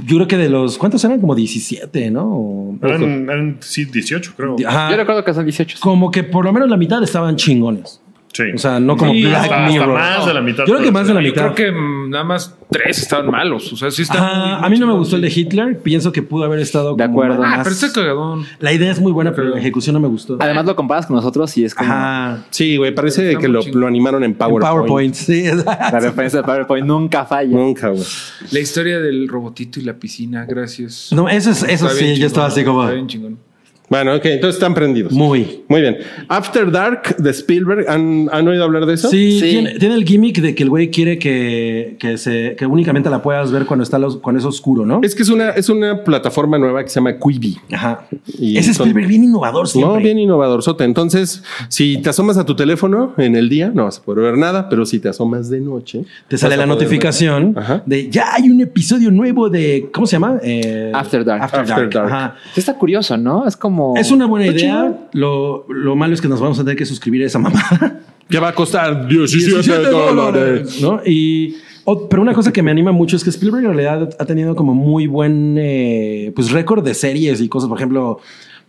yo 0.05 0.15
creo 0.17 0.27
que 0.27 0.37
de 0.37 0.49
los. 0.49 0.77
¿Cuántos 0.77 1.03
eran? 1.03 1.19
Como 1.19 1.35
17, 1.35 2.11
¿no? 2.11 2.23
O- 2.25 2.77
Eran, 2.81 3.29
eran, 3.29 3.57
sí, 3.59 3.85
18, 3.85 4.33
creo. 4.35 4.55
Ajá. 4.65 4.89
Yo 4.91 4.97
recuerdo 4.97 5.23
que 5.23 5.33
son 5.33 5.45
18. 5.45 5.77
Como 5.79 6.09
que 6.11 6.23
por 6.23 6.45
lo 6.45 6.53
menos 6.53 6.69
la 6.69 6.77
mitad 6.77 7.01
estaban 7.03 7.35
chingones. 7.35 8.00
Sí. 8.33 8.43
O 8.55 8.57
sea, 8.57 8.79
no 8.79 8.95
como 8.95 9.11
Sí, 9.11 9.23
Black 9.23 9.41
hasta- 9.43 9.65
hasta 9.65 9.71
Mirror. 9.79 9.93
más 9.99 10.25
de 10.25 10.33
la 10.33 10.41
mitad 10.41 10.63
Yo 10.65 10.73
creo 10.75 10.85
que 10.85 10.91
más 10.91 11.05
de 11.07 11.13
la 11.13 11.21
Yo 11.21 11.27
mitad. 11.29 11.53
creo 11.53 11.73
que 11.73 12.09
nada 12.09 12.23
más 12.23 12.55
tres 12.69 12.99
estaban 12.99 13.29
malos. 13.29 13.73
O 13.73 13.75
sea, 13.75 13.91
sí 13.91 14.03
están. 14.03 14.63
A 14.63 14.69
mí 14.69 14.79
no 14.79 14.87
me 14.87 14.93
gustó 14.93 15.17
el 15.17 15.21
de. 15.21 15.29
Hitler. 15.35 15.79
Pienso 15.79 16.11
que 16.13 16.21
pudo 16.23 16.45
haber 16.45 16.59
estado. 16.59 16.95
De 16.95 17.03
como 17.05 17.21
acuerdo. 17.23 17.43
Ah, 17.43 17.57
más- 17.57 17.63
pero 17.63 17.75
está 17.75 17.91
cagadón. 17.91 18.45
La 18.59 18.71
idea 18.71 18.89
es 18.91 19.01
muy 19.01 19.11
buena, 19.11 19.33
pero 19.33 19.49
la 19.49 19.59
ejecución 19.59 19.93
no 19.95 19.99
me 19.99 20.07
gustó. 20.07 20.37
Además 20.39 20.65
lo 20.65 20.75
comparas 20.77 21.05
con 21.07 21.15
nosotros 21.17 21.57
y 21.57 21.65
es 21.65 21.75
como 21.75 21.91
Ajá. 21.91 22.45
Sí, 22.51 22.77
güey, 22.77 22.95
parece 22.95 23.35
que 23.37 23.47
lo, 23.49 23.61
lo 23.73 23.87
animaron 23.87 24.23
en 24.23 24.31
En 24.31 24.37
PowerPoint. 24.37 24.63
PowerPoint, 24.75 25.15
sí. 25.15 25.43
la 25.65 25.99
referencia 25.99 26.39
de 26.39 26.45
PowerPoint 26.45 26.85
nunca 26.87 27.25
falla. 27.25 27.51
Nunca, 27.57 27.89
güey. 27.89 28.03
La 28.51 28.59
historia 28.59 28.99
del 29.01 29.27
robotito 29.27 29.79
y 29.79 29.83
la 29.83 29.93
piscina, 29.95 30.45
gracias. 30.45 31.09
No, 31.11 31.27
eso 31.27 31.51
es, 31.51 31.63
eso 31.63 31.89
sí, 31.89 32.15
yo 32.17 32.27
estaba 32.27 32.47
así 32.47 32.63
como 32.63 32.83
Está 32.83 32.93
bien 32.93 33.07
chingón. 33.07 33.50
Bueno, 33.91 34.15
ok, 34.15 34.23
entonces 34.23 34.55
están 34.55 34.73
prendidos. 34.73 35.11
muy. 35.11 35.63
Muy 35.67 35.81
bien. 35.81 35.97
After 36.29 36.71
Dark 36.71 37.17
de 37.17 37.29
Spielberg, 37.31 37.89
¿han, 37.89 38.29
han 38.31 38.47
oído 38.47 38.63
hablar 38.63 38.85
de 38.85 38.93
eso? 38.93 39.09
Sí, 39.09 39.37
Sí. 39.39 39.49
Tiene, 39.49 39.77
tiene 39.79 39.95
el 39.95 40.05
gimmick 40.05 40.39
de 40.39 40.55
que 40.55 40.63
el 40.63 40.69
güey 40.69 40.89
quiere 40.89 41.19
que, 41.19 41.97
que, 41.99 42.17
se, 42.17 42.55
que 42.57 42.65
únicamente 42.65 43.09
la 43.09 43.21
puedas 43.21 43.51
ver 43.51 43.65
cuando 43.65 43.83
está 43.83 43.99
los, 43.99 44.15
cuando 44.17 44.39
es 44.39 44.45
oscuro, 44.45 44.85
¿no? 44.85 45.01
Es 45.03 45.13
que 45.13 45.23
es 45.23 45.29
una, 45.29 45.49
es 45.49 45.67
una 45.67 46.05
plataforma 46.05 46.57
nueva 46.57 46.81
que 46.83 46.89
se 46.89 46.95
llama 47.01 47.17
Quibi. 47.17 47.57
Ajá. 47.73 48.07
Y 48.39 48.57
Ese 48.57 48.71
Spielberg 48.71 49.07
bien 49.07 49.25
innovador 49.25 49.67
siempre. 49.67 49.93
No, 49.97 50.01
bien 50.01 50.17
innovador, 50.19 50.63
Sota. 50.63 50.85
Entonces, 50.85 51.43
si 51.67 51.97
te 51.97 52.09
asomas 52.11 52.37
a 52.37 52.45
tu 52.45 52.55
teléfono 52.55 53.13
en 53.17 53.35
el 53.35 53.49
día, 53.49 53.71
no 53.75 53.83
vas 53.83 53.99
a 53.99 54.03
poder 54.03 54.23
ver 54.23 54.37
nada, 54.37 54.69
pero 54.69 54.85
si 54.85 54.99
te 55.01 55.09
asomas 55.09 55.49
de 55.49 55.59
noche, 55.59 56.05
Te 56.29 56.37
sale 56.37 56.55
la 56.55 56.65
notificación 56.65 57.55
de 57.85 58.09
ya 58.09 58.35
hay 58.35 58.49
un 58.49 58.61
episodio 58.61 59.11
nuevo 59.11 59.49
de. 59.49 59.89
¿Cómo 59.93 60.07
se 60.07 60.13
llama? 60.13 60.39
Eh, 60.41 60.91
After 60.93 61.25
Dark. 61.25 61.43
After, 61.43 61.59
After 61.59 61.75
Dark. 61.77 61.89
Dark. 61.93 62.07
Ajá. 62.07 62.35
Sí 62.53 62.61
está 62.61 62.75
curioso, 62.75 63.17
¿no? 63.17 63.45
Es 63.45 63.57
como... 63.57 63.80
Es 63.95 64.11
una 64.11 64.25
buena 64.25 64.47
idea. 64.47 65.07
Lo, 65.13 65.65
lo 65.69 65.95
malo 65.95 66.13
es 66.13 66.21
que 66.21 66.27
nos 66.27 66.39
vamos 66.39 66.59
a 66.59 66.63
tener 66.63 66.77
que 66.77 66.85
suscribir 66.85 67.23
a 67.23 67.25
esa 67.27 67.39
mamá. 67.39 67.61
Que 68.31 68.39
va 68.39 68.47
a 68.47 68.55
costar 68.55 69.09
17 69.09 69.89
dólares. 69.89 70.81
¿no? 70.81 71.01
Y, 71.05 71.55
oh, 71.83 72.07
pero 72.07 72.21
una 72.21 72.33
cosa 72.33 72.53
que 72.53 72.63
me 72.63 72.71
anima 72.71 72.93
mucho 72.93 73.17
es 73.17 73.25
que 73.25 73.29
Spielberg 73.29 73.65
en 73.65 73.73
realidad 73.75 74.15
ha 74.17 74.25
tenido 74.25 74.55
como 74.55 74.73
muy 74.73 75.05
buen 75.05 75.57
eh, 75.59 76.31
pues 76.33 76.49
récord 76.51 76.81
de 76.81 76.93
series 76.93 77.41
y 77.41 77.49
cosas. 77.49 77.67
Por 77.67 77.77
ejemplo, 77.77 78.19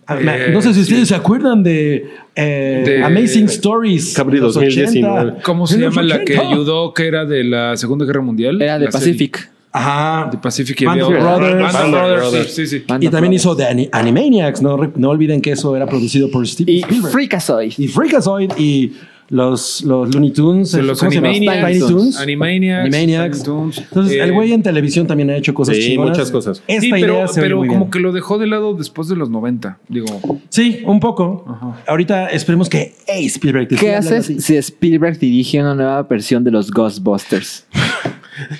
Eh, 0.08 0.50
no 0.52 0.60
sé 0.60 0.70
si 0.74 0.80
sí. 0.84 0.90
ustedes 0.90 1.08
se 1.08 1.14
acuerdan 1.14 1.62
de, 1.62 2.08
eh, 2.34 2.82
De- 2.84 3.04
Amazing 3.04 3.44
Stories. 3.44 4.14
Cabri 4.16 4.38
de 4.38 4.42
los 4.42 4.54
2019. 4.54 5.20
80. 5.20 5.42
¿Cómo 5.44 5.68
se 5.68 5.78
llama 5.78 6.02
la 6.02 6.24
que 6.24 6.32
80? 6.36 6.48
ayudó 6.54 6.92
que 6.92 7.06
era 7.06 7.24
de 7.24 7.44
la 7.44 7.76
Segunda 7.76 8.04
Guerra 8.04 8.20
Mundial? 8.22 8.60
Era 8.60 8.80
de 8.80 8.90
serie. 8.90 9.30
Ajá. 9.72 10.28
De 10.30 10.38
Pacific 10.38 10.80
y 10.80 10.84
Band 10.84 11.02
otra. 11.02 11.18
Brothers. 11.36 11.72
Band 11.72 11.90
Brothers, 11.92 12.20
Brothers. 12.20 12.54
sí, 12.54 12.66
sí, 12.66 12.78
sí. 12.78 12.84
Band 12.86 13.02
Y 13.04 13.06
también 13.08 13.30
Brothers. 13.30 13.42
hizo 13.42 13.54
de 13.54 13.64
Ani- 13.66 13.88
Animaniacs. 13.90 14.60
No, 14.62 14.76
no 14.96 15.08
olviden 15.10 15.40
que 15.40 15.52
eso 15.52 15.74
era 15.76 15.86
producido 15.86 16.30
por 16.30 16.46
Steve 16.46 16.70
Y 16.72 16.80
Spielberg. 16.80 17.12
Freakazoid. 17.12 17.72
y 17.78 17.88
Freakazoid 17.88 18.50
y 18.58 18.92
los, 19.30 19.82
los 19.84 20.12
Looney 20.12 20.30
Tunes. 20.32 20.74
Los 20.74 20.98
¿cómo? 20.98 21.10
Animaniacs. 21.10 21.66
Tiny 21.66 21.78
Toons. 21.80 22.16
Animaniacs. 22.18 22.84
Animaniacs. 22.94 23.38
Entonces, 23.38 24.12
Eh, 24.12 24.20
el 24.22 24.32
güey 24.32 24.52
en 24.52 24.62
televisión 24.62 25.06
también 25.06 25.30
ha 25.30 25.36
hecho 25.36 25.54
cosas 25.54 25.74
Sí, 25.76 25.82
chingonas. 25.82 26.18
muchas 26.18 26.30
cosas. 26.30 26.62
Esta 26.66 26.80
Sí, 26.82 26.88
idea 26.88 27.00
pero, 27.00 27.28
se 27.28 27.40
pero 27.40 27.56
muy 27.56 27.68
como 27.68 27.80
bien. 27.86 27.90
que 27.92 27.98
lo 28.00 28.12
dejó 28.12 28.36
de 28.36 28.46
lado 28.48 28.74
después 28.74 29.08
de 29.08 29.16
los 29.16 29.30
90. 29.30 29.78
Digo, 29.88 30.06
Sí, 30.50 30.82
un 30.84 31.00
poco. 31.00 31.46
Ahorita 31.86 32.26
esperemos 32.28 32.68
que 32.68 32.92
hey, 33.06 33.24
Spielberg 33.24 33.68
¿Qué 33.68 33.94
haces 33.94 34.26
si 34.44 34.54
Spielberg 34.56 35.18
dirige 35.18 35.60
una 35.62 35.74
nueva 35.74 36.02
versión 36.02 36.44
de 36.44 36.50
los 36.50 36.70
Ghostbusters? 36.70 37.64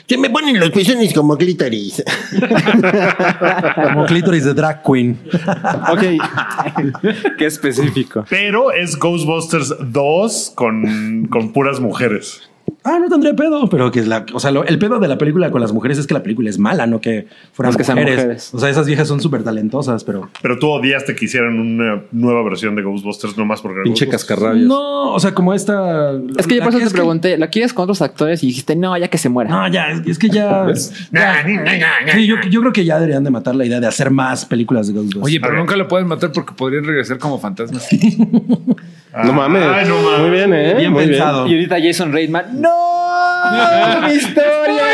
Se 0.06 0.18
me 0.18 0.30
ponen 0.30 0.60
los 0.60 0.70
pezones 0.70 1.14
como 1.14 1.36
clítoris. 1.36 2.02
como 3.84 4.06
clítoris 4.06 4.44
de 4.44 4.54
drag 4.54 4.82
queen. 4.82 5.18
Ok, 5.90 6.02
Qué 7.38 7.46
específico. 7.46 8.24
Pero 8.28 8.72
es 8.72 8.98
Ghostbusters 8.98 9.74
2 9.80 10.52
con, 10.54 11.26
con 11.30 11.52
puras 11.52 11.80
mujeres. 11.80 12.51
Ah, 12.85 12.99
no 13.01 13.09
tendría 13.09 13.35
pedo, 13.35 13.68
pero 13.68 13.91
que 13.93 14.01
es 14.01 14.09
la, 14.09 14.26
o 14.33 14.41
sea, 14.41 14.51
lo- 14.51 14.64
el 14.64 14.78
pedo 14.78 14.99
de 14.99 15.07
la 15.09 15.16
película 15.18 15.51
con 15.51 15.61
las 15.61 15.72
mujeres 15.72 15.99
es 15.99 16.07
que 16.07 16.14
la 16.14 16.22
película 16.22 16.51
es 16.51 16.59
mala, 16.59 16.87
no 16.87 17.01
que 17.01 17.28
fueran 17.53 17.68
No 17.68 17.70
es 17.70 17.76
que 17.76 17.85
sean 17.85 17.99
mujeres. 17.99 18.53
O 18.53 18.59
sea, 18.59 18.68
esas 18.70 18.87
viejas 18.87 19.07
son 19.09 19.20
súper 19.20 19.45
talentosas, 19.45 20.03
pero 20.05 20.28
Pero 20.43 20.59
tú 20.59 20.68
odiaste 20.68 21.14
que 21.14 21.26
hicieran 21.26 21.59
una 21.61 22.03
nueva 22.11 22.42
versión 22.42 22.75
de 22.75 22.83
Ghostbusters 22.83 23.38
nomás 23.38 23.61
porque 23.61 23.80
pinche 23.84 24.09
cascarrabias. 24.09 24.67
no, 24.67 25.13
o 25.14 25.21
sea, 25.21 25.33
como 25.33 25.54
esta. 25.54 26.13
Es 26.38 26.46
que 26.46 26.57
yo 26.57 26.63
por 26.63 26.71
eso 26.71 26.79
te 26.79 26.84
es 26.84 26.91
que- 26.92 26.96
pregunté, 26.99 27.38
¿la 27.38 27.49
quieres 27.49 27.72
con 27.72 27.84
otros 27.84 28.03
actores? 28.03 28.42
Y 28.42 28.49
dijiste, 28.49 28.75
no, 28.75 28.96
ya 28.99 29.09
que 29.09 29.18
se 29.18 29.29
muera. 29.29 29.50
No, 29.50 29.68
ya, 29.68 29.88
es, 29.91 30.07
es 30.07 30.18
que 30.18 30.29
ya. 30.29 30.67
Nah. 31.13 31.34
Sí, 32.14 32.26
yo, 32.26 32.37
yo 32.50 32.61
creo 32.61 32.72
que 32.72 32.84
ya 32.84 32.99
deberían 32.99 33.22
de 33.25 33.30
matar 33.30 33.54
la 33.54 33.64
idea 33.64 33.79
de 33.80 33.87
hacer 33.87 34.11
más 34.11 34.45
películas 34.45 34.88
de 34.88 34.95
Ghostbusters. 34.95 35.25
oye, 35.25 35.38
pero 35.41 35.53
ver. 35.53 35.61
nunca 35.61 35.76
lo 35.76 35.87
pueden 35.88 36.07
matar 36.09 36.33
porque 36.33 36.53
podrían 36.54 36.84
regresar 36.84 37.18
como 37.18 37.38
fantasmas. 37.38 37.88
No 39.25 39.33
mames. 39.34 39.63
Ay, 39.63 39.87
no 39.87 40.00
mames. 40.00 40.21
Muy 40.21 40.30
bien, 40.30 40.54
¿eh? 40.54 40.75
Bien 40.75 40.91
Muy 40.91 41.04
pensado. 41.07 41.46
Y 41.46 41.53
ahorita 41.53 41.76
Jason 41.83 42.13
Reitman, 42.13 42.63
¡no! 42.63 42.71
¡Mi 44.07 44.14
historia! 44.16 44.92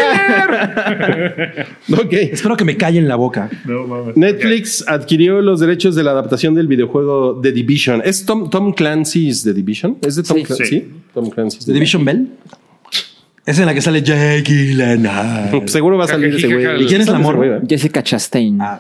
ok. 1.93 2.13
Espero 2.13 2.57
que 2.57 2.65
me 2.65 2.77
callen 2.77 3.09
la 3.09 3.17
boca. 3.17 3.49
No 3.65 3.87
mames. 3.87 4.17
Netflix 4.17 4.85
adquirió 4.87 5.41
los 5.41 5.61
derechos 5.61 5.95
de 5.95 6.03
la 6.05 6.11
adaptación 6.13 6.55
del 6.55 6.67
videojuego 6.67 7.41
The 7.41 7.53
Division. 7.53 8.03
¿Es 8.05 8.25
Tom, 8.25 8.51
Tom 8.51 8.73
Clancy's 8.73 9.43
The 9.45 9.53
Division? 9.53 9.99
¿Es 10.07 10.17
de 10.17 10.23
Tom 10.23 10.39
Sí. 10.39 10.43
Clancy? 10.45 10.65
Sí. 10.67 10.89
Tom 11.15 11.31
Clancy's 11.31 11.67
¿The 11.67 11.73
Division 11.73 12.05
Bell? 12.05 12.29
Es 13.47 13.59
en 13.59 13.65
la 13.67 13.73
que 13.73 13.81
sale 13.81 14.03
Jake 14.03 14.43
Gyllenhaal. 14.43 15.63
Seguro 15.69 15.97
va 15.97 16.05
a 16.05 16.09
salir 16.09 16.35
ese 16.35 16.49
güey. 16.53 16.83
¿Y 16.83 16.87
quién 16.87 17.01
es 17.01 17.09
la 17.09 17.19
morra? 17.19 17.39
güey. 17.39 17.61
Jessica 17.67 18.03
Chastain. 18.03 18.59
No, 18.59 18.79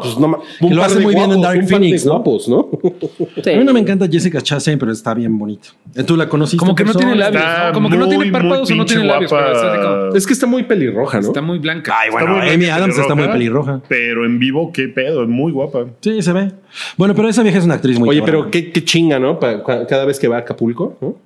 pues 0.00 0.18
no. 0.18 0.28
ma- 0.28 0.38
un 0.60 0.74
lo 0.76 0.82
hace 0.82 1.00
muy 1.00 1.14
bien 1.14 1.32
en 1.32 1.40
Dark 1.40 1.66
Phoenix, 1.66 2.04
¿no? 2.04 2.12
guapos, 2.14 2.48
¿no? 2.48 2.68
Sí. 3.42 3.50
A 3.50 3.58
mí 3.58 3.64
no 3.64 3.72
me 3.72 3.80
encanta 3.80 4.06
Jessica 4.08 4.40
Chastain, 4.40 4.78
pero 4.78 4.92
está 4.92 5.14
bien 5.14 5.36
bonito. 5.38 5.70
¿Tú 6.06 6.16
la 6.16 6.28
conociste? 6.28 6.58
Como 6.58 6.74
que 6.74 6.84
no 6.84 6.94
tiene 6.94 7.14
labios. 7.14 7.42
¿no? 7.42 7.72
Como 7.72 7.90
que 7.90 7.96
no 7.96 8.08
tiene 8.08 8.30
párpados 8.30 8.70
o 8.70 8.74
no 8.74 8.84
tiene 8.84 9.04
labios. 9.04 9.30
pero. 9.32 10.14
Es 10.14 10.26
que 10.26 10.32
está 10.32 10.46
muy 10.46 10.62
pelirroja, 10.64 11.20
¿no? 11.20 11.26
Está 11.28 11.42
muy 11.42 11.58
blanca. 11.58 11.94
Ay, 12.00 12.10
bueno, 12.10 12.36
muy 12.36 12.48
Amy 12.48 12.66
Adams 12.66 12.98
está 12.98 13.14
muy 13.14 13.28
pelirroja. 13.28 13.80
Pero 13.88 14.24
en 14.24 14.38
vivo, 14.38 14.72
qué 14.72 14.88
pedo, 14.88 15.22
es 15.22 15.28
muy 15.28 15.52
guapa. 15.52 15.86
Sí, 16.00 16.22
se 16.22 16.32
ve. 16.32 16.52
Bueno, 16.96 17.14
pero 17.14 17.28
esa 17.28 17.42
vieja 17.42 17.58
es 17.58 17.64
una 17.64 17.74
actriz 17.74 17.98
muy 17.98 18.08
Oye, 18.08 18.22
pero 18.22 18.50
qué, 18.50 18.72
qué 18.72 18.84
chinga, 18.84 19.18
¿no? 19.18 19.38
Cada 19.38 20.04
vez 20.04 20.18
que 20.18 20.28
va 20.28 20.36
a 20.36 20.40
Acapulco, 20.40 20.96
¿no? 21.00 21.16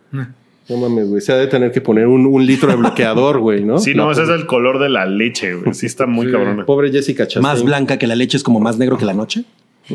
No 0.69 0.77
mames, 0.77 1.09
güey. 1.09 1.21
Se 1.23 1.33
ha 1.33 1.37
de 1.37 1.47
tener 1.47 1.73
que 1.73 1.81
poner 1.81 2.07
un, 2.07 2.27
un 2.27 2.45
litro 2.47 2.69
de 2.69 2.77
bloqueador, 2.77 3.39
güey, 3.41 3.65
¿no? 3.65 3.79
Sí, 3.79 3.95
no, 3.95 4.11
ese 4.13 4.23
es 4.23 4.29
pobre- 4.29 4.41
el 4.41 4.47
color 4.47 4.79
de 4.79 4.89
la 4.91 5.07
leche, 5.07 5.55
güey. 5.55 5.73
Sí, 5.75 5.87
está 5.87 6.07
muy 6.07 6.31
cabrona. 6.31 6.67
Pobre 6.67 6.91
Jessica 6.93 7.25
Chastain. 7.25 7.43
Más 7.43 7.63
blanca 7.65 7.99
que 7.99 8.07
la 8.07 8.15
leche 8.15 8.37
es 8.37 8.43
como 8.43 8.61
más 8.61 8.77
negro 8.79 8.99
que 8.99 9.05
la 9.07 9.15
noche. 9.15 9.45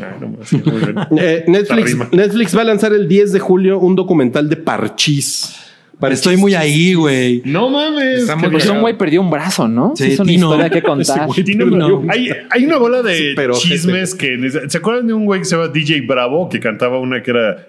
Ah, 0.02 0.16
no 0.20 0.36
sí, 0.44 0.60
muy 0.64 0.80
bien. 0.80 0.94
Eh, 1.18 1.44
Netflix, 1.46 2.56
va 2.56 2.62
a 2.62 2.64
lanzar 2.64 2.92
el 2.92 3.06
10 3.06 3.32
de 3.32 3.38
julio 3.38 3.78
un 3.78 3.94
documental 3.94 4.48
de 4.48 4.56
Parchís. 4.56 5.54
Parchís. 6.00 6.18
Estoy 6.18 6.36
muy 6.36 6.54
ahí, 6.56 6.94
güey. 6.94 7.40
No 7.44 7.70
mames. 7.70 8.28
Pues 8.50 8.68
un 8.68 8.80
güey 8.80 8.98
perdió 8.98 9.20
un 9.20 9.30
brazo, 9.30 9.68
¿no? 9.68 9.92
Sí, 9.94 10.06
es 10.12 10.18
una 10.18 10.28
Tino. 10.28 10.46
historia 10.48 10.68
que 10.70 10.82
contar. 10.82 11.28
No. 11.68 12.02
hay, 12.08 12.30
hay 12.50 12.64
una 12.64 12.78
bola 12.78 13.02
de 13.02 13.36
chismes 13.52 14.16
que. 14.16 14.36
¿Se 14.68 14.76
acuerdan 14.78 15.06
de 15.06 15.12
un 15.14 15.24
güey 15.24 15.40
que 15.40 15.44
se 15.44 15.54
llama 15.54 15.68
DJ 15.68 16.00
Bravo 16.00 16.48
que 16.48 16.58
cantaba 16.58 16.98
una 16.98 17.22
que 17.22 17.30
era. 17.30 17.68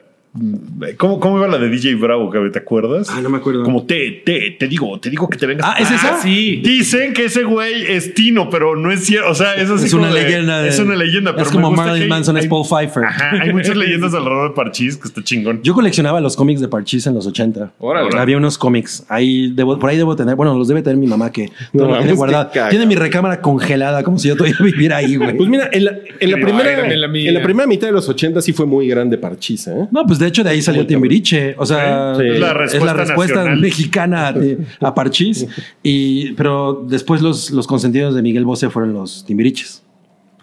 ¿Cómo, 0.97 1.19
cómo 1.19 1.37
iba 1.37 1.47
la 1.47 1.57
de 1.57 1.69
DJ 1.69 1.95
Bravo, 1.95 2.29
cabrón? 2.29 2.51
¿Te 2.51 2.59
acuerdas? 2.59 3.07
Ah, 3.09 3.21
no 3.21 3.29
me 3.29 3.37
acuerdo. 3.37 3.63
Como 3.63 3.83
te, 3.85 4.21
te, 4.25 4.51
te 4.59 4.67
digo, 4.67 4.99
te 4.99 5.09
digo 5.09 5.29
que 5.29 5.37
te 5.37 5.45
vengas. 5.45 5.65
Ah, 5.69 5.77
¿es 5.79 5.89
esa? 5.89 6.17
sí. 6.21 6.57
Dicen 6.63 7.13
que 7.13 7.25
ese 7.25 7.43
güey 7.43 7.83
es 7.87 8.13
Tino, 8.13 8.49
pero 8.49 8.75
no 8.75 8.91
es 8.91 9.05
cierto. 9.05 9.29
O 9.29 9.35
sea, 9.35 9.55
es 9.55 9.69
así 9.69 9.85
Es 9.85 9.93
una 9.93 10.11
leyenda. 10.11 10.61
de- 10.61 10.69
Es 10.69 10.79
una 10.79 10.95
leyenda, 10.95 11.31
pero 11.31 11.43
Es 11.43 11.49
me 11.51 11.55
como 11.55 11.69
gusta 11.69 11.83
que 11.83 11.87
Marilyn 11.89 12.03
hay- 12.03 12.09
Manson 12.09 12.37
es 12.37 12.47
Paul 12.47 12.65
Pfeiffer. 12.67 13.03
Ajá, 13.05 13.31
hay 13.41 13.53
muchas 13.53 13.75
leyendas 13.77 14.13
alrededor 14.13 14.49
de 14.49 14.55
Parchís 14.55 14.97
que 14.97 15.07
está 15.07 15.23
chingón. 15.23 15.61
Yo 15.63 15.73
coleccionaba 15.73 16.19
los 16.19 16.35
cómics 16.35 16.59
de 16.59 16.67
Parchís 16.67 17.07
en 17.07 17.13
los 17.13 17.25
80. 17.27 17.71
Órale. 17.79 18.09
Había 18.19 18.35
unos 18.37 18.57
cómics. 18.57 19.05
Ahí 19.07 19.51
debo, 19.53 19.79
por 19.79 19.89
ahí 19.89 19.97
debo 19.97 20.15
tener. 20.17 20.35
Bueno, 20.35 20.57
los 20.57 20.67
debe 20.67 20.81
tener 20.81 20.97
mi 20.97 21.07
mamá 21.07 21.31
que 21.31 21.45
No 21.71 21.83
todo 21.83 21.91
lo 21.91 21.97
tiene 21.99 22.13
guardado. 22.13 22.49
Tiene 22.69 22.85
mi 22.85 22.95
recámara 22.95 23.39
congelada, 23.39 24.03
como 24.03 24.19
si 24.19 24.27
yo 24.27 24.35
todavía 24.35 24.57
viviera 24.63 24.97
ahí, 24.97 25.15
güey. 25.15 25.35
Pues 25.37 25.47
mira, 25.49 25.69
en 25.71 25.85
la, 25.85 25.91
en 26.19 26.31
la 26.31 26.37
primera, 26.37 26.87
la 26.87 27.05
en 27.17 27.33
la 27.33 27.41
primera 27.41 27.67
mitad 27.67 27.87
de 27.87 27.93
los 27.93 28.09
80 28.09 28.41
sí 28.41 28.51
fue 28.51 28.65
muy 28.65 28.87
grande 28.89 29.17
Parchís, 29.17 29.67
¿eh? 29.67 29.87
No, 29.91 30.05
pues 30.05 30.19
de 30.19 30.24
hecho 30.27 30.43
de 30.43 30.49
ahí 30.51 30.61
salió 30.61 30.85
Timbiriche. 30.85 31.55
O 31.57 31.65
sea, 31.65 32.15
Sí. 32.17 32.27
Es 32.27 32.39
la 32.39 32.47
es 32.51 32.53
respuesta 32.55 32.85
la 32.85 32.93
respuesta 32.93 33.35
nacional. 33.35 33.59
mexicana 33.61 34.31
de- 34.33 34.57
a 34.81 34.93
Parchís. 34.95 35.47
Y, 35.83 36.31
pero 36.33 36.85
después 36.87 37.21
los, 37.21 37.51
los 37.51 37.67
consentidos 37.67 38.15
de 38.15 38.21
Miguel 38.21 38.45
Bosé 38.45 38.69
fueron 38.69 38.93
los 38.93 39.25
Timbiriches. 39.25 39.81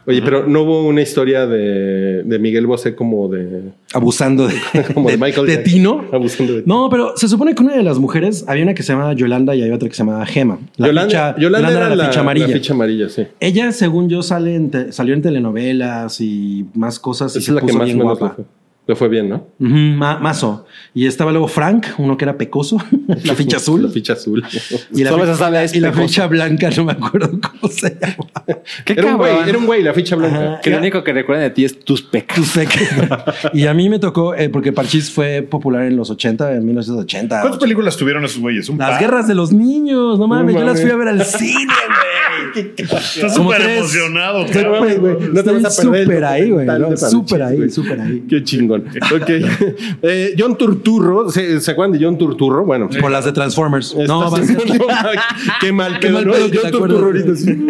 Oye, 0.05 0.21
pero 0.21 0.49
no 0.49 0.63
hubo 0.63 0.85
una 0.89 1.01
historia 1.01 1.47
de, 1.47 2.25
de 2.25 2.39
Miguel 2.41 2.67
Bosé 2.67 2.97
como 2.97 3.29
de, 3.29 3.71
Abusando 3.95 4.49
de, 4.49 4.55
como 4.95 5.09
de, 5.09 5.17
de- 5.17 5.23
Michael 5.25 5.47
de. 5.47 5.59
Tino. 5.59 6.05
Abusando 6.13 6.55
de 6.55 6.65
No, 6.67 6.89
pero 6.91 7.13
se 7.17 7.29
supone 7.29 7.55
que 7.55 7.63
una 7.63 7.77
de 7.77 7.85
las 7.85 8.01
mujeres, 8.01 8.45
había 8.49 8.65
una 8.65 8.75
que 8.75 8.83
se 8.83 8.93
llamaba 8.95 9.13
Yolanda 9.13 9.55
y 9.55 9.63
había 9.63 9.77
otra 9.77 9.89
que 9.89 9.95
se 9.95 10.03
llamaba 10.03 10.27
Gema. 10.27 10.59
La 10.77 10.89
Yolanda, 10.89 11.09
ficha- 11.09 11.41
Yolanda 11.41 11.69
Yolanda 11.69 11.87
era 11.87 11.95
la, 11.95 12.05
ficha 12.07 12.21
amarilla. 12.21 12.47
la 12.49 12.53
ficha 12.55 12.73
amarilla, 12.75 13.09
sí. 13.11 13.27
Ella, 13.39 13.71
según 13.71 14.09
yo, 14.09 14.23
sale 14.23 14.57
en 14.57 14.71
te- 14.73 14.91
salió 14.91 15.15
en 15.15 15.23
telenovelas 15.23 16.21
y 16.21 16.67
más 16.75 16.99
cosas. 16.99 17.37
y 17.37 17.39
Esa 17.39 17.45
se 17.47 17.51
es 17.53 17.55
la 17.55 17.61
que 17.65 17.73
más 17.73 17.85
bien 17.87 18.01
guapa. 18.01 18.31
fue, 18.35 18.45
le 18.87 18.97
fue 18.97 19.09
bien, 19.09 19.29
¿no? 19.29 19.47
Ma- 19.59 20.19
mazo. 20.19 20.67
Y 20.93 21.07
estaba 21.07 21.31
luego 21.31 21.47
Frank, 21.47 21.87
uno 21.99 22.17
que 22.17 22.25
era 22.25 22.37
pecoso, 22.37 22.79
la 23.25 23.35
ficha 23.37 23.59
azul. 23.59 23.83
La 23.85 23.89
ficha 23.89 24.15
azul. 24.15 24.43
y 24.93 25.05
la, 25.05 25.11
Solo 25.11 25.23
ficha- 25.23 25.33
se 25.35 25.39
sabe 25.39 25.65
es 25.65 25.75
y 25.75 25.81
la 25.81 25.91
pecoso. 25.93 26.09
ficha 26.09 26.27
blanca, 26.27 26.69
no 26.77 26.85
me 26.85 26.93
acuerdo 26.93 27.31
cómo 27.41 27.73
se 27.73 27.91
llama. 28.01 28.17
¿Qué 28.85 28.95
Era 28.95 29.07
un 29.13 29.17
güey, 29.19 29.31
cabrón? 29.31 29.49
era 29.49 29.59
un 29.59 29.67
güey, 29.67 29.83
la 29.85 29.95
ficha 29.95 30.17
blanca. 30.17 30.61
Que 30.61 30.71
lo 30.71 30.79
único 30.79 31.05
que 31.05 31.13
recuerdan 31.13 31.45
de 31.45 31.51
ti 31.51 31.65
es 31.65 31.79
tus 31.79 32.03
pecas. 32.03 32.37
Tus 32.37 32.57
fec- 32.57 33.51
y 33.55 33.67
a 33.67 33.73
mí 33.75 33.89
me 33.89 33.99
tocó, 34.01 34.35
eh, 34.35 34.49
porque 34.49 34.73
Parchís 34.73 35.11
fue 35.11 35.43
popular 35.43 35.85
en 35.85 35.97
los 35.97 36.11
80, 36.11 36.53
en 36.55 36.65
1980. 36.67 37.41
¿Cuántas 37.41 37.61
películas 37.61 37.97
tuvieron 37.97 38.25
esos 38.25 38.41
güeyes? 38.41 38.69
Un 38.69 38.79
Las 38.79 38.91
par. 38.91 39.01
guerras 39.01 39.29
de 39.29 39.35
los 39.37 39.53
niños, 39.53 40.19
no 40.19 40.27
mames, 40.27 40.55
yo 40.57 40.65
las 40.65 40.81
fui 40.81 40.91
a 40.91 40.97
ver 40.97 41.09
al 41.09 41.25
cine, 41.25 41.73
güey. 42.55 42.73
Estás 42.77 43.35
súper 43.35 43.61
emocionado. 43.63 44.45
Güey, 44.45 44.99
no 44.99 45.43
te 45.43 45.51
estoy 45.53 45.63
vas 45.63 45.79
a 45.79 45.83
perder 45.83 46.01
el 46.01 46.07
súper 46.07 46.25
ahí, 46.25 46.51
güey. 46.51 46.67
Súper 46.97 47.43
ahí, 47.43 47.71
súper 47.71 48.01
ahí. 48.01 48.25
Qué 48.29 48.43
chingón. 48.43 48.72
Ok. 49.15 49.31
Eh, 50.03 50.35
John 50.39 50.57
Turturro, 50.57 51.31
¿se, 51.31 51.61
¿se 51.61 51.71
acuerdan 51.71 51.99
de 51.99 52.05
John 52.05 52.19
Turturro? 52.19 52.65
Bueno. 52.65 52.89
Por 53.01 53.11
las 53.11 53.25
de 53.25 53.33
Transformers. 53.33 53.95
No, 54.07 54.21
va 54.31 54.39
a 54.39 54.43
ser- 54.45 54.57
haciendo- 54.59 54.85
qué 55.61 55.73
mal 55.73 55.99
Qué 56.01 56.11
mal 56.11 56.27
¿no? 56.27 56.33
John. 56.33 56.51
Turturro 56.71 57.07
ahorita 57.07 57.37
sí. 57.37 57.67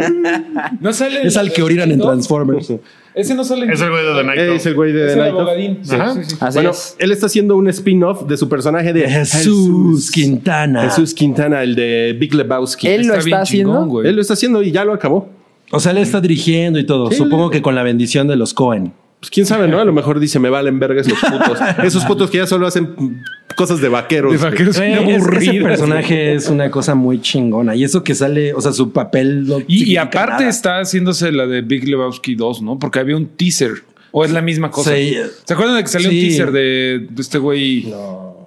No 0.80 0.92
sale. 0.92 1.22
es 1.26 1.36
al 1.36 1.52
que 1.52 1.62
orinan 1.62 1.90
en. 1.90 2.00
Transformers. 2.00 2.72
Ese 3.14 3.34
no 3.34 3.44
sale. 3.44 3.70
Es 3.70 3.80
el 3.82 3.90
güey 3.90 4.04
de 4.06 4.14
The 4.14 4.24
Night 4.24 4.38
Es 4.40 4.66
el 4.66 4.74
güey 4.74 4.92
de 4.92 5.06
The 5.08 5.16
Night. 5.32 5.78
Sí, 5.82 5.94
Ajá. 5.94 6.14
sí, 6.14 6.20
sí. 6.26 6.36
Así 6.40 6.56
Bueno, 6.56 6.70
es. 6.70 6.96
él 6.98 7.12
está 7.12 7.26
haciendo 7.26 7.56
un 7.56 7.68
spin-off 7.68 8.26
de 8.26 8.36
su 8.38 8.48
personaje 8.48 8.92
de 8.94 9.08
Jesús 9.08 10.10
Quintana. 10.10 10.84
Jesús 10.84 11.12
Quintana, 11.12 11.62
el 11.62 11.74
de 11.74 12.16
Big 12.18 12.32
Lebowski. 12.34 12.88
Él 12.88 13.06
lo 13.06 13.14
Está 13.14 13.24
bien 13.24 13.34
está 13.36 13.42
haciendo. 13.42 13.72
chingón, 13.72 13.88
güey. 13.90 14.08
Él 14.08 14.14
lo 14.16 14.22
está 14.22 14.32
haciendo 14.34 14.62
y 14.62 14.70
ya 14.72 14.84
lo 14.86 14.94
acabó. 14.94 15.28
O 15.72 15.80
sea, 15.80 15.92
él 15.92 15.98
está 15.98 16.20
dirigiendo 16.22 16.78
y 16.78 16.86
todo. 16.86 17.10
Supongo 17.10 17.46
le- 17.50 17.52
que 17.56 17.62
con 17.62 17.74
la 17.74 17.82
bendición 17.82 18.28
de 18.28 18.36
los 18.36 18.54
Cohen. 18.54 18.92
Pues 19.22 19.30
quién 19.30 19.46
sabe, 19.46 19.68
¿no? 19.68 19.78
A 19.78 19.84
lo 19.84 19.92
mejor 19.92 20.18
dice, 20.18 20.40
me 20.40 20.50
valen 20.50 20.80
verga 20.80 21.00
esos 21.00 21.12
putos. 21.20 21.58
esos 21.84 22.04
putos 22.04 22.28
que 22.28 22.38
ya 22.38 22.46
solo 22.48 22.66
hacen 22.66 23.22
cosas 23.56 23.80
de 23.80 23.88
vaqueros. 23.88 24.32
De 24.32 24.38
vaqueros 24.38 24.74
ese 24.74 24.94
aburridos. 24.94 25.68
personaje 25.68 26.34
es 26.34 26.48
una 26.48 26.72
cosa 26.72 26.96
muy 26.96 27.20
chingona. 27.20 27.76
Y 27.76 27.84
eso 27.84 28.02
que 28.02 28.16
sale, 28.16 28.52
o 28.52 28.60
sea, 28.60 28.72
su 28.72 28.90
papel. 28.92 29.46
no 29.46 29.58
Y, 29.68 29.96
aparte 29.96 30.32
nada. 30.42 30.48
está 30.48 30.80
haciéndose 30.80 31.30
la 31.30 31.46
de 31.46 31.60
Big 31.60 31.86
Lebowski 31.88 32.34
2, 32.34 32.62
¿no? 32.62 32.80
Porque 32.80 32.98
había 32.98 33.16
un 33.16 33.28
teaser. 33.28 33.84
O 34.10 34.24
es 34.24 34.32
la 34.32 34.42
misma 34.42 34.70
cosa. 34.72 34.94
Sí. 34.96 35.16
¿Se 35.44 35.54
acuerdan 35.54 35.76
de 35.76 35.82
que 35.84 35.88
salió 35.88 36.10
Sí. 36.10 36.16
un 36.20 36.28
teaser 36.28 36.50
de, 36.52 37.06
de 37.08 37.22
este 37.22 37.38
güey? 37.38 37.82
Big 37.82 37.94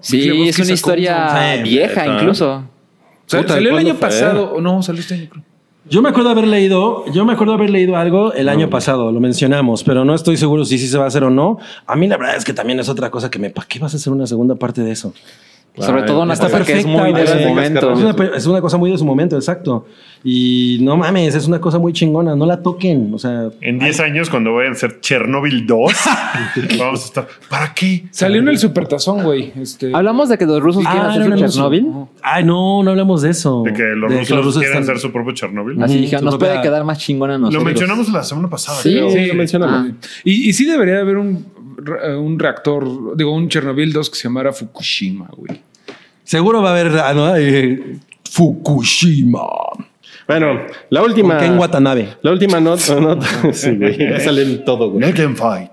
Sí, 0.01 0.21
Lebowski 0.23 0.49
es 0.49 0.59
una 0.59 0.73
historia 0.73 1.55
un- 1.57 1.63
vieja 1.63 2.05
incluso. 2.05 2.69
Puta, 3.29 3.47
salió 3.53 3.69
el 3.69 3.75
¿cuándo 3.75 3.89
año 3.91 3.91
fue? 3.97 4.01
pasado. 4.09 4.53
O 4.53 4.59
no, 4.61 4.83
salió 4.83 4.99
este 5.01 5.13
año, 5.15 5.27
creo. 5.31 5.43
Yo 5.87 6.01
me 6.01 6.09
acuerdo 6.09 6.31
haber 6.31 6.47
leído, 6.47 7.05
yo 7.11 7.25
me 7.25 7.33
acuerdo 7.33 7.53
haber 7.53 7.69
leído 7.69 7.95
algo 7.95 8.33
el 8.33 8.49
año 8.49 8.69
pasado, 8.71 9.11
lo 9.11 9.19
mencionamos, 9.19 9.83
pero 9.83 10.03
no 10.03 10.15
estoy 10.15 10.35
seguro 10.35 10.65
si 10.65 10.79
sí 10.79 10.87
se 10.87 10.97
va 10.97 11.03
a 11.03 11.07
hacer 11.07 11.23
o 11.23 11.29
no. 11.29 11.59
A 11.85 11.95
mí 11.95 12.07
la 12.07 12.17
verdad 12.17 12.35
es 12.37 12.43
que 12.43 12.53
también 12.53 12.79
es 12.79 12.89
otra 12.89 13.11
cosa 13.11 13.29
que 13.29 13.37
me, 13.37 13.51
¿para 13.51 13.67
qué 13.67 13.77
vas 13.77 13.93
a 13.93 13.97
hacer 13.97 14.11
una 14.11 14.25
segunda 14.25 14.55
parte 14.55 14.81
de 14.81 14.91
eso? 14.91 15.13
Sobre 15.77 16.03
todo 16.03 16.21
una 16.23 16.33
Está 16.33 16.45
cosa 16.45 16.63
que 16.63 16.71
es 16.79 16.85
perfecta, 16.85 17.03
muy 17.03 17.13
de 17.13 17.27
su 17.27 17.49
momento. 17.49 17.91
Es 17.91 17.99
una, 17.99 18.13
pe- 18.15 18.31
es 18.35 18.45
una 18.47 18.61
cosa 18.61 18.77
muy 18.77 18.91
de 18.91 18.97
su 18.97 19.05
momento, 19.05 19.35
exacto. 19.35 19.85
Y 20.27 20.79
no 20.81 20.97
mames, 20.97 21.35
es 21.35 21.45
una 21.45 21.61
cosa 21.61 21.77
muy 21.77 21.93
chingona, 21.93 22.35
no 22.35 22.47
la 22.47 22.63
toquen, 22.63 23.13
o 23.13 23.19
sea, 23.19 23.49
En 23.61 23.77
10 23.77 23.99
años, 23.99 24.27
cuando 24.31 24.55
vayan 24.55 24.71
a 24.71 24.75
ser 24.75 24.99
Chernobyl 24.99 25.67
2, 25.67 25.93
vamos 26.79 27.01
a 27.03 27.05
estar. 27.05 27.27
¿Para 27.47 27.71
qué? 27.75 28.05
Salió 28.09 28.39
en 28.41 28.47
el 28.47 28.57
supertazón, 28.57 29.21
güey. 29.23 29.53
Este, 29.55 29.95
Hablamos 29.95 30.27
de 30.29 30.39
que 30.39 30.47
los 30.47 30.59
rusos 30.63 30.81
quieren 30.83 31.01
Ah, 31.03 31.09
hacer 31.11 31.29
no 31.29 31.37
su 31.37 31.53
Chernobyl. 31.53 31.87
ay 32.23 32.43
no, 32.43 32.81
no 32.81 32.89
hablamos 32.89 33.21
de 33.21 33.29
eso. 33.29 33.61
De 33.67 33.73
que 33.73 33.83
los 33.83 34.11
De 34.11 34.17
rusos, 34.21 34.55
quieren 34.57 34.79
están- 34.79 34.81
hacer 34.81 34.97
su 34.99 35.11
propio 35.11 35.31
Chernobyl. 35.35 35.83
Así 35.83 36.07
su 36.07 36.13
nos 36.15 36.33
propia- 36.35 36.37
puede 36.53 36.61
quedar 36.63 36.83
más 36.85 36.97
chingona 36.97 37.35
a 37.35 37.37
Lo 37.37 37.41
nosotros. 37.45 37.63
mencionamos 37.63 38.09
la 38.11 38.23
semana 38.23 38.49
pasada. 38.49 38.79
Sí, 38.81 38.93
creo. 38.93 39.11
Sí, 39.11 39.25
lo 39.27 39.35
mencionamos. 39.35 39.91
Ah. 39.93 40.07
Y, 40.23 40.49
y 40.49 40.53
sí 40.53 40.65
debería 40.65 41.01
haber 41.01 41.17
un, 41.17 41.45
un 42.17 42.39
reactor, 42.39 43.15
digo, 43.15 43.31
un 43.31 43.47
Chernobyl 43.47 43.93
2 43.93 44.09
que 44.09 44.15
se 44.15 44.23
llamara 44.23 44.51
Fukushima, 44.51 45.29
güey. 45.37 45.61
Seguro 46.23 46.63
va 46.63 46.69
a 46.69 46.71
haber 46.71 46.87
ah, 46.97 47.13
¿no? 47.13 47.35
Eh, 47.35 47.97
Fukushima. 48.31 49.41
Bueno, 50.27 50.59
la 50.89 51.03
última. 51.03 51.37
Ken 51.37 51.57
Watanabe. 51.57 52.15
La 52.21 52.31
última 52.31 52.59
nota. 52.59 52.95
nota 52.99 53.27
sí, 53.53 53.75
güey. 53.75 53.97
Ya 54.11 54.19
sale 54.19 54.41
en 54.43 54.65
todo, 54.65 54.89
güey. 54.91 55.05
Let 55.05 55.13
them 55.13 55.35
fight. 55.35 55.71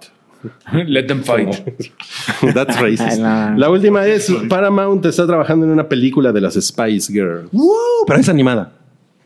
Let 0.86 1.04
them 1.04 1.22
fight. 1.22 1.54
That's 2.54 2.80
racist. 2.80 3.18
La- 3.20 3.70
última 3.70 4.06
es 4.06 4.32
Paramount 4.48 5.04
está 5.06 5.26
trabajando 5.26 5.66
en 5.66 5.72
una 5.72 5.88
película 5.88 6.32
de 6.32 6.40
las 6.40 6.54
Spice 6.54 7.12
Girls. 7.12 7.48
Pero 8.06 8.18
es 8.20 8.28
animada. 8.28 8.72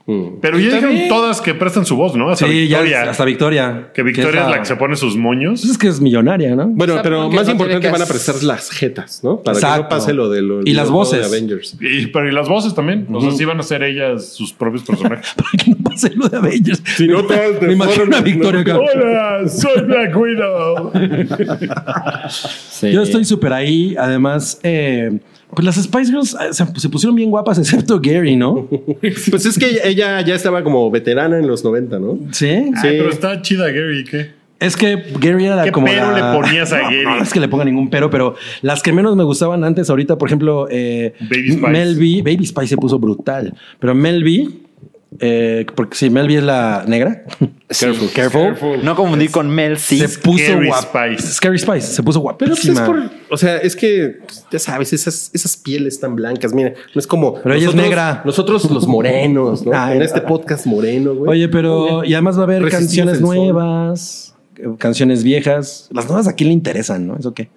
Mm. 0.08 0.38
Pero 0.40 0.56
ya 0.60 0.66
dijeron 0.76 0.96
todas 1.08 1.40
que 1.40 1.52
prestan 1.54 1.84
su 1.84 1.96
voz, 1.96 2.14
¿no? 2.14 2.30
Hasta 2.30 2.46
Sí, 2.46 2.52
Victoria. 2.52 3.04
ya 3.04 3.10
hasta 3.10 3.24
Victoria. 3.24 3.90
que 3.92 4.04
Victoria 4.04 4.42
es 4.44 4.50
la... 4.50 4.58
que 4.60 4.64
se 4.64 4.76
pone 4.76 4.94
sus 4.94 5.16
moños. 5.16 5.60
Pues 5.62 5.72
es 5.72 5.78
que 5.78 5.88
es 5.88 6.00
millonaria, 6.00 6.54
¿no? 6.54 6.68
Bueno, 6.68 6.92
O 6.92 6.96
sea, 6.96 7.02
pero 7.02 7.28
más 7.28 7.46
no 7.46 7.52
importante 7.52 7.90
van 7.90 8.02
a 8.02 8.06
prestar 8.06 8.40
las 8.44 8.70
jetas, 8.70 9.24
¿no? 9.24 9.42
Para 9.42 9.58
que 9.58 9.62
no 9.66 9.68
Exacto. 9.68 9.88
pase 9.88 10.14
lo 10.14 10.28
de 10.30 10.42
lo 10.42 10.60
Y 10.64 10.74
las 10.74 10.90
voces. 10.90 11.18
de 11.18 11.26
Avengers. 11.26 11.76
Y, 11.80 12.06
pero 12.06 12.28
y 12.28 12.32
las 12.32 12.48
voces 12.48 12.72
también. 12.74 13.08
O 13.12 13.20
sea, 13.20 13.32
sí 13.32 13.44
van 13.44 13.58
a 13.58 13.64
ser 13.64 13.82
ellas 13.82 14.32
sus 14.32 14.52
propios 14.52 14.82
personajes. 14.86 15.34
Para 15.34 15.50
que 15.64 15.70
no 15.72 15.76
pase 15.82 16.12
lo 16.14 16.28
de 16.28 16.36
Avengers. 16.36 16.82
Si 16.96 17.08
no, 17.08 17.24
todas 17.24 17.60
Me 17.62 17.72
imagino 17.72 18.16
a 18.16 18.20
Victoria 18.20 18.62
¿no? 18.74 18.78
Hola, 18.80 19.48
soy 19.48 19.82
Black 19.82 20.16
Widow. 20.16 20.92
Sí. 22.70 22.90
Yo 22.92 23.02
estoy 23.02 23.24
súper 23.24 23.52
ahí. 23.52 23.96
Además, 23.98 24.60
eh, 24.62 25.18
Pues 25.55 25.64
las 25.64 25.77
Spice 25.77 26.10
Girls 26.10 26.35
eh, 26.35 26.52
se, 26.52 26.64
se 26.78 26.89
pusieron 26.89 27.14
bien 27.14 27.31
guapas, 27.31 27.59
excepto 27.59 28.01
Gary, 28.01 28.36
¿no? 28.36 28.68
Pues 29.31 29.47
es 29.47 29.59
que 29.59 29.78
ella, 29.85 30.20
ya 30.20 30.35
estaba 30.35 30.62
como 30.64 30.90
veterana 30.90 31.39
en 31.39 31.47
los 31.47 31.64
90, 31.64 31.98
¿no? 31.98 32.18
Sí. 32.32 32.47
Ay, 32.48 32.73
pero 32.98 33.10
está 33.10 33.40
chida 33.43 33.66
Gary, 33.70 34.05
¿qué? 34.05 34.31
Es 34.59 34.74
que 34.77 34.97
Gary 35.20 35.44
era 35.44 35.62
¿Qué 35.64 35.70
como. 35.73 35.86
pero 35.86 36.10
la- 36.12 36.32
le 36.32 36.39
ponías 36.40 36.73
a 36.73 36.78
Gary? 36.81 37.05
No, 37.05 37.16
no 37.16 37.23
es 37.23 37.32
que 37.32 37.40
le 37.40 37.48
ponga 37.48 37.64
ningún 37.64 37.90
pero, 37.90 38.09
pero 38.10 38.35
las 38.62 38.82
que 38.82 38.90
menos 38.93 39.14
me 39.14 39.23
gustaban 39.23 39.62
antes, 39.64 39.89
ahorita, 39.90 40.16
por 40.18 40.28
ejemplo, 40.28 40.66
eh, 40.70 41.12
Baby 41.20 41.52
Spice. 41.52 41.68
Mel 41.68 41.97
B. 41.97 42.23
Baby 42.24 42.47
Spice 42.47 42.68
se 42.68 42.77
puso 42.77 42.98
brutal. 42.98 43.55
Pero 43.78 43.94
Mel 43.94 44.24
B. 44.24 44.48
eh, 45.20 45.66
porque 45.74 45.97
sí, 45.97 46.10
Mel 46.10 46.28
B 46.28 46.36
es 46.36 46.43
la 46.43 46.84
negra. 46.86 47.24
Careful. 47.68 48.10
Careful. 48.12 48.84
No 48.84 48.94
confundir 48.94 49.30
con 49.30 49.48
Mel 49.48 49.78
C. 49.78 50.06
Se 50.06 50.18
puso 50.18 50.44
Scary 50.44 50.66
guapa. 50.68 51.06
Spice. 51.09 51.32
Scary 51.34 51.59
Spice. 51.59 51.80
Se 51.80 52.02
puso 52.02 52.22
Pero 52.22 52.55
pues, 52.55 52.66
guapísima. 52.66 52.80
es 52.80 52.86
por, 52.86 53.10
o 53.30 53.36
sea, 53.36 53.56
es 53.59 53.76
que 53.76 54.18
pues, 54.24 54.44
ya 54.51 54.59
sabes, 54.59 54.93
esas, 54.93 55.30
esas 55.32 55.56
pieles 55.56 55.98
tan 56.01 56.16
blancas, 56.16 56.52
mira, 56.52 56.74
no 56.94 56.98
es 56.98 57.06
como. 57.06 57.34
Pero 57.43 57.55
ella 57.55 57.68
es 57.68 57.74
negra. 57.74 58.22
Nosotros 58.24 58.70
los 58.70 58.86
morenos, 58.86 59.64
¿no? 59.64 59.72
Ay, 59.74 59.97
en 59.97 60.02
este 60.02 60.20
podcast 60.20 60.66
moreno, 60.66 61.14
güey. 61.14 61.30
Oye, 61.30 61.48
pero 61.48 62.05
y 62.05 62.14
además 62.14 62.36
va 62.36 62.43
a 62.43 62.44
haber 62.44 62.62
Resistimos 62.62 63.12
canciones 63.12 63.20
nuevas, 63.20 64.34
eh, 64.56 64.68
canciones 64.78 65.22
viejas. 65.22 65.88
Las 65.93 66.06
nuevas 66.06 66.28
a 66.28 66.34
quién 66.34 66.48
le 66.48 66.55
interesan, 66.55 67.06
¿no? 67.06 67.16
Eso 67.16 67.34
qué. 67.34 67.48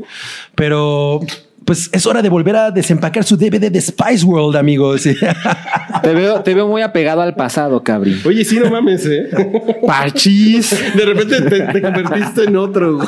Pero 0.55 1.21
pues 1.69 1.87
es 1.93 2.07
hora 2.07 2.23
de 2.23 2.29
volver 2.29 2.55
a 2.55 2.71
desempacar 2.71 3.23
su 3.23 3.37
DVD 3.37 3.69
de 3.71 3.79
Spice 3.79 4.25
World, 4.25 4.55
amigos. 4.57 5.03
Te 6.01 6.13
veo, 6.13 6.41
te 6.41 6.53
veo 6.55 6.67
muy 6.67 6.81
apegado 6.81 7.21
al 7.21 7.35
pasado, 7.35 7.83
Cabri. 7.83 8.19
Oye, 8.25 8.43
sí, 8.43 8.57
no 8.57 8.71
mames, 8.71 9.05
¿eh? 9.05 9.29
Parchis. 9.85 10.71
De 10.95 11.05
repente 11.05 11.41
te, 11.41 11.61
te 11.73 11.81
convertiste 11.81 12.45
en 12.45 12.55
otro. 12.55 12.99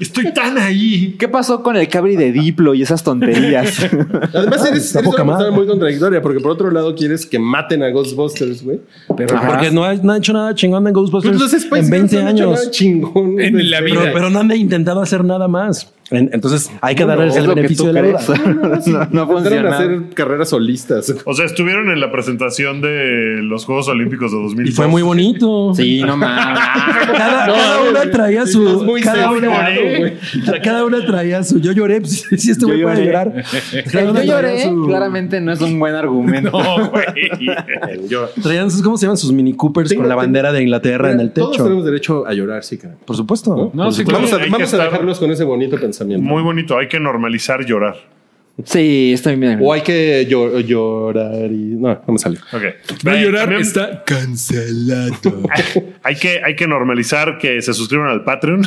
Estoy 0.00 0.32
tan 0.32 0.56
ahí. 0.58 1.14
¿Qué 1.18 1.28
pasó 1.28 1.62
con 1.62 1.76
el 1.76 1.86
Cabri 1.88 2.16
de 2.16 2.32
Diplo 2.32 2.74
y 2.74 2.82
esas 2.82 3.04
tonterías? 3.04 3.78
Además, 4.34 4.66
eres, 4.66 4.86
Está 4.86 5.00
eres 5.00 5.10
poca 5.10 5.22
una 5.22 5.36
persona 5.36 5.56
muy 5.56 5.66
contradictoria, 5.66 6.22
porque 6.22 6.40
por 6.40 6.52
otro 6.52 6.70
lado 6.70 6.94
quieres 6.96 7.24
que 7.26 7.38
maten 7.38 7.82
a 7.84 7.90
Ghostbusters, 7.90 8.64
güey. 8.64 8.80
Pero 9.16 9.38
Porque 9.46 9.70
no 9.70 9.84
ha, 9.84 9.94
no 9.94 10.14
hecho 10.16 10.32
nada 10.32 10.54
chingón 10.54 10.86
en 10.88 10.92
Ghostbusters 10.92 11.36
pues 11.38 11.52
los 11.52 11.62
Spice 11.62 11.78
en 11.78 11.84
Girls 11.86 12.10
20 12.10 12.16
no 12.16 12.28
han 12.28 12.36
hecho 12.36 12.44
años. 12.48 12.58
nada 12.60 12.70
chingón 12.72 13.40
En 13.40 13.70
la 13.70 13.78
Pero, 13.80 14.00
vida. 14.00 14.10
pero 14.12 14.30
no 14.30 14.40
han 14.40 14.50
intentado 14.52 15.00
hacer 15.02 15.22
nada 15.24 15.46
más. 15.46 15.92
En- 16.12 16.30
Entonces 16.32 16.70
hay 16.80 16.94
que 16.94 17.04
darles 17.04 17.34
Es 17.36 17.42
el 17.42 17.48
beneficio 17.48 17.86
de 17.86 17.92
la 17.92 18.00
crees. 18.00 18.26
duda. 18.26 19.08
No, 19.12 19.26
no 19.26 19.26
funciona. 19.26 19.74
hacer 19.76 20.00
carreras 20.14 20.48
solistas. 20.50 21.14
O 21.24 21.34
sea, 21.34 21.44
estuvieron 21.46 21.90
en 21.90 22.00
la 22.00 22.10
presentación 22.12 22.80
de 22.80 23.38
los 23.42 23.64
Juegos 23.64 23.88
Olímpicos 23.88 24.32
de 24.32 24.38
2000. 24.42 24.68
Y 24.68 24.72
fue 24.72 24.86
muy 24.86 25.02
bonito. 25.02 25.74
Sí, 25.74 26.02
no 26.02 26.16
mames. 26.16 26.58
Cada, 27.16 27.46
cada 27.46 27.82
una 27.90 28.10
traía 28.10 28.46
su. 28.46 28.82
Muy 28.84 29.00
cada, 29.00 29.30
una, 29.30 29.48
güey. 29.48 30.12
cada 30.62 30.84
una 30.84 31.04
traía 31.04 31.42
su. 31.44 31.58
Yo 31.60 31.72
lloré. 31.72 32.00
Pues, 32.00 32.24
si 32.36 32.50
este 32.50 32.64
güey 32.64 32.80
Yo 32.80 32.86
puede 32.88 33.04
llorar. 33.06 33.32
Cada 33.92 34.12
Yo 34.12 34.22
lloré. 34.22 34.62
su- 34.64 34.86
Claramente 34.86 35.40
no 35.40 35.52
es 35.52 35.60
un 35.60 35.78
buen 35.78 35.94
argumento. 35.94 36.50
No, 36.62 36.90
güey. 36.90 37.04
Yo, 38.08 38.28
Traían 38.42 38.70
sus, 38.70 38.82
¿cómo 38.82 38.96
se 38.96 39.06
llaman? 39.06 39.16
Sus 39.16 39.32
Mini 39.32 39.54
Coopers 39.54 39.88
Tengo- 39.90 40.02
con 40.02 40.08
la 40.08 40.14
bandera 40.14 40.52
de 40.52 40.62
Inglaterra 40.62 41.10
en 41.12 41.20
el 41.20 41.32
Todos 41.32 41.52
techo. 41.52 41.64
tenemos 41.64 41.84
derecho 41.84 42.26
a 42.26 42.32
llorar, 42.34 42.62
sí, 42.64 42.78
cara. 42.78 42.94
Por 43.04 43.16
supuesto. 43.16 43.70
No, 43.74 43.90
sí, 43.92 44.04
Vamos, 44.04 44.32
a, 44.32 44.38
vamos 44.38 44.60
a 44.60 44.64
estar- 44.64 44.84
dejarlos 44.90 45.18
con 45.18 45.30
ese 45.30 45.44
bonito 45.44 45.76
pensamiento. 45.78 46.01
Muy 46.04 46.42
bonito. 46.42 46.78
Hay 46.78 46.88
que 46.88 47.00
normalizar 47.00 47.64
llorar. 47.64 47.96
Sí, 48.64 49.12
estoy 49.14 49.36
bien. 49.36 49.58
O 49.62 49.72
hay 49.72 49.80
que 49.80 50.26
llo- 50.28 50.60
llorar 50.60 51.50
y. 51.50 51.74
No, 51.74 51.88
no 52.06 52.12
me 52.12 52.18
salió. 52.18 52.38
Ok. 52.52 52.62
No 53.04 53.12
Eh, 53.14 53.22
llorar 53.22 53.40
también 53.42 53.62
está 53.62 54.04
cancelado. 54.04 55.14
Hay 56.02 56.16
que, 56.16 56.42
hay 56.44 56.54
que 56.56 56.66
normalizar 56.66 57.38
que 57.38 57.62
se 57.62 57.72
suscriban 57.72 58.08
al 58.08 58.24
Patreon. 58.24 58.62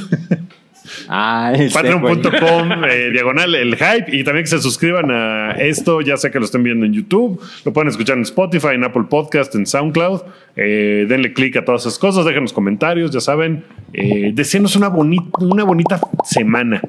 Ay, 1.07 1.55
este. 1.65 1.73
Patreon.com 1.73 2.83
eh, 2.89 3.09
diagonal 3.11 3.53
el 3.55 3.75
hype 3.75 4.05
y 4.15 4.23
también 4.23 4.43
que 4.45 4.49
se 4.49 4.59
suscriban 4.59 5.11
a 5.11 5.51
esto, 5.51 6.01
ya 6.01 6.17
sea 6.17 6.31
que 6.31 6.39
lo 6.39 6.45
estén 6.45 6.63
viendo 6.63 6.85
en 6.85 6.93
YouTube, 6.93 7.39
lo 7.65 7.73
pueden 7.73 7.89
escuchar 7.89 8.17
en 8.17 8.23
Spotify, 8.23 8.69
en 8.73 8.83
Apple 8.83 9.03
Podcast, 9.09 9.53
en 9.55 9.65
SoundCloud. 9.65 10.21
Eh, 10.55 11.05
denle 11.07 11.33
click 11.33 11.57
a 11.57 11.65
todas 11.65 11.81
esas 11.81 11.99
cosas, 11.99 12.25
déjenos 12.25 12.53
comentarios, 12.53 13.11
ya 13.11 13.19
saben. 13.19 13.63
Eh, 13.93 14.31
deseenos 14.33 14.75
una, 14.75 14.89
boni- 14.89 15.29
una 15.39 15.63
bonita 15.63 15.99
semana. 16.23 16.81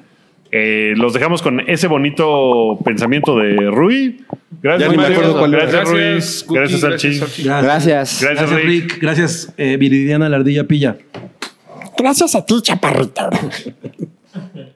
Eh, 0.52 0.94
los 0.96 1.12
dejamos 1.12 1.42
con 1.42 1.60
ese 1.68 1.86
bonito 1.88 2.78
pensamiento 2.84 3.36
de 3.38 3.70
Rui. 3.70 4.24
Gracias, 4.62 4.88
Ya 4.88 4.88
ni 4.90 4.96
me 4.96 5.02
Mario. 5.02 5.16
acuerdo 5.18 5.38
cuál 5.38 5.54
era. 5.54 5.66
Gracias, 5.66 5.88
Rui. 5.88 6.00
Gracias, 6.00 6.42
Cookie, 6.44 6.58
Gracias, 6.58 6.80
gracias. 6.82 7.44
Gracias. 7.46 7.64
Gracias, 7.64 8.20
Gracias, 8.22 8.50
Rick. 8.50 8.66
Rick. 8.92 8.98
Gracias, 9.02 9.54
eh, 9.56 9.76
Viridiana 9.76 10.28
la 10.28 10.36
ardilla 10.36 10.64
pilla. 10.64 10.96
Gracias 11.98 12.34
a 12.34 12.44
ti, 12.44 12.60
chaparrito. 12.62 13.28